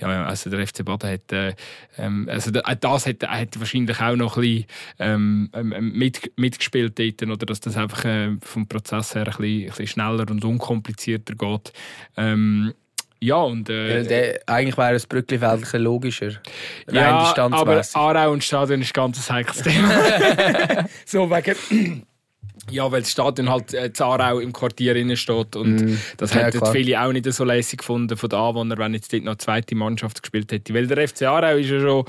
ja, 0.00 0.24
also 0.26 0.50
der 0.50 0.64
FC 0.64 0.84
Baden 0.84 1.10
hat, 1.10 1.32
äh, 1.32 1.54
ähm, 1.98 2.28
also 2.30 2.52
das 2.52 3.06
hat, 3.06 3.22
hat 3.28 3.58
wahrscheinlich 3.58 4.00
auch 4.00 4.14
noch 4.14 4.36
ein 4.36 4.42
bisschen 4.42 4.66
ähm, 5.00 5.50
ähm 5.52 5.92
mit, 5.94 6.30
mitgespielt 6.36 6.96
dort, 6.96 7.22
oder 7.22 7.46
dass 7.46 7.60
das 7.60 7.76
einfach 7.76 8.04
äh, 8.04 8.36
vom 8.40 8.68
Prozess 8.68 9.16
her 9.16 9.22
ein 9.22 9.36
bisschen, 9.36 9.62
ein 9.62 9.66
bisschen 9.66 9.86
schneller 9.88 10.30
und 10.30 10.44
unkomplizierter 10.44 11.23
geht. 11.32 11.72
Ähm, 12.16 12.74
ja, 13.20 13.36
und, 13.36 13.70
äh, 13.70 14.02
der, 14.02 14.40
eigentlich 14.46 14.76
wäre 14.76 14.92
das 14.92 15.06
Brücklifeld 15.06 15.72
logischer. 15.74 16.32
Ja, 16.90 17.34
aber 17.36 17.82
Aarau 17.94 18.32
und 18.32 18.44
Stadion 18.44 18.82
ist 18.82 18.92
ganz 18.92 19.30
ein 19.30 19.36
heikles 19.36 19.62
Thema. 19.62 20.86
so 21.06 21.30
wegen 21.30 22.04
ja, 22.70 22.90
weil 22.90 23.02
das 23.02 23.10
Stadion 23.10 23.50
halt 23.50 23.74
äh, 23.74 23.92
Zarau 23.92 24.38
im 24.38 24.52
Quartier 24.52 24.96
innen 24.96 25.16
steht 25.16 25.56
und 25.56 25.76
mm, 25.76 25.98
das 26.16 26.34
ja, 26.34 26.42
hätten 26.42 26.64
viele 26.72 27.00
auch 27.00 27.12
nicht 27.12 27.30
so 27.32 27.44
lässig 27.44 27.80
gefunden 27.80 28.16
von 28.16 28.28
den 28.28 28.38
Anwohnern, 28.38 28.78
wenn 28.78 28.94
jetzt 28.94 29.12
dort 29.12 29.24
noch 29.24 29.32
eine 29.32 29.38
zweite 29.38 29.74
Mannschaft 29.74 30.22
gespielt 30.22 30.50
hätte. 30.52 30.74
Weil 30.74 30.86
der 30.86 31.06
FC 31.08 31.22
Aarau 31.22 31.56
ist 31.56 31.70
ja 31.70 31.80
schon, 31.80 32.04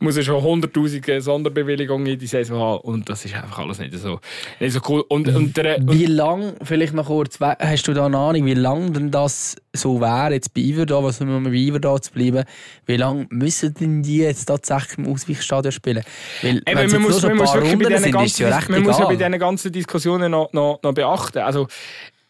muss 0.00 0.16
ja 0.16 0.22
schon 0.22 0.42
100'000 0.42 1.20
Sonderbewilligungen 1.20 2.06
in 2.06 2.18
die 2.18 2.26
Saison 2.26 2.60
haben 2.60 2.80
und 2.80 3.08
das 3.08 3.24
ist 3.24 3.34
einfach 3.34 3.58
alles 3.58 3.78
nicht 3.78 3.94
so, 3.98 4.20
nicht 4.60 4.72
so 4.72 4.80
cool. 4.88 5.04
Und, 5.08 5.28
und 5.28 5.56
der, 5.56 5.78
und 5.78 5.92
wie 5.92 6.06
lang, 6.06 6.54
vielleicht 6.62 6.94
noch 6.94 7.06
kurz, 7.06 7.38
hast 7.40 7.88
du 7.88 7.94
da 7.94 8.06
eine 8.06 8.18
Ahnung, 8.18 8.46
wie 8.46 8.54
lange 8.54 8.90
denn 8.92 9.10
das 9.10 9.56
so 9.72 10.00
wäre, 10.00 10.34
jetzt 10.34 10.52
bei 10.52 10.60
Iverda, 10.60 11.02
was 11.02 11.20
wir 11.20 11.26
bei 11.26 11.50
Iverda 11.50 12.00
zu 12.00 12.12
bleiben, 12.12 12.44
wie 12.86 12.96
lange 12.96 13.26
müssen 13.30 13.74
denn 13.74 14.02
die 14.02 14.18
jetzt 14.18 14.44
tatsächlich 14.44 14.98
im 14.98 15.12
Ausweichstadion 15.12 15.72
spielen? 15.72 16.04
Weil, 16.42 16.62
Eben, 16.66 16.90
man 16.92 17.02
muss, 17.02 17.22
man 17.22 17.36
muss 17.36 17.54
wirklich 17.54 17.78
bei 17.78 17.94
diesen 17.94 18.12
ganzen, 18.12 18.42
ja 18.42 18.60
man 18.68 18.82
muss 18.82 18.98
ja 18.98 19.06
bei 19.06 19.16
diesen 19.16 19.38
ganzen 19.38 19.72
Diskussionen 19.72 20.30
noch, 20.30 20.52
noch, 20.52 20.80
noch 20.82 20.92
beachten. 20.92 21.38
Also, 21.38 21.68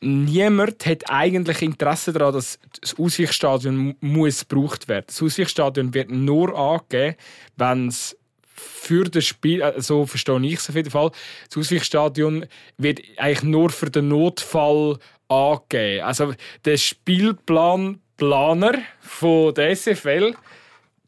niemand 0.00 0.84
hat 0.86 1.10
eigentlich 1.10 1.62
Interesse 1.62 2.12
daran, 2.12 2.34
dass 2.34 2.58
das 2.80 2.98
Ausweichstadion 2.98 3.94
muss 4.00 4.46
gebraucht 4.46 4.88
werden. 4.88 5.04
Das 5.06 5.22
Ausweichstadion 5.22 5.94
wird 5.94 6.10
nur 6.10 6.56
angegeben, 6.56 7.16
wenn 7.56 7.88
es 7.88 8.16
für 8.54 9.04
das 9.04 9.24
Spiel, 9.24 9.60
äh, 9.60 9.80
so 9.80 10.06
verstehe 10.06 10.40
ich 10.42 10.54
es 10.54 10.68
auf 10.68 10.76
jeden 10.76 10.90
Fall, 10.90 11.10
das 11.48 11.58
Ausweichstadion 11.58 12.46
wird 12.78 13.00
eigentlich 13.16 13.42
nur 13.42 13.70
für 13.70 13.90
den 13.90 14.08
Notfall 14.08 14.98
angegeben. 15.32 16.04
Also 16.04 16.34
der 16.64 16.76
Spielplanplaner 16.76 18.78
von 19.00 19.54
der 19.54 19.74
SFL, 19.74 20.34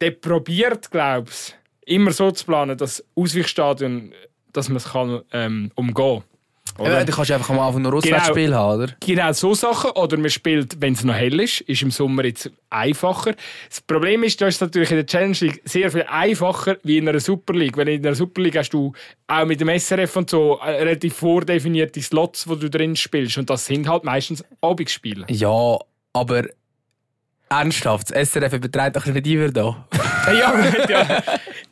der 0.01 0.11
probiert, 0.13 0.91
glaube 0.91 1.31
ich, 1.31 1.55
immer 1.87 2.13
so 2.13 2.31
zu 2.31 2.47
planen, 2.47 2.77
dass 2.77 2.97
das 2.97 3.07
Ausweichstadion, 3.17 4.13
dass 4.53 4.69
man 4.69 4.77
es 4.77 4.93
kann, 4.93 5.23
ähm, 5.33 5.71
umgehen. 5.75 6.23
Oder? 6.79 6.99
Ja, 6.99 7.05
du 7.05 7.13
kannst 7.13 7.31
einfach 7.31 7.51
am 7.51 7.61
Anfang 7.61 7.83
noch 7.83 7.93
Auswärtsspiel 7.93 8.47
genau, 8.47 8.57
haben, 8.57 8.83
oder? 8.83 8.93
Genau, 9.01 9.33
so 9.33 9.55
Sachen. 9.55 9.91
Oder 9.93 10.17
man 10.17 10.31
spielt, 10.31 10.81
wenn 10.81 10.95
es 10.95 11.05
noch 11.05 11.15
hell 11.15 11.39
ist, 11.41 11.61
ist 11.63 11.83
im 11.83 11.91
Sommer 11.91 12.25
jetzt 12.25 12.51
einfacher. 12.71 13.35
Das 13.69 13.81
Problem 13.81 14.25
ist, 14.25 14.41
das 14.41 14.57
ist 14.57 14.61
natürlich 14.61 14.91
in 14.91 14.97
der 14.97 15.07
Challenge 15.07 15.37
League 15.41 15.63
sehr 15.65 15.91
viel 15.91 16.05
einfacher 16.09 16.77
wie 16.83 16.99
in 16.99 17.09
einer 17.09 17.21
Super 17.21 17.55
League. 17.55 17.77
Weil 17.77 17.89
in 17.91 18.05
einer 18.05 18.17
Super 18.17 18.43
League 18.43 18.57
hast 18.57 18.71
du 18.71 18.93
auch 19.29 19.47
mit 19.47 19.61
dem 19.61 19.69
SRF 19.79 20.17
und 20.17 20.31
so 20.31 20.59
äh, 20.59 20.71
relativ 20.71 21.15
vordefinierte 21.15 22.03
Slots, 22.03 22.49
wo 22.49 22.57
du 22.57 22.69
drin 22.69 22.97
spielst. 22.97 23.39
Und 23.39 23.49
das 23.51 23.67
sind 23.67 23.89
halt 23.89 24.03
meistens 24.03 24.45
Abendspiele. 24.61 25.27
Ja, 25.29 25.79
aber 26.13 26.45
ernsthaft, 27.49 28.11
das 28.11 28.31
SRF 28.31 28.53
übertreibt 28.55 28.97
doch 28.97 29.07
nicht 29.07 29.27
immer 29.27 29.51
da. 29.51 29.87
ja, 30.27 30.89
ja. 30.89 31.23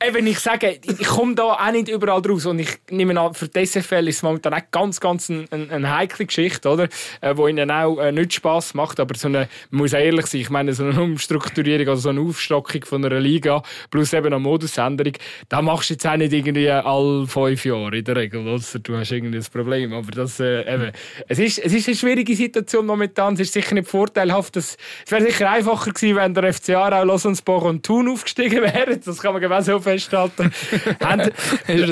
Eben, 0.04 0.26
ich 0.26 0.40
sage, 0.40 0.80
ich 0.84 1.06
komme 1.06 1.34
da 1.36 1.44
auch 1.44 1.70
nicht 1.70 1.88
überall 1.88 2.20
raus. 2.20 2.46
Und 2.46 2.58
ich 2.58 2.80
nehme 2.90 3.18
an, 3.20 3.34
für 3.34 3.46
die 3.46 3.64
SFL 3.64 4.08
ist 4.08 4.16
es 4.16 4.22
momentan 4.22 4.52
auch 4.52 4.62
ganz, 4.72 4.98
ganz 4.98 5.30
eine, 5.30 5.46
eine 5.50 5.96
heikle 5.96 6.26
Geschichte, 6.26 6.68
oder? 6.68 6.88
Äh, 7.20 7.36
wo 7.36 7.46
ihnen 7.46 7.70
auch 7.70 7.98
äh, 7.98 8.10
nicht 8.10 8.32
Spass 8.32 8.74
macht. 8.74 8.98
Aber 8.98 9.14
so 9.14 9.28
eine, 9.28 9.48
man 9.70 9.82
muss 9.82 9.92
ehrlich 9.92 10.26
sein, 10.26 10.40
ich 10.40 10.50
meine, 10.50 10.72
so 10.72 10.84
eine 10.84 11.00
Umstrukturierung, 11.00 11.88
also 11.88 12.02
so 12.02 12.08
eine 12.08 12.20
Aufstockung 12.20 12.84
von 12.84 13.04
einer 13.04 13.20
Liga, 13.20 13.62
plus 13.90 14.12
eben 14.12 14.26
eine 14.26 14.40
Modusänderung, 14.40 15.12
da 15.48 15.62
machst 15.62 15.90
du 15.90 15.94
jetzt 15.94 16.06
auch 16.06 16.16
nicht 16.16 16.32
irgendwie 16.32 16.68
alle 16.68 17.26
fünf 17.28 17.64
Jahre 17.64 17.96
in 17.96 18.04
der 18.04 18.16
Regel. 18.16 18.40
Oder? 18.40 18.60
Du 18.82 18.96
hast 18.96 19.12
irgendwie 19.12 19.38
ein 19.38 19.46
Problem. 19.52 19.92
Aber 19.92 20.10
das, 20.10 20.40
äh, 20.40 20.74
eben, 20.74 20.90
es 21.28 21.38
ist, 21.38 21.58
es 21.58 21.72
ist 21.72 21.86
eine 21.86 21.96
schwierige 21.96 22.34
Situation 22.34 22.86
momentan. 22.86 23.34
Es 23.34 23.40
ist 23.40 23.52
sicher 23.52 23.74
nicht 23.74 23.88
vorteilhaft. 23.88 24.56
Es 24.56 24.76
wäre 25.08 25.22
sicher 25.22 25.48
einfacher 25.48 25.92
gewesen, 25.92 26.16
wenn 26.16 26.34
der 26.34 26.52
FCA 26.52 26.88
auch 26.88 27.04
Lausanne-Sport 27.04 27.64
und 27.64 27.86
Thun 27.86 28.08
aufgestiegen 28.08 28.62
wäre. 28.62 28.96
Das 28.96 29.20
kann 29.20 29.32
man 29.32 29.42
genau 29.42 29.60
so 29.60 29.91
festhalten. 29.92 30.52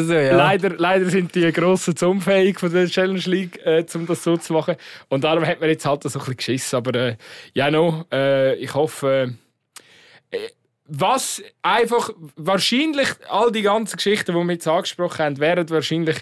So, 0.00 0.14
ja. 0.14 0.36
leider, 0.36 0.70
leider 0.76 1.06
sind 1.06 1.34
die 1.34 1.50
Grossen 1.52 1.96
zu 1.96 2.08
unfähig 2.08 2.58
von 2.58 2.72
der 2.72 2.86
Challenge 2.86 3.22
League, 3.26 3.60
äh, 3.64 3.84
um 3.94 4.06
das 4.06 4.24
so 4.24 4.36
zu 4.36 4.52
machen. 4.52 4.76
Und 5.08 5.24
darum 5.24 5.46
hat 5.46 5.60
man 5.60 5.68
jetzt 5.68 5.84
halt 5.84 6.02
so 6.02 6.08
ein 6.08 6.12
bisschen 6.12 6.36
geschissen. 6.36 6.76
Aber 6.76 6.94
äh, 6.94 7.16
ja, 7.54 7.70
no, 7.70 8.04
äh, 8.12 8.54
ich 8.56 8.74
hoffe... 8.74 9.34
Äh, 10.30 10.38
was 10.92 11.40
einfach 11.62 12.10
wahrscheinlich 12.34 13.08
all 13.28 13.52
die 13.52 13.62
ganzen 13.62 13.96
Geschichten, 13.96 14.34
die 14.34 14.44
wir 14.44 14.52
jetzt 14.52 14.66
angesprochen 14.66 15.24
haben, 15.24 15.38
wären 15.38 15.70
wahrscheinlich 15.70 16.18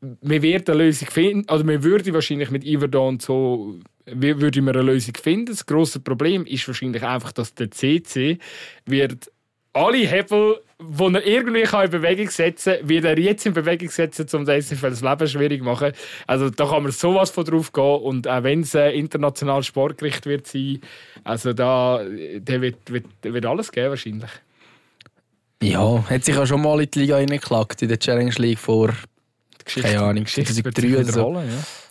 wir 0.00 0.42
werden 0.42 0.64
eine 0.68 0.84
Lösung 0.84 1.08
finden, 1.08 1.52
oder 1.52 1.66
wir 1.66 1.82
würden 1.82 2.14
wahrscheinlich 2.14 2.50
mit 2.50 2.64
Iverdon 2.64 3.18
so 3.20 3.78
würde 4.06 4.62
man 4.62 4.74
eine 4.74 4.92
Lösung 4.92 5.14
finden. 5.14 5.46
Das 5.46 5.66
große 5.66 6.00
Problem 6.00 6.46
ist 6.46 6.66
wahrscheinlich 6.66 7.02
einfach, 7.02 7.32
dass 7.32 7.54
der 7.54 7.70
CC 7.70 8.38
wird 8.86 9.30
alle 9.72 9.98
Hebel, 9.98 10.60
die 10.80 11.14
er 11.14 11.26
irgendwie 11.26 11.62
in 11.62 11.90
Bewegung 11.90 12.30
setzen 12.30 12.74
kann, 12.78 12.88
wird 12.88 13.04
er 13.04 13.18
jetzt 13.18 13.46
in 13.46 13.52
Bewegung 13.52 13.90
setzen, 13.90 14.26
um 14.32 14.44
den 14.44 14.62
SFL 14.62 14.90
das 14.90 15.02
Leben 15.02 15.26
schwierig 15.26 15.58
zu 15.60 15.64
machen. 15.64 15.92
Also 16.26 16.50
da 16.50 16.66
kann 16.66 16.84
man 16.84 16.92
sowas 16.92 17.30
von 17.30 17.44
drauf 17.44 17.72
gehen 17.72 18.00
und 18.00 18.28
auch 18.28 18.42
wenn 18.44 18.60
es 18.60 18.76
ein 18.76 18.92
internationales 18.92 19.66
Sportgericht 19.66 20.26
wird 20.26 20.46
sein, 20.46 20.80
also 21.24 21.52
da 21.52 22.02
der 22.04 22.60
wird, 22.60 22.90
wird, 22.90 23.06
wird 23.22 23.46
alles 23.46 23.72
geben 23.72 23.90
wahrscheinlich. 23.90 24.30
Ja, 25.60 26.04
hat 26.08 26.24
sich 26.24 26.36
ja 26.36 26.46
schon 26.46 26.62
mal 26.62 26.80
in 26.80 26.90
die 26.90 27.00
Liga 27.00 27.16
reingeklagt, 27.16 27.82
in 27.82 27.88
der 27.88 27.98
Challenge 27.98 28.34
League 28.36 28.60
vor, 28.60 28.90
keine 29.74 30.02
Ahnung, 30.02 30.26
2003 30.26 30.98
oder 30.98 31.12
so. 31.12 31.32
Ja. 31.34 31.42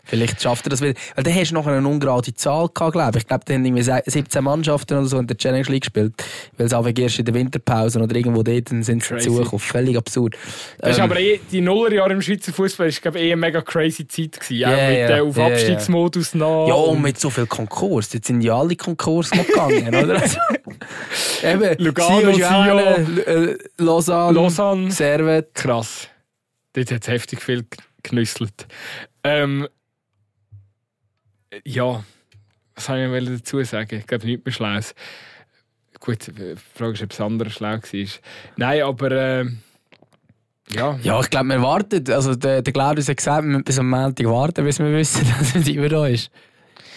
Vielleicht 0.08 0.42
schafft 0.42 0.66
er 0.66 0.70
das 0.70 0.82
wieder. 0.82 0.94
Weil 1.16 1.24
dann 1.26 1.36
hast 1.36 1.52
du 1.52 1.56
noch 1.56 1.68
eine 1.68 1.86
ungerade 1.86 2.34
Zahl 2.34 2.70
gehabt, 2.74 2.94
glaube 2.94 3.18
ich. 3.18 3.24
Ich 3.24 3.28
glaube, 3.28 3.44
da 3.46 3.54
haben 3.54 3.66
irgendwie 3.66 3.84
17 3.84 4.44
Mannschaften 4.44 4.98
oder 4.98 5.06
so 5.06 5.20
in 5.20 5.28
der 5.28 5.38
Challenge 5.38 5.68
League 5.68 5.84
gespielt. 5.84 6.14
Weil 6.58 6.68
es 6.68 6.74
auch 6.74 6.88
erst 6.88 7.20
in 7.20 7.26
der 7.26 7.34
Winterpause 7.34 8.00
oder 8.00 8.16
irgendwo 8.16 8.42
dort 8.42 8.70
sind 8.70 8.84
sie 8.86 8.98
dazugekommen. 8.98 9.60
Völlig 9.60 9.98
absurd. 9.98 10.38
Das 10.80 10.92
ist 10.92 10.98
ähm, 11.00 11.04
aber 11.04 11.20
eh, 11.20 11.40
die 11.52 11.60
Nullerjahre 11.60 12.14
im 12.14 12.22
Schweizer 12.22 12.54
Fußball 12.54 12.88
ist, 12.88 13.02
glaube 13.02 13.20
ich, 13.20 13.26
eh 13.26 13.34
eine 13.34 13.42
mega 13.42 13.62
crazy 13.62 14.08
Zeit 14.08 14.40
gewesen. 14.40 14.62
Yeah, 14.62 14.70
auch 14.70 14.90
mit 14.90 14.98
yeah, 14.98 15.22
auf 15.24 15.38
yeah, 15.38 15.48
Abstiegsmodus 15.48 16.34
yeah. 16.34 16.40
noch. 16.40 16.68
Ja, 16.68 16.74
und 16.74 17.02
mit 17.02 17.20
so 17.20 17.30
viel 17.30 17.46
Konkurs. 17.46 18.14
Jetzt 18.14 18.28
sind 18.28 18.42
ja 18.42 18.58
alle 18.58 18.78
Konkurs 18.78 19.30
gegangen, 19.30 19.94
oder? 19.94 20.22
Also, 20.22 20.38
eben, 21.44 21.84
Lugano, 21.84 22.34
Sion, 22.34 23.20
äh, 23.26 23.58
Lausanne, 23.78 24.34
Lausanne, 24.34 24.92
Servet. 24.92 25.54
Krass. 25.54 26.08
Dort 26.78 26.92
hat 26.92 27.02
es 27.02 27.08
heftig 27.08 27.42
viel 27.42 27.66
genüsselt. 28.04 28.68
Ähm, 29.24 29.68
ja, 31.66 32.04
was 32.76 32.86
soll 32.86 33.00
ich 33.00 33.26
dazu 33.26 33.64
sagen? 33.64 33.96
Ich 33.96 34.06
glaube, 34.06 34.28
nichts 34.28 34.46
mehr 34.46 34.54
Schlaues. 34.54 34.94
Gut, 36.00 36.28
die 36.28 36.54
Frage 36.76 36.94
ist, 36.94 37.02
ob 37.02 37.12
es 37.12 37.20
anderes 37.20 37.54
schlau 37.54 37.72
war. 37.72 38.08
Nein, 38.58 38.84
aber 38.84 39.12
äh, 39.12 39.46
ja. 40.70 41.00
Ja, 41.02 41.20
ich 41.20 41.32
glaube, 41.32 41.50
wir 41.50 41.62
warten. 41.64 42.12
Also, 42.12 42.36
der, 42.36 42.62
der 42.62 42.74
Claudius 42.74 43.10
hat 43.10 43.18
gesagt, 43.18 43.44
wir 43.44 43.50
müssen 43.50 43.64
bis 43.64 43.80
am 43.80 43.90
Montag 43.90 44.28
warten, 44.28 44.64
bis 44.64 44.78
wir 44.78 44.94
wissen, 44.94 45.26
dass 45.40 45.56
es 45.56 45.68
immer 45.68 45.90
da 45.90 46.06
ist. 46.06 46.30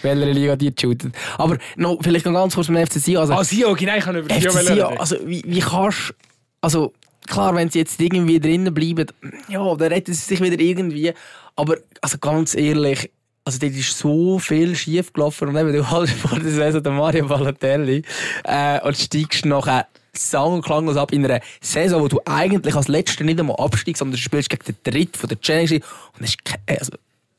Welche 0.02 0.30
Liga 0.30 0.56
die 0.56 0.74
shootet. 0.78 1.14
Aber 1.38 1.56
noch, 1.76 1.96
vielleicht 2.02 2.26
noch 2.26 2.34
ganz 2.34 2.54
kurz 2.54 2.66
dem 2.66 2.76
FC 2.76 3.00
Sion. 3.00 3.22
Also, 3.22 3.32
ah, 3.32 3.44
Sion, 3.44 3.74
genau, 3.74 3.96
ich 3.96 4.04
kann 4.04 4.16
über 4.16 4.28
Sion, 4.38 4.98
also 4.98 5.16
wie, 5.24 5.42
wie 5.46 5.60
kannst 5.60 6.14
also 6.60 6.92
klar, 7.26 7.54
wenn 7.54 7.70
sie 7.70 7.80
jetzt 7.80 8.00
irgendwie 8.00 8.40
drinnen 8.40 8.72
bleiben, 8.74 9.06
ja, 9.48 9.74
dann 9.74 9.92
retten 9.92 10.14
sie 10.14 10.24
sich 10.24 10.40
wieder 10.40 10.58
irgendwie. 10.58 11.12
Aber 11.56 11.76
also 12.00 12.18
ganz 12.18 12.54
ehrlich, 12.54 13.10
also 13.44 13.58
dort 13.58 13.72
ist 13.72 13.96
so 13.96 14.38
viel 14.38 14.74
schief 14.76 15.12
gelaufen 15.12 15.48
und 15.48 15.56
eben, 15.56 15.72
du 15.72 15.90
halt 15.90 16.10
vor 16.10 16.38
der 16.38 16.50
Saison 16.50 16.82
der 16.82 16.92
Mario 16.92 17.26
Balotelli 17.26 18.02
äh, 18.44 18.80
und 18.80 18.96
steigst 18.96 19.44
nachher 19.44 19.86
sang- 20.12 20.54
und 20.54 20.64
klanglos 20.64 20.96
ab 20.96 21.12
in 21.12 21.24
einer 21.24 21.40
Saison, 21.60 22.02
wo 22.02 22.08
du 22.08 22.20
eigentlich 22.24 22.74
als 22.74 22.88
Letzter 22.88 23.24
nicht 23.24 23.38
einmal 23.38 23.56
absteigst, 23.56 23.98
sondern 24.00 24.16
du 24.16 24.18
spielst 24.18 24.50
gegen 24.50 24.64
den 24.64 24.76
Dritten 24.82 25.18
von 25.18 25.28
der 25.28 25.40
Challenge 25.40 25.74
und 25.74 26.20
das 26.20 26.30
ist, 26.30 26.38
also, 26.66 26.92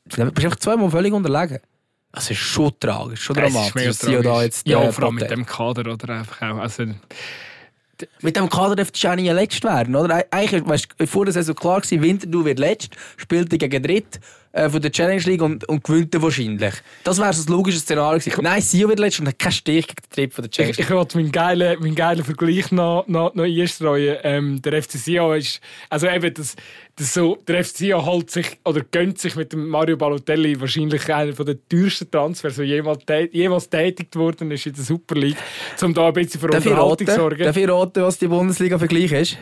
du 0.04 0.30
bist 0.30 0.46
einfach 0.46 0.58
zweimal 0.58 0.90
völlig 0.90 1.12
unterlegen. 1.12 1.58
Das 2.12 2.30
ist 2.30 2.38
schon 2.38 2.72
tragisch, 2.78 3.22
schon 3.22 3.36
dramatisch. 3.36 3.72
Ja, 4.66 4.82
äh, 4.82 4.92
vor 4.92 5.04
allem 5.04 5.14
mit 5.14 5.30
dem 5.30 5.46
Kader 5.46 5.90
oder 5.92 6.14
einfach 6.14 6.42
auch. 6.42 6.58
Also, 6.58 6.84
mit 8.20 8.36
dem 8.36 8.48
Kader 8.48 8.76
dürftest 8.76 9.04
du 9.04 9.08
auch 9.08 9.16
nie 9.16 9.28
letzt 9.30 9.64
werden, 9.64 9.94
oder? 9.96 10.24
Eigentlich, 10.30 10.66
weißt, 10.66 10.88
vor 11.06 11.24
der 11.24 11.34
Saison 11.34 11.54
klar 11.54 11.80
gewesen, 11.80 12.02
Winterthur 12.02 12.44
wird 12.44 12.58
letzt, 12.58 12.90
spielt 13.16 13.50
gegen 13.50 13.82
Dritt, 13.82 14.20
äh, 14.52 14.68
von 14.68 14.82
der 14.82 14.92
Challenge 14.92 15.22
League 15.22 15.42
und, 15.42 15.66
und 15.68 15.82
gewinnt 15.82 16.20
wahrscheinlich. 16.20 16.74
Das 17.04 17.18
wäre 17.18 17.32
so 17.32 17.42
das 17.42 17.48
logische 17.48 17.78
Szenario 17.78 18.18
gewesen. 18.18 18.42
Nein, 18.42 18.60
Sio 18.60 18.88
wird 18.88 18.98
letztens 18.98 19.20
und 19.20 19.28
hat 19.28 19.38
keinen 19.38 19.52
Stich 19.52 19.86
gegen 19.86 20.02
den 20.02 20.10
Trip 20.14 20.34
von 20.34 20.42
der 20.42 20.50
Challenge 20.50 20.70
Ich, 20.72 20.76
League. 20.76 20.90
ich 20.90 20.94
wollte 20.94 21.16
meinen 21.18 21.32
geilen, 21.32 21.80
meinen 21.80 21.94
geilen 21.94 22.24
Vergleich 22.24 22.70
noch, 22.70 23.06
noch, 23.06 23.34
noch 23.34 23.44
einstreuen. 23.44 24.18
Ähm, 24.22 24.60
der 24.62 24.82
FC 24.82 24.92
Sion 24.92 25.36
ist, 25.38 25.60
also 25.88 26.06
eben, 26.06 26.34
das, 26.34 26.54
das 26.96 27.14
so, 27.14 27.36
der 27.48 27.64
FC 27.64 27.94
holt 27.94 28.30
sich, 28.30 28.58
oder 28.64 28.82
gönnt 28.90 29.18
sich 29.18 29.34
mit 29.34 29.52
dem 29.52 29.66
Mario 29.68 29.96
Balotelli 29.96 30.60
wahrscheinlich 30.60 31.12
einer 31.12 31.32
der 31.32 31.56
teuersten 31.68 32.10
Transfers, 32.10 32.56
der 32.56 32.66
jemals, 32.66 33.02
jemals 33.32 33.70
tätigt 33.70 34.14
worden 34.16 34.50
ist 34.50 34.66
in 34.66 34.74
der 34.74 34.84
Super 34.84 35.14
League, 35.14 35.36
um 35.80 35.94
da 35.94 36.08
ein 36.08 36.12
bisschen 36.12 36.40
für 36.40 36.46
Unterhaltung 36.50 37.06
zu 37.06 37.14
sorgen. 37.14 37.42
darf 37.44 37.56
ich 37.56 37.68
raten, 37.68 38.02
was 38.02 38.18
die 38.18 38.28
Bundesliga-Vergleich 38.28 39.12
ist? 39.12 39.38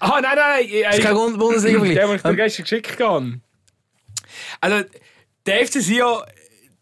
Ah, 0.00 0.20
nein, 0.20 0.32
nein, 0.36 0.66
nein. 0.70 0.82
Das 0.84 0.98
ist 0.98 1.04
kein 1.04 1.14
Bund- 1.14 1.38
Bundesliga-Vergleich. 1.38 1.94
Der, 1.96 2.06
den 2.08 2.16
ich 2.16 2.22
dir 2.22 2.34
gestern 2.36 2.62
geschickt 2.64 3.00
habe. 3.00 3.40
Also, 4.60 4.84
der 5.46 5.66
FC 5.66 5.80
Sion, 5.80 6.18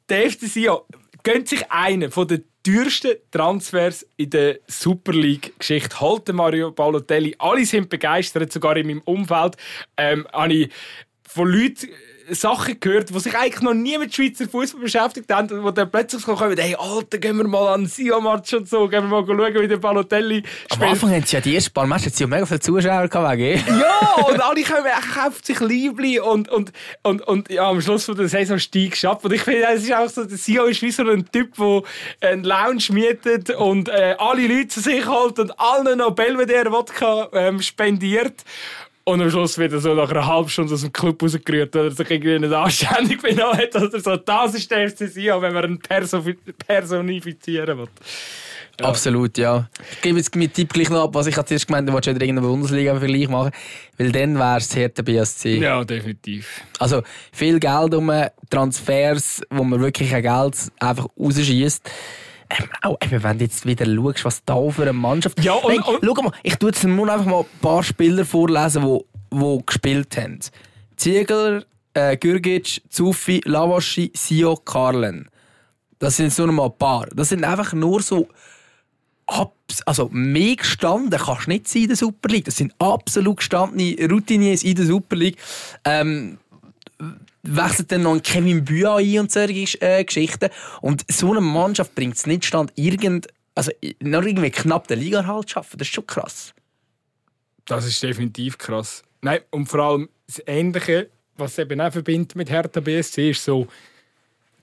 der 0.09 0.31
FC 0.31 0.47
Sion 0.47 0.81
gönnt 1.23 1.49
sich 1.49 1.71
einen 1.71 2.11
von 2.11 2.27
den 2.27 2.45
teuersten 2.67 3.17
Transfers 3.31 4.05
in 4.17 4.31
der 4.31 4.59
Super 4.67 5.13
League-Geschichte. 5.13 6.01
Holt 6.01 6.27
den 6.27 6.37
Mario 6.37 6.73
Balotelli. 6.73 7.37
Alle 7.39 7.65
sind 7.65 7.89
begeistert, 7.89 8.53
sogar 8.53 8.77
in 8.77 8.89
meinem 8.89 9.03
Umfeld. 9.03 9.57
Ähm, 9.97 10.27
habe 10.33 10.53
ich 10.53 10.73
von 11.23 11.49
Leuten 11.49 11.91
Sachen 12.31 12.81
gehört, 12.81 13.11
die 13.11 13.21
sich 13.21 13.37
eigentlich 13.37 13.63
noch 13.63 13.75
nie 13.75 13.99
mit 13.99 14.15
Schweizer 14.15 14.49
Fußball 14.49 14.81
beschäftigt 14.81 15.33
haben 15.33 15.51
und 15.51 15.65
wo 15.65 15.71
dann 15.71 15.91
plötzlich 15.91 16.23
so 16.23 16.35
kommen, 16.35 16.57
hey, 16.59 16.77
Alter, 16.79 17.19
gehen 17.19 17.37
wir 17.37 17.47
mal 17.47 17.75
an 17.75 17.83
den 17.83 17.89
Sion-Match 17.89 18.55
und 18.55 18.69
so, 18.69 18.89
gehen 18.89 19.09
wir 19.09 19.23
mal 19.23 19.27
schauen, 19.27 19.63
wie 19.63 19.69
der 19.69 19.77
Balotelli 19.77 20.43
Am 20.71 20.83
Anfang 20.83 21.11
haben 21.11 21.25
sie 21.25 21.37
ja 21.37 21.41
die 21.41 21.55
ersten 21.55 21.73
paar 21.73 21.87
Matches 21.87 22.19
ja 22.19 22.27
mega 22.27 22.47
viele 22.47 22.61
Zuschauer 22.61 23.09
gehabt, 23.09 23.39
ja, 23.39 24.25
und 24.29 24.41
alle 24.41 24.63
kommen, 24.63 24.91
kauft 25.15 25.47
sich 25.47 25.61
Liebli 25.61 26.21
und, 26.21 26.49
und, 26.49 26.73
und, 27.03 27.23
und 27.23 27.51
ja, 27.51 27.69
am 27.69 27.81
Schluss 27.81 28.05
von 28.05 28.17
der 28.17 28.29
Saison 28.29 28.59
steigst 28.59 29.03
du 29.05 29.11
ab. 29.11 29.25
Und 29.25 29.33
ich 29.33 29.43
finde, 29.43 29.67
es 29.75 29.83
ist 29.83 29.95
auch 29.95 30.09
so, 30.09 30.25
der 30.25 30.39
Sio 30.39 30.65
ist 30.65 30.83
wie 30.83 30.91
so 30.91 31.03
ein 31.03 31.31
Typ, 31.31 31.55
der 31.57 31.83
einen 32.31 32.45
Lounge 32.45 32.85
mietet 32.91 33.51
und 33.51 33.89
äh, 33.89 34.17
alle 34.19 34.47
Leute 34.47 34.69
zu 34.69 34.81
sich 34.81 35.07
holt 35.07 35.39
und 35.39 35.59
allen 35.59 35.99
noch 35.99 36.13
Belvedere-Wodka 36.13 37.29
ähm, 37.33 37.63
spendiert. 37.63 38.45
Und 39.09 39.23
am 39.23 39.31
Schluss 39.31 39.57
wird 39.57 39.73
er 39.73 39.79
so 39.79 39.95
nach 39.95 40.11
einer 40.11 40.27
halben 40.27 40.49
Stunde 40.49 40.75
aus 40.75 40.81
dem 40.81 40.93
Club 40.93 41.23
rausgerührt, 41.23 41.77
oder 41.77 41.93
sich 41.93 42.11
irgendwie 42.11 42.41
nicht 42.41 42.53
anständig 42.53 43.23
benommen 43.23 43.57
hat. 43.57 43.77
Oder 43.77 44.01
so. 44.01 44.17
Das 44.17 44.55
ist 44.55 44.69
der 44.69 44.91
FC 44.91 45.09
Sion, 45.09 45.41
wenn 45.43 45.55
man 45.55 45.65
ihn 45.65 45.79
perso 45.79 46.25
personifizieren 46.67 47.79
will. 47.79 47.89
Absolut, 48.83 49.39
ja. 49.39 49.71
Ich 49.93 50.01
gebe 50.03 50.19
jetzt 50.19 50.35
meinen 50.35 50.53
Tipp 50.53 50.73
gleich 50.73 50.91
noch 50.91 51.05
ab, 51.05 51.15
was 51.15 51.29
ich 51.29 51.37
erstes 51.37 51.67
gemeint 51.67 51.89
habe, 51.89 51.91
ich 51.91 51.95
wollte 51.95 52.17
wieder 52.17 52.27
irgendeinen 52.27 52.51
Bundesliga-Vergleich 52.51 53.29
machen. 53.29 53.53
Weil 53.97 54.11
dann 54.11 54.37
wäre 54.37 54.59
es 54.59 54.75
Hertha 54.75 55.03
BSC. 55.03 55.59
Ja, 55.59 55.85
definitiv. 55.85 56.63
Also 56.81 57.03
viel 57.31 57.61
Geld 57.61 57.95
um 57.95 58.13
Transfers, 58.51 59.41
wo 59.51 59.63
man 59.63 59.81
wirklich 59.81 60.11
kein 60.11 60.23
Geld 60.25 60.57
einfach 60.81 61.07
rausschießt. 61.19 61.89
Ähm, 62.51 62.69
auch 62.83 62.97
eben, 63.03 63.23
wenn 63.23 63.39
du 63.39 63.45
jetzt 63.45 63.67
wieder 63.67 63.87
schaust, 63.87 64.25
was 64.25 64.45
da 64.45 64.71
für 64.71 64.83
eine 64.83 64.93
Mannschaft 64.93 65.43
Ja, 65.43 65.55
und- 65.55 65.69
Nein, 65.75 65.83
und- 65.83 66.01
schau 66.05 66.23
mal, 66.23 66.33
ich 66.43 66.57
tue 66.57 66.71
jetzt 66.71 66.85
nur 66.85 67.09
einfach 67.09 67.27
mal 67.27 67.41
ein 67.41 67.61
paar 67.61 67.83
Spieler 67.83 68.25
vorlesen, 68.25 68.83
die 68.83 69.01
wo, 69.31 69.59
gespielt 69.61 70.17
haben. 70.17 70.39
Ziegler, 70.97 71.65
äh, 71.95 72.17
Gürgic, 72.17 72.83
Zufi, 72.89 73.41
Lavaschi, 73.45 74.13
Sio, 74.15 74.57
Karlen. 74.57 75.29
Das 75.99 76.17
sind 76.17 76.33
so 76.33 76.47
noch 76.47 76.53
mal 76.53 76.67
ein 76.67 76.79
paar. 76.79 77.07
Das 77.15 77.31
sind 77.31 77.43
einfach 77.45 77.73
nur 77.73 78.01
so 78.03 78.29
abs 79.27 79.83
also 79.85 80.09
mehr 80.13 80.55
gestanden 80.55 81.19
kannst 81.19 81.47
du 81.47 81.51
nicht 81.51 81.67
sein 81.69 81.83
in 81.83 81.89
der 81.89 81.97
Super 81.97 82.29
League. 82.29 82.45
Das 82.45 82.57
sind 82.57 82.73
absolut 82.79 83.39
gestandene 83.39 83.97
Routiniers 84.09 84.63
in 84.63 84.77
der 84.77 84.87
Super 84.87 85.17
League. 85.17 85.37
Ähm, 85.85 86.39
wechselt 87.49 87.93
dann 87.93 88.03
noch 88.03 88.15
ein 88.15 88.23
Kevin 88.23 88.65
Büa 88.65 88.97
ein 88.97 89.19
und 89.21 89.33
solche 89.33 89.81
äh, 89.81 90.05
Geschichten. 90.05 90.49
Und 90.81 91.05
so 91.11 91.31
eine 91.31 91.41
Mannschaft 91.41 91.95
bringt 91.95 92.17
es 92.17 92.27
nicht 92.27 92.45
stand, 92.45 92.73
irgend, 92.77 93.29
also 93.55 93.71
noch 94.01 94.23
irgendwie 94.23 94.51
knapp 94.51 94.89
den 94.89 95.01
Liga-Halt 95.01 95.49
zu 95.49 95.55
schaffen. 95.55 95.79
Das 95.79 95.89
ist 95.89 95.95
schon 95.95 96.07
krass. 96.07 96.53
Das 97.67 97.85
ist 97.87 98.03
definitiv 98.03 98.59
krass. 98.59 99.03
Nein, 99.23 99.41
und 99.51 99.67
vor 99.67 99.81
allem 99.81 100.09
das 100.27 100.43
Ähnliche, 100.47 101.09
was 101.37 101.59
eben 101.59 101.81
auch 101.81 101.93
verbindet 101.93 102.37
mit 102.37 102.51
Hertha 102.51 102.81
BSC, 102.81 103.31
ist 103.31 103.45
so, 103.45 103.67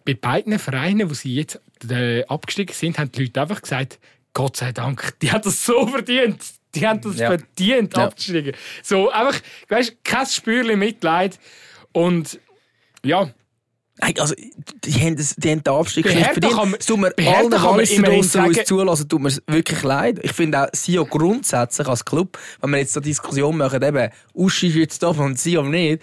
bei 0.05 0.13
beiden 0.13 0.57
Vereinen, 0.59 1.09
wo 1.09 1.13
sie 1.13 1.36
jetzt 1.36 1.59
äh, 1.89 2.23
abgestiegen 2.25 2.73
sind, 2.75 2.97
haben 2.99 3.11
die 3.11 3.23
Leute 3.23 3.41
einfach 3.41 3.61
gesagt, 3.61 3.99
Gott 4.34 4.57
sei 4.57 4.71
Dank, 4.71 5.13
die 5.21 5.31
haben 5.31 5.41
das 5.43 5.63
so 5.65 5.88
verdient. 5.88 6.41
Die 6.75 6.88
haben 6.88 7.01
das 7.01 7.17
Ja. 7.19 7.27
verdient, 7.27 7.95
Ja. 7.95 8.05
abzusteigen. 8.05 8.55
So, 8.81 9.09
einfach, 9.11 9.39
weißt, 9.69 10.03
kein 10.03 10.25
Spürchen 10.25 10.79
Mitleid. 10.79 11.39
Und 11.91 12.39
ja, 13.06 13.30
Nein, 13.99 14.16
Also, 14.20 14.34
die 14.84 14.91
haben, 14.93 15.16
das, 15.16 15.36
die 15.36 15.51
haben 15.51 15.64
den 15.64 15.72
Abstieg 15.74 16.06
nicht 16.06 16.18
verdient. 16.32 16.54
kann 16.56 16.70
man- 16.72 16.80
Es 16.80 16.86
tut 16.88 16.97
mir 16.99 17.14
allen 17.20 17.51
Walliser 17.51 18.01
die 18.01 18.18
uns 18.18 18.32
zulassen, 18.66 19.08
tut 19.08 19.22
mir 19.22 19.30
wirklich 19.45 19.84
leid. 19.84 20.20
Ich 20.24 20.34
finde 20.34 20.64
auch 20.64 20.68
Sio 20.74 21.06
grundsätzlich 21.06 21.88
als 21.88 22.04
Club, 22.04 22.39
wenn 22.62 22.72
wir 22.72 22.80
jetzt 22.80 22.93
so 22.93 22.99
Diskussion 22.99 23.56
machen, 23.56 23.84
eben, 23.84 24.10
Uschi 24.34 24.70
ist 24.70 24.76
jetzt 24.76 25.04
da 25.04 25.10
und 25.10 25.39
Sio 25.39 25.62
nicht, 25.62 26.01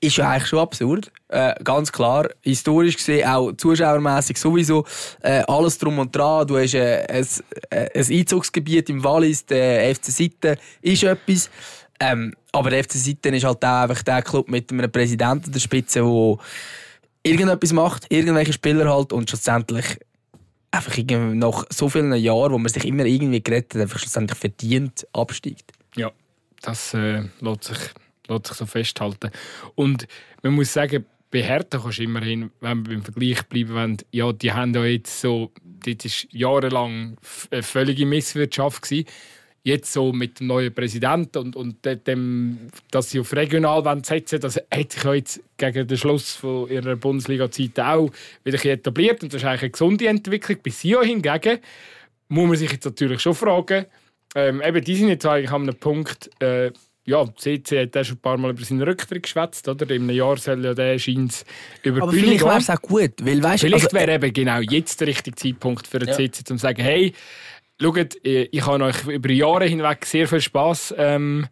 ist 0.00 0.16
ja 0.18 0.28
eigentlich 0.32 0.48
schon 0.48 0.58
absurd. 0.58 1.10
Äh, 1.28 1.54
ganz 1.64 1.90
klar, 1.90 2.28
historisch 2.42 2.96
gesehen, 2.98 3.26
auch 3.26 3.52
zuschauermässig 3.52 4.36
sowieso, 4.36 4.84
äh, 5.22 5.42
alles 5.48 5.78
drum 5.78 5.98
und 5.98 6.14
dran. 6.14 6.46
Du 6.46 6.58
hast 6.58 6.74
äh, 6.74 7.06
ein, 7.08 7.26
äh, 7.70 7.98
ein 7.98 8.18
Einzugsgebiet 8.18 8.90
im 8.90 9.02
Wallis, 9.02 9.46
der 9.46 9.94
FC 9.94 10.04
Sitten 10.10 10.56
ist 10.82 11.02
etwas. 11.04 11.48
Ähm, 12.00 12.34
aber 12.54 12.70
der 12.70 12.84
FC 12.84 12.92
Sitten 12.92 13.34
ist 13.34 13.44
halt 13.44 13.64
auch 13.64 13.82
einfach 13.82 14.02
der 14.02 14.22
Club 14.22 14.48
mit 14.48 14.70
einem 14.70 14.90
Präsidenten 14.90 15.50
der 15.50 15.58
Spitze, 15.58 16.00
der 16.00 16.38
irgendetwas 17.24 17.72
macht, 17.72 18.06
irgendwelche 18.10 18.52
Spieler 18.52 18.94
halt 18.94 19.12
und 19.12 19.28
schlussendlich 19.28 19.98
einfach 20.70 20.96
nach 21.08 21.64
so 21.70 21.88
vielen 21.88 22.14
Jahren, 22.14 22.52
wo 22.52 22.58
man 22.58 22.68
sich 22.68 22.84
immer 22.84 23.04
irgendwie 23.06 23.42
gerettet 23.42 23.74
hat, 23.74 23.82
einfach 23.82 23.98
schlussendlich 23.98 24.38
verdient 24.38 25.04
absteigt. 25.12 25.72
Ja, 25.96 26.12
das 26.62 26.94
äh, 26.94 27.24
lässt, 27.40 27.64
sich, 27.64 27.78
lässt 28.28 28.46
sich 28.46 28.56
so 28.56 28.66
festhalten. 28.66 29.30
Und 29.74 30.06
man 30.42 30.54
muss 30.54 30.72
sagen, 30.72 31.06
bei 31.32 31.42
Hertha 31.42 31.80
kannst 31.80 31.98
du 31.98 32.04
immerhin, 32.04 32.52
wenn 32.60 32.86
wir 32.86 32.94
beim 32.94 33.02
Vergleich 33.02 33.42
bleiben 33.48 33.74
wollen, 33.74 33.96
ja, 34.12 34.32
die 34.32 34.52
haben 34.52 34.74
ja 34.74 34.84
jetzt 34.84 35.20
so, 35.20 35.50
das 35.64 36.04
war 36.04 36.28
jahrelang 36.30 37.16
eine 37.50 37.62
völlige 37.64 38.06
Misswirtschaft. 38.06 38.82
Gewesen. 38.82 39.06
Jetzt 39.66 39.94
so 39.94 40.12
mit 40.12 40.40
dem 40.40 40.48
neuen 40.48 40.74
Präsidenten 40.74 41.38
und, 41.38 41.56
und 41.56 41.82
de- 41.86 41.96
dem, 41.96 42.58
dass 42.90 43.10
sie 43.10 43.18
auf 43.20 43.34
regional 43.34 43.82
setzen 44.04 44.38
das 44.38 44.56
hat 44.56 44.92
sich 44.92 45.02
ja 45.02 45.14
jetzt 45.14 45.40
gegen 45.56 45.88
den 45.88 45.96
Schluss 45.96 46.34
von 46.34 46.68
ihrer 46.68 46.96
Bundesliga-Zeit 46.96 47.80
auch 47.80 48.10
wieder 48.44 48.62
etabliert. 48.62 49.22
Und 49.22 49.32
das 49.32 49.40
ist 49.40 49.46
eigentlich 49.48 49.62
eine 49.62 49.70
gesunde 49.70 50.06
Entwicklung. 50.08 50.58
Bei 50.62 50.70
Sio 50.70 51.02
hingegen 51.02 51.60
muss 52.28 52.48
man 52.48 52.56
sich 52.58 52.72
jetzt 52.72 52.84
natürlich 52.84 53.20
schon 53.20 53.34
fragen, 53.34 53.86
ähm, 54.34 54.60
eben, 54.62 54.84
die 54.84 54.96
sind 54.96 55.08
jetzt 55.08 55.24
eigentlich 55.24 55.50
an 55.50 55.62
einem 55.62 55.76
Punkt, 55.76 56.28
äh, 56.42 56.70
ja, 57.06 57.24
CC 57.36 57.82
hat 57.82 57.96
auch 57.96 58.04
schon 58.04 58.16
ein 58.16 58.20
paar 58.20 58.36
Mal 58.38 58.50
über 58.50 58.64
seinen 58.64 58.82
Rücktritt 58.82 59.22
geschwätzt, 59.22 59.68
oder? 59.68 59.88
In 59.90 60.02
einem 60.02 60.16
Jahr 60.16 60.36
soll 60.38 60.64
ja 60.64 60.74
der 60.74 60.98
scheint 60.98 61.44
über 61.82 62.02
Aber 62.02 62.12
vielleicht 62.12 62.44
wäre 62.44 62.58
es 62.58 62.70
auch 62.70 62.80
gut, 62.80 63.12
weil 63.22 63.42
weißt 63.42 63.62
Vielleicht 63.64 63.84
also, 63.84 63.96
wäre 63.96 64.14
eben 64.14 64.32
genau 64.32 64.60
jetzt 64.60 65.00
der 65.00 65.08
richtige 65.08 65.36
Zeitpunkt 65.36 65.86
für 65.86 65.98
den 65.98 66.08
Ja. 66.08 66.14
CC, 66.14 66.40
um 66.50 66.56
zu 66.58 66.62
sagen, 66.62 66.82
hey, 66.82 67.12
schaut, 67.80 68.16
ich 68.22 68.52
ich 68.52 68.66
habe 68.66 68.84
euch 68.84 69.06
über 69.06 69.30
Jahre 69.30 69.66
hinweg 69.66 70.04
sehr 70.06 70.28
viel 70.28 70.40
Spass 70.40 70.94
ähm, 70.96 71.46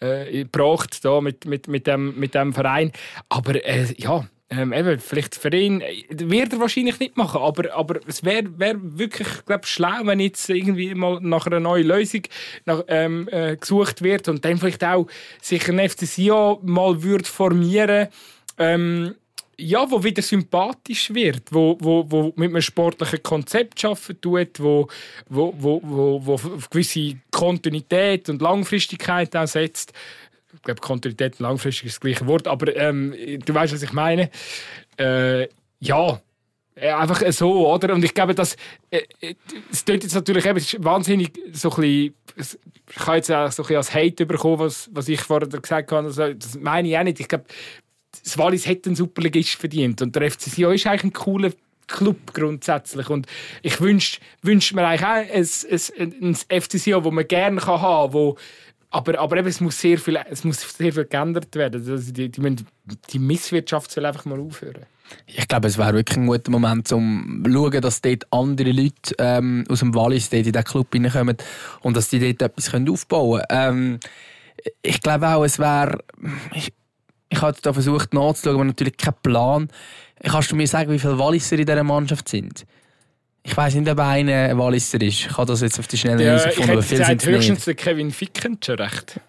äh, 0.00 0.44
gebracht 0.44 1.04
da 1.04 1.20
mit, 1.20 1.44
mit, 1.46 1.68
mit, 1.68 1.86
dem, 1.86 2.18
mit 2.18 2.34
dem 2.34 2.52
Verein. 2.52 2.92
Aber 3.28 3.54
äh, 3.64 3.94
ja, 3.96 4.26
ähm, 4.48 4.72
eben, 4.72 5.00
vielleicht 5.00 5.34
für 5.34 5.54
ihn 5.54 5.80
äh, 5.80 6.04
wird 6.08 6.52
er 6.52 6.60
wahrscheinlich 6.60 7.00
nicht 7.00 7.16
machen, 7.16 7.40
aber, 7.40 7.74
aber 7.74 7.98
es 8.06 8.24
wäre 8.24 8.58
wär 8.58 8.76
wirklich 8.78 9.26
glaub, 9.44 9.66
schlau, 9.66 10.02
wenn 10.04 10.20
jetzt 10.20 10.48
irgendwie 10.48 10.94
mal 10.94 11.18
nach 11.20 11.46
einer 11.46 11.58
neuen 11.58 11.88
Lösung 11.88 12.22
nach, 12.64 12.84
ähm, 12.86 13.28
äh, 13.32 13.56
gesucht 13.56 14.02
wird 14.02 14.28
und 14.28 14.44
dann 14.44 14.58
vielleicht 14.58 14.84
auch 14.84 15.08
sich 15.42 15.68
ein 15.68 15.88
FC 15.88 16.28
mal 16.62 17.02
würde 17.02 17.24
formieren 17.24 18.08
ähm, 18.58 19.16
ja, 19.58 19.90
wo 19.90 20.02
wieder 20.02 20.22
sympathisch 20.22 21.12
wird, 21.12 21.42
wo, 21.50 21.76
wo, 21.80 22.04
wo 22.10 22.32
mit 22.36 22.50
einem 22.50 22.60
sportlichen 22.60 23.22
Konzept 23.22 23.84
arbeiten 23.84 24.20
tut, 24.20 24.60
wo, 24.60 24.88
wo, 25.28 25.54
wo, 25.56 25.80
wo, 25.82 26.26
wo 26.26 26.40
gewisse 26.70 27.16
Kontinuität 27.30 28.28
und 28.28 28.42
Langfristigkeit 28.42 29.34
auch 29.34 29.46
setzt. 29.46 29.92
Ich 30.54 30.62
glaube, 30.62 30.80
Kontinuität 30.80 31.34
und 31.34 31.40
Langfristigkeit 31.40 31.88
ist 31.88 31.96
das 31.96 32.00
gleiche 32.00 32.26
Wort, 32.26 32.46
aber 32.48 32.74
ähm, 32.76 33.14
du 33.44 33.54
weißt, 33.54 33.72
was 33.72 33.82
ich 33.82 33.92
meine. 33.92 34.30
Äh, 34.98 35.48
ja, 35.80 36.20
äh, 36.74 36.90
einfach 36.90 37.22
so, 37.32 37.72
oder? 37.72 37.94
Und 37.94 38.04
ich 38.04 38.12
glaube, 38.12 38.34
dass 38.34 38.56
äh, 38.90 39.02
äh, 39.20 39.34
es 39.72 39.84
tut 39.84 40.02
jetzt 40.02 40.14
natürlich 40.14 40.44
eben, 40.44 40.84
wahnsinnig 40.84 41.32
so 41.52 41.70
ein 41.70 42.14
bisschen, 42.36 42.58
ich 42.90 43.06
habe 43.06 43.16
jetzt 43.16 43.32
auch 43.32 43.50
so 43.50 43.62
ein 43.62 43.66
bisschen 43.66 43.76
als 43.76 43.94
Hate 43.94 44.26
bekommen, 44.26 44.58
was, 44.58 44.90
was 44.92 45.08
ich 45.08 45.20
vorher 45.22 45.48
gesagt 45.48 45.90
habe. 45.92 46.06
Also, 46.06 46.34
das 46.34 46.58
meine 46.58 46.88
ich 46.88 46.98
auch 46.98 47.02
nicht. 47.02 47.20
Ich 47.20 47.28
glaube, 47.28 47.46
das 48.22 48.38
Wallis 48.38 48.66
hätte 48.66 48.90
einen 48.90 48.96
Superligist 48.96 49.54
verdient 49.54 50.02
und 50.02 50.14
der 50.14 50.30
FC 50.30 50.42
Sion 50.42 50.74
ist 50.74 50.86
eigentlich 50.86 51.04
ein 51.04 51.12
cooler 51.12 51.52
Club 51.86 52.34
grundsätzlich 52.34 53.08
und 53.08 53.26
ich 53.62 53.80
wünsche 53.80 54.20
wünsch 54.42 54.72
mir 54.72 54.86
eigentlich 54.86 55.02
auch 55.02 55.98
ein, 55.98 56.14
ein, 56.22 56.36
ein 56.50 56.62
FC 56.62 56.78
Sion, 56.78 57.04
wo 57.04 57.10
man 57.10 57.26
gerne 57.26 57.60
kann 57.60 57.80
haben 57.80 58.12
wo 58.12 58.36
aber, 58.90 59.18
aber 59.18 59.36
eben, 59.36 59.48
es 59.48 59.60
muss 59.60 59.78
sehr 59.78 59.98
viel, 59.98 60.18
es 60.30 60.44
muss 60.44 60.60
sehr 60.60 60.92
viel 60.92 61.04
geändert 61.04 61.54
werden. 61.54 61.86
Also 61.86 62.12
die, 62.12 62.30
die, 62.30 62.56
die 63.10 63.18
Misswirtschaft 63.18 63.90
soll 63.90 64.06
einfach 64.06 64.24
mal 64.24 64.40
aufhören. 64.40 64.86
Ich 65.26 65.46
glaube, 65.46 65.68
es 65.68 65.76
wäre 65.76 65.94
wirklich 65.94 66.16
ein 66.16 66.26
guter 66.26 66.50
Moment, 66.50 66.90
um 66.92 67.42
zu 67.44 67.52
schauen, 67.52 67.80
dass 67.80 68.00
dort 68.00 68.26
andere 68.30 68.72
Leute 68.72 69.14
ähm, 69.18 69.64
aus 69.68 69.80
dem 69.80 69.94
Wallis 69.94 70.28
in 70.32 70.44
diesen 70.44 70.64
Club 70.64 70.88
hineinkommen 70.92 71.36
und 71.82 71.96
dass 71.96 72.08
die 72.08 72.20
dort 72.20 72.42
etwas 72.42 72.72
aufbauen 72.74 73.42
können. 73.48 74.00
Ähm, 74.00 74.00
ich 74.82 75.00
glaube 75.00 75.28
auch, 75.28 75.44
es 75.44 75.58
wäre... 75.58 76.02
Ich, 76.54 76.72
ich 77.28 77.42
habe 77.42 77.56
da 77.60 77.72
versucht 77.72 78.14
nachzuschauen, 78.14 78.56
aber 78.56 78.64
natürlich 78.64 78.96
keinen 78.96 79.16
Plan. 79.22 79.68
Kannst 80.22 80.50
du 80.50 80.56
mir 80.56 80.66
sagen, 80.66 80.90
wie 80.92 80.98
viele 80.98 81.18
Walliser 81.18 81.58
in 81.58 81.66
dieser 81.66 81.84
Mannschaft 81.84 82.28
sind? 82.28 82.64
Ich 83.42 83.56
weiß 83.56 83.74
nicht, 83.74 83.88
ob 83.88 83.98
einer 84.00 84.50
ein 84.50 84.58
Walliser 84.58 85.00
ist. 85.00 85.20
Ich 85.20 85.36
habe 85.36 85.46
das 85.46 85.60
jetzt 85.60 85.78
auf 85.78 85.86
die 85.86 85.96
Schnelle 85.96 86.24
ja, 86.24 86.30
herausgefunden, 86.30 86.70
aber 86.70 86.82
viele 86.82 87.04
sind 87.04 87.24
höchstens 87.24 87.64
der 87.64 87.74
Kevin 87.74 88.10
Ficken 88.10 88.58
schon 88.64 88.76
recht. 88.76 89.20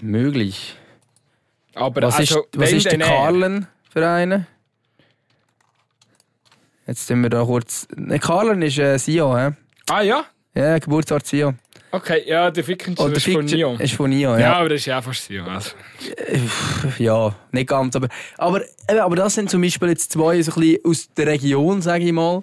Möglich. 0.00 0.76
Aber 1.74 2.02
was 2.02 2.16
also, 2.16 2.40
ist, 2.40 2.48
was 2.56 2.72
ist 2.72 2.86
der 2.86 2.98
Karlen 2.98 3.66
für 3.90 4.08
einen? 4.08 4.46
Jetzt 6.86 7.06
sind 7.06 7.22
wir 7.22 7.30
da 7.30 7.44
kurz. 7.44 7.86
Ne, 7.94 8.18
Karlen 8.18 8.62
ist 8.62 8.78
äh, 8.78 8.96
Sio, 8.98 9.36
hä? 9.36 9.50
Ah 9.88 10.02
ja? 10.02 10.24
Ja, 10.54 10.78
Geburtsort 10.78 11.26
Sio. 11.26 11.54
Okay, 11.96 12.24
ja, 12.26 12.50
der 12.50 12.62
Fickenscher 12.62 13.10
ist 13.10 13.26
von 13.26 13.44
Nio. 13.46 13.76
Ist 13.78 13.94
von 13.94 14.10
Nio, 14.10 14.32
ja. 14.32 14.38
Ja, 14.38 14.52
aber 14.56 14.68
das 14.68 14.80
ist 14.80 14.86
ja 14.86 15.00
fast 15.00 15.30
Nio. 15.30 15.44
Also. 15.44 15.70
Ja, 16.98 17.34
nicht 17.52 17.68
ganz. 17.68 17.96
Aber, 17.96 18.08
aber, 18.36 18.60
aber 19.00 19.16
das 19.16 19.34
sind 19.34 19.48
zum 19.48 19.62
Beispiel 19.62 19.88
jetzt 19.88 20.12
zwei 20.12 20.42
so 20.42 20.52
ein 20.52 20.60
bisschen 20.60 20.84
aus 20.84 21.08
der 21.16 21.26
Region, 21.28 21.80
sage 21.80 22.04
ich 22.04 22.12
mal. 22.12 22.42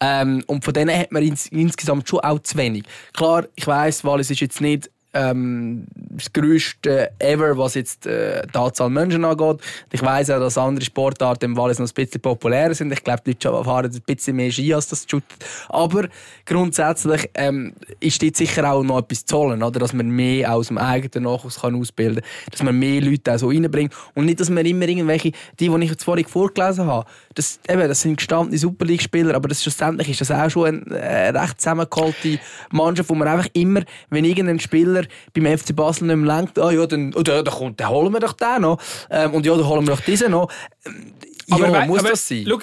Ähm, 0.00 0.42
und 0.48 0.64
von 0.64 0.74
denen 0.74 0.98
hat 0.98 1.12
man 1.12 1.22
ins, 1.22 1.46
insgesamt 1.46 2.08
schon 2.08 2.20
auch 2.20 2.40
zu 2.40 2.56
wenig. 2.58 2.84
Klar, 3.12 3.46
ich 3.54 3.66
weiss, 3.68 4.04
Wallis 4.04 4.30
ist 4.30 4.40
jetzt 4.40 4.60
nicht 4.60 4.90
ähm, 5.18 5.86
das 5.94 6.32
größte 6.32 7.10
ever, 7.18 7.58
was 7.58 7.74
jetzt 7.74 8.06
äh, 8.06 8.46
die 8.46 8.58
Anzahl 8.58 8.90
Menschen 8.90 9.24
angeht. 9.24 9.60
Ich 9.90 10.02
weiss 10.02 10.30
auch, 10.30 10.38
dass 10.38 10.56
andere 10.56 10.84
Sportarten 10.84 11.46
im 11.46 11.56
Wallis 11.56 11.78
noch 11.78 11.88
ein 11.88 11.94
bisschen 11.94 12.20
populärer 12.20 12.74
sind. 12.74 12.92
Ich 12.92 13.02
glaube, 13.02 13.22
die 13.26 13.30
Leute 13.30 13.64
fahren 13.64 13.90
ein 13.92 14.02
bisschen 14.06 14.36
mehr 14.36 14.50
Ski 14.52 14.72
als 14.72 14.88
das 14.88 15.06
Shooten. 15.08 15.26
Aber 15.68 16.08
grundsätzlich 16.46 17.30
ähm, 17.34 17.74
ist 18.00 18.22
dort 18.22 18.36
sicher 18.36 18.70
auch 18.70 18.82
noch 18.82 18.98
etwas 18.98 19.24
zu 19.24 19.36
holen, 19.36 19.62
oder? 19.62 19.80
dass 19.80 19.92
man 19.92 20.08
mehr 20.08 20.54
aus 20.54 20.68
dem 20.68 20.78
eigenen 20.78 21.24
Nachwuchs 21.24 21.60
kann 21.60 21.74
ausbilden 21.74 22.22
kann, 22.22 22.50
dass 22.50 22.62
man 22.62 22.78
mehr 22.78 23.00
Leute 23.00 23.34
auch 23.34 23.38
so 23.38 23.48
reinbringt 23.48 23.92
und 24.14 24.26
nicht, 24.26 24.40
dass 24.40 24.50
man 24.50 24.64
immer 24.66 24.86
irgendwelche, 24.86 25.32
die, 25.58 25.68
die 25.68 25.84
ich 25.84 25.90
jetzt 25.90 26.04
vorhin 26.04 26.26
vorgelesen 26.26 26.86
habe, 26.86 27.08
das, 27.34 27.60
eben, 27.68 27.88
das 27.88 28.02
sind 28.02 28.16
gestandene 28.16 28.58
Super 28.58 28.84
League-Spieler, 28.84 29.34
aber 29.34 29.48
das, 29.48 29.62
schlussendlich 29.62 30.08
ist 30.08 30.20
das 30.20 30.30
auch 30.30 30.50
schon 30.50 30.66
eine 30.88 30.98
äh, 30.98 31.28
recht 31.30 31.60
zusammengeholte 31.60 32.38
Mannschaft, 32.70 33.08
wo 33.08 33.14
man 33.14 33.28
einfach 33.28 33.48
immer, 33.52 33.82
wenn 34.10 34.24
irgendein 34.24 34.60
Spieler 34.60 35.04
beim 35.34 35.58
FC 35.58 35.74
Basel 35.74 36.06
nicht 36.06 36.16
mehr 36.16 36.36
lenkt, 36.36 36.58
ah 36.58 36.70
ja, 36.70 36.86
dann, 36.86 37.14
oh, 37.14 37.22
dann, 37.22 37.44
dann, 37.44 37.76
dann 37.76 37.88
holen 37.88 38.12
wir 38.12 38.20
doch 38.20 38.34
den 38.34 38.62
noch. 38.62 38.80
Ähm, 39.10 39.34
und 39.34 39.46
ja, 39.46 39.54
dann 39.56 39.66
holen 39.66 39.86
wir 39.86 39.96
doch 39.96 40.02
diesen 40.02 40.32
noch. 40.32 40.50
Ähm, 40.86 41.12
ja, 41.46 41.56
aber, 41.56 41.86
muss 41.86 42.00
aber, 42.00 42.10
das 42.10 42.28
sein? 42.28 42.46
Schau, 42.46 42.60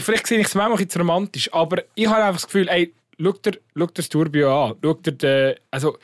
vielleicht 0.00 0.26
sehe 0.26 0.40
ich 0.40 0.46
es 0.46 0.54
manchmal 0.54 0.80
jetzt 0.80 0.98
romantisch, 0.98 1.52
aber 1.52 1.82
ich 1.94 2.06
habe 2.06 2.24
einfach 2.24 2.40
das 2.40 2.46
Gefühl, 2.46 2.68
ey, 2.68 2.92
schau 3.18 3.32
dir, 3.32 3.52
schau 3.76 3.86
dir 3.86 3.92
das 3.94 4.08
Turbio 4.08 4.66
an. 4.66 4.74
Schau 4.82 4.94
dir 4.94 5.12
den, 5.12 5.54
also, 5.70 5.96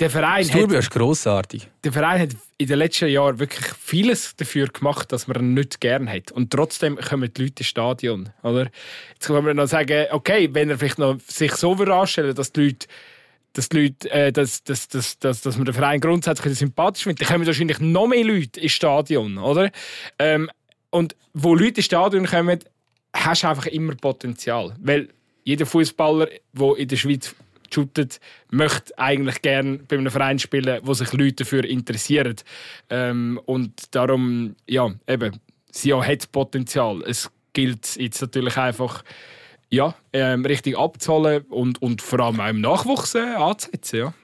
der 0.00 0.10
Verein 0.10 0.44
das 0.44 0.52
Turbio 0.52 0.78
ist 0.78 0.90
grossartig. 0.90 1.68
Der 1.82 1.92
Verein 1.92 2.20
hat 2.20 2.30
in 2.56 2.68
den 2.68 2.78
letzten 2.78 3.08
Jahren 3.08 3.38
wirklich 3.40 3.66
vieles 3.66 4.36
dafür 4.36 4.68
gemacht, 4.68 5.10
dass 5.10 5.26
man 5.26 5.40
ihn 5.40 5.54
nicht 5.54 5.80
gern 5.80 6.08
hat. 6.08 6.30
Und 6.30 6.52
trotzdem 6.52 6.96
kommen 6.96 7.32
die 7.34 7.42
Leute 7.42 7.60
ins 7.60 7.66
Stadion. 7.66 8.28
Oder? 8.42 8.68
Jetzt 9.14 9.26
kann 9.26 9.44
man 9.44 9.56
noch 9.56 9.66
sagen, 9.66 10.06
okay, 10.12 10.48
wenn 10.52 10.70
er 10.70 10.78
vielleicht 10.78 10.98
noch 10.98 11.18
sich 11.26 11.52
so 11.54 11.72
anstellen 11.72 12.34
dass 12.34 12.52
die 12.52 12.66
Leute 12.66 12.86
dass, 13.58 13.68
die 13.68 13.80
Leute, 13.82 14.10
äh, 14.12 14.32
dass, 14.32 14.62
dass, 14.62 14.86
dass, 14.86 15.18
dass, 15.18 15.42
dass 15.42 15.56
man 15.56 15.64
den 15.64 15.74
Verein 15.74 16.00
grundsätzlich 16.00 16.56
sympathisch 16.56 17.02
findet, 17.02 17.22
dann 17.22 17.34
kommen 17.34 17.46
wahrscheinlich 17.46 17.80
noch 17.80 18.06
mehr 18.06 18.24
Leute 18.24 18.60
ins 18.60 18.70
Stadion, 18.70 19.36
oder? 19.36 19.72
Ähm, 20.20 20.48
und 20.90 21.16
wo 21.34 21.56
Leute 21.56 21.78
ins 21.78 21.86
Stadion 21.86 22.24
kommen, 22.24 22.60
hast 23.12 23.42
du 23.42 23.48
einfach 23.48 23.66
immer 23.66 23.96
Potenzial. 23.96 24.76
Weil 24.80 25.08
jeder 25.42 25.66
Fußballer, 25.66 26.28
der 26.52 26.76
in 26.76 26.86
der 26.86 26.96
Schweiz 26.96 27.34
shootet, 27.74 28.20
möchte 28.50 28.96
eigentlich 28.96 29.42
gerne 29.42 29.78
bei 29.78 29.98
einem 29.98 30.12
Verein 30.12 30.38
spielen, 30.38 30.80
wo 30.84 30.94
sich 30.94 31.12
Leute 31.12 31.42
dafür 31.42 31.64
interessieren. 31.64 32.36
Ähm, 32.90 33.40
und 33.44 33.92
darum, 33.92 34.54
ja, 34.68 34.88
eben, 35.08 35.40
sie 35.72 35.92
hat 35.92 36.30
Potenzial. 36.30 37.02
Es 37.04 37.28
gilt 37.54 37.96
jetzt 37.96 38.20
natürlich 38.20 38.56
einfach, 38.56 39.02
ja, 39.70 39.94
ähm, 40.12 40.44
richtig 40.44 40.78
abzuholen 40.78 41.44
und, 41.50 41.82
und 41.82 42.02
vor 42.02 42.20
allem 42.20 42.40
auch 42.40 42.48
im 42.48 42.60
Nachwuchs 42.60 43.14
äh, 43.14 43.34
anzusetzen. 43.36 43.98
Ja. 43.98 44.14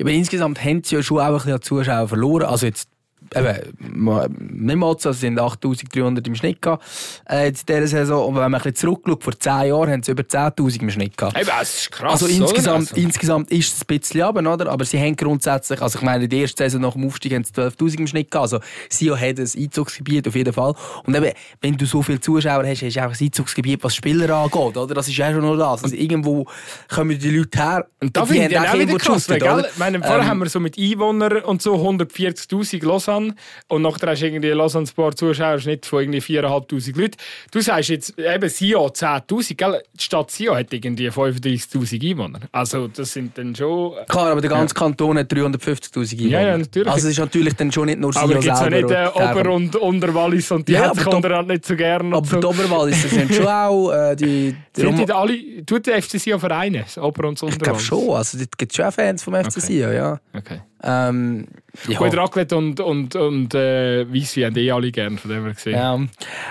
aber 0.00 0.10
insgesamt 0.10 0.64
haben 0.64 0.82
sie 0.82 0.96
ja 0.96 1.02
schon 1.02 1.20
auch 1.20 1.26
ein 1.26 1.34
bisschen 1.34 1.62
Zuschauer 1.62 2.08
verloren. 2.08 2.44
Also 2.44 2.66
jetzt 2.66 2.88
eben, 3.34 4.64
nicht 4.64 4.76
mal 4.76 4.96
so, 4.98 5.10
es 5.10 5.20
sind 5.20 5.38
8300 5.38 6.26
im 6.26 6.34
Schnitt 6.34 6.62
gehabt, 6.62 6.84
äh, 7.28 7.48
in 7.48 7.54
dieser 7.54 7.86
Saison. 7.86 8.28
Und 8.28 8.34
wenn 8.34 8.42
man 8.42 8.54
ein 8.54 8.58
bisschen 8.62 8.76
zurückschaut, 8.76 9.22
vor 9.24 9.38
10 9.38 9.52
Jahren 9.68 9.90
haben 9.90 10.02
sie 10.02 10.12
über 10.12 10.22
10.000 10.22 10.80
im 10.80 10.90
Schnitt 10.90 11.16
gehabt. 11.16 11.36
Eben, 11.36 11.46
das 11.46 11.74
ist 11.74 11.90
krass, 11.90 12.12
Also 12.12 12.26
insgesamt, 12.26 12.90
also. 12.90 12.96
insgesamt 12.96 13.50
ist 13.50 13.74
es 13.76 13.82
ein 13.82 13.98
bisschen 13.98 14.22
runter, 14.22 14.52
oder? 14.52 14.70
Aber 14.70 14.84
sie 14.84 14.98
haben 14.98 15.16
grundsätzlich, 15.16 15.80
also 15.80 15.98
ich 15.98 16.04
meine, 16.04 16.24
in 16.24 16.30
der 16.30 16.40
ersten 16.40 16.58
Saison 16.58 16.80
nach 16.80 16.92
dem 16.92 17.06
Aufstieg 17.06 17.34
haben 17.34 17.44
sie 17.44 17.52
12.000 17.52 17.98
im 18.00 18.06
Schnitt 18.06 18.30
gehabt. 18.30 18.52
Also 18.52 18.60
Sio 18.88 19.16
hat 19.16 19.38
ein 19.38 19.48
Einzugsgebiet 19.56 20.28
auf 20.28 20.34
jeden 20.34 20.52
Fall. 20.52 20.74
Und 21.04 21.14
eben, 21.14 21.32
wenn 21.60 21.76
du 21.76 21.86
so 21.86 22.02
viele 22.02 22.20
Zuschauer 22.20 22.64
hast, 22.66 22.82
hast 22.82 22.96
du 22.96 23.02
einfach 23.02 23.20
ein 23.20 23.24
Einzugsgebiet, 23.26 23.82
was 23.82 23.94
Spieler 23.94 24.34
angeht, 24.34 24.76
oder? 24.76 24.94
Das 24.94 25.08
ist 25.08 25.16
ja 25.16 25.30
schon 25.32 25.40
nur 25.42 25.56
das. 25.56 25.84
Also 25.84 25.96
irgendwo 25.96 26.46
kommen 26.88 27.18
die 27.18 27.30
Leute 27.30 27.58
her. 27.58 27.86
Und 28.00 28.16
da 28.16 28.24
finde 28.26 28.48
ich 28.48 28.58
auch 28.58 28.78
wieder 28.78 28.98
krass, 28.98 29.28
weil, 29.28 29.38
Ich 29.38 29.78
meine, 29.78 29.98
vorher 30.00 30.20
ähm, 30.20 30.26
haben 30.26 30.38
wir 30.40 30.48
so 30.48 30.60
mit 30.60 30.78
Einwohnern 30.78 31.42
und 31.44 31.62
so 31.62 31.74
140'000 31.76 32.84
Lausanne 32.84 33.23
und 33.68 33.82
nachher 33.82 34.10
hast 34.10 34.22
du 34.22 34.26
irgendwie 34.26 34.48
Lausanne 34.48 34.86
Sport 34.86 35.18
Zuschauerschnitt 35.18 35.86
von 35.86 36.00
irgendwie 36.00 36.20
4'500 36.20 36.98
Leuten. 36.98 37.16
Du 37.50 37.60
sagst 37.60 37.88
jetzt 37.90 38.18
eben 38.18 38.48
Sio 38.48 38.86
10'000, 38.86 39.56
gell? 39.56 39.82
Die 39.94 40.02
Stadt 40.02 40.30
Sio 40.30 40.54
hat 40.54 40.72
irgendwie 40.72 41.08
35'000 41.08 42.10
Einwohner. 42.10 42.40
Also 42.52 42.88
das 42.88 43.12
sind 43.12 43.36
dann 43.38 43.54
schon... 43.54 43.94
Klar, 44.08 44.32
aber 44.32 44.40
der 44.40 44.50
ganze 44.50 44.74
ja. 44.74 44.80
Kanton 44.80 45.18
hat 45.18 45.32
350'000 45.32 46.12
Einwohner. 46.12 46.30
Ja, 46.30 46.40
ja, 46.40 46.58
natürlich. 46.58 46.92
Also 46.92 47.08
es 47.08 47.12
ist 47.12 47.20
natürlich 47.20 47.54
dann 47.54 47.72
schon 47.72 47.86
nicht 47.86 48.00
nur 48.00 48.12
Sio 48.12 48.22
aber 48.22 48.42
selber. 48.42 48.56
Aber 48.56 48.70
gibt 48.70 48.90
es 48.90 48.96
ja 48.96 49.06
nicht 49.06 49.16
äh, 49.16 49.40
Ober- 49.40 49.50
und 49.52 49.76
Unterwallis 49.76 50.50
und 50.50 50.68
die 50.68 50.72
ja, 50.72 50.88
hat 50.88 50.96
sich 50.96 51.06
untereinander 51.06 51.54
nicht 51.54 51.66
so 51.66 51.76
gerne. 51.76 52.14
Aber 52.14 52.26
so. 52.26 52.40
die 52.40 52.46
Oberwallis 52.46 53.02
sind 53.02 53.34
schon 53.34 53.46
auch... 53.46 53.90
Äh, 53.92 54.16
die, 54.16 54.56
die 54.76 54.96
sind 54.96 55.10
alle... 55.10 55.64
Tut 55.64 55.86
der 55.86 56.02
FC 56.02 56.18
Sio 56.20 56.38
Vereine, 56.38 56.84
Ober- 56.96 57.28
und 57.28 57.42
Unterwallis? 57.42 57.56
Ich 57.56 57.62
glaube 57.62 57.80
schon. 57.80 58.10
Also 58.10 58.38
es 58.38 58.48
gibt 58.56 58.74
schon 58.74 58.90
Fans 58.92 59.22
vom 59.22 59.34
FC 59.34 59.58
okay. 59.58 59.96
Ja. 59.96 60.20
Okay. 60.36 60.60
Ähm, 60.86 61.46
ja. 61.88 61.98
Gut, 61.98 62.16
Raclette 62.16 62.56
und, 62.56 62.78
und, 62.78 63.16
und 63.16 63.54
äh, 63.54 64.06
Weisswein 64.12 64.44
haben 64.44 64.56
eh 64.58 64.70
alle 64.70 64.92
gerne, 64.92 65.16
von 65.16 65.30
dem 65.30 65.44
her 65.44 65.54
gesehen. 65.54 65.72
Ja. 65.72 65.98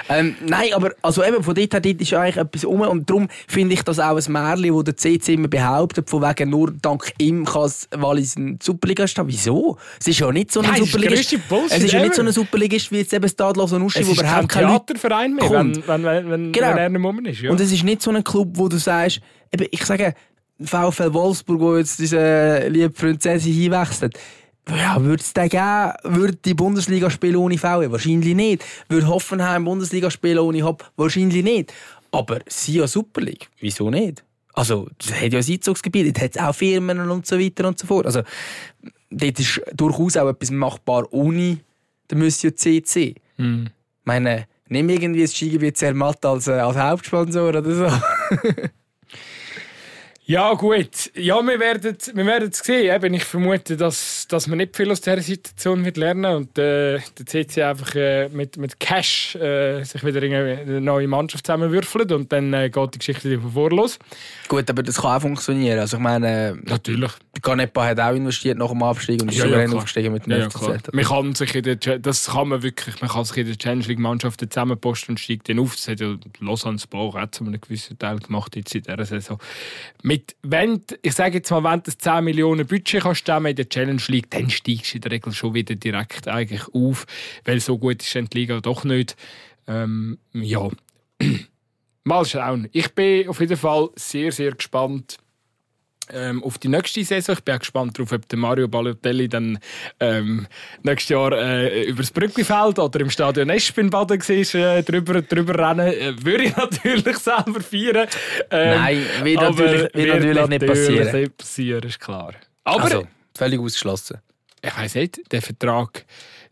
Ähm, 0.10 0.36
nein, 0.46 0.74
aber 0.74 0.92
also 1.02 1.24
eben, 1.24 1.42
von 1.42 1.56
dort 1.56 1.74
her 1.74 1.80
dort 1.80 2.02
ist 2.02 2.14
eigentlich 2.14 2.38
etwas 2.38 2.66
um 2.66 2.82
und 2.82 3.10
darum 3.10 3.30
finde 3.48 3.76
ich 3.76 3.84
das 3.84 4.00
auch 4.00 4.18
ein 4.18 4.32
Märchen, 4.32 4.76
das 4.76 4.84
der 4.84 4.98
CC 4.98 5.36
immer 5.36 5.48
behauptet, 5.48 6.10
von 6.10 6.22
wegen 6.24 6.50
nur 6.50 6.74
dank 6.82 7.14
ihm 7.20 7.46
kann 7.46 7.66
es 7.66 7.88
Wallis 7.92 8.36
ein 8.36 8.60
Superligist 8.62 9.18
haben. 9.18 9.30
Wieso? 9.30 9.78
Es 10.00 10.08
ist 10.08 10.20
ja 10.20 10.32
nicht 10.32 10.52
so 10.52 10.62
ein 10.62 10.76
Superligist. 10.76 11.38
Es 11.70 11.84
ist 11.84 11.94
ja 11.94 12.02
nicht 12.02 12.16
so 12.16 12.22
ein 12.22 12.32
Superligist 12.32 12.92
wie 12.92 12.98
jetzt 12.98 13.14
eben 13.14 13.30
Stadlos 13.30 13.72
und 13.72 13.84
Uschi, 13.84 14.06
wo 14.06 14.12
überhaupt 14.12 14.50
kein 14.50 14.68
Theaterverein 14.68 15.36
mehr, 15.36 15.50
wenn, 15.50 15.88
wenn, 15.88 16.04
wenn, 16.04 16.30
wenn, 16.30 16.52
genau. 16.52 16.76
wenn 16.76 16.96
er 16.96 17.14
nicht 17.14 17.28
ist. 17.28 17.42
Ja. 17.44 17.52
Und 17.52 17.62
es 17.62 17.72
ist 17.72 17.84
nicht 17.84 18.02
so 18.02 18.12
ein 18.16 18.24
Club, 18.24 18.50
wo 18.54 18.68
du 18.68 18.78
sagst, 18.78 19.22
eben, 19.52 19.68
ich 19.72 19.86
sage, 19.86 20.14
VfL 20.60 21.14
Wolfsburg, 21.14 21.60
wo 21.60 21.78
jetzt 21.78 22.00
diese 22.00 22.68
liebe 22.68 22.90
Prinzessin 22.90 23.54
hinwechselt, 23.54 24.18
ja, 24.70 25.02
würde 25.02 25.22
es 25.22 25.34
den 25.34 25.50
geben? 25.50 25.92
Würde 26.04 26.38
die 26.38 26.54
Bundesliga 26.54 27.10
spielen 27.10 27.36
ohne 27.36 27.58
VW? 27.58 27.92
Wahrscheinlich 27.92 28.34
nicht. 28.34 28.64
Würde 28.88 29.08
Hoffenheim 29.08 29.66
Bundesliga 29.66 30.10
spielen 30.10 30.40
ohne 30.40 30.64
Hop? 30.64 30.90
Wahrscheinlich 30.96 31.44
nicht. 31.44 31.74
Aber 32.12 32.40
sie 32.48 32.76
ja 32.76 32.88
Super 32.88 33.22
League. 33.22 33.50
Wieso 33.60 33.90
nicht? 33.90 34.24
Also, 34.54 34.88
das 35.00 35.14
hat 35.20 35.34
ja 35.34 35.40
ein 35.40 35.46
Einzugsgebiet, 35.46 36.16
dort 36.16 36.24
hat 36.24 36.36
es 36.36 36.42
auch 36.42 36.56
Firmen 36.56 37.10
und 37.10 37.26
so 37.26 37.40
weiter 37.40 37.68
und 37.68 37.78
so 37.80 37.88
fort. 37.88 38.06
Also, 38.06 38.22
dort 39.10 39.40
ist 39.40 39.62
durchaus 39.74 40.16
auch 40.16 40.30
etwas 40.30 40.52
machbar 40.52 41.12
ohne 41.12 41.60
den 42.10 42.20
Monsieur 42.20 42.56
CC. 42.56 43.16
Ich 43.38 43.72
meine, 44.06 44.46
nimm 44.74 44.90
irgendwie 44.90 45.22
das 45.22 45.34
Skigebiet 45.34 45.78
Zermatt 45.78 46.26
als, 46.26 46.48
äh, 46.48 46.54
als 46.54 46.78
Hauptsponsor 46.78 47.50
oder 47.50 47.64
so. 47.64 47.88
Ja, 50.26 50.54
gut. 50.54 51.12
Ja, 51.16 51.42
wir 51.42 51.60
werden, 51.60 51.98
wir 52.14 52.26
werden 52.26 52.50
es 52.50 52.60
sehen. 52.60 52.96
Eben, 52.96 53.14
ich 53.14 53.26
vermute, 53.26 53.76
dass, 53.76 54.26
dass 54.30 54.48
man 54.48 54.58
nicht 54.58 54.76
viel 54.76 54.90
aus 54.90 55.02
dieser 55.02 55.22
Situation 55.22 55.84
wird 55.84 55.98
lernen 55.98 56.36
und 56.36 56.58
äh, 56.58 57.00
der 57.18 57.26
CC 57.26 57.64
einfach 57.64 57.94
äh, 57.96 58.30
mit, 58.30 58.56
mit 58.56 58.80
Cash 58.80 59.36
äh, 59.36 59.84
sich 59.84 60.02
wieder 60.06 60.22
eine 60.22 60.80
neue 60.80 61.10
Mannschaft 61.10 61.46
zusammenwürfelt 61.46 62.14
und 62.14 62.32
dann 62.32 62.54
äh, 62.54 62.70
geht 62.70 62.94
die 62.94 63.00
Geschichte 63.00 63.38
von 63.38 63.52
vor 63.52 63.72
los. 63.72 64.00
Gut, 64.48 64.70
aber 64.70 64.82
das 64.82 65.02
kann 65.02 65.18
auch 65.18 65.22
funktionieren. 65.22 65.80
Also 65.80 65.98
ich 65.98 66.04
meine, 66.04 66.58
natürlich. 66.64 67.12
Ganepa 67.42 67.86
hat 67.88 68.00
auch 68.00 68.16
investiert 68.16 68.58
nach 68.58 68.70
dem 68.70 68.82
Abstieg 68.82 69.22
und 69.22 69.30
ist 69.30 69.40
ja, 69.40 69.46
souverän 69.46 69.72
ja, 69.72 69.78
aufgestiegen 69.78 70.14
mit 70.14 70.26
dem 70.26 70.32
ja, 70.32 70.38
ja, 70.38 70.78
man 70.94 71.04
kann 71.04 71.36
sich 71.36 71.54
in 71.54 71.64
der, 71.64 71.76
Das 71.76 72.28
kann 72.28 72.48
man 72.48 72.64
wirklich. 72.64 73.02
Man 73.02 73.10
kann 73.10 73.26
sich 73.26 73.38
in 73.38 73.48
der 73.48 73.58
Challenge 73.58 73.84
League 73.86 74.00
Mannschaft 74.00 74.40
zusammenposten 74.40 75.14
und 75.14 75.20
steigt 75.20 75.50
dann 75.50 75.60
auf. 75.60 75.76
Das 75.76 75.90
hat 75.90 76.00
ja 76.00 76.16
Lausanne 76.40 76.80
Sport 76.80 77.18
auch 77.18 77.32
zu 77.32 77.44
einem 77.44 77.60
gewissen 77.60 78.00
Teil 78.00 78.20
gemacht 78.20 78.56
jetzt 78.56 78.74
in 78.74 78.84
dieser 78.84 79.04
Saison 79.04 79.40
mit, 80.14 80.36
wenn, 80.44 80.84
ich 81.02 81.14
sage 81.14 81.38
jetzt 81.38 81.50
mal, 81.50 81.64
wenn 81.64 81.82
du 81.82 81.92
10 81.92 82.24
Millionen 82.24 82.68
Budget 82.68 83.02
kannst 83.02 83.28
in 83.28 83.56
der 83.56 83.68
Challenge 83.68 84.02
League, 84.08 84.30
dann 84.30 84.50
steigst 84.50 84.94
du 84.94 84.98
in 84.98 85.02
der 85.02 85.12
Regel 85.12 85.34
schon 85.34 85.56
wieder 85.56 85.74
direkt 85.74 86.28
eigentlich 86.28 86.62
auf, 86.74 87.08
weil 87.46 87.60
so 87.60 87.80
gut 87.80 88.04
ist 88.04 88.14
die 88.14 88.38
Liga 88.38 88.60
doch 88.60 88.84
nicht. 88.84 89.16
Ähm, 89.68 90.20
ja, 90.34 90.70
mal 92.04 92.26
schauen. 92.26 92.70
Ich 92.74 92.94
bin 92.94 93.28
auf 93.28 93.40
jeden 93.40 93.58
Fall 93.58 93.90
sehr, 93.96 94.32
sehr 94.32 94.52
gespannt 94.52 95.18
ähm, 96.12 96.44
auf 96.44 96.58
die 96.58 96.68
nächste 96.68 97.04
Saison. 97.04 97.36
Ich 97.36 97.44
bin 97.44 97.56
auch 97.56 97.60
gespannt 97.60 97.98
darauf, 97.98 98.12
ob 98.12 98.28
der 98.28 98.40
Mario 98.40 98.68
Balotelli 98.68 99.30
dann 99.30 99.60
ähm, 100.00 100.48
nächstes 100.84 101.10
Jahr 101.10 101.32
äh, 101.34 101.84
über 101.84 102.02
das 102.02 102.12
Brücklifeld 102.12 102.80
oder 102.80 103.00
im 103.00 103.10
Stadion 103.10 103.50
Espenbaden 103.50 104.20
war, 104.20 104.76
äh, 104.78 104.84
drüber, 104.84 105.22
drüber 105.22 105.70
rennen. 105.70 105.88
Äh, 105.88 106.14
würde 106.24 106.46
ich 106.46 106.56
natürlich 106.58 107.18
selber 107.18 107.62
feiern. 107.62 108.08
Ähm, 108.50 108.80
Nein, 108.80 109.06
wird 109.24 109.42
natürlich, 109.42 109.82
wird 109.82 109.94
natürlich, 109.94 110.36
natürlich 110.36 110.50
nicht 110.50 110.68
passieren. 110.68 111.22
nicht 111.22 111.38
passieren, 111.38 111.84
ist 111.84 112.00
klar. 112.00 112.34
Aber, 112.64 112.84
also, 112.84 113.08
völlig 113.36 113.60
ausgeschlossen. 113.60 114.20
Ich 114.62 114.78
weiß 114.78 114.96
nicht, 114.96 115.32
der 115.32 115.42
Vertrag... 115.42 116.06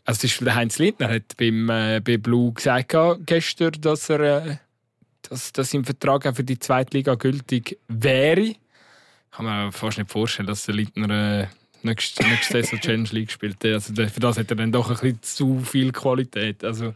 Also 0.04 0.24
das 0.24 0.32
ist 0.32 0.42
der 0.42 0.56
Heinz 0.56 0.80
Lindner 0.80 1.10
hat 1.10 1.38
beim, 1.38 1.70
äh, 1.70 2.02
bei 2.04 2.18
Blue 2.18 2.52
gesagt 2.54 2.96
gestern, 3.28 3.74
dass 3.80 4.10
er 4.10 4.20
äh, 4.20 4.56
dass, 5.30 5.54
dass 5.54 5.74
im 5.76 5.86
Vertrag 5.86 6.26
auch 6.26 6.36
für 6.36 6.44
die 6.44 6.58
zweite 6.58 6.98
Liga 6.98 7.14
gültig 7.14 7.78
wäre 7.88 8.56
kann 9.32 9.46
man 9.46 9.72
fast 9.72 9.98
nicht 9.98 10.12
vorstellen, 10.12 10.48
dass 10.48 10.66
der 10.66 10.76
Lindner 10.76 11.42
äh, 11.42 11.48
nächste, 11.84 12.24
nächste 12.24 12.62
Saison 12.62 12.80
Challenge 12.80 13.10
League 13.12 13.32
spielt. 13.32 13.64
Also 13.66 13.94
für 13.94 14.20
das 14.20 14.38
hat 14.38 14.50
er 14.50 14.56
dann 14.56 14.72
doch 14.72 14.90
ein 14.90 14.94
bisschen 14.94 15.22
zu 15.22 15.60
viel 15.60 15.92
Qualität. 15.92 16.64
Also, 16.64 16.94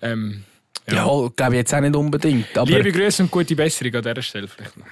ähm, 0.00 0.44
ja, 0.88 1.06
ja 1.06 1.30
glaube 1.36 1.54
ich 1.54 1.58
jetzt 1.58 1.74
auch 1.74 1.80
nicht 1.80 1.94
unbedingt. 1.94 2.56
Aber 2.56 2.70
Liebe 2.70 2.92
Grüße 2.92 3.22
und 3.22 3.30
gute 3.30 3.54
Besserung 3.54 3.94
an 3.94 4.02
dieser 4.02 4.22
Stelle 4.22 4.48
vielleicht 4.48 4.76
noch. 4.76 4.86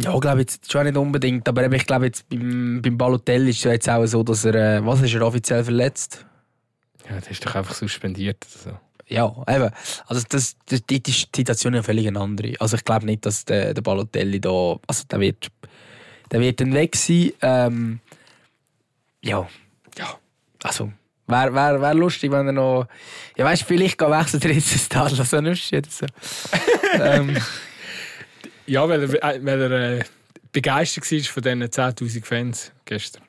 Ja, 0.00 0.18
glaube 0.18 0.42
ich 0.42 0.46
jetzt 0.46 0.70
schon 0.70 0.84
nicht 0.84 0.96
unbedingt. 0.96 1.48
Aber 1.48 1.70
ich 1.70 1.86
glaube 1.86 2.06
jetzt 2.06 2.28
beim, 2.28 2.80
beim 2.82 2.96
Balotelli 2.96 3.50
ist 3.50 3.58
es 3.58 3.64
jetzt 3.64 3.88
auch 3.88 4.06
so, 4.06 4.22
dass 4.22 4.44
er, 4.44 4.54
äh, 4.54 4.86
was 4.86 5.02
ist 5.02 5.14
er 5.14 5.22
offiziell 5.22 5.64
verletzt? 5.64 6.24
Ja, 7.08 7.20
der 7.20 7.30
ist 7.30 7.44
doch 7.44 7.54
einfach 7.54 7.74
suspendiert. 7.74 8.44
Also. 8.54 8.78
Ja, 9.08 9.32
eben. 9.48 9.70
Also 10.06 10.22
das, 10.28 10.56
das, 10.66 10.84
die, 10.86 11.02
die 11.02 11.12
Situation 11.12 11.74
ist 11.74 11.78
ja 11.78 11.82
völlig 11.82 12.08
eine 12.08 12.20
andere. 12.20 12.54
Also 12.58 12.76
ich 12.76 12.84
glaube 12.84 13.06
nicht, 13.06 13.24
dass 13.24 13.44
der, 13.44 13.72
der 13.72 13.82
Balotelli 13.82 14.40
da, 14.40 14.78
also 14.86 15.04
der 15.08 15.20
wird 15.20 15.48
der 16.30 16.40
wird 16.40 16.60
dann 16.60 16.74
weg 16.74 16.96
sein. 16.96 17.32
Ähm, 17.42 18.00
ja, 19.22 19.48
ja, 19.98 20.18
also 20.62 20.92
wäre 21.26 21.54
wär, 21.54 21.80
wär 21.80 21.94
lustig, 21.94 22.30
wenn 22.30 22.46
er 22.46 22.52
noch, 22.52 22.86
ja 23.36 23.44
weißt, 23.44 23.64
vielleicht 23.64 23.98
geht 23.98 24.08
wechseln 24.08 24.40
der 24.40 24.52
jetzt 24.52 24.78
Stadler 24.78 25.24
so 25.24 25.40
nicht 25.40 25.72
oder 25.72 25.88
so. 25.88 26.06
ähm. 27.00 27.36
Ja, 28.66 28.88
weil 28.88 29.02
er, 29.02 29.34
äh, 29.34 29.44
weil 29.44 29.62
er 29.62 29.98
äh, 29.98 30.04
begeistert 30.52 31.10
war 31.10 31.20
von 31.20 31.42
diesen 31.42 31.62
10'000 31.62 32.24
Fans 32.24 32.72
gestern. 32.84 33.22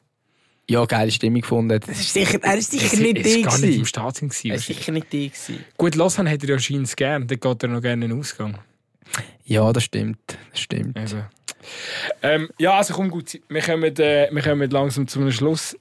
Ja, 0.69 0.83
geile 0.85 1.11
Stimmung 1.11 1.41
gefunden. 1.41 1.79
Das 1.79 1.97
ist 1.97 2.13
sicher, 2.13 2.39
er 2.41 2.57
ist 2.57 2.71
sicher 2.71 2.93
es, 2.93 2.99
nicht 2.99 3.25
die. 3.25 3.41
Er 3.41 3.45
war 3.45 3.51
gar 3.51 3.59
nicht 3.59 3.77
im 3.77 3.85
Stadion. 3.85 4.31
Er 4.43 4.55
ist 4.55 4.65
sicher 4.65 4.91
nicht 4.91 5.13
die. 5.13 5.31
Gut, 5.77 5.95
Lausanne 5.95 6.29
hat 6.29 6.43
er 6.43 6.49
ja 6.49 6.59
scheinbar 6.59 6.91
gern. 6.95 7.27
Dann 7.27 7.39
geht 7.39 7.63
er 7.63 7.69
noch 7.69 7.81
gerne 7.81 8.05
in 8.05 8.11
den 8.11 8.19
Ausgang. 8.19 8.57
Ja, 9.45 9.71
das 9.71 9.85
stimmt. 9.85 10.37
Das 10.51 10.59
stimmt. 10.59 10.97
Eben. 10.97 11.23
Ähm, 12.21 12.49
ja, 12.57 12.77
also 12.77 12.93
komm 12.93 13.09
gut, 13.09 13.39
wir 13.47 13.61
kommen, 13.61 13.95
äh, 13.97 14.29
wir 14.31 14.41
kommen 14.41 14.69
langsam 14.69 15.07
zum 15.07 15.31
Schluss. 15.31 15.77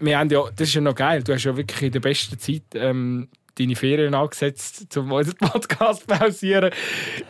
Wir 0.00 0.18
haben 0.18 0.30
ja, 0.30 0.42
das 0.56 0.68
ist 0.68 0.74
ja 0.74 0.80
noch 0.80 0.94
geil, 0.94 1.22
du 1.22 1.32
hast 1.32 1.44
ja 1.44 1.56
wirklich 1.56 1.82
in 1.82 1.92
der 1.92 2.00
besten 2.00 2.38
Zeit 2.38 2.62
ähm, 2.74 3.28
deine 3.60 3.76
Ferien 3.76 4.14
angesetzt, 4.14 4.96
um 4.96 5.12
unseren 5.12 5.36
Podcast 5.36 6.00
zu 6.00 6.06
pausieren. 6.06 6.70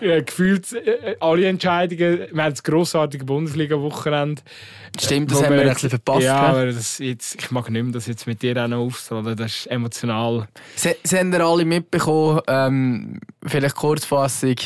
Äh, 0.00 0.22
gefühlt 0.22 0.72
äh, 0.72 1.16
alle 1.20 1.46
Entscheidungen. 1.46 2.26
Wir 2.32 2.42
haben 2.42 2.52
das 2.52 2.62
grossartige 2.62 3.24
Bundesliga-Wochenende. 3.24 4.42
Stimmt, 4.98 5.30
das 5.30 5.42
haben 5.42 5.54
wir 5.54 5.62
ein 5.62 5.72
bisschen 5.72 5.90
verpasst. 5.90 6.22
Ja, 6.22 6.36
aber 6.36 6.66
das 6.66 6.98
jetzt, 6.98 7.36
ich 7.40 7.50
mag 7.50 7.70
nicht 7.70 7.82
mehr 7.82 7.92
das 7.92 8.06
jetzt 8.06 8.26
mit 8.26 8.42
dir 8.42 8.56
auch 8.62 8.68
noch 8.68 8.78
aufzuladen. 8.78 9.36
Das 9.36 9.56
ist 9.56 9.66
emotional. 9.66 10.48
Sie, 10.76 10.94
Sie 11.02 11.18
haben 11.18 11.32
ihr 11.32 11.40
alle 11.40 11.64
mitbekommen, 11.64 12.40
ähm, 12.46 13.20
vielleicht 13.46 13.76
Kurzfassung. 13.76 14.56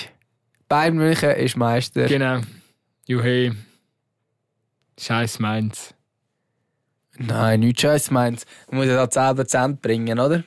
Bayern 0.68 0.96
München 0.96 1.30
ist 1.30 1.56
Meister. 1.56 2.06
Genau. 2.06 2.40
Juhei. 3.06 3.52
Scheiß 4.98 5.38
Mainz. 5.40 5.94
Nein, 7.18 7.60
nicht 7.60 7.80
Scheiß 7.80 8.10
Mainz. 8.10 8.46
Man 8.68 8.80
muss 8.80 8.86
ja 8.86 9.06
da 9.06 9.30
10% 9.32 9.80
bringen, 9.80 10.18
oder? 10.18 10.44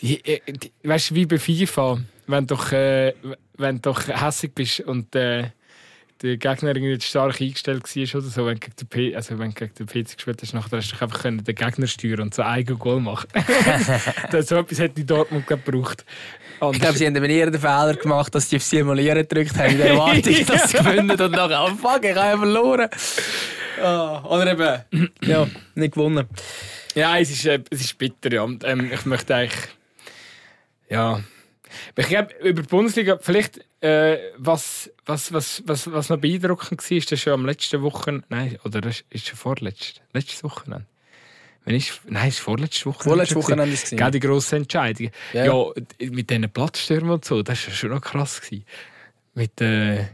Die, 0.00 0.24
äh, 0.24 0.40
die, 0.52 0.72
weißt 0.82 1.10
du, 1.10 1.14
wie 1.14 1.26
bei 1.26 1.38
FIFA, 1.38 2.00
wenn 2.26 2.46
du 2.46 2.54
doch, 2.54 2.72
äh, 2.72 3.14
wenn 3.56 3.80
doch 3.80 4.06
hässig 4.08 4.54
bist 4.54 4.80
und 4.80 5.14
äh, 5.14 5.50
der 6.22 6.36
Gegner 6.36 6.74
irgendwie 6.74 7.00
stark 7.00 7.40
eingestellt 7.40 7.84
war 7.84 8.20
oder 8.20 8.28
so, 8.28 8.46
wenn 8.46 8.54
du 8.54 8.60
gegen 8.60 8.76
den, 8.76 8.88
P 8.88 9.16
also 9.16 9.38
wenn 9.38 9.54
gegen 9.54 9.74
den 9.74 9.86
PC 9.86 10.16
gespielt 10.16 10.40
hast, 10.40 10.54
nachher 10.54 10.76
hast 10.76 10.92
du 10.92 11.02
einfach 11.02 11.22
den 11.22 11.44
Gegner 11.44 11.86
steuern 11.86 12.20
und 12.20 12.34
so 12.34 12.42
ein 12.42 12.48
eigenes 12.48 12.78
Goal 12.78 13.00
machen. 13.00 13.28
so 14.42 14.56
etwas 14.56 14.78
hätte 14.78 15.04
Dortmund 15.04 15.46
gebraucht. 15.46 16.04
Anders. 16.60 16.76
Ich 16.76 16.80
glaube, 16.82 16.98
sie 16.98 17.06
haben 17.06 17.16
eher 17.16 17.50
den 17.50 17.60
Fehler 17.60 17.94
gemacht, 17.94 18.34
dass 18.34 18.48
sie 18.48 18.56
auf 18.56 18.62
Simulieren 18.62 19.26
gedrückt 19.26 19.56
haben, 19.58 19.72
in 19.72 19.78
der 19.78 19.86
Erwartung, 19.90 20.46
dass 20.46 20.70
sie 20.70 20.78
gewinnen 20.78 21.20
und 21.20 21.32
nachher, 21.32 21.64
oh 21.64 21.74
fuck, 21.74 22.04
ich 22.04 22.14
habe 22.14 22.30
ja 22.30 22.38
verloren. 22.38 22.88
Oh, 23.82 24.34
oder 24.36 24.52
eben, 24.52 25.10
ja, 25.22 25.48
nicht 25.74 25.94
gewonnen. 25.94 26.28
Ja, 26.94 27.18
es 27.18 27.30
ist, 27.30 27.46
äh, 27.46 27.60
es 27.70 27.80
ist 27.80 27.98
bitter, 27.98 28.32
ja. 28.32 28.46
Ähm, 28.64 28.92
ich 28.92 29.04
möchte 29.06 29.34
eigentlich, 29.34 29.68
ja. 30.88 31.20
Ich 31.96 32.06
glaube, 32.06 32.34
über 32.42 32.62
die 32.62 32.68
Bundesliga, 32.68 33.18
vielleicht, 33.20 33.60
äh, 33.80 34.18
was, 34.36 34.90
was, 35.06 35.32
was, 35.32 35.62
was, 35.66 35.90
was 35.90 36.08
noch 36.08 36.18
beeindruckend 36.18 36.82
war, 36.82 36.96
ist 36.96 37.12
das 37.12 37.20
schon 37.20 37.32
am 37.32 37.46
letzten 37.46 37.82
Wochenende, 37.82 38.26
nein, 38.28 38.58
oder 38.64 38.80
das 38.80 39.04
ist 39.10 39.28
schon 39.28 39.36
vorletztes, 39.36 40.00
letztes 40.12 40.44
Wochenende. 40.44 40.86
Wenn 41.64 41.76
ich, 41.76 41.92
nein, 42.08 42.28
es 42.28 42.38
war 42.38 42.44
vorletzte 42.56 42.86
Woche. 42.86 43.04
Vorletzte 43.04 43.36
Woche 43.36 43.52
haben 43.52 43.72
es 43.72 43.82
gesehen. 43.82 44.10
die 44.10 44.20
grosse 44.20 44.56
Entscheidung. 44.56 45.10
Ja. 45.32 45.44
ja, 45.44 45.64
mit 46.10 46.28
diesen 46.28 46.50
Platzstürmen 46.50 47.10
und 47.10 47.24
so, 47.24 47.42
das 47.42 47.66
war 47.66 47.74
schon 47.74 47.90
noch 47.90 48.00
krass. 48.00 48.40
Gewesen. 48.40 48.64
Mit 49.34 49.60
äh, 49.60 50.06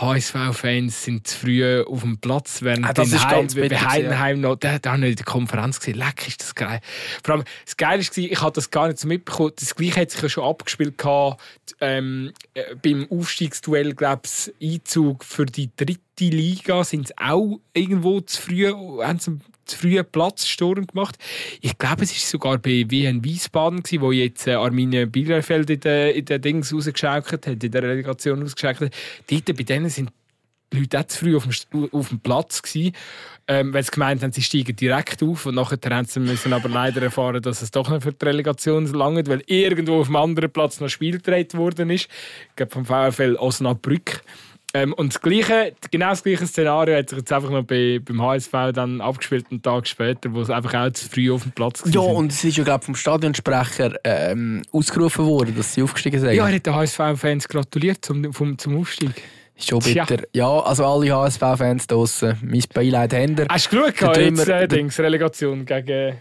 HSV-Fans 0.00 1.04
sind 1.04 1.26
zu 1.26 1.38
früh 1.38 1.82
auf 1.82 2.02
dem 2.02 2.18
Platz, 2.18 2.60
während 2.62 2.86
ah, 2.86 2.92
das 2.92 3.12
ist 3.12 3.28
ganz 3.28 3.54
bei 3.54 3.68
Heidenheim 3.68 4.40
noch, 4.40 4.56
da, 4.56 4.78
da 4.78 4.92
habe 4.92 5.04
ich 5.04 5.10
in 5.10 5.16
der 5.16 5.24
Konferenz 5.24 5.78
gesehen, 5.78 5.96
leck, 5.96 6.28
ist 6.28 6.42
das 6.42 6.54
geil. 6.54 6.80
Vor 7.24 7.36
allem, 7.36 7.44
das 7.64 7.76
Geile 7.76 8.02
war, 8.02 8.18
ich 8.18 8.40
habe 8.42 8.52
das 8.52 8.70
gar 8.70 8.88
nicht 8.88 8.98
so 8.98 9.08
mitbekommen, 9.08 9.52
das 9.58 9.74
Gleiche 9.74 10.02
hat 10.02 10.10
sich 10.10 10.22
ja 10.22 10.28
schon 10.28 10.44
abgespielt 10.44 10.98
gehabt, 10.98 11.40
ähm, 11.80 12.32
äh, 12.54 12.74
beim 12.74 13.06
Aufstiegsduell, 13.10 13.94
glaube 13.94 14.22
ich, 14.24 14.74
Einzug 14.74 15.24
für 15.24 15.46
die 15.46 15.70
dritte 15.76 16.00
Liga. 16.20 16.84
Sind 16.84 17.08
sie 17.08 17.18
auch 17.18 17.60
irgendwo 17.72 18.20
zu 18.20 18.40
früh, 18.40 18.66
haben 18.68 19.18
sie 19.18 19.40
zu 19.66 19.76
früh 19.76 20.02
Platzsturm 20.02 20.86
gemacht. 20.86 21.16
Ich 21.60 21.76
glaube, 21.78 22.04
es 22.04 22.12
war 22.12 22.18
sogar 22.18 22.58
bei 22.58 22.84
WN 22.88 23.24
Wiesbaden, 23.24 23.82
gewesen, 23.82 24.00
wo 24.00 24.12
jetzt 24.12 24.46
äh, 24.46 24.54
Arminia 24.54 25.06
Bielefeld 25.06 25.68
in 25.70 26.24
den 26.24 26.42
Dings 26.42 26.72
rausgeschaukelt 26.72 27.46
hat, 27.46 27.62
in 27.62 27.70
der 27.70 27.82
Relegation 27.82 28.42
rausgeschaukelt 28.42 28.92
hat. 28.92 29.00
Dort, 29.30 29.56
bei 29.56 29.62
denen 29.64 29.90
sind 29.90 30.10
die 30.72 30.80
Leute 30.80 31.00
auch 31.00 31.04
zu 31.04 31.18
früh 31.18 31.36
auf 31.36 31.44
dem, 31.44 31.88
auf 31.92 32.08
dem 32.08 32.20
Platz 32.20 32.62
gewesen, 32.62 32.92
ähm, 33.48 33.72
weil 33.72 33.82
sie 33.84 33.90
gemeint 33.90 34.22
haben, 34.22 34.32
sie 34.32 34.42
steigen 34.42 34.74
direkt 34.74 35.22
auf 35.22 35.46
und 35.46 35.54
nachher 35.54 35.78
haben 35.90 36.06
sie 36.06 36.20
müssen 36.20 36.52
aber 36.52 36.68
leider 36.68 37.02
erfahren, 37.02 37.40
dass 37.40 37.62
es 37.62 37.70
doch 37.70 37.88
noch 37.88 38.02
für 38.02 38.12
die 38.12 38.24
Relegation 38.24 38.86
langt, 38.86 39.28
weil 39.28 39.42
irgendwo 39.46 40.00
auf 40.00 40.08
einem 40.08 40.16
anderen 40.16 40.50
Platz 40.50 40.80
noch 40.80 40.88
Spiel 40.88 41.18
gedreht 41.18 41.56
worden 41.56 41.90
ist. 41.90 42.08
Ich 42.50 42.56
glaube 42.56 42.72
vom 42.72 42.84
VfL 42.84 43.36
Osnabrück. 43.36 44.22
Ähm, 44.76 44.92
und 44.92 45.14
das 45.14 45.22
gleiche, 45.22 45.74
genau 45.90 46.10
das 46.10 46.22
gleiche 46.22 46.46
Szenario 46.46 46.96
hat 46.96 47.08
sich 47.08 47.18
jetzt 47.18 47.32
einfach 47.32 47.50
noch 47.50 47.62
bei, 47.62 47.98
beim 48.04 48.20
HSV 48.20 48.52
dann 48.74 49.00
abgespielt, 49.00 49.46
einen 49.50 49.62
Tag 49.62 49.86
später, 49.86 50.32
wo 50.34 50.42
es 50.42 50.50
einfach 50.50 50.74
auch 50.74 50.90
zu 50.90 51.08
früh 51.08 51.32
auf 51.32 51.42
dem 51.42 51.52
Platz 51.52 51.82
war. 51.84 51.92
Ja, 51.92 52.00
und 52.00 52.30
es 52.30 52.44
ist 52.44 52.56
ja 52.58 52.64
glaube 52.64 52.84
vom 52.84 52.94
Stadionsprecher 52.94 53.94
ähm, 54.04 54.62
ausgerufen 54.72 55.24
worden, 55.24 55.54
dass 55.56 55.72
sie 55.72 55.82
aufgestiegen 55.82 56.20
sind. 56.20 56.34
Ja, 56.34 56.46
er 56.46 56.56
hat 56.56 56.66
den 56.66 56.74
HSV-Fans 56.74 57.48
gratuliert 57.48 58.04
zum, 58.04 58.32
zum, 58.32 58.58
zum 58.58 58.78
Aufstieg. 58.78 59.22
Schon 59.58 59.78
bitter. 59.78 60.06
Tja. 60.06 60.26
Ja, 60.34 60.60
also 60.60 60.84
alle 60.84 61.10
HSV-Fans 61.10 61.86
draußen, 61.86 62.38
mein 62.42 62.62
Beileid 62.74 63.14
Händer. 63.14 63.46
Hast 63.48 63.72
du 63.72 63.90
geschaut, 63.90 64.18
jetzt, 64.18 64.48
äh, 64.48 64.68
Dings, 64.68 64.98
Relegation 64.98 65.64
gegen... 65.64 66.18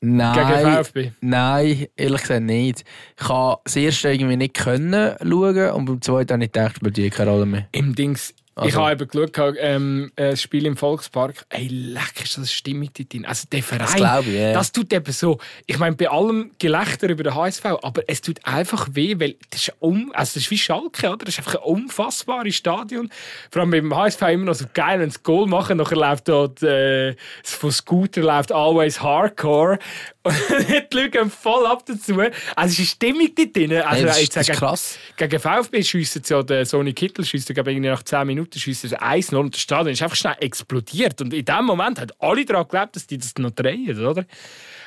Nein, 0.00 0.84
nein, 1.20 1.86
ehrlich 1.96 2.20
gesagt 2.20 2.42
nicht. 2.42 2.84
Ich 3.18 3.28
habe 3.28 3.60
das 3.64 3.76
erste 3.76 4.10
irgendwie 4.10 4.36
nicht 4.36 4.54
können 4.54 5.16
schauen 5.20 5.70
und 5.70 5.84
beim 5.86 6.02
zweiten 6.02 6.34
habe 6.34 6.44
ich 6.44 6.52
gedacht, 6.52 6.76
spielt 6.76 6.96
die 6.96 7.10
keine 7.10 7.30
Rolle 7.30 7.46
mehr. 7.46 7.68
Im 7.72 7.94
Dings, 7.94 8.34
also. 8.56 8.68
Ich 8.70 8.74
habe 8.74 8.92
eben 8.92 9.06
geschaut, 9.06 9.56
ähm, 9.60 10.10
ein 10.16 10.34
Spiel 10.34 10.64
im 10.64 10.78
Volkspark. 10.78 11.44
Ey, 11.50 11.68
leck, 11.68 12.22
ist 12.22 12.38
das 12.38 12.50
Stimmung 12.50 12.88
dort 12.96 13.12
drin. 13.12 13.26
Also 13.26 13.46
der 13.52 13.62
Verein, 13.62 13.80
das, 13.84 13.94
glaube 13.96 14.30
ich, 14.30 14.34
yeah. 14.34 14.54
das 14.54 14.72
tut 14.72 14.90
eben 14.94 15.12
so. 15.12 15.38
Ich 15.66 15.78
meine, 15.78 15.94
bei 15.94 16.08
allem 16.08 16.52
Gelächter 16.58 17.10
über 17.10 17.22
den 17.22 17.34
HSV, 17.34 17.66
aber 17.82 18.02
es 18.06 18.22
tut 18.22 18.42
einfach 18.46 18.88
weh, 18.92 19.20
weil 19.20 19.36
das 19.50 19.68
ist, 19.68 19.74
um, 19.80 20.10
also 20.14 20.30
das 20.34 20.36
ist 20.36 20.50
wie 20.50 20.56
Schalke, 20.56 21.08
oder? 21.08 21.26
Das 21.26 21.34
ist 21.34 21.38
einfach 21.40 21.56
ein 21.56 21.64
unfassbares 21.64 22.56
Stadion. 22.56 23.10
Vor 23.50 23.60
allem 23.60 23.72
beim 23.72 23.94
HSV 23.94 24.22
immer 24.22 24.46
noch 24.46 24.54
so 24.54 24.64
geil, 24.72 25.00
wenn 25.00 25.10
sie 25.10 25.18
Goal 25.22 25.46
machen, 25.46 25.76
nachher 25.76 25.96
läuft 25.96 26.28
dort 26.28 26.62
äh, 26.62 27.14
von 27.42 27.70
Scooter 27.70 28.22
läuft 28.22 28.52
Always 28.52 29.02
Hardcore 29.02 29.78
Und 30.26 30.34
die 30.68 30.96
Leute 30.96 31.10
gehen 31.10 31.30
voll 31.30 31.66
ab 31.66 31.84
dazu. 31.86 32.18
Also 32.18 32.32
es 32.72 32.78
ist 32.80 32.90
Stimmung 32.90 33.28
dort 33.36 33.54
drin. 33.54 33.72
Also, 33.74 34.06
das, 34.06 34.20
ist, 34.20 34.36
das 34.36 34.48
ist 34.48 34.58
krass. 34.58 34.98
Gegen 35.16 35.38
VfB 35.38 35.82
schiessen 35.84 36.22
ja 36.26 36.42
der 36.42 36.66
Sony 36.66 36.92
Kittel 36.92 37.24
schiessen, 37.24 37.54
glaube 37.54 37.70
irgendwie 37.70 37.90
nach 37.90 38.02
10 38.02 38.26
Minuten 38.26 38.58
schiessen 38.58 38.90
sie 38.90 38.98
1-0 38.98 39.36
und 39.36 39.54
das 39.54 39.60
Stadion 39.60 39.92
ist 39.92 40.02
einfach 40.02 40.16
schnell 40.16 40.34
explodiert. 40.40 41.20
Und 41.20 41.32
in 41.32 41.44
dem 41.44 41.64
Moment 41.64 42.00
haben 42.00 42.10
alle 42.18 42.44
daran 42.44 42.64
geglaubt, 42.64 42.96
dass 42.96 43.06
die 43.06 43.18
das 43.18 43.34
noch 43.38 43.52
drehen, 43.52 44.04
oder? 44.04 44.24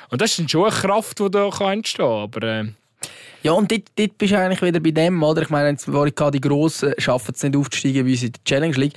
Und 0.09 0.19
das 0.19 0.31
ist 0.31 0.39
dann 0.39 0.49
schon 0.49 0.65
eine 0.65 0.75
Kraft, 0.75 1.19
die 1.19 1.31
da 1.31 1.49
kann 1.49 1.73
entstehen 1.73 2.05
kann. 2.05 2.23
Aber 2.23 2.43
äh, 2.43 2.65
Ja, 3.41 3.53
und 3.53 3.71
dort, 3.71 3.83
dort 3.95 4.17
bist 4.17 4.33
du 4.33 4.37
eigentlich 4.37 4.61
wieder 4.61 4.81
bei 4.81 4.91
dem, 4.91 5.23
oder? 5.23 5.43
Ich 5.43 5.49
meine, 5.49 5.69
jetzt, 5.69 5.91
wo 5.91 6.03
ich 6.03 6.15
gerade 6.15 6.39
die 6.39 6.47
Grossen 6.47 6.93
schaffen 6.97 7.33
es 7.33 7.43
nicht 7.43 7.55
aufzusteigen 7.55 8.05
wie 8.05 8.15
sie 8.17 8.25
in 8.25 8.31
der 8.33 8.43
Challenge 8.43 8.75
League. 8.75 8.93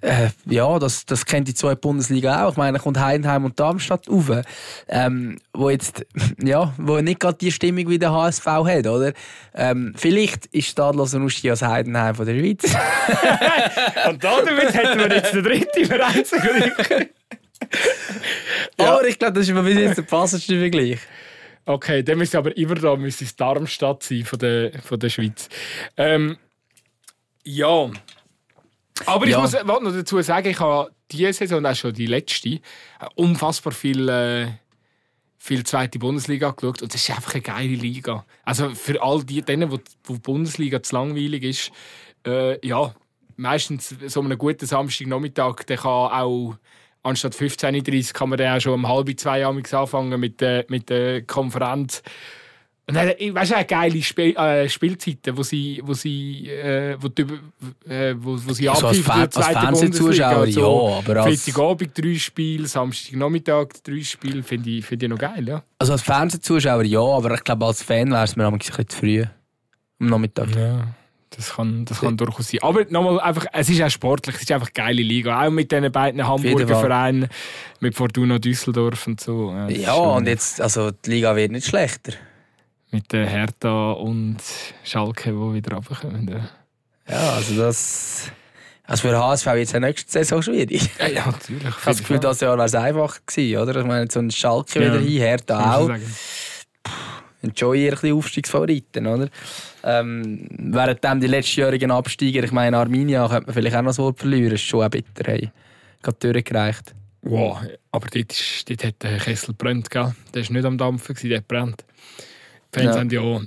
Äh, 0.00 0.30
ja, 0.46 0.78
das, 0.78 1.06
das 1.06 1.26
kennt 1.26 1.48
die 1.48 1.54
zwei 1.54 1.74
Bundesliga 1.74 2.44
auch. 2.44 2.52
Ich 2.52 2.56
meine, 2.56 2.78
da 2.78 2.82
kommt 2.82 2.98
Heidenheim 2.98 3.44
und 3.44 3.58
Darmstadt 3.60 4.08
rauf. 4.08 4.30
Ähm, 4.88 5.38
wo 5.52 5.70
jetzt, 5.70 6.04
ja, 6.42 6.72
wo 6.78 7.00
nicht 7.00 7.20
gerade 7.20 7.38
die 7.38 7.52
Stimmung 7.52 7.88
wie 7.88 7.98
der 7.98 8.12
HSV 8.12 8.46
hat, 8.46 8.86
oder? 8.86 9.12
Ähm, 9.54 9.92
vielleicht 9.96 10.46
ist 10.46 10.68
Stadlos 10.68 11.14
Ruschi 11.14 11.50
als 11.50 11.62
Heidenheim 11.62 12.14
von 12.14 12.26
der 12.26 12.38
Schweiz. 12.38 12.64
und 14.08 14.24
damit 14.24 14.74
hätten 14.74 14.98
wir 14.98 15.14
jetzt 15.14 15.34
den 15.34 15.44
dritten 15.44 15.84
Verein 15.84 16.24
Ja. 18.78 18.96
Aber 18.96 19.06
ich 19.06 19.18
glaube, 19.18 19.34
das 19.34 19.48
ist 19.48 19.54
mir 19.54 19.62
bis 19.62 19.76
jetzt 19.76 19.98
der 19.98 20.02
passendste 20.02 20.58
Vergleich. 20.58 20.98
Okay, 21.64 22.02
dann 22.02 22.18
müsste 22.18 22.38
aber 22.38 22.56
immer 22.56 22.74
da 22.74 22.96
müsste 22.96 23.24
es 23.24 23.36
Darmstadt 23.36 24.02
sein 24.02 24.24
von 24.24 24.38
der, 24.38 24.72
von 24.82 24.98
der 24.98 25.10
Schweiz. 25.10 25.48
Ähm, 25.96 26.36
ja. 27.44 27.90
Aber 29.06 29.26
ich 29.26 29.32
Ja. 29.32 29.40
muss 29.40 29.52
noch 29.52 29.80
dazu 29.82 30.20
sagen, 30.22 30.48
ich 30.48 30.60
habe 30.60 30.90
diese 31.10 31.32
Saison, 31.32 31.64
auch 31.66 31.74
schon 31.74 31.92
die 31.92 32.06
letzte, 32.06 32.48
äh, 32.48 32.60
unfassbar 33.14 33.72
viel, 33.72 34.08
äh, 34.08 34.48
viel 35.38 35.64
zweite 35.64 35.98
Bundesliga 35.98 36.50
geschaut. 36.50 36.82
Und 36.82 36.94
das 36.94 37.02
ist 37.02 37.10
einfach 37.10 37.34
eine 37.34 37.42
geile 37.42 37.74
Liga. 37.74 38.24
Also 38.44 38.70
für 38.70 39.02
all 39.02 39.24
die, 39.24 39.42
denen, 39.42 39.70
wo, 39.70 39.78
die 39.78 40.18
Bundesliga 40.18 40.82
zu 40.82 40.94
langweilig 40.94 41.42
ist, 41.42 41.72
äh, 42.26 42.64
ja, 42.66 42.94
meistens 43.36 43.94
so 44.06 44.20
einen 44.20 44.38
guten 44.38 44.66
Samstagnachmittag, 44.66 45.64
der 45.66 45.78
kann 45.78 45.90
auch 45.90 46.56
anstatt 47.02 47.34
15.30 47.34 48.08
Uhr 48.08 48.12
kann 48.12 48.28
man 48.28 48.38
dann 48.38 48.56
auch 48.56 48.60
schon 48.60 48.74
um 48.74 48.88
halb 48.88 49.18
zwei 49.18 49.44
anfangen 49.44 50.20
mit 50.20 50.40
der, 50.40 50.64
mit 50.68 50.88
der 50.88 51.22
Konferenz. 51.22 52.02
Und 52.88 52.94
dann, 52.96 53.12
ich 53.16 53.32
weißt 53.32 53.52
du, 53.52 53.56
auch 53.58 53.66
geile 53.66 54.02
Spiel, 54.02 54.36
äh, 54.36 54.68
Spielzeiten, 54.68 55.36
wo 55.36 55.44
sie, 55.44 55.80
wo 55.84 55.94
sie, 55.94 56.48
äh, 56.50 56.96
wo, 57.00 57.06
die, 57.08 57.22
äh, 57.88 58.14
wo, 58.18 58.36
wo 58.44 58.52
sie 58.52 58.68
Also 58.68 58.88
als 58.88 59.02
zweite 59.04 59.36
als 59.38 59.46
Fernsehzuschauer, 59.46 60.34
Bundesliga. 60.40 60.66
ja, 60.66 60.98
aber 60.98 61.22
als- 61.22 61.44
Freitagabend 61.44 61.90
drei 61.96 62.14
Spiele, 62.16 62.66
Samstagnachmittag 62.66 63.66
drei 63.84 64.02
Spiele, 64.02 64.42
finde 64.42 64.68
ich, 64.70 64.84
finde 64.84 65.06
ich 65.06 65.10
noch 65.10 65.18
geil, 65.18 65.48
ja. 65.48 65.62
Also 65.78 65.92
als 65.92 66.02
Fernsehzuschauer 66.02 66.82
ja, 66.82 67.00
aber 67.00 67.34
ich 67.34 67.44
glaube, 67.44 67.64
als 67.66 67.82
Fan 67.84 68.10
wäre 68.10 68.24
es 68.24 68.34
mir 68.34 68.46
ein 68.48 68.58
bisschen 68.58 68.88
zu 68.88 68.96
früh. 68.98 69.24
Am 70.00 70.06
Nachmittag. 70.08 70.48
Ja, 70.56 70.88
das 71.30 71.54
kann, 71.54 71.84
das 71.84 72.00
kann 72.00 72.16
durchaus 72.16 72.48
sein. 72.50 72.60
Aber 72.62 72.84
nochmal, 72.90 73.20
einfach, 73.20 73.46
es 73.52 73.68
ist 73.70 73.80
auch 73.80 73.90
sportlich, 73.90 74.34
es 74.34 74.42
ist 74.42 74.50
einfach 74.50 74.70
eine 74.74 74.86
geile 74.88 75.02
Liga. 75.02 75.40
Auch 75.46 75.50
mit 75.50 75.70
diesen 75.70 75.92
beiden 75.92 76.26
Hamburger. 76.26 76.66
Vereinen, 76.80 77.28
mit 77.78 77.94
Fortuna 77.94 78.40
Düsseldorf 78.40 79.06
und 79.06 79.20
so. 79.20 79.54
Ja, 79.70 79.94
schon- 79.94 80.16
und 80.16 80.26
jetzt, 80.26 80.60
also 80.60 80.90
die 80.90 81.10
Liga 81.10 81.36
wird 81.36 81.52
nicht 81.52 81.68
schlechter. 81.68 82.12
Mit 82.92 83.10
der 83.12 83.26
Hertha 83.26 83.92
und 83.92 84.36
Schalke, 84.84 85.30
die 85.30 85.54
wieder 85.54 85.74
runterkommen. 85.76 86.28
Ja. 86.28 86.48
Ja, 87.08 87.32
also 87.32 87.56
das. 87.56 88.30
Also 88.84 89.08
für 89.08 89.18
HSV 89.18 89.46
es 89.46 89.72
ja 89.72 89.80
nächste 89.80 90.10
Saison 90.12 90.42
schwierig. 90.42 90.90
Ja, 90.98 91.08
ja, 91.08 91.26
natürlich. 91.26 91.62
Ich 91.62 91.74
habe 91.74 91.86
das 91.86 91.98
Gefühl, 91.98 92.18
das 92.18 92.40
Jahr 92.40 92.58
wäre 92.58 93.04
es 93.06 93.26
gewesen, 93.26 93.56
oder? 93.62 93.80
Ich 93.80 93.86
meine, 93.86 94.10
so 94.10 94.20
ein 94.20 94.30
Schalke 94.30 94.80
Ja. 94.82 94.92
wieder 94.92 95.00
hin, 95.00 95.18
Hertha 95.20 95.76
auch. 95.76 95.90
Schon 97.56 97.74
eher 97.74 97.92
ein 97.92 97.94
bisschen 97.94 98.16
Aufstiegsfavoriten, 98.16 99.06
oder? 99.06 99.28
Ähm, 99.82 100.46
währenddem 100.50 101.20
die 101.20 101.26
letztjährigen 101.26 101.90
Absteiger, 101.90 102.44
ich 102.44 102.52
meine, 102.52 102.76
Arminia 102.76 103.26
könnte 103.26 103.46
man 103.46 103.54
vielleicht 103.54 103.74
auch 103.76 103.82
noch 103.82 103.88
das 103.90 103.98
Wort 103.98 104.18
verlieren, 104.18 104.52
ist 104.52 104.62
schon 104.62 104.84
auch 104.84 104.90
bitter. 104.90 105.24
Hey. 105.32 105.50
Gerade 106.02 106.32
durchgereicht. 106.32 106.94
Wow, 107.22 107.58
aber 107.90 108.06
dort, 108.08 108.32
ist, 108.32 108.68
dort 108.68 108.84
hat 108.84 109.02
der 109.02 109.18
Kessel 109.18 109.54
brennt, 109.54 109.90
gell? 109.90 110.14
Der 110.34 110.44
war 110.44 110.52
nicht 110.52 110.64
am 110.64 110.76
Dampfen, 110.76 111.16
der 111.28 111.40
brennt. 111.40 111.84
Fans 112.72 112.94
Ja. 112.94 113.00
haben 113.00 113.10
ja 113.10 113.40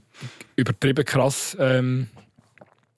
übertrieben 0.56 1.04
krass 1.06 1.58
ähm, 1.60 2.08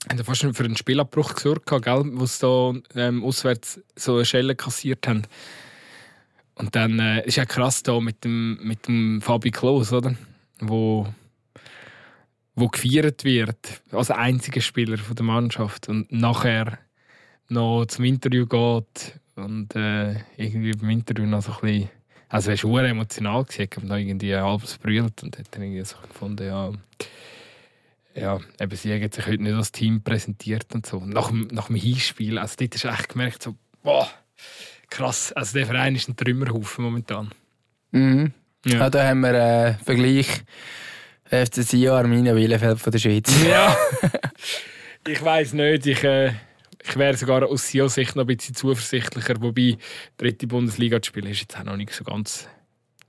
haben 0.09 0.23
fast 0.23 0.41
schon 0.41 0.53
für 0.53 0.63
einen 0.63 0.77
Spielabbruch 0.77 1.35
gesorgt, 1.35 1.65
gell? 1.83 2.03
wo 2.13 2.25
sie 2.25 2.39
da 2.41 2.73
ähm, 2.95 3.23
auswärts 3.23 3.81
so 3.95 4.15
eine 4.15 4.25
Schelle 4.25 4.55
kassiert 4.55 5.07
haben. 5.07 5.23
Und 6.55 6.75
dann 6.75 6.99
äh, 6.99 7.25
ist 7.25 7.35
ja 7.35 7.45
krass 7.45 7.83
da 7.83 7.99
mit 7.99 8.23
dem, 8.23 8.57
mit 8.61 8.87
dem 8.87 9.21
Fabi 9.21 9.51
Klos, 9.51 9.91
oder? 9.93 10.15
Wo, 10.59 11.07
wo 12.55 12.67
gefeiert 12.67 13.23
wird 13.23 13.81
als 13.91 14.09
einziger 14.09 14.61
Spieler 14.61 14.97
von 14.97 15.15
der 15.15 15.25
Mannschaft 15.25 15.87
und 15.89 16.11
nachher 16.11 16.79
noch 17.49 17.85
zum 17.85 18.05
Interview 18.05 18.45
geht 18.47 19.19
und 19.35 19.75
äh, 19.75 20.15
irgendwie 20.37 20.71
beim 20.71 20.89
Interview 20.89 21.25
noch 21.27 21.43
so 21.43 21.51
ein 21.51 21.59
bisschen 21.61 21.89
also 22.29 22.51
er 22.51 22.63
war 22.63 22.83
emotional, 22.83 23.43
gewesen, 23.43 23.67
ich 23.69 23.77
habe 23.77 23.87
noch 23.87 23.95
irgendwie 23.95 24.35
halbes 24.35 24.77
brüllt 24.77 25.23
und 25.23 25.37
hat 25.37 25.47
dann 25.51 25.63
irgendwie 25.63 25.85
so 25.85 25.95
gefunden, 26.07 26.47
ja, 26.47 26.71
ja, 28.15 28.39
eben 28.59 28.75
sie 28.75 28.93
haben 28.93 29.11
sich 29.11 29.27
heute 29.27 29.43
nicht 29.43 29.53
als 29.53 29.71
Team 29.71 30.01
präsentiert 30.01 30.73
und 30.73 30.85
so. 30.85 30.99
Nach 30.99 31.27
dem, 31.27 31.47
nach 31.51 31.67
dem 31.67 31.75
Hinspiel, 31.75 32.37
also 32.39 32.55
dort 32.57 32.73
hast 32.73 32.83
du 32.83 32.87
echt 32.87 33.09
gemerkt, 33.09 33.43
so, 33.43 33.55
boah, 33.83 34.09
krass, 34.89 35.31
also 35.33 35.57
der 35.57 35.67
Verein 35.67 35.95
ist 35.95 36.09
ein 36.09 36.15
Trümmerhaufen 36.15 36.83
momentan. 36.83 37.31
Mhm. 37.91 38.33
Ja. 38.65 38.79
Ja. 38.79 38.89
da 38.89 39.07
haben 39.07 39.21
wir 39.21 39.29
einen 39.29 39.77
Vergleich. 39.79 40.43
FC 41.29 41.55
Sion, 41.63 41.93
Arminia 41.93 42.33
Bielefeld 42.33 42.79
von 42.79 42.91
der 42.91 42.99
Schweiz. 42.99 43.31
ja. 43.45 43.75
ich 45.07 45.21
weiß 45.21 45.53
nicht, 45.53 45.85
ich, 45.85 46.03
äh, 46.03 46.31
ich 46.87 46.95
wäre 46.95 47.17
sogar 47.17 47.43
aus 47.47 47.67
Sion-Sicht 47.69 48.15
noch 48.15 48.23
ein 48.23 48.27
bisschen 48.35 48.55
zuversichtlicher, 48.55 49.35
wobei 49.41 49.77
dritte 50.17 50.47
Bundesliga 50.47 51.01
zu 51.01 51.09
spielen 51.09 51.27
ist 51.27 51.41
jetzt 51.41 51.57
auch 51.57 51.63
noch 51.63 51.77
nicht 51.77 51.91
so 51.91 52.03
ganz, 52.03 52.47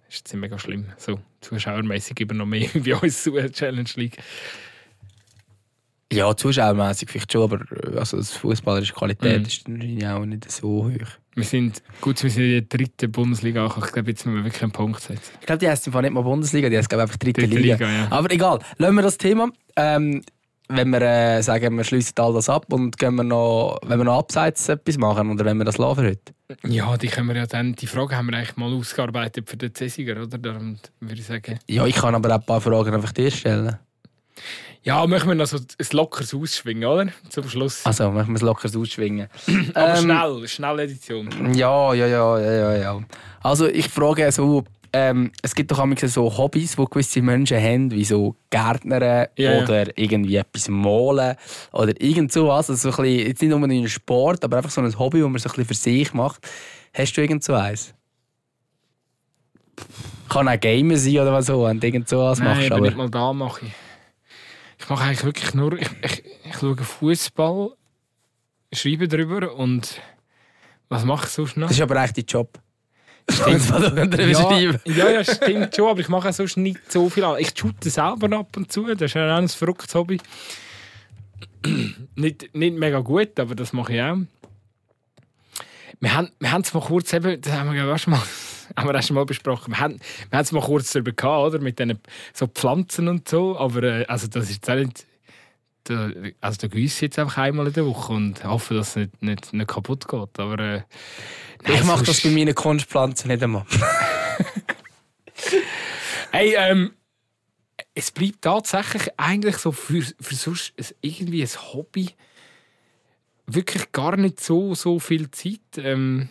ist 0.08 0.18
jetzt 0.18 0.34
mega 0.34 0.58
schlimm, 0.58 0.86
so 0.96 1.20
zuschauermäßig 1.40 2.18
über 2.20 2.34
noch 2.34 2.46
mehr 2.46 2.68
wie 2.74 2.92
uns 2.94 3.22
zu 3.22 3.32
der 3.32 3.52
Challenge 3.52 3.88
League. 3.96 4.16
Ja, 6.10 6.34
zuschauermäßig 6.34 7.10
vielleicht 7.10 7.30
schon, 7.32 7.42
aber 7.42 7.60
äh, 7.70 7.98
also 7.98 8.16
das 8.16 8.32
fußballerische 8.32 8.94
Qualität 8.94 9.40
Mhm. 9.40 9.46
ist 9.46 9.68
wahrscheinlich 9.68 10.06
auch 10.06 10.24
nicht 10.24 10.50
so 10.50 10.68
hoch. 10.68 11.06
Wir 11.34 11.44
sind, 11.44 11.82
gut, 12.00 12.20
wir 12.22 12.30
sind 12.30 12.44
in 12.44 12.50
der 12.52 12.60
dritten 12.62 13.12
Bundesliga 13.12 13.60
angekommen. 13.62 13.86
Ich 13.86 13.92
glaube, 13.92 14.10
jetzt 14.10 14.24
müssen 14.26 14.38
wir 14.38 14.44
wirklich 14.44 14.62
einen 14.62 14.72
Punkt 14.72 15.02
setzen. 15.02 15.32
Ich 15.40 15.46
glaube, 15.46 15.58
die 15.58 15.68
heißt 15.68 15.86
im 15.86 15.92
Fall 15.92 16.02
nicht 16.02 16.12
mal 16.12 16.22
Bundesliga, 16.22 16.68
die 16.70 16.78
heißt 16.78 16.88
glaube 16.88 17.02
ich, 17.02 17.08
einfach 17.10 17.18
dritte, 17.18 17.42
Dritte 17.42 17.58
Liga. 17.58 17.74
Liga, 17.74 17.90
ja. 17.90 18.06
Aber 18.10 18.30
egal, 18.32 18.58
lassen 18.78 18.94
wir 18.96 19.02
das 19.02 19.18
Thema. 19.18 19.50
Ähm, 19.76 20.22
wenn 20.68 20.90
wir 20.90 21.00
äh, 21.02 21.42
sagen, 21.42 21.76
wir 21.76 21.84
schließen 21.84 22.14
all 22.18 22.32
das 22.34 22.48
ab 22.48 22.72
und 22.72 22.98
gehen 22.98 23.14
wir 23.14 23.24
noch, 23.24 23.78
wenn 23.86 23.98
wir 23.98 24.04
noch 24.04 24.18
abseits 24.18 24.68
etwas 24.68 24.98
machen 24.98 25.30
oder 25.30 25.44
wenn 25.44 25.56
wir 25.56 25.64
das 25.64 25.78
lassen 25.78 25.96
für 25.96 26.08
heute. 26.08 26.32
Ja, 26.64 26.96
die 26.96 27.08
können 27.08 27.28
wir 27.28 27.36
ja 27.36 27.46
dann, 27.46 27.74
die 27.74 27.86
Frage 27.86 28.16
haben 28.16 28.30
wir 28.30 28.36
eigentlich 28.36 28.56
mal 28.56 28.72
ausgearbeitet 28.72 29.48
für 29.48 29.56
den 29.56 29.74
C-Sieger, 29.74 30.22
oder? 30.22 30.38
Darum 30.38 30.78
würde 31.00 31.20
ich 31.20 31.26
sagen. 31.26 31.58
Ja, 31.66 31.86
ich 31.86 31.96
kann 31.96 32.14
aber 32.14 32.30
auch 32.30 32.40
ein 32.40 32.46
paar 32.46 32.60
Fragen 32.60 32.94
einfach 32.94 33.12
dir 33.12 33.30
stellen. 33.30 33.78
Ja, 34.82 35.06
möchten 35.06 35.28
wir 35.28 35.34
noch 35.34 35.46
so 35.46 35.58
ein 35.58 35.86
lockeres 35.92 36.32
Ausschwingen, 36.32 36.88
oder? 36.88 37.08
Zum 37.28 37.48
Schluss. 37.48 37.84
Also, 37.84 38.10
machen 38.10 38.28
wir 38.28 38.36
es 38.36 38.42
locker 38.42 38.70
ausschwingen. 38.74 39.28
Aber 39.74 39.94
ähm, 39.94 40.02
schnell, 40.02 40.48
schnell 40.48 40.78
Edition. 40.80 41.54
Ja, 41.54 41.92
ja, 41.92 42.06
ja, 42.06 42.38
ja, 42.38 42.52
ja, 42.52 42.76
ja. 42.76 43.00
Also 43.42 43.66
ich 43.66 43.88
frage 43.88 44.30
so, 44.32 44.64
ähm, 44.92 45.32
es 45.42 45.54
gibt 45.54 45.70
doch 45.70 45.84
manchmal 45.84 46.10
so 46.10 46.36
Hobbys, 46.36 46.76
die 46.76 46.84
gewisse 46.84 47.22
Menschen 47.22 47.60
haben, 47.60 47.90
wie 47.90 48.04
so 48.04 48.36
Gärtnern 48.50 49.28
ja. 49.36 49.62
oder 49.62 49.96
irgendwie 49.98 50.36
etwas 50.36 50.68
malen 50.68 51.36
oder 51.72 52.00
irgend 52.00 52.32
sowas. 52.32 52.70
Also 52.70 52.90
so 52.90 52.96
ein 52.96 53.04
bisschen, 53.04 53.26
jetzt 53.28 53.42
nicht 53.42 53.50
nur 53.50 53.62
ein 53.62 53.88
Sport, 53.88 54.44
aber 54.44 54.58
einfach 54.58 54.70
so 54.70 54.80
ein 54.80 54.98
Hobby, 54.98 55.20
das 55.20 55.28
man 55.28 55.38
so 55.38 55.48
ein 55.48 55.52
bisschen 55.52 55.64
für 55.66 55.74
sich 55.74 56.14
macht. 56.14 56.48
Hast 56.94 57.12
du 57.14 57.20
irgend 57.20 57.44
so 57.44 57.54
eins? 57.54 57.94
Kann 60.28 60.48
auch 60.48 60.60
Gamer 60.60 60.96
sein 60.96 61.18
oder 61.18 61.32
was 61.32 61.46
so, 61.46 61.64
wenn 61.64 61.80
du 61.80 61.86
irgend 61.86 62.08
sowas 62.08 62.38
Nein, 62.38 62.56
machst. 62.56 62.72
Aber 62.72 62.80
nicht 62.80 62.96
mal 62.96 63.10
da 63.10 63.32
mache 63.32 63.66
ich. 63.66 63.72
Ich 64.80 64.88
mache 64.88 65.04
eigentlich 65.04 65.24
wirklich 65.24 65.54
nur, 65.54 65.72
ich, 65.74 65.88
ich, 66.02 66.24
ich 66.44 66.54
schaue 66.58 66.76
Fußball, 66.76 67.72
schreibe 68.72 69.08
darüber 69.08 69.54
und 69.54 70.00
was 70.88 71.04
mache 71.04 71.26
ich 71.26 71.32
sonst 71.32 71.56
noch? 71.56 71.68
das 71.68 71.76
ist 71.76 71.82
aber 71.82 72.02
echt 72.02 72.16
dein 72.16 72.24
Job. 72.24 72.58
Stimmt. 73.30 73.70
Was 73.70 73.82
du 73.82 73.90
darüber 73.90 74.80
ja, 74.84 74.94
ja, 74.94 75.10
ja, 75.10 75.24
stimmt 75.24 75.74
schon, 75.76 75.88
aber 75.88 76.00
ich 76.00 76.08
mache 76.08 76.32
sonst 76.32 76.56
nicht 76.56 76.90
so 76.90 77.08
viel 77.10 77.24
an. 77.24 77.36
Ich 77.38 77.52
shoote 77.56 77.90
selber 77.90 78.34
ab 78.36 78.56
und 78.56 78.72
zu, 78.72 78.86
das 78.86 79.02
ist 79.02 79.14
ja 79.14 79.34
auch 79.34 79.38
ein 79.38 79.48
verrücktes 79.48 79.94
Hobby. 79.94 80.18
nicht, 82.16 82.54
nicht 82.54 82.76
mega 82.76 83.00
gut, 83.00 83.38
aber 83.38 83.54
das 83.54 83.72
mache 83.72 83.94
ich 83.94 84.02
auch. 84.02 84.18
Wir 86.00 86.14
haben, 86.14 86.30
wir 86.38 86.52
haben 86.52 86.62
es 86.62 86.72
mal 86.72 86.80
kurz 86.80 87.12
eben, 87.12 87.40
das 87.40 87.52
haben 87.52 87.72
wir 87.72 87.92
auch 87.92 87.98
schon 87.98 88.12
mal, 88.12 88.22
haben 88.76 88.88
wir 88.88 89.02
schon 89.02 89.14
mal 89.14 89.26
besprochen, 89.26 89.72
wir 89.72 89.80
haben, 89.80 89.98
wir 90.30 90.38
haben 90.38 90.44
es 90.44 90.52
mal 90.52 90.62
kurz 90.62 90.92
darüber 90.92 91.12
gehabt, 91.12 91.54
oder? 91.54 91.62
mit 91.62 91.78
diesen 91.78 91.98
so 92.32 92.46
Pflanzen 92.46 93.08
und 93.08 93.28
so, 93.28 93.58
aber 93.58 93.82
äh, 93.82 94.04
also 94.06 94.28
das 94.28 94.44
ist 94.44 94.56
jetzt 94.56 94.70
auch 94.70 94.76
nicht, 94.76 95.06
da, 95.84 96.10
also 96.40 96.58
da 96.58 96.66
gieße 96.68 96.96
ich 96.96 97.00
jetzt 97.02 97.18
einfach 97.18 97.38
einmal 97.38 97.66
in 97.66 97.72
der 97.72 97.86
Woche 97.86 98.12
und 98.12 98.44
hoffe, 98.44 98.74
dass 98.74 98.90
es 98.90 98.96
nicht, 98.96 99.22
nicht, 99.22 99.52
nicht 99.52 99.68
kaputt 99.68 100.06
geht, 100.08 100.38
aber 100.38 100.58
äh, 100.58 100.82
Ich 101.64 101.84
mache 101.84 102.04
das 102.04 102.20
bei 102.22 102.30
meinen 102.30 102.54
Kunstpflanzen 102.54 103.28
nicht 103.28 103.42
einmal. 103.42 103.64
Hey, 106.30 106.54
ähm, 106.58 106.92
es 107.94 108.10
bleibt 108.10 108.42
tatsächlich 108.42 109.08
eigentlich 109.16 109.56
so 109.56 109.72
für, 109.72 110.02
für 110.20 110.34
sonst 110.34 110.74
irgendwie 111.00 111.42
ein 111.42 111.48
Hobby 111.72 112.10
wirklich 113.46 113.92
gar 113.92 114.16
nicht 114.16 114.40
so, 114.40 114.74
so 114.74 114.98
viel 114.98 115.30
Zeit. 115.30 115.60
Ähm, 115.78 116.28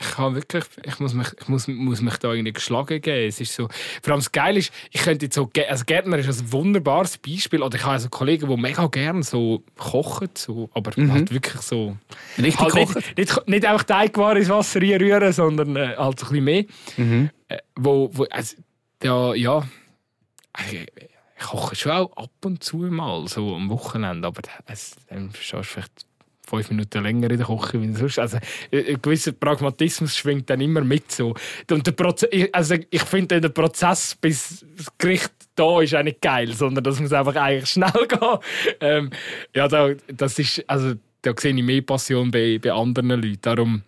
ich 0.00 0.18
habe 0.18 0.34
wirklich, 0.36 0.64
ich 0.84 0.98
muss 1.00 1.12
mich, 1.12 1.28
ich 1.40 1.48
muss, 1.48 1.68
muss 1.68 2.00
mich 2.00 2.16
da 2.16 2.32
irgendwie 2.32 2.52
geschlagen 2.54 3.00
geben. 3.00 3.28
Es 3.28 3.40
ist 3.40 3.54
so, 3.54 3.68
vor 4.02 4.12
allem 4.12 4.20
das 4.20 4.32
Geile 4.32 4.58
ist, 4.58 4.72
ich 4.90 5.02
könnte 5.02 5.26
jetzt 5.26 5.34
so, 5.34 5.50
also 5.68 5.84
Gärtner 5.84 6.16
ist 6.18 6.40
ein 6.40 6.52
wunderbares 6.52 7.18
Beispiel, 7.18 7.62
oder 7.62 7.76
ich 7.76 7.82
habe 7.82 7.92
also 7.92 8.08
Kollegen, 8.08 8.48
die 8.48 8.56
mega 8.56 8.86
gerne 8.86 9.22
so 9.22 9.62
kochen, 9.76 10.30
so, 10.34 10.70
aber 10.72 10.92
Mhm. 10.96 11.12
halt 11.12 11.30
wirklich 11.32 11.60
so, 11.62 11.96
Richtig 12.38 12.58
halt 12.58 12.72
kochen. 12.72 13.02
nicht, 13.16 13.18
nicht, 13.18 13.48
nicht 13.48 13.66
einfach 13.66 13.84
Teigwaren 13.84 14.38
ins 14.38 14.48
Wasser 14.48 14.80
rühren, 14.80 15.32
sondern 15.32 15.76
äh, 15.76 15.94
halt 15.96 16.18
so 16.18 16.26
ein 16.26 16.30
bisschen 16.32 16.44
mehr. 16.44 16.64
Mhm. 16.96 17.30
Äh, 17.48 17.58
wo, 17.76 18.08
wo, 18.12 18.24
also, 18.30 18.56
ja, 19.02 19.34
ja, 19.34 19.68
ich, 20.70 20.86
ich 21.38 21.44
koche 21.48 21.74
schon 21.76 21.92
auch 21.92 22.16
ab 22.16 22.30
und 22.44 22.62
zu 22.64 22.76
mal, 22.78 23.26
so 23.28 23.54
am 23.54 23.68
Wochenende, 23.68 24.26
aber 24.28 24.40
es, 24.66 24.96
dann 25.08 25.30
stehst 25.34 25.52
du 25.52 25.62
vielleicht 25.64 25.92
fünf 26.52 26.70
Minuten 26.70 27.02
länger 27.02 27.30
in 27.30 27.38
der 27.38 27.46
Küche 27.46 27.80
wie 27.80 27.92
sonst. 27.92 28.18
Also, 28.18 28.38
ein 28.72 29.00
gewisser 29.00 29.32
Pragmatismus 29.32 30.16
schwingt 30.16 30.50
dann 30.50 30.60
immer 30.60 30.82
mit. 30.82 31.10
So. 31.10 31.34
Und 31.70 31.86
der 31.86 31.94
also, 32.52 32.76
ich 32.90 33.02
finde, 33.02 33.40
der 33.40 33.48
Prozess, 33.48 34.16
bis 34.20 34.64
das 34.76 34.86
Gericht 34.98 35.32
da 35.54 35.80
ist, 35.80 35.94
auch 35.94 36.02
nicht 36.02 36.20
geil, 36.20 36.52
sondern 36.52 36.84
das 36.84 37.00
muss 37.00 37.12
einfach 37.12 37.36
eigentlich 37.36 37.70
schnell 37.70 37.90
gehen. 38.08 38.38
Ähm, 38.80 39.10
ja, 39.54 39.68
da, 39.68 39.90
das 40.08 40.38
ist, 40.38 40.64
also, 40.68 40.94
da 41.22 41.32
sehe 41.36 41.54
ich 41.54 41.62
mehr 41.62 41.82
Passion 41.82 42.30
bei, 42.30 42.58
bei 42.58 42.72
anderen 42.72 43.10
Leuten. 43.10 43.38
Darum, 43.42 43.82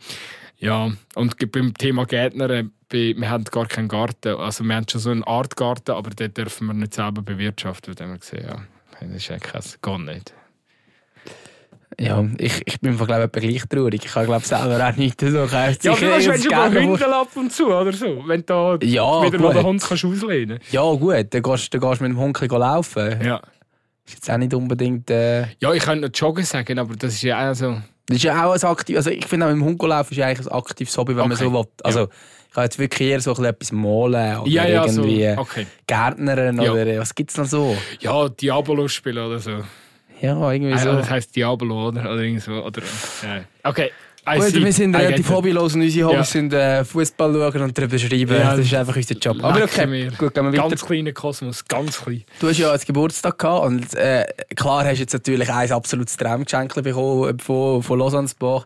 ja, 0.58 0.90
und 1.14 1.52
beim 1.52 1.74
Thema 1.74 2.06
Gärtner, 2.06 2.50
äh, 2.50 2.64
wir 2.90 3.28
haben 3.28 3.44
gar 3.44 3.66
keinen 3.66 3.88
Garten. 3.88 4.36
Also 4.36 4.64
wir 4.64 4.76
haben 4.76 4.86
schon 4.88 5.00
so 5.00 5.10
einen 5.10 5.24
Artgarten, 5.24 5.94
aber 5.94 6.10
den 6.10 6.32
dürfen 6.32 6.68
wir 6.68 6.74
nicht 6.74 6.94
selber 6.94 7.22
bewirtschaften. 7.22 7.94
Haben 7.98 8.12
wir 8.12 8.18
gesehen, 8.18 8.44
ja, 8.46 8.62
das 9.00 9.10
ist 9.10 9.30
eigentlich 9.30 9.82
gar 9.82 9.98
nicht. 9.98 10.32
Ja, 12.00 12.24
ich, 12.38 12.62
ich 12.66 12.80
bin 12.80 12.96
glaube 12.96 13.30
ich 13.36 13.42
gleich 13.42 13.62
traurig. 13.68 14.04
Ich 14.04 14.14
habe 14.14 14.26
glaube 14.26 14.44
selber 14.44 14.88
auch 14.88 14.96
nichts 14.96 15.22
so 15.22 15.30
gekauft. 15.30 15.84
Ja, 15.84 15.92
aber 15.92 16.00
du 16.00 16.12
hast 16.14 16.24
schon 16.24 16.72
Hündel 16.74 17.12
ab 17.12 17.28
und 17.36 17.52
zu 17.52 17.66
oder 17.66 17.92
so, 17.92 18.22
wenn 18.26 18.40
du 18.40 18.46
da 18.46 18.78
Ja, 18.82 19.22
wieder 19.26 19.38
mal 19.38 19.48
den 19.52 19.56
gut. 19.58 19.64
Hund 19.64 19.82
kannst 19.82 20.04
auslehnen 20.04 20.58
Ja, 20.70 20.82
gut, 20.92 21.26
dann 21.30 21.42
gehst, 21.42 21.72
dann 21.74 21.80
gehst 21.80 22.00
du 22.00 22.04
mit 22.04 22.12
dem 22.12 22.18
Hund 22.18 22.40
laufen. 22.50 23.20
Ja. 23.24 23.40
Ist 24.06 24.14
jetzt 24.14 24.30
auch 24.30 24.36
nicht 24.36 24.52
unbedingt. 24.52 25.08
Äh, 25.10 25.46
ja, 25.60 25.72
ich 25.72 25.82
könnte 25.82 26.08
noch 26.08 26.14
joggen 26.14 26.44
sagen, 26.44 26.78
aber 26.78 26.94
das 26.96 27.14
ist 27.14 27.22
ja 27.22 27.50
auch 27.50 27.54
so... 27.54 27.76
das 28.06 28.16
ist 28.18 28.22
ja 28.24 28.44
auch 28.46 28.52
ein 28.52 28.62
aktiv, 28.62 28.96
also 28.96 29.10
ich 29.10 29.26
finde 29.26 29.46
auch 29.46 29.50
mit 29.50 29.60
dem 29.60 29.64
Hund 29.64 29.82
laufen 29.82 30.12
ist 30.14 30.20
eigentlich 30.20 30.46
ein 30.46 30.52
aktives 30.52 30.96
Hobby, 30.98 31.16
wenn 31.16 31.28
man 31.28 31.32
Okay. 31.32 31.44
so 31.44 31.52
will. 31.54 31.64
Also 31.82 32.08
ich 32.50 32.56
habe 32.56 32.64
jetzt 32.66 32.78
wirklich 32.78 33.08
eher 33.08 33.20
so 33.20 33.32
etwas 33.42 33.72
malen 33.72 34.38
oder 34.40 34.48
Ja, 34.50 34.66
ja, 34.66 34.86
so. 34.88 35.02
irgendwie 35.04 35.28
Okay. 35.38 35.66
Gärtnern 35.86 36.60
Ja. 36.60 36.72
oder 36.72 36.86
äh, 36.86 36.98
was 36.98 37.14
gibt 37.14 37.30
es 37.30 37.36
noch 37.38 37.46
so? 37.46 37.76
Ja, 38.00 38.28
Diabolo 38.28 38.88
spielen 38.88 39.24
oder 39.26 39.38
so. 39.38 39.52
Ja, 40.24 40.52
irgendwie 40.52 40.72
Also, 40.72 40.90
so. 40.92 40.96
das 40.98 41.10
heisst 41.10 41.36
Diabolo, 41.36 41.88
oder? 41.88 42.00
Oder 42.02 42.18
irgend 42.22 42.42
so. 42.42 42.52
Oder, 42.52 42.82
ja. 43.22 43.44
Okay. 43.62 43.90
I 44.26 44.38
Gut, 44.38 44.46
see. 44.48 44.64
wir 44.64 44.72
sind 44.72 44.94
relativ 44.96 45.28
hobbylos 45.28 45.74
und 45.74 45.82
unsere 45.82 46.06
Hobbys 46.08 46.16
Ja. 46.18 46.24
sind 46.24 46.52
äh, 46.54 46.82
Fußball 46.82 47.30
schauen 47.34 47.60
und 47.62 47.76
darüber 47.76 47.98
schreiben. 47.98 48.34
Ja, 48.34 48.56
das 48.56 48.64
ist 48.64 48.74
einfach 48.74 48.96
unser 48.96 49.16
Job. 49.16 49.36
Aber 49.44 49.62
okay, 49.62 49.86
mir. 49.86 50.10
gut, 50.12 50.32
gehen 50.32 50.44
wir 50.44 50.52
weiter. 50.54 50.68
Ganz 50.70 50.86
kleiner 50.86 51.12
Kosmos, 51.12 51.62
ganz 51.66 52.00
klein. 52.00 52.24
Du 52.40 52.48
hast 52.48 52.56
ja 52.56 52.70
einen 52.72 52.80
Geburtstag 52.86 53.38
gehabt 53.38 53.66
und 53.66 53.94
äh, 53.94 54.24
klar 54.56 54.84
hast 54.86 54.94
du 54.96 55.00
jetzt 55.02 55.12
natürlich 55.12 55.52
ein 55.52 55.70
absolutes 55.72 56.16
Traumgeschenk 56.16 56.72
bekommen 56.82 57.38
von, 57.38 57.82
von 57.82 57.98
Lausanne-Bach. 57.98 58.64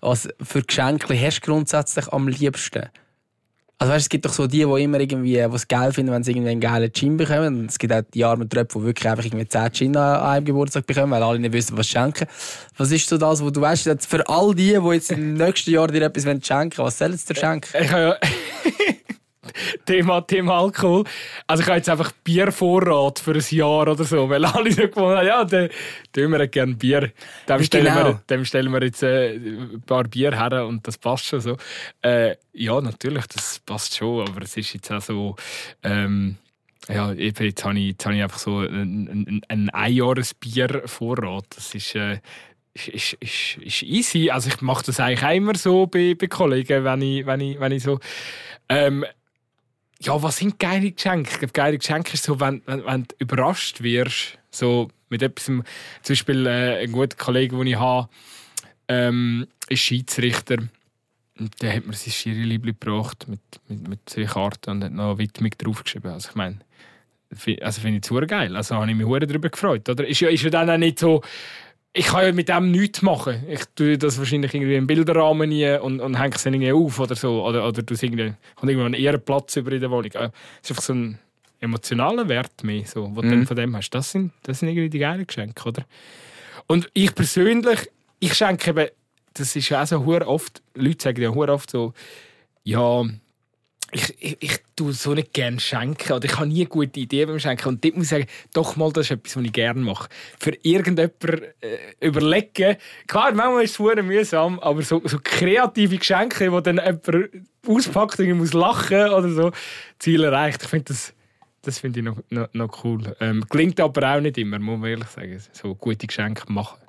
Was 0.00 0.26
für 0.42 0.62
Geschenke 0.62 1.20
hast 1.20 1.40
du 1.40 1.50
grundsätzlich 1.50 2.08
am 2.10 2.26
liebsten? 2.28 2.84
Also 3.78 3.92
weißt, 3.92 4.04
es 4.04 4.08
gibt 4.08 4.24
doch 4.24 4.32
so 4.32 4.46
die, 4.46 4.64
die 4.64 4.82
immer 4.82 5.00
irgendwie 5.00 5.44
was 5.48 5.66
geil 5.66 5.92
finden, 5.92 6.12
wenn 6.12 6.22
sie 6.22 6.30
irgendwie 6.30 6.50
einen 6.50 6.60
geilen 6.60 6.92
Gin 6.92 7.16
bekommen. 7.16 7.60
Und 7.60 7.70
es 7.70 7.78
gibt 7.78 7.92
auch 7.92 8.02
die 8.14 8.24
armen 8.24 8.48
Tröpfe, 8.48 8.78
die 8.78 8.84
wirklich 8.84 9.08
einfach 9.08 9.24
irgendwie 9.24 9.48
10 9.48 9.72
Gin 9.72 9.96
an 9.96 10.20
einem 10.20 10.44
Geburtstag 10.44 10.86
bekommen, 10.86 11.10
weil 11.10 11.22
alle 11.22 11.38
nicht 11.38 11.52
wissen, 11.52 11.76
was 11.76 11.88
schenken. 11.88 12.26
Was 12.76 12.92
ist 12.92 13.08
so 13.08 13.18
das, 13.18 13.42
wo 13.42 13.50
du 13.50 13.60
weißt, 13.60 13.86
jetzt 13.86 14.06
für 14.06 14.26
all 14.28 14.54
die, 14.54 14.78
die 14.78 14.88
jetzt 14.92 15.10
im 15.10 15.34
nächsten 15.34 15.70
Jahr 15.70 15.88
dir 15.88 16.02
etwas 16.02 16.22
schenken 16.22 16.78
wollen, 16.78 16.86
was 16.86 16.98
sollen 16.98 17.16
sie 17.16 17.26
dir 17.26 17.40
schenken? 17.40 17.68
Ich 17.82 17.90
habe 17.90 18.18
ja 18.20 18.28
Thema, 19.86 20.20
Thema 20.22 20.58
Alkohol. 20.60 21.04
Also 21.46 21.62
ich 21.62 21.68
habe 21.68 21.78
jetzt 21.78 21.88
einfach 21.88 22.12
Biervorrat 22.22 23.18
für 23.18 23.32
ein 23.32 23.44
Jahr 23.50 23.88
oder 23.88 24.04
so, 24.04 24.28
weil 24.28 24.44
alle 24.44 24.72
so 24.72 24.82
gewonnen 24.82 25.18
haben, 25.18 25.26
ja, 25.26 25.44
dann 25.44 25.68
tun 26.12 26.32
wir 26.32 26.46
gerne 26.48 26.74
Bier. 26.74 27.12
Dem 27.48 27.62
stellen, 27.62 27.84
genau? 27.84 28.04
wir, 28.06 28.22
dem 28.30 28.44
stellen 28.44 28.72
wir 28.72 28.82
jetzt 28.82 29.02
äh, 29.02 29.34
ein 29.34 29.82
paar 29.86 30.04
Bier 30.04 30.36
her 30.36 30.66
und 30.66 30.86
das 30.86 30.98
passt 30.98 31.26
schon 31.26 31.40
so. 31.40 31.56
Äh, 32.02 32.36
ja, 32.52 32.80
natürlich, 32.80 33.26
das 33.26 33.60
passt 33.60 33.96
schon, 33.96 34.26
aber 34.26 34.42
es 34.42 34.56
ist 34.56 34.72
jetzt 34.74 34.90
auch 34.90 35.00
so... 35.00 35.36
Ähm, 35.82 36.36
ja, 36.88 37.12
eben, 37.12 37.46
jetzt 37.46 37.64
habe 37.64 37.78
ich, 37.78 37.92
jetzt 37.92 38.04
habe 38.04 38.14
ich 38.14 38.22
einfach 38.22 38.38
so 38.38 38.58
ein, 38.58 39.08
ein, 39.08 39.40
ein 39.48 39.70
Einjahresbiervorrat. 39.70 41.46
Das 41.56 41.74
ist... 41.74 41.94
Äh, 41.94 42.20
ist, 42.74 42.88
ist, 42.88 43.12
ist, 43.20 43.56
ist 43.62 43.82
easy. 43.82 44.30
Also 44.30 44.48
ich 44.48 44.60
mache 44.60 44.84
das 44.86 44.98
eigentlich 44.98 45.22
auch 45.22 45.34
immer 45.34 45.54
so 45.54 45.86
bei, 45.86 46.14
bei 46.18 46.26
Kollegen, 46.26 46.84
wenn 46.84 47.02
ich, 47.02 47.24
wenn 47.24 47.40
ich, 47.40 47.60
wenn 47.60 47.72
ich 47.72 47.82
so... 47.82 48.00
Ähm, 48.68 49.04
ja, 50.04 50.22
was 50.22 50.36
sind 50.36 50.58
geile 50.58 50.90
Geschenke? 50.90 51.30
Ich 51.30 51.38
glaube, 51.38 51.52
geile 51.52 51.78
Geschenke 51.78 52.14
ist 52.14 52.24
so, 52.24 52.38
wenn, 52.40 52.62
wenn, 52.66 52.84
wenn 52.84 53.02
du 53.04 53.14
überrascht 53.18 53.82
wirst, 53.82 54.38
so 54.50 54.88
mit 55.08 55.22
etwas. 55.22 55.44
Zum 55.46 55.64
Beispiel 56.08 56.46
äh, 56.46 56.82
ein 56.82 56.92
guter 56.92 57.16
Kollege, 57.16 57.56
den 57.56 57.66
ich 57.66 57.76
habe, 57.76 58.08
ähm, 58.88 59.46
ist 59.68 59.80
Schiedsrichter. 59.80 60.58
Und 61.38 61.62
der 61.62 61.76
hat 61.76 61.86
mir 61.86 61.94
sein 61.94 62.12
Schiri-Liebli 62.12 62.72
gebracht 62.78 63.26
mit, 63.28 63.40
mit, 63.68 63.88
mit 63.88 64.00
zwei 64.06 64.24
Karten 64.24 64.70
und 64.70 64.84
hat 64.84 64.92
noch 64.92 65.10
eine 65.10 65.18
Widmung 65.18 65.50
draufgeschrieben. 65.58 66.12
Also 66.12 66.30
ich 66.30 66.34
meine, 66.36 66.58
also 67.60 67.80
finde 67.80 67.98
ich 67.98 68.10
es 68.10 68.28
geil. 68.28 68.54
Also 68.56 68.76
habe 68.76 68.88
ich 68.90 68.96
mich 68.96 69.06
hure 69.06 69.26
darüber 69.26 69.48
gefreut. 69.48 69.88
Oder? 69.88 70.06
Ist, 70.06 70.20
ja, 70.20 70.28
ist 70.28 70.42
ja 70.42 70.50
dann 70.50 70.70
auch 70.70 70.76
nicht 70.76 70.98
so, 70.98 71.22
ich 71.96 72.06
kann 72.06 72.26
ja 72.26 72.32
mit 72.32 72.48
dem 72.48 72.72
nichts 72.72 73.02
machen. 73.02 73.44
Ich 73.48 73.64
tue 73.76 73.96
das 73.96 74.18
wahrscheinlich 74.18 74.52
irgendwie 74.52 74.74
im 74.74 74.86
Bilderrahmen 74.86 75.48
nie 75.48 75.78
und, 75.78 76.00
und 76.00 76.18
hänge 76.18 76.34
es 76.34 76.44
irgendwie 76.44 76.72
auf 76.72 76.98
oder 76.98 77.14
so. 77.14 77.44
Oder, 77.46 77.66
oder 77.68 77.82
du 77.82 77.94
irgendwie, 77.94 78.34
kommt 78.56 78.70
irgendwo 78.70 78.86
einen 78.86 78.94
Ehrenplatz 78.94 79.56
über 79.56 79.70
in 79.70 79.80
der 79.80 79.90
Wohnung. 79.92 80.10
Äh, 80.12 80.30
Es 80.60 80.70
ist 80.70 80.70
einfach 80.72 80.82
so 80.82 80.92
ein 80.92 81.18
emotionaler 81.60 82.28
Wert 82.28 82.64
mehr, 82.64 82.84
so, 82.84 83.06
den 83.06 83.14
du 83.14 83.22
dann 83.22 83.46
von 83.46 83.56
dem 83.56 83.76
hast. 83.76 83.90
Das 83.90 84.10
sind, 84.10 84.32
das 84.42 84.58
sind 84.58 84.70
irgendwie 84.70 84.90
die 84.90 84.98
geilen 84.98 85.24
Geschenke, 85.24 85.68
oder? 85.68 85.84
Und 86.66 86.90
ich 86.94 87.14
persönlich, 87.14 87.88
ich 88.18 88.34
schenke 88.34 88.70
eben, 88.70 88.88
das 89.34 89.54
ist 89.54 89.68
ja 89.68 89.82
auch 89.82 89.86
so 89.86 90.04
oft, 90.04 90.62
Leute 90.74 91.02
sagen 91.02 91.22
ja 91.22 91.30
oft 91.30 91.70
so, 91.70 91.94
ja, 92.64 93.04
ich, 93.94 94.14
ich, 94.18 94.36
ich 94.40 94.58
tue 94.74 94.92
so 94.92 95.14
nicht 95.14 95.32
gerne 95.32 95.60
schenken 95.60 96.12
oder 96.12 96.24
ich 96.24 96.36
habe 96.36 96.48
nie 96.48 96.64
gute 96.64 96.98
Idee 96.98 97.26
beim 97.26 97.38
Schenken. 97.38 97.68
Und 97.68 97.84
dort 97.84 97.94
muss 97.94 98.06
ich 98.06 98.10
sagen, 98.10 98.26
doch 98.52 98.76
mal, 98.76 98.92
das 98.92 99.06
ist 99.06 99.12
etwas, 99.12 99.36
was 99.36 99.44
ich 99.44 99.52
gerne 99.52 99.80
mache. 99.80 100.08
Für 100.38 100.52
irgendjemanden 100.62 101.44
äh, 101.60 102.06
überlegen. 102.06 102.76
Klar, 103.06 103.32
manchmal 103.34 103.64
ist 103.64 103.78
es 103.78 104.02
mühsam, 104.02 104.58
aber 104.58 104.82
so, 104.82 105.00
so 105.04 105.18
kreative 105.22 105.96
Geschenke, 105.96 106.50
wo 106.50 106.60
dann 106.60 106.76
jemand 106.76 107.30
auspackt 107.66 108.18
und 108.18 108.26
ich 108.26 108.34
muss 108.34 108.52
lachen 108.52 109.10
oder 109.10 109.30
so, 109.30 109.52
Ziel 110.00 110.24
erreicht. 110.24 110.62
Ich 110.64 110.68
finde 110.68 110.86
das, 110.86 111.14
das 111.62 111.78
finde 111.78 112.00
ich 112.00 112.04
noch, 112.04 112.18
noch, 112.30 112.48
noch 112.52 112.84
cool. 112.84 113.14
Ähm, 113.20 113.44
klingt 113.48 113.78
aber 113.78 114.16
auch 114.16 114.20
nicht 114.20 114.38
immer, 114.38 114.58
muss 114.58 114.80
man 114.80 114.90
ehrlich 114.90 115.08
sagen. 115.08 115.40
So 115.52 115.74
gute 115.76 116.08
Geschenke 116.08 116.52
machen. 116.52 116.80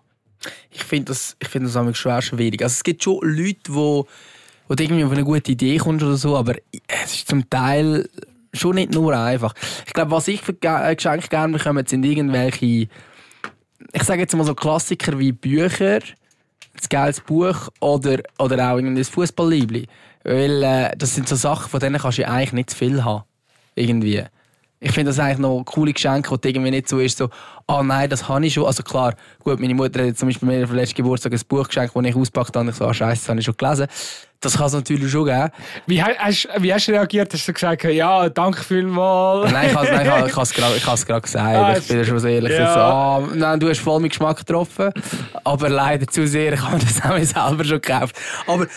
Ich 0.71 0.83
finde 0.83 1.05
das, 1.05 1.37
ich 1.39 1.47
find 1.47 1.65
das 1.65 1.97
schwer 1.97 2.21
schwierig. 2.21 2.63
Also 2.63 2.73
es 2.73 2.83
gibt 2.83 3.03
schon 3.03 3.19
Leute, 3.21 3.59
die 3.67 4.03
wo, 4.67 4.75
du 4.75 4.83
irgendwie 4.83 5.03
auf 5.03 5.11
eine 5.11 5.23
gute 5.23 5.51
Idee 5.51 5.77
kommst 5.77 6.03
oder 6.03 6.17
so, 6.17 6.35
aber 6.35 6.55
es 6.87 7.15
ist 7.15 7.27
zum 7.27 7.49
Teil 7.49 8.09
schon 8.53 8.75
nicht 8.75 8.93
nur 8.93 9.17
einfach. 9.17 9.53
Ich 9.85 9.93
glaube, 9.93 10.11
was 10.11 10.27
ich 10.27 10.41
für 10.41 10.55
äh, 10.61 10.95
Geschenke 10.95 11.27
gerne 11.27 11.57
bekomme, 11.57 11.83
sind 11.87 12.05
irgendwelche, 12.05 12.65
ich 12.65 14.03
sage 14.03 14.21
jetzt 14.21 14.35
mal 14.35 14.45
so 14.45 14.55
Klassiker 14.55 15.19
wie 15.19 15.31
Bücher, 15.31 15.99
ein 16.75 16.89
geiles 16.89 17.21
Buch 17.21 17.69
oder, 17.79 18.19
oder 18.39 18.71
auch 18.71 18.77
ein 18.77 19.03
Fußballliebli. 19.03 19.87
Weil 20.23 20.63
äh, 20.63 20.97
das 20.97 21.15
sind 21.15 21.29
so 21.29 21.35
Sachen, 21.35 21.69
von 21.69 21.79
denen 21.79 21.99
kannst 21.99 22.17
du 22.17 22.27
eigentlich 22.27 22.53
nicht 22.53 22.71
zu 22.71 22.77
viel 22.77 23.03
haben. 23.03 23.23
Irgendwie. 23.75 24.23
Ich 24.79 24.91
finde 24.91 25.11
das 25.11 25.19
eigentlich 25.19 25.39
noch 25.39 25.63
coole 25.63 25.93
Geschenke, 25.93 26.31
wo 26.31 26.37
irgendwie 26.43 26.71
nicht 26.71 26.89
so 26.89 26.99
ist, 26.99 27.17
so, 27.17 27.29
ah 27.67 27.81
nein, 27.81 28.09
das 28.09 28.27
habe 28.27 28.45
ich 28.45 28.53
schon. 28.53 28.65
Also 28.65 28.83
klar, 28.83 29.15
gut, 29.39 29.59
meine 29.59 29.73
Mutter 29.73 30.05
hat 30.05 30.17
zum 30.17 30.27
Beispiel 30.27 30.47
mir 30.47 30.67
für 30.67 30.75
letzten 30.75 30.95
Geburtstag 30.95 31.31
ein 31.31 31.41
Buch 31.47 31.67
geschenkt, 31.67 31.95
das 31.95 32.03
ich 32.05 32.15
auspackt 32.15 32.55
habe 32.55 32.59
und 32.59 32.69
ich 32.69 32.75
so, 32.75 32.85
ah 32.85 32.93
scheiße, 32.93 33.21
das 33.21 33.29
habe 33.29 33.39
ich 33.39 33.45
schon 33.45 33.57
gelesen. 33.57 33.87
Das 34.45 34.57
kann 34.57 34.67
es 34.67 34.73
natürlich 34.73 35.11
schon 35.11 35.25
geben. 35.25 35.49
Wie 35.87 36.01
ha- 36.03 36.15
hast, 36.19 36.47
wie 36.59 36.71
hast 36.71 36.87
du 36.87 36.91
reagiert? 36.91 37.33
Hast 37.33 37.47
du 37.47 37.53
gesagt, 37.53 37.83
ja, 37.83 38.29
danke 38.29 38.63
vielmals? 38.63 39.51
Nein, 39.51 39.69
ich 39.69 39.75
habe 39.75 40.41
es 40.41 40.53
gerade 40.53 41.21
gesagt. 41.21 41.35
Ah, 41.35 41.75
ich 41.77 41.87
bin 41.87 42.05
schon 42.05 42.19
so 42.19 42.27
ehrlich. 42.27 42.51
ja. 42.51 42.73
So, 42.73 42.79
ah, 42.79 43.23
nein, 43.33 43.59
du 43.59 43.67
hast 43.69 43.79
voll 43.79 43.99
mit 43.99 44.11
Geschmack 44.11 44.37
getroffen. 44.37 44.91
Aber 45.43 45.67
leider 45.69 46.05
zu 46.07 46.27
sehr, 46.27 46.53
ich 46.53 46.61
habe 46.61 46.77
das 46.79 47.01
auch 47.03 47.17
selber 47.49 47.63
schon 47.63 47.81
gekauft. 47.81 48.15
Aber 48.45 48.63
äh, 48.65 48.67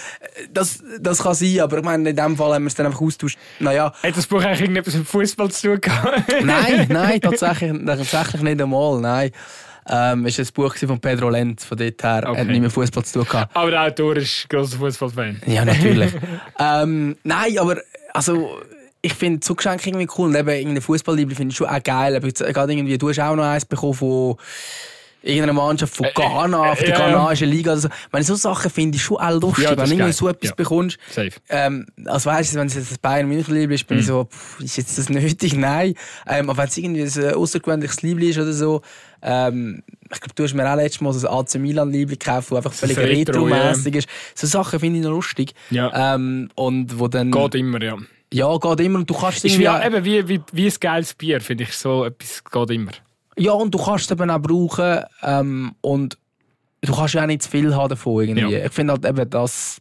das, 0.52 0.82
das 1.00 1.22
kann 1.22 1.34
sein, 1.34 1.60
aber 1.60 1.78
ich 1.78 1.84
meine, 1.84 2.08
in 2.10 2.16
dem 2.16 2.36
Fall 2.36 2.54
haben 2.54 2.62
wir 2.64 2.68
es 2.68 2.74
dann 2.74 2.86
einfach 2.86 3.00
austauscht. 3.02 3.38
Naja, 3.58 3.92
Hat 4.02 4.16
das 4.16 4.26
Buch 4.26 4.42
eigentlich 4.42 4.62
irgendetwas 4.62 4.94
mit 4.94 5.06
Fußball 5.06 5.50
zu 5.50 5.68
tun 5.68 5.80
gehabt? 5.82 6.22
nein, 6.44 6.86
nein, 6.88 7.20
tatsächlich, 7.20 7.72
tatsächlich 7.84 8.40
nicht 8.42 8.60
einmal. 8.62 9.00
Nein. 9.00 9.32
Ähm, 9.88 10.26
es 10.26 10.38
war 10.38 10.44
ein 10.44 10.52
Buch 10.54 10.76
von 10.76 11.00
Pedro 11.00 11.30
Lenz, 11.30 11.64
von 11.64 11.78
dort 11.78 12.02
her. 12.02 12.22
Okay. 12.26 12.40
Hat 12.40 12.46
nicht 12.46 12.60
mit 12.60 12.72
Fußball 12.72 13.04
zu 13.04 13.20
tun 13.20 13.28
gehabt. 13.28 13.56
Aber 13.56 13.70
der 13.70 13.82
Autor 13.84 14.16
ist 14.16 14.44
ein 14.44 14.48
grosser 14.48 14.76
Fußballfan. 14.76 15.42
Ja, 15.46 15.64
natürlich. 15.64 16.12
ähm, 16.58 17.16
nein, 17.24 17.58
aber 17.58 17.78
also, 18.12 18.60
ich 19.00 19.14
finde 19.14 19.40
Zugeschenke 19.40 19.88
irgendwie 19.88 20.08
cool 20.18 20.28
und 20.28 20.36
eben 20.36 20.48
irgendeine 20.48 20.80
Fußballliebe 20.80 21.34
finde 21.34 21.52
ich 21.52 21.56
schon 21.56 21.68
auch 21.68 21.82
geil. 21.82 22.16
Aber 22.16 22.26
jetzt, 22.26 22.44
gerade 22.44 22.72
irgendwie, 22.72 22.98
du 22.98 23.08
hast 23.08 23.20
auch 23.20 23.36
noch 23.36 23.44
eins 23.44 23.64
bekommen 23.64 23.94
von 23.94 24.36
irgendeiner 25.22 25.52
Mannschaft 25.52 25.96
von 25.96 26.06
Ghana, 26.14 26.74
von 26.74 26.86
der 26.86 26.98
ja, 26.98 27.10
ghanaischen 27.10 27.48
Liga. 27.48 27.72
Also, 27.72 27.88
meine, 28.12 28.24
so 28.24 28.34
Sachen 28.34 28.70
finde 28.70 28.96
ich 28.96 29.02
schon 29.02 29.16
auch 29.18 29.40
lustig, 29.40 29.64
Ja, 29.64 29.76
wenn 29.76 29.98
du 29.98 30.12
so 30.12 30.28
etwas 30.28 30.50
Ja. 30.50 30.54
bekommst. 30.54 30.98
Safe. 31.10 31.30
Ähm, 31.48 31.86
also 32.06 32.30
weißt 32.30 32.54
du, 32.54 32.58
wenn 32.60 32.68
es 32.68 32.74
jetzt 32.74 32.90
das 32.92 32.98
Bayern 32.98 33.28
München 33.28 33.54
Liebling 33.54 33.74
ist, 33.74 33.86
bin 33.86 33.98
ich 33.98 34.04
Mhm. 34.04 34.08
so, 34.08 34.24
pff, 34.24 34.60
ist 34.60 34.76
jetzt 34.76 34.96
das 34.98 35.08
nötig? 35.08 35.52
Nein. 35.56 35.94
Ähm, 36.26 36.48
aber 36.50 36.58
wenn 36.58 36.68
es 36.68 36.76
irgendwie 36.76 37.02
ein 37.02 37.34
außergewöhnliches 37.34 38.02
Liebling 38.02 38.30
ist 38.30 38.38
oder 38.38 38.52
so, 38.52 38.82
ähm, 39.22 39.82
ich 40.04 40.20
glaube, 40.20 40.34
du 40.36 40.44
hast 40.44 40.54
mir 40.54 40.70
auch 40.70 40.76
letztes 40.76 41.00
Mal 41.00 41.12
so 41.12 41.28
ein 41.28 41.34
AC 41.34 41.54
Milan 41.58 41.90
Liebling 41.90 42.18
gekauft, 42.18 42.50
das 42.50 42.56
einfach 42.58 42.72
völlig 42.72 42.96
Retro, 42.96 43.44
retro-mässig 43.44 43.96
ist. 43.96 44.08
So 44.34 44.46
Sachen 44.46 44.78
finde 44.80 44.98
ich 45.00 45.04
noch 45.04 45.10
lustig. 45.10 45.52
Ja. 45.70 46.14
Ähm, 46.14 46.48
und 46.54 46.98
wo 46.98 47.08
dann... 47.08 47.30
Geht 47.32 47.56
immer, 47.56 47.82
ja. 47.82 47.96
Ja, 48.32 48.56
geht 48.58 48.80
immer 48.80 48.98
und 49.00 49.08
du 49.10 49.14
kannst 49.14 49.44
es 49.44 49.56
irgendwie... 49.56 49.86
eben 49.86 50.04
wie, 50.04 50.28
wie, 50.28 50.40
wie 50.52 50.66
ein 50.66 50.74
geiles 50.80 51.14
Bier, 51.14 51.40
finde 51.40 51.64
ich. 51.64 51.72
So 51.72 52.04
etwas 52.04 52.44
geht 52.44 52.70
immer. 52.70 52.92
Ja, 53.38 53.52
und 53.52 53.74
du 53.74 53.78
kannst 53.78 54.06
es 54.06 54.10
eben 54.10 54.30
auch 54.30 54.40
brauchen 54.40 55.04
ähm, 55.22 55.74
und 55.80 56.18
du 56.82 56.94
kannst 56.94 57.14
ja 57.14 57.22
auch 57.22 57.26
nicht 57.26 57.42
zu 57.42 57.50
viel 57.50 57.74
haben 57.74 57.88
davon 57.88 58.22
irgendwie. 58.22 58.52
Ja. 58.56 58.66
Ich 58.66 58.72
finde 58.72 58.94
halt 58.94 59.04
eben 59.04 59.28
das... 59.30 59.80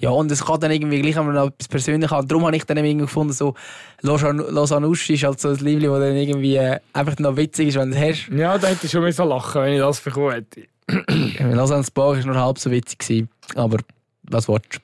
Ja, 0.00 0.10
und 0.10 0.28
es 0.32 0.44
kann 0.44 0.58
dann 0.58 0.72
irgendwie 0.72 1.00
gleich 1.00 1.14
wenn 1.14 1.26
man 1.26 1.36
noch 1.36 1.46
etwas 1.46 1.68
persönlich 1.68 2.10
haben. 2.10 2.26
Darum 2.26 2.44
habe 2.46 2.56
ich 2.56 2.64
dann 2.64 2.76
irgendwie 2.78 2.96
gefunden, 2.96 3.32
so 3.32 3.54
Losan- 4.02 4.50
Losanuschi 4.50 5.14
ist 5.14 5.22
halt 5.22 5.38
so 5.38 5.50
ein 5.50 5.56
Liebling, 5.56 5.88
das 5.88 6.00
dann 6.00 6.16
irgendwie 6.16 6.56
äh, 6.56 6.80
einfach 6.92 7.16
noch 7.20 7.36
witzig 7.36 7.68
ist, 7.68 7.76
wenn 7.76 7.92
du 7.92 7.96
es 7.96 8.02
hast. 8.26 8.28
Ja, 8.36 8.58
da 8.58 8.66
hätte 8.68 8.86
ich 8.86 8.90
schon 8.90 9.02
müssen 9.02 9.28
lachen 9.28 9.62
wenn 9.62 9.74
ich 9.74 9.78
das 9.78 10.00
bekommen 10.00 10.32
hätte. 10.32 10.62
Lausanne 11.38 11.84
Spa 11.84 12.08
war 12.08 12.16
nur 12.16 12.34
halb 12.34 12.58
so 12.58 12.72
witzig, 12.72 12.98
gewesen, 12.98 13.28
aber 13.54 13.78
was 14.24 14.48
willst 14.48 14.80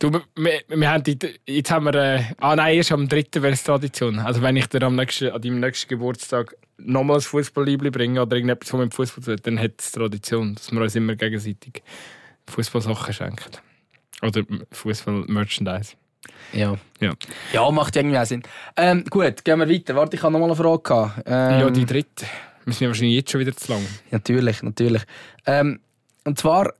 Du, 0.00 0.10
wir, 0.10 0.60
wir 0.68 0.90
haben 0.90 1.04
die, 1.04 1.16
jetzt 1.46 1.70
haben 1.70 1.84
wir, 1.86 1.94
äh, 1.94 2.22
ah 2.40 2.56
nein, 2.56 2.76
erst 2.76 2.90
am 2.92 3.08
3. 3.08 3.24
wäre 3.34 3.52
es 3.52 3.62
Tradition. 3.62 4.18
Also 4.18 4.42
wenn 4.42 4.56
ich 4.56 4.66
dir 4.66 4.82
am 4.82 4.96
nächsten, 4.96 5.30
an 5.30 5.40
deinem 5.40 5.60
nächsten 5.60 5.88
Geburtstag 5.88 6.56
nochmal 6.84 7.16
ein 7.18 7.22
Fußballliebli 7.22 7.90
bringe 7.90 8.22
oder 8.22 8.36
irgendetwas, 8.36 8.72
was 8.72 8.80
mit 8.80 8.90
dem 8.90 8.92
Fußball 8.92 9.24
zu 9.24 9.36
tun 9.36 9.40
dann 9.42 9.62
hat 9.62 9.72
es 9.78 9.92
Tradition, 9.92 10.54
dass 10.54 10.70
wir 10.72 10.80
uns 10.80 10.96
immer 10.96 11.16
gegenseitig 11.16 11.82
Fußballsachen 12.48 13.14
schenken. 13.14 13.50
Oder 14.22 14.42
Fußball-Merchandise. 14.72 15.94
Ja. 16.52 16.76
Ja. 17.00 17.12
Ja, 17.52 17.70
macht 17.70 17.96
irgendwie 17.96 18.18
auch 18.18 18.24
Sinn. 18.24 18.42
Ähm, 18.76 19.04
gut, 19.08 19.44
gehen 19.44 19.58
wir 19.58 19.68
weiter. 19.68 19.94
Warte, 19.96 20.16
ich 20.16 20.22
habe 20.22 20.32
noch 20.32 20.40
mal 20.40 20.46
eine 20.46 20.56
Frage. 20.56 21.22
Ähm, 21.26 21.60
ja, 21.60 21.70
die 21.70 21.86
dritte. 21.86 22.26
Wir 22.64 22.72
sind 22.74 22.82
ja 22.82 22.88
wahrscheinlich 22.88 23.16
jetzt 23.16 23.30
schon 23.30 23.40
wieder 23.40 23.56
zu 23.56 23.72
lang. 23.72 23.86
Natürlich, 24.10 24.62
natürlich. 24.62 25.02
Ähm, 25.46 25.80
und 26.24 26.38
zwar 26.38 26.74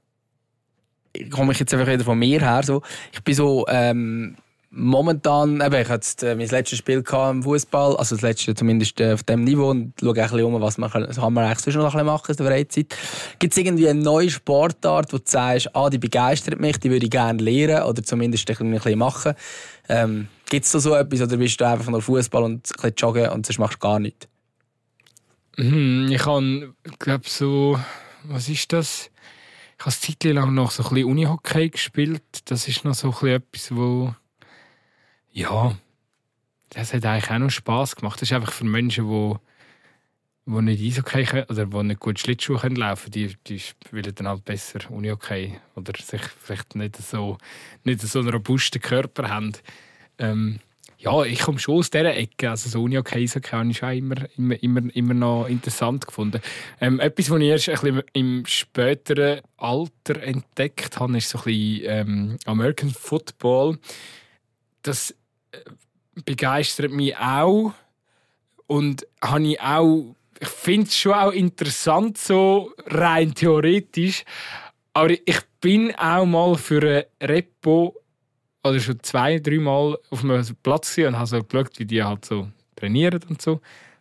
komme 1.31 1.53
ich 1.53 1.61
jetzt 1.61 1.73
einfach 1.73 1.87
wieder 1.87 2.05
von 2.05 2.19
mir 2.19 2.41
her. 2.41 2.63
So. 2.63 2.83
Ich 3.13 3.23
bin 3.23 3.35
so 3.35 3.67
ähm, 3.69 4.37
momentan, 4.71 5.61
eben, 5.61 5.75
ich 5.75 5.89
hatte 5.89 6.31
äh, 6.31 6.35
mein 6.35 6.49
letztes 6.49 6.79
Spiel 6.79 7.03
im 7.13 7.43
Fußball, 7.43 7.97
also 7.97 8.15
das 8.15 8.23
letzte 8.23 8.55
zumindest 8.55 9.01
äh, 9.01 9.13
auf 9.13 9.25
dem 9.25 9.45
Niveau 9.45 9.71
und 9.71 9.95
schaue 9.99 10.11
ein 10.11 10.23
bisschen 10.23 10.45
um, 10.45 10.61
was 10.61 10.79
man 10.79 10.91
kann, 10.91 11.09
kann 11.09 11.33
man 11.33 11.45
eigentlich 11.45 11.59
sonst 11.59 11.77
noch 11.77 11.85
ein 11.85 11.91
bisschen 11.91 12.07
machen 12.07 12.31
in 12.31 12.37
der 12.37 12.47
Freizeit. 12.47 12.97
Gibt 13.39 13.53
es 13.53 13.59
irgendwie 13.59 13.89
eine 13.89 14.01
neue 14.01 14.31
Sportart, 14.31 15.13
wo 15.13 15.19
du 15.19 15.25
sagst, 15.27 15.75
ah, 15.75 15.91
die 15.91 15.99
begeistert 15.99 16.61
mich, 16.61 16.79
die 16.79 16.91
würde 16.91 17.05
ich 17.05 17.11
gerne 17.11 17.43
lernen 17.43 17.85
oder 17.85 18.03
zumindest 18.03 18.49
ein 18.49 18.71
bisschen 18.71 18.99
machen? 18.99 19.35
Ähm, 19.89 20.29
Gibt 20.49 20.65
es 20.65 20.73
da 20.73 20.79
so 20.79 20.95
etwas 20.95 21.21
oder 21.21 21.37
bist 21.37 21.61
du 21.61 21.67
einfach 21.67 21.91
nur 21.91 22.03
Fußball 22.03 22.43
und 22.43 22.55
ein 22.55 22.61
bisschen 22.61 22.95
joggen 22.97 23.29
und 23.31 23.47
sonst 23.47 23.59
machst 23.59 23.75
du 23.75 23.79
gar 23.81 23.99
nichts? 23.99 24.29
Mhm, 25.57 26.13
ich 26.13 26.25
habe, 26.25 26.75
glaube 26.99 27.25
so, 27.27 27.79
was 28.25 28.49
ist 28.49 28.73
das? 28.73 29.11
Ich 29.79 29.87
habe 29.87 29.95
eine 29.95 30.17
Zeit 30.19 30.25
lang 30.35 30.55
noch 30.55 30.71
so 30.71 30.85
ein 30.85 30.91
bisschen 30.91 31.09
Unihockey 31.09 31.71
gespielt. 31.71 32.23
Das 32.45 32.69
ist 32.69 32.85
noch 32.85 32.95
so 32.95 33.09
ein 33.09 33.13
bisschen 33.13 33.29
etwas, 33.29 33.75
wo 33.75 34.15
ja, 35.33 35.77
das 36.71 36.95
hat 36.95 37.05
eigentlich 37.05 37.31
auch 37.31 37.39
noch 37.39 37.51
Spass 37.51 37.97
gemacht. 37.97 38.21
Das 38.21 38.31
ist 38.31 38.33
einfach 38.33 38.53
für 38.53 38.65
Menschen, 38.65 39.09
die 39.09 39.37
wo 40.47 40.61
nicht 40.61 40.83
Eishockey 40.83 41.25
können, 41.25 41.47
oder 41.49 41.67
die 41.67 41.83
nicht 41.85 42.01
gut 42.01 42.19
Schlittschuhe 42.19 42.59
können 42.59 42.77
laufen 42.77 43.11
die, 43.11 43.37
die 43.47 43.59
spielen 43.59 44.15
dann 44.15 44.29
halt 44.29 44.45
besser 44.45 44.81
Unihockey 44.91 45.59
oder 45.77 45.93
sich 45.97 46.23
vielleicht 46.23 46.75
nicht 46.75 46.97
so, 46.97 47.39
nicht 47.85 48.01
so 48.01 48.19
einen 48.19 48.31
robusten 48.31 48.81
Körper 48.81 49.29
haben. 49.29 49.53
Ähm, 50.19 50.59
ja, 50.99 51.23
ich 51.25 51.41
komme 51.41 51.59
schon 51.59 51.77
aus 51.77 51.91
dieser 51.91 52.15
Ecke. 52.15 52.51
Also 52.51 52.69
so 52.69 52.83
Unihockey, 52.83 53.23
Eishockey 53.23 53.51
habe 53.51 53.71
ich 53.71 53.79
schon 53.79 53.93
immer, 53.93 54.17
immer, 54.37 54.63
immer, 54.63 54.95
immer 54.95 55.15
noch 55.15 55.47
interessant 55.47 56.07
gefunden. 56.07 56.41
Ähm, 56.81 57.01
etwas, 57.01 57.31
was 57.31 57.41
ich 57.41 57.47
erst 57.47 57.69
ein 57.69 57.81
bisschen 57.81 58.03
im 58.13 58.47
späteren 58.47 59.41
Alter 59.57 60.23
entdeckt 60.23 60.99
habe, 60.99 61.17
ist 61.17 61.31
so 61.31 61.39
ein 61.39 61.45
bisschen 61.45 61.83
ähm, 61.85 62.39
American 62.45 62.91
Football. 62.91 63.79
Das 64.83 65.15
begeistert 66.25 66.93
mich 66.93 67.17
auch 67.17 67.73
und 68.67 69.07
habe 69.23 69.49
ich 69.49 69.61
auch 69.61 70.15
ich 70.41 70.49
finde 70.49 70.87
es 70.87 70.97
schon 70.97 71.13
auch 71.13 71.33
interessant, 71.33 72.17
so 72.17 72.73
rein 72.87 73.35
theoretisch. 73.35 74.25
Aber 74.95 75.11
ich 75.11 75.41
bin 75.61 75.95
auch 75.97 76.25
mal 76.25 76.57
für 76.57 77.05
ein 77.21 77.29
Repo 77.29 77.95
oder 78.65 78.81
schon 78.81 79.03
zwei, 79.03 79.39
drei 79.39 79.59
Mal 79.59 79.99
auf 80.11 80.25
einem 80.25 80.45
Platz 80.63 80.97
und 80.99 81.17
habe 81.17 81.27
so 81.27 81.43
geschaut, 81.43 81.79
wie 81.79 81.85
die 81.85 82.03
halt 82.03 82.25
so 82.25 82.49
trainieren 82.75 83.21
und 83.29 83.41
so. 83.41 83.61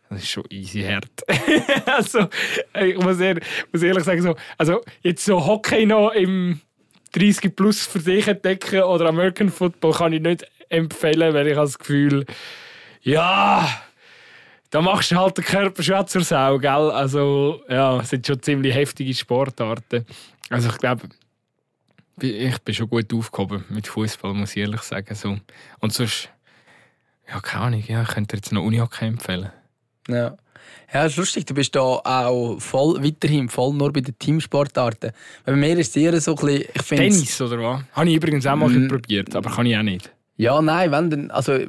Das 0.09 0.23
ist 0.23 0.29
schon 0.29 0.45
easy 0.49 0.81
hart. 0.81 1.23
also, 1.85 2.27
ich 2.81 2.97
muss, 2.97 3.19
ehr, 3.19 3.39
muss 3.71 3.83
ehrlich 3.83 4.03
sagen, 4.03 4.21
so, 4.21 4.35
also 4.57 4.81
jetzt 5.03 5.23
so 5.23 5.45
Hockey 5.45 5.85
noch 5.85 6.11
im 6.11 6.61
30 7.11 7.55
plus 7.55 7.85
für 7.85 7.99
sich 7.99 8.27
entdecken 8.27 8.81
oder 8.81 9.07
American 9.07 9.49
Football 9.49 9.93
kann 9.93 10.13
ich 10.13 10.21
nicht 10.21 10.45
empfehlen, 10.69 11.33
weil 11.33 11.47
ich 11.47 11.55
habe 11.55 11.65
das 11.65 11.77
Gefühl, 11.77 12.25
ja, 13.01 13.67
da 14.69 14.81
machst 14.81 15.11
du 15.11 15.15
halt 15.17 15.37
den 15.37 15.43
Körper 15.45 15.81
schon 15.83 16.07
zur 16.07 16.23
Sau, 16.23 16.57
gell? 16.59 16.69
Also, 16.91 17.61
ja, 17.69 17.99
es 17.99 18.09
sind 18.09 18.25
schon 18.27 18.41
ziemlich 18.41 18.73
heftige 18.73 19.13
Sportarten. 19.13 20.05
Also, 20.49 20.69
ich 20.69 20.77
glaube, 20.77 21.09
ich 22.21 22.59
bin 22.59 22.75
schon 22.75 22.89
gut 22.89 23.11
aufgehoben 23.13 23.65
mit 23.69 23.87
Fußball, 23.87 24.33
muss 24.33 24.51
ich 24.51 24.57
ehrlich 24.57 24.81
sagen. 24.81 25.15
So. 25.15 25.37
Und 25.79 25.93
sonst, 25.93 26.29
ja, 27.27 27.39
keine 27.39 27.63
Ahnung, 27.65 27.83
ja, 27.87 28.03
ich 28.03 28.09
könnte 28.09 28.35
dir 28.35 28.39
jetzt 28.41 28.51
noch 28.51 28.63
Unihockey 28.63 29.05
empfehlen. 29.05 29.49
Ja. 30.07 30.35
Ja, 30.93 31.03
das 31.03 31.13
ist 31.13 31.17
lustig. 31.17 31.45
Du 31.45 31.53
bist 31.53 31.75
da 31.75 31.79
auch 31.81 32.59
voll, 32.59 33.03
weiterhin 33.03 33.47
voll 33.47 33.73
nur 33.73 33.93
bei 33.93 34.01
den 34.01 34.17
Teamsportarten. 34.17 35.11
Bei 35.45 35.55
mir 35.55 35.77
ist 35.77 35.89
es 35.89 35.95
eher 35.95 36.19
so 36.19 36.35
ein 36.35 36.63
bisschen, 36.73 36.97
Tennis, 36.97 37.41
oder 37.41 37.59
was? 37.61 37.81
Habe 37.93 38.09
ich 38.09 38.15
übrigens 38.15 38.45
auch 38.47 38.55
mal 38.55 38.69
Mm. 38.69 38.87
probiert, 38.87 39.35
aber 39.35 39.51
kann 39.51 39.65
ich 39.67 39.77
auch 39.77 39.83
nicht. 39.83 40.11
Ja, 40.39 40.61
nein, 40.61 40.89
wenn 40.91 41.09
dann, 41.09 41.31
also 41.31 41.51
eher 41.51 41.65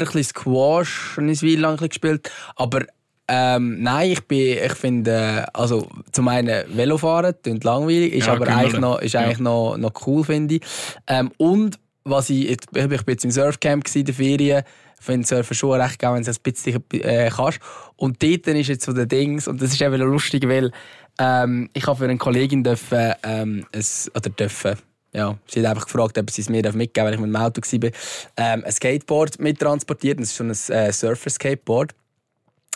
ein 0.00 0.04
bisschen 0.04 0.24
Squash, 0.24 1.16
lang 1.16 1.26
ein 1.26 1.28
bisschen 1.30 1.88
gespielt. 1.88 2.30
Aber 2.54 2.80
ähm, 3.28 3.82
nein, 3.82 4.10
ich 4.10 4.20
bin, 4.26 4.58
ich 4.62 4.74
finde, 4.74 5.10
äh, 5.10 5.46
also 5.54 5.88
zum 6.12 6.28
einen 6.28 6.64
Velofahren, 6.76 7.34
klingt 7.42 7.64
langweilig, 7.64 8.12
ist 8.12 8.26
Ja, 8.26 8.34
aber 8.34 8.46
eigentlich 8.48 8.78
noch, 8.78 9.00
ist 9.00 9.14
Ja. 9.14 9.20
eigentlich 9.20 9.38
noch, 9.38 9.78
noch 9.78 9.92
cool, 10.06 10.22
finde 10.22 10.56
ich. 10.56 10.60
Ähm, 11.06 11.32
und 11.38 11.78
was 12.04 12.28
ich, 12.28 12.50
jetzt, 12.50 12.66
ich 12.74 12.86
bin 12.86 13.00
jetzt 13.08 13.24
im 13.24 13.30
Surfcamp 13.30 13.86
in 13.96 14.04
den 14.04 14.14
Ferien, 14.14 14.64
ich 14.98 15.04
finde 15.04 15.26
Surfen 15.26 15.54
schon 15.54 15.80
recht 15.80 15.98
geil, 15.98 16.12
wenn 16.14 16.22
du 16.22 16.30
es 16.30 16.36
ein 16.38 16.42
bisschen 16.42 16.84
äh, 16.92 17.30
kannst. 17.34 17.60
Und 17.96 18.22
dort 18.22 18.46
ist 18.46 18.68
jetzt 18.68 18.84
so 18.84 18.92
der 18.92 19.06
Dings, 19.06 19.48
und 19.48 19.62
das 19.62 19.72
ist 19.72 19.80
eben 19.80 19.96
lustig, 20.02 20.46
weil 20.46 20.72
ähm, 21.18 21.70
ich 21.72 21.86
habe 21.86 21.96
für 21.96 22.04
eine 22.04 22.18
Kollegin 22.18 22.62
dürfen, 22.62 23.14
ähm, 23.22 23.64
ein, 23.74 23.84
oder 24.14 24.28
dürfen, 24.28 24.76
ja, 25.14 25.38
sie 25.46 25.60
hat 25.60 25.66
einfach 25.70 25.86
gefragt, 25.86 26.18
ob 26.18 26.30
sie 26.30 26.42
es 26.42 26.48
mir 26.48 26.62
mitgeben 26.72 26.92
darf, 26.92 27.04
weil 27.06 27.14
ich 27.14 27.20
mit 27.20 27.28
dem 27.28 27.36
Auto 27.36 27.60
war, 27.62 27.90
ähm, 28.36 28.64
ein 28.64 28.72
Skateboard 28.72 29.38
mittransportiert. 29.38 30.18
Das 30.18 30.28
ist 30.28 30.36
so 30.36 30.44
ein 30.44 30.76
äh, 30.76 30.92
Surfer-Skateboard. 30.92 31.94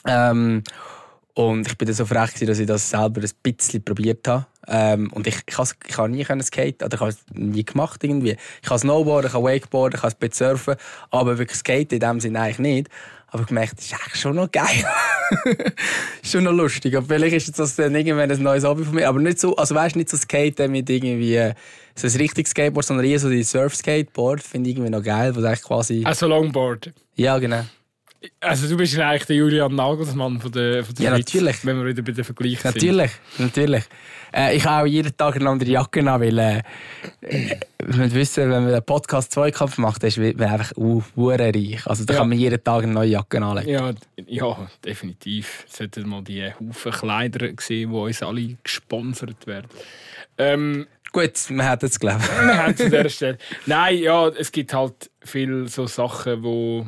Ähm, 0.06 0.62
und 1.34 1.66
ich 1.68 1.78
bin 1.78 1.92
so 1.92 2.04
frech, 2.04 2.30
gewesen, 2.34 2.46
dass 2.46 2.58
ich 2.58 2.66
das 2.66 2.90
selber 2.90 3.20
ein 3.20 3.30
bisschen 3.42 3.82
probiert 3.84 4.26
habe. 4.26 4.46
Ähm, 4.66 5.10
und 5.12 5.26
ich, 5.26 5.36
ich, 5.46 5.56
has- 5.58 5.76
ich 5.86 5.98
nie 6.08 6.24
können 6.24 6.42
skaten, 6.42 6.84
oder 6.84 6.94
ich 6.94 7.00
habe 7.00 7.10
es 7.10 7.18
nie 7.32 7.64
gemacht 7.64 8.02
irgendwie. 8.04 8.36
Ich 8.62 8.68
kann 8.68 8.78
Snowboarden, 8.78 9.28
ich 9.28 9.32
kann 9.32 9.44
Wakeboarden, 9.44 9.96
ich 9.96 10.02
kann 10.02 10.12
ein 10.12 10.18
bisschen 10.18 10.48
surfen, 10.48 10.76
aber 11.10 11.38
wirklich 11.38 11.58
skaten 11.58 11.94
in 11.94 12.00
dem 12.00 12.20
Sinne 12.20 12.40
eigentlich 12.40 12.58
nicht. 12.58 12.88
Aber 13.30 13.42
ich 13.42 13.48
gemerkt, 13.48 13.78
das 13.78 13.84
ist 13.84 13.92
eigentlich 13.94 14.20
schon 14.20 14.36
noch 14.36 14.50
geil. 14.50 14.84
ist 16.22 16.32
schon 16.32 16.44
noch 16.44 16.52
lustig. 16.52 16.96
Aber 16.96 17.06
vielleicht 17.06 17.36
ist 17.36 17.58
das 17.58 17.76
dann 17.76 17.94
irgendwann 17.94 18.30
ein 18.30 18.42
neues 18.42 18.64
Hobby 18.64 18.84
von 18.84 18.94
mir. 18.94 19.06
Aber 19.06 19.20
nicht 19.20 19.38
so, 19.38 19.54
also 19.56 19.74
weißt 19.74 19.96
nicht 19.96 20.08
so 20.08 20.16
Skaten 20.16 20.72
mit 20.72 20.88
irgendwie 20.88 21.36
äh, 21.36 21.54
so 21.94 22.06
ein 22.06 22.16
richtiges 22.16 22.52
Skateboard, 22.52 22.86
sondern 22.86 23.04
eher 23.04 23.18
so 23.18 23.28
die 23.28 23.42
Surf-Skateboard. 23.42 24.42
Finde 24.42 24.70
ich 24.70 24.76
irgendwie 24.76 24.90
noch 24.90 25.02
geil, 25.02 25.32
du 25.32 25.44
eigentlich 25.44 25.62
quasi. 25.62 26.02
Also 26.04 26.26
Longboard. 26.26 26.92
Ja, 27.16 27.38
genau. 27.38 27.64
Also 28.40 28.68
du 28.68 28.76
bist 28.76 28.94
ja 28.96 29.10
eigentlich 29.10 29.26
der 29.26 29.36
Julian 29.36 29.74
Nagelsmann 29.76 30.40
von 30.40 30.50
der, 30.50 30.84
von 30.84 30.92
der 30.96 31.04
Ja, 31.04 31.10
Schweiz, 31.12 31.32
natürlich. 31.34 31.64
Wenn 31.66 31.78
wir 31.78 31.86
wieder 31.86 32.02
bei 32.02 32.10
den 32.12 32.24
Vergleichen 32.24 32.72
sind. 32.72 32.74
Natürlich, 32.74 33.10
natürlich. 33.38 33.84
Äh, 34.34 34.56
ich 34.56 34.64
habe 34.64 34.82
auch 34.82 34.86
jeden 34.92 35.16
Tag 35.16 35.36
eine 35.36 35.48
andere 35.48 35.70
Jacke 35.70 36.00
an, 36.00 36.20
weil 36.20 36.36
äh, 36.38 36.58
äh, 37.20 37.56
wir 37.78 38.12
wissen, 38.14 38.50
wenn 38.50 38.64
man 38.64 38.72
einen 38.74 38.84
Podcast 38.84 39.30
Zweikampf 39.32 39.78
macht, 39.78 40.02
dann 40.02 40.08
ist 40.08 40.18
man 40.18 40.42
einfach 40.42 40.76
uh, 40.76 41.00
reich. 41.16 41.86
Also 41.86 42.04
da 42.04 42.14
Ja. 42.14 42.18
kann 42.20 42.28
man 42.30 42.38
jeden 42.38 42.62
Tag 42.62 42.82
eine 42.82 42.92
neue 42.92 43.08
Jacke 43.10 43.40
anlegen. 43.40 43.68
Ja, 43.70 43.92
ja, 44.26 44.68
definitiv. 44.84 45.64
Es 45.70 45.76
sollten 45.76 46.08
mal 46.08 46.22
die 46.22 46.44
Haufen 46.52 46.92
Kleider 46.92 47.48
sehen, 47.60 47.90
die 47.90 47.96
uns 47.96 48.22
alle 48.22 48.56
gesponsert 48.64 49.46
werden. 49.46 49.68
Ähm, 50.38 50.86
Gut, 51.12 51.32
wir 51.48 51.70
hätten 51.70 51.86
es 51.86 51.98
glaubt. 51.98 52.22
wir 52.22 52.58
haben 52.58 52.74
es 52.74 52.80
an 52.82 52.90
dieser 52.90 53.08
Stelle. 53.08 53.38
Nein, 53.66 53.98
ja, 53.98 54.28
es 54.28 54.52
gibt 54.52 54.74
halt 54.74 55.08
viele 55.24 55.66
so 55.68 55.86
Sachen, 55.86 56.42
wo 56.42 56.86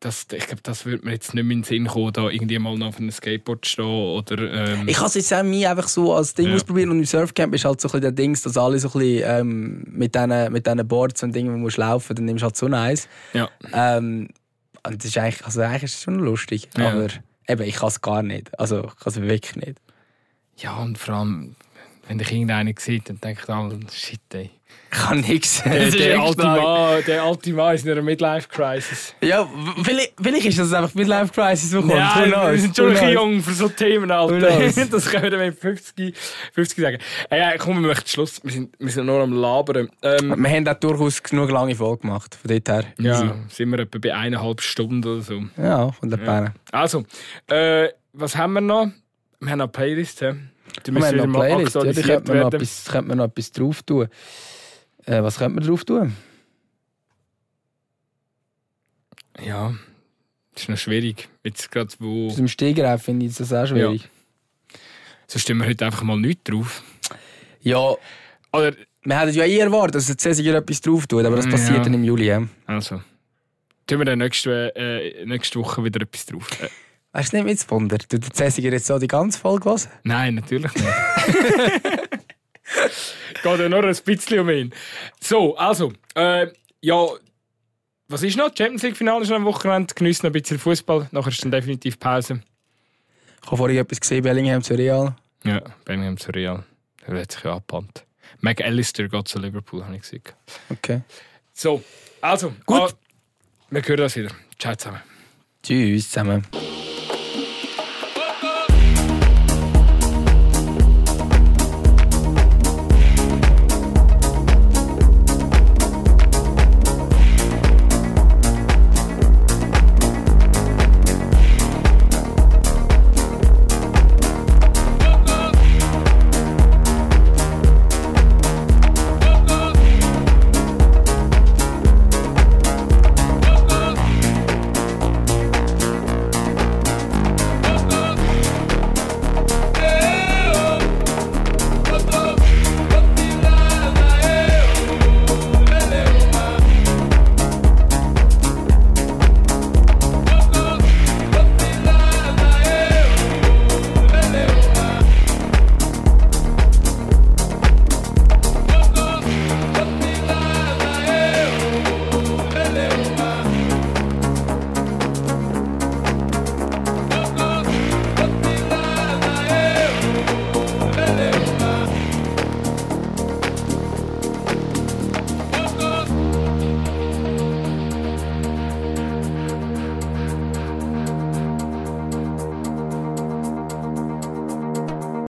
das, 0.00 0.26
ich 0.32 0.46
glaube, 0.46 0.62
das 0.62 0.86
würde 0.86 1.04
mir 1.04 1.12
jetzt 1.12 1.34
nicht 1.34 1.44
mehr 1.44 1.52
in 1.52 1.60
den 1.60 1.64
Sinn 1.64 1.86
kommen, 1.86 2.12
da 2.12 2.28
irgendwie 2.28 2.58
mal 2.58 2.76
noch 2.76 2.88
auf 2.88 2.96
einem 2.98 3.10
Skateboard 3.10 3.64
zu 3.64 3.70
stehen 3.72 3.84
oder... 3.84 4.38
Ähm, 4.72 4.88
Ich 4.88 4.96
habe 4.96 5.06
es 5.08 5.14
jetzt 5.14 5.32
auch 5.34 5.42
nie 5.42 5.66
einfach 5.66 5.88
so 5.88 6.14
als 6.14 6.34
Ding 6.34 6.48
Ja. 6.48 6.54
ausprobiert 6.54 6.88
und 6.88 6.98
im 6.98 7.04
Surfcamp 7.04 7.54
ist 7.54 7.64
halt 7.66 7.80
so 7.80 7.88
ein 7.88 7.90
bisschen 7.90 8.00
der 8.02 8.12
Dings, 8.12 8.42
dass 8.42 8.56
alle 8.56 8.78
so 8.78 8.88
ein 8.88 8.92
bisschen 8.98 9.22
ähm, 9.26 9.84
mit 9.86 10.14
diesen 10.14 10.52
mit 10.52 10.66
diesen 10.66 10.88
Boards 10.88 11.22
und 11.22 11.34
Dingen, 11.34 11.50
wo 11.50 11.52
du 11.52 11.58
musst 11.58 11.76
laufen, 11.76 12.16
dann 12.16 12.24
nimmst 12.24 12.42
du 12.42 12.46
halt 12.46 12.56
so 12.56 12.66
eins. 12.66 13.08
ja. 13.34 13.48
Ähm, 13.72 14.28
und 14.86 14.96
das 14.96 15.04
ist 15.04 15.18
eigentlich, 15.18 15.44
also 15.44 15.60
eigentlich 15.60 15.82
ist 15.82 15.94
es 15.96 16.02
schon 16.02 16.14
lustig, 16.18 16.68
Ja. 16.78 16.88
aber 16.92 17.08
eben, 17.46 17.62
ich 17.62 17.74
kann 17.76 17.88
es 17.88 18.00
gar 18.00 18.22
nicht. 18.22 18.58
Also 18.58 18.84
ich 18.84 18.96
kann 18.96 19.12
es 19.12 19.20
wirklich 19.20 19.56
nicht. 19.56 19.78
ja, 20.56 20.76
und 20.78 20.96
vor 20.96 21.14
allem, 21.16 21.54
wenn 22.08 22.18
dich 22.18 22.32
irgendeiner 22.32 22.72
sieht, 22.78 23.08
dann 23.08 23.20
denkt 23.20 23.48
er, 23.48 23.70
shit, 23.92 24.20
ey. 24.34 24.50
Ich 24.92 24.98
kann 24.98 25.20
nichts. 25.20 25.62
Der, 25.62 25.90
der, 25.90 26.20
alte 26.20 26.42
Mann, 26.42 27.04
der 27.06 27.22
alte 27.22 27.52
Mann 27.52 27.74
ist 27.74 27.84
in 27.84 27.92
einer 27.92 28.02
Midlife-Crisis. 28.02 29.14
Ja, 29.20 29.48
vielleicht, 29.84 30.14
vielleicht 30.20 30.46
ist 30.46 30.58
das 30.58 30.72
einfach 30.72 30.94
mit 30.94 31.06
Life 31.06 31.32
Crisis 31.32 31.70
so 31.70 31.80
kommt. 31.80 31.94
Ja, 31.94 32.50
wir 32.50 32.58
sind 32.58 32.76
schon 32.76 32.86
ein 32.86 32.92
bisschen 32.92 33.12
jung 33.12 33.40
für 33.40 33.52
so 33.52 33.68
Themen, 33.68 34.10
Alter. 34.10 34.48
Das 34.90 35.06
können 35.08 35.30
wir 35.30 35.38
mit 35.38 35.58
50, 35.58 36.16
50 36.54 36.78
sagen. 36.82 36.98
Äh, 37.30 37.38
ja, 37.38 37.56
komm, 37.58 37.80
wir 37.80 37.88
möchten 37.88 38.08
Schluss. 38.08 38.40
Wir 38.42 38.52
sind, 38.52 38.74
wir 38.78 38.90
sind 38.90 39.06
nur 39.06 39.20
am 39.20 39.32
Labern. 39.32 39.88
Ähm, 40.02 40.42
Wir 40.42 40.50
haben 40.50 40.68
auch 40.68 40.74
durchaus 40.74 41.22
genug 41.22 41.50
lange 41.50 41.74
Folge 41.76 42.02
gemacht, 42.02 42.34
von 42.34 42.48
dort 42.50 42.68
her. 42.68 42.84
ja, 42.98 43.34
sind 43.48 43.70
wir 43.70 43.78
etwa 43.80 43.98
bei 43.98 44.14
eineinhalb 44.14 44.60
Stunden 44.60 45.04
oder 45.08 45.20
so. 45.22 45.40
ja 45.56 45.92
von 45.92 46.10
der 46.10 46.18
Ja. 46.18 46.24
Beine. 46.24 46.54
Also, 46.72 47.04
äh, 47.48 47.88
was 48.12 48.36
haben 48.36 48.54
wir 48.54 48.60
noch? 48.60 48.88
Wir 49.40 49.50
haben 49.52 49.60
eine 49.60 49.68
Playlist. 49.68 50.20
hä? 50.22 50.34
Die 50.86 50.92
Wir 50.92 51.00
müssen 51.00 51.14
wieder 51.14 51.26
noch 51.26 51.40
Playlist, 51.40 51.74
ja, 51.74 51.84
da 51.84 51.92
könnte 52.02 52.32
man, 52.32 52.40
noch 52.42 52.52
etwas, 52.52 52.84
könnte 52.86 53.08
man 53.08 53.18
noch 53.18 53.24
etwas 53.26 53.52
drauf 53.52 53.82
tun. 53.82 54.08
Äh, 55.06 55.22
was 55.22 55.38
könnte 55.38 55.54
man 55.60 55.66
drauf 55.66 55.84
tun? 55.84 56.16
Ja, 59.44 59.74
das 60.54 60.64
ist 60.64 60.68
noch 60.68 60.76
schwierig. 60.78 61.28
Jetzt 61.44 61.70
gerade 61.70 61.90
wo. 61.98 62.28
Aus 62.28 62.36
dem 62.36 62.48
Stegreif 62.48 63.02
finde 63.02 63.26
ich 63.26 63.34
das 63.36 63.52
auch 63.52 63.66
schwierig. 63.66 64.08
So 65.26 65.38
stimmen 65.38 65.60
wir 65.62 65.68
heute 65.68 65.86
einfach 65.86 66.02
mal 66.02 66.18
nichts 66.18 66.44
drauf. 66.44 66.82
Ja, 67.62 67.94
Oder, 68.52 68.74
wir 69.02 69.18
hätten 69.20 69.32
ja 69.34 69.44
eh 69.44 69.58
erwartet, 69.58 69.94
dass 69.96 70.06
der 70.06 70.18
Cäsiger 70.18 70.54
etwas 70.56 70.80
drauf 70.80 71.06
tut, 71.06 71.24
aber 71.24 71.36
das 71.36 71.44
Ja. 71.46 71.52
passiert 71.52 71.86
dann 71.86 71.94
im 71.94 72.04
Juli. 72.04 72.26
Ja. 72.26 72.42
also. 72.66 73.00
Tun 73.86 73.98
wir 73.98 74.04
dann 74.04 74.18
nächste, 74.18 74.74
äh, 74.76 75.24
nächste 75.24 75.58
Woche 75.58 75.82
wieder 75.84 76.00
etwas 76.02 76.26
drauf. 76.26 76.48
Äh, 76.60 76.68
Weißt 77.12 77.32
du 77.32 77.36
nicht 77.36 77.46
mit 77.46 77.70
Wunder? 77.70 77.98
Tut 77.98 78.22
der 78.24 78.32
Cäsiger 78.32 78.70
jetzt 78.70 78.86
so 78.86 78.98
die 78.98 79.08
ganze 79.08 79.38
Folge 79.38 79.68
hören? 79.68 79.80
nein, 80.04 80.36
natürlich 80.36 80.72
nicht. 80.74 80.86
Geht 83.42 83.58
ja 83.60 83.68
nur 83.68 83.84
ein 83.84 83.96
bisschen 83.96 84.38
um 84.38 84.50
ihn. 84.50 84.72
So, 85.20 85.56
also, 85.56 85.92
äh, 86.14 86.46
ja, 86.80 87.06
was 88.08 88.22
ist 88.22 88.36
noch? 88.36 88.48
Champions 88.56 88.82
League-Finale 88.82 89.22
ist 89.22 89.30
noch 89.30 89.36
am 89.36 89.44
Wochenende. 89.44 89.94
Geniessen 89.94 90.26
noch 90.26 90.30
ein 90.30 90.40
bisschen 90.40 90.58
Fußball. 90.58 91.08
Nachher 91.10 91.30
ist 91.30 91.42
dann 91.42 91.50
definitiv 91.50 91.98
Pause. 91.98 92.42
Ich 93.42 93.46
habe 93.46 93.56
vorhin 93.56 93.78
etwas 93.78 94.00
gesehen, 94.00 94.22
Bellingham 94.22 94.62
zu 94.62 94.74
Real. 94.74 95.16
Ja, 95.44 95.62
Birmingham 95.84 96.16
zu 96.16 96.30
Real. 96.30 96.64
Der 97.06 97.20
hat 97.22 97.32
sich 97.32 97.42
ja 97.42 97.54
abgebannt. 97.56 98.04
McAllister 98.40 99.08
geht 99.08 99.28
zu 99.28 99.38
Liverpool, 99.38 99.84
habe 99.84 99.96
ich 99.96 100.02
gesehen. 100.02 100.22
Okay. 100.68 101.00
So, 101.52 101.82
also, 102.20 102.52
Gut. 102.66 102.80
ah, 102.80 102.88
wir 103.70 103.82
hören 103.82 103.96
das 103.96 104.16
wieder. 104.16 104.30
Ciao 104.58 104.74
zusammen. 104.76 105.00
Tschüss 105.62 106.10
zusammen. 106.10 106.46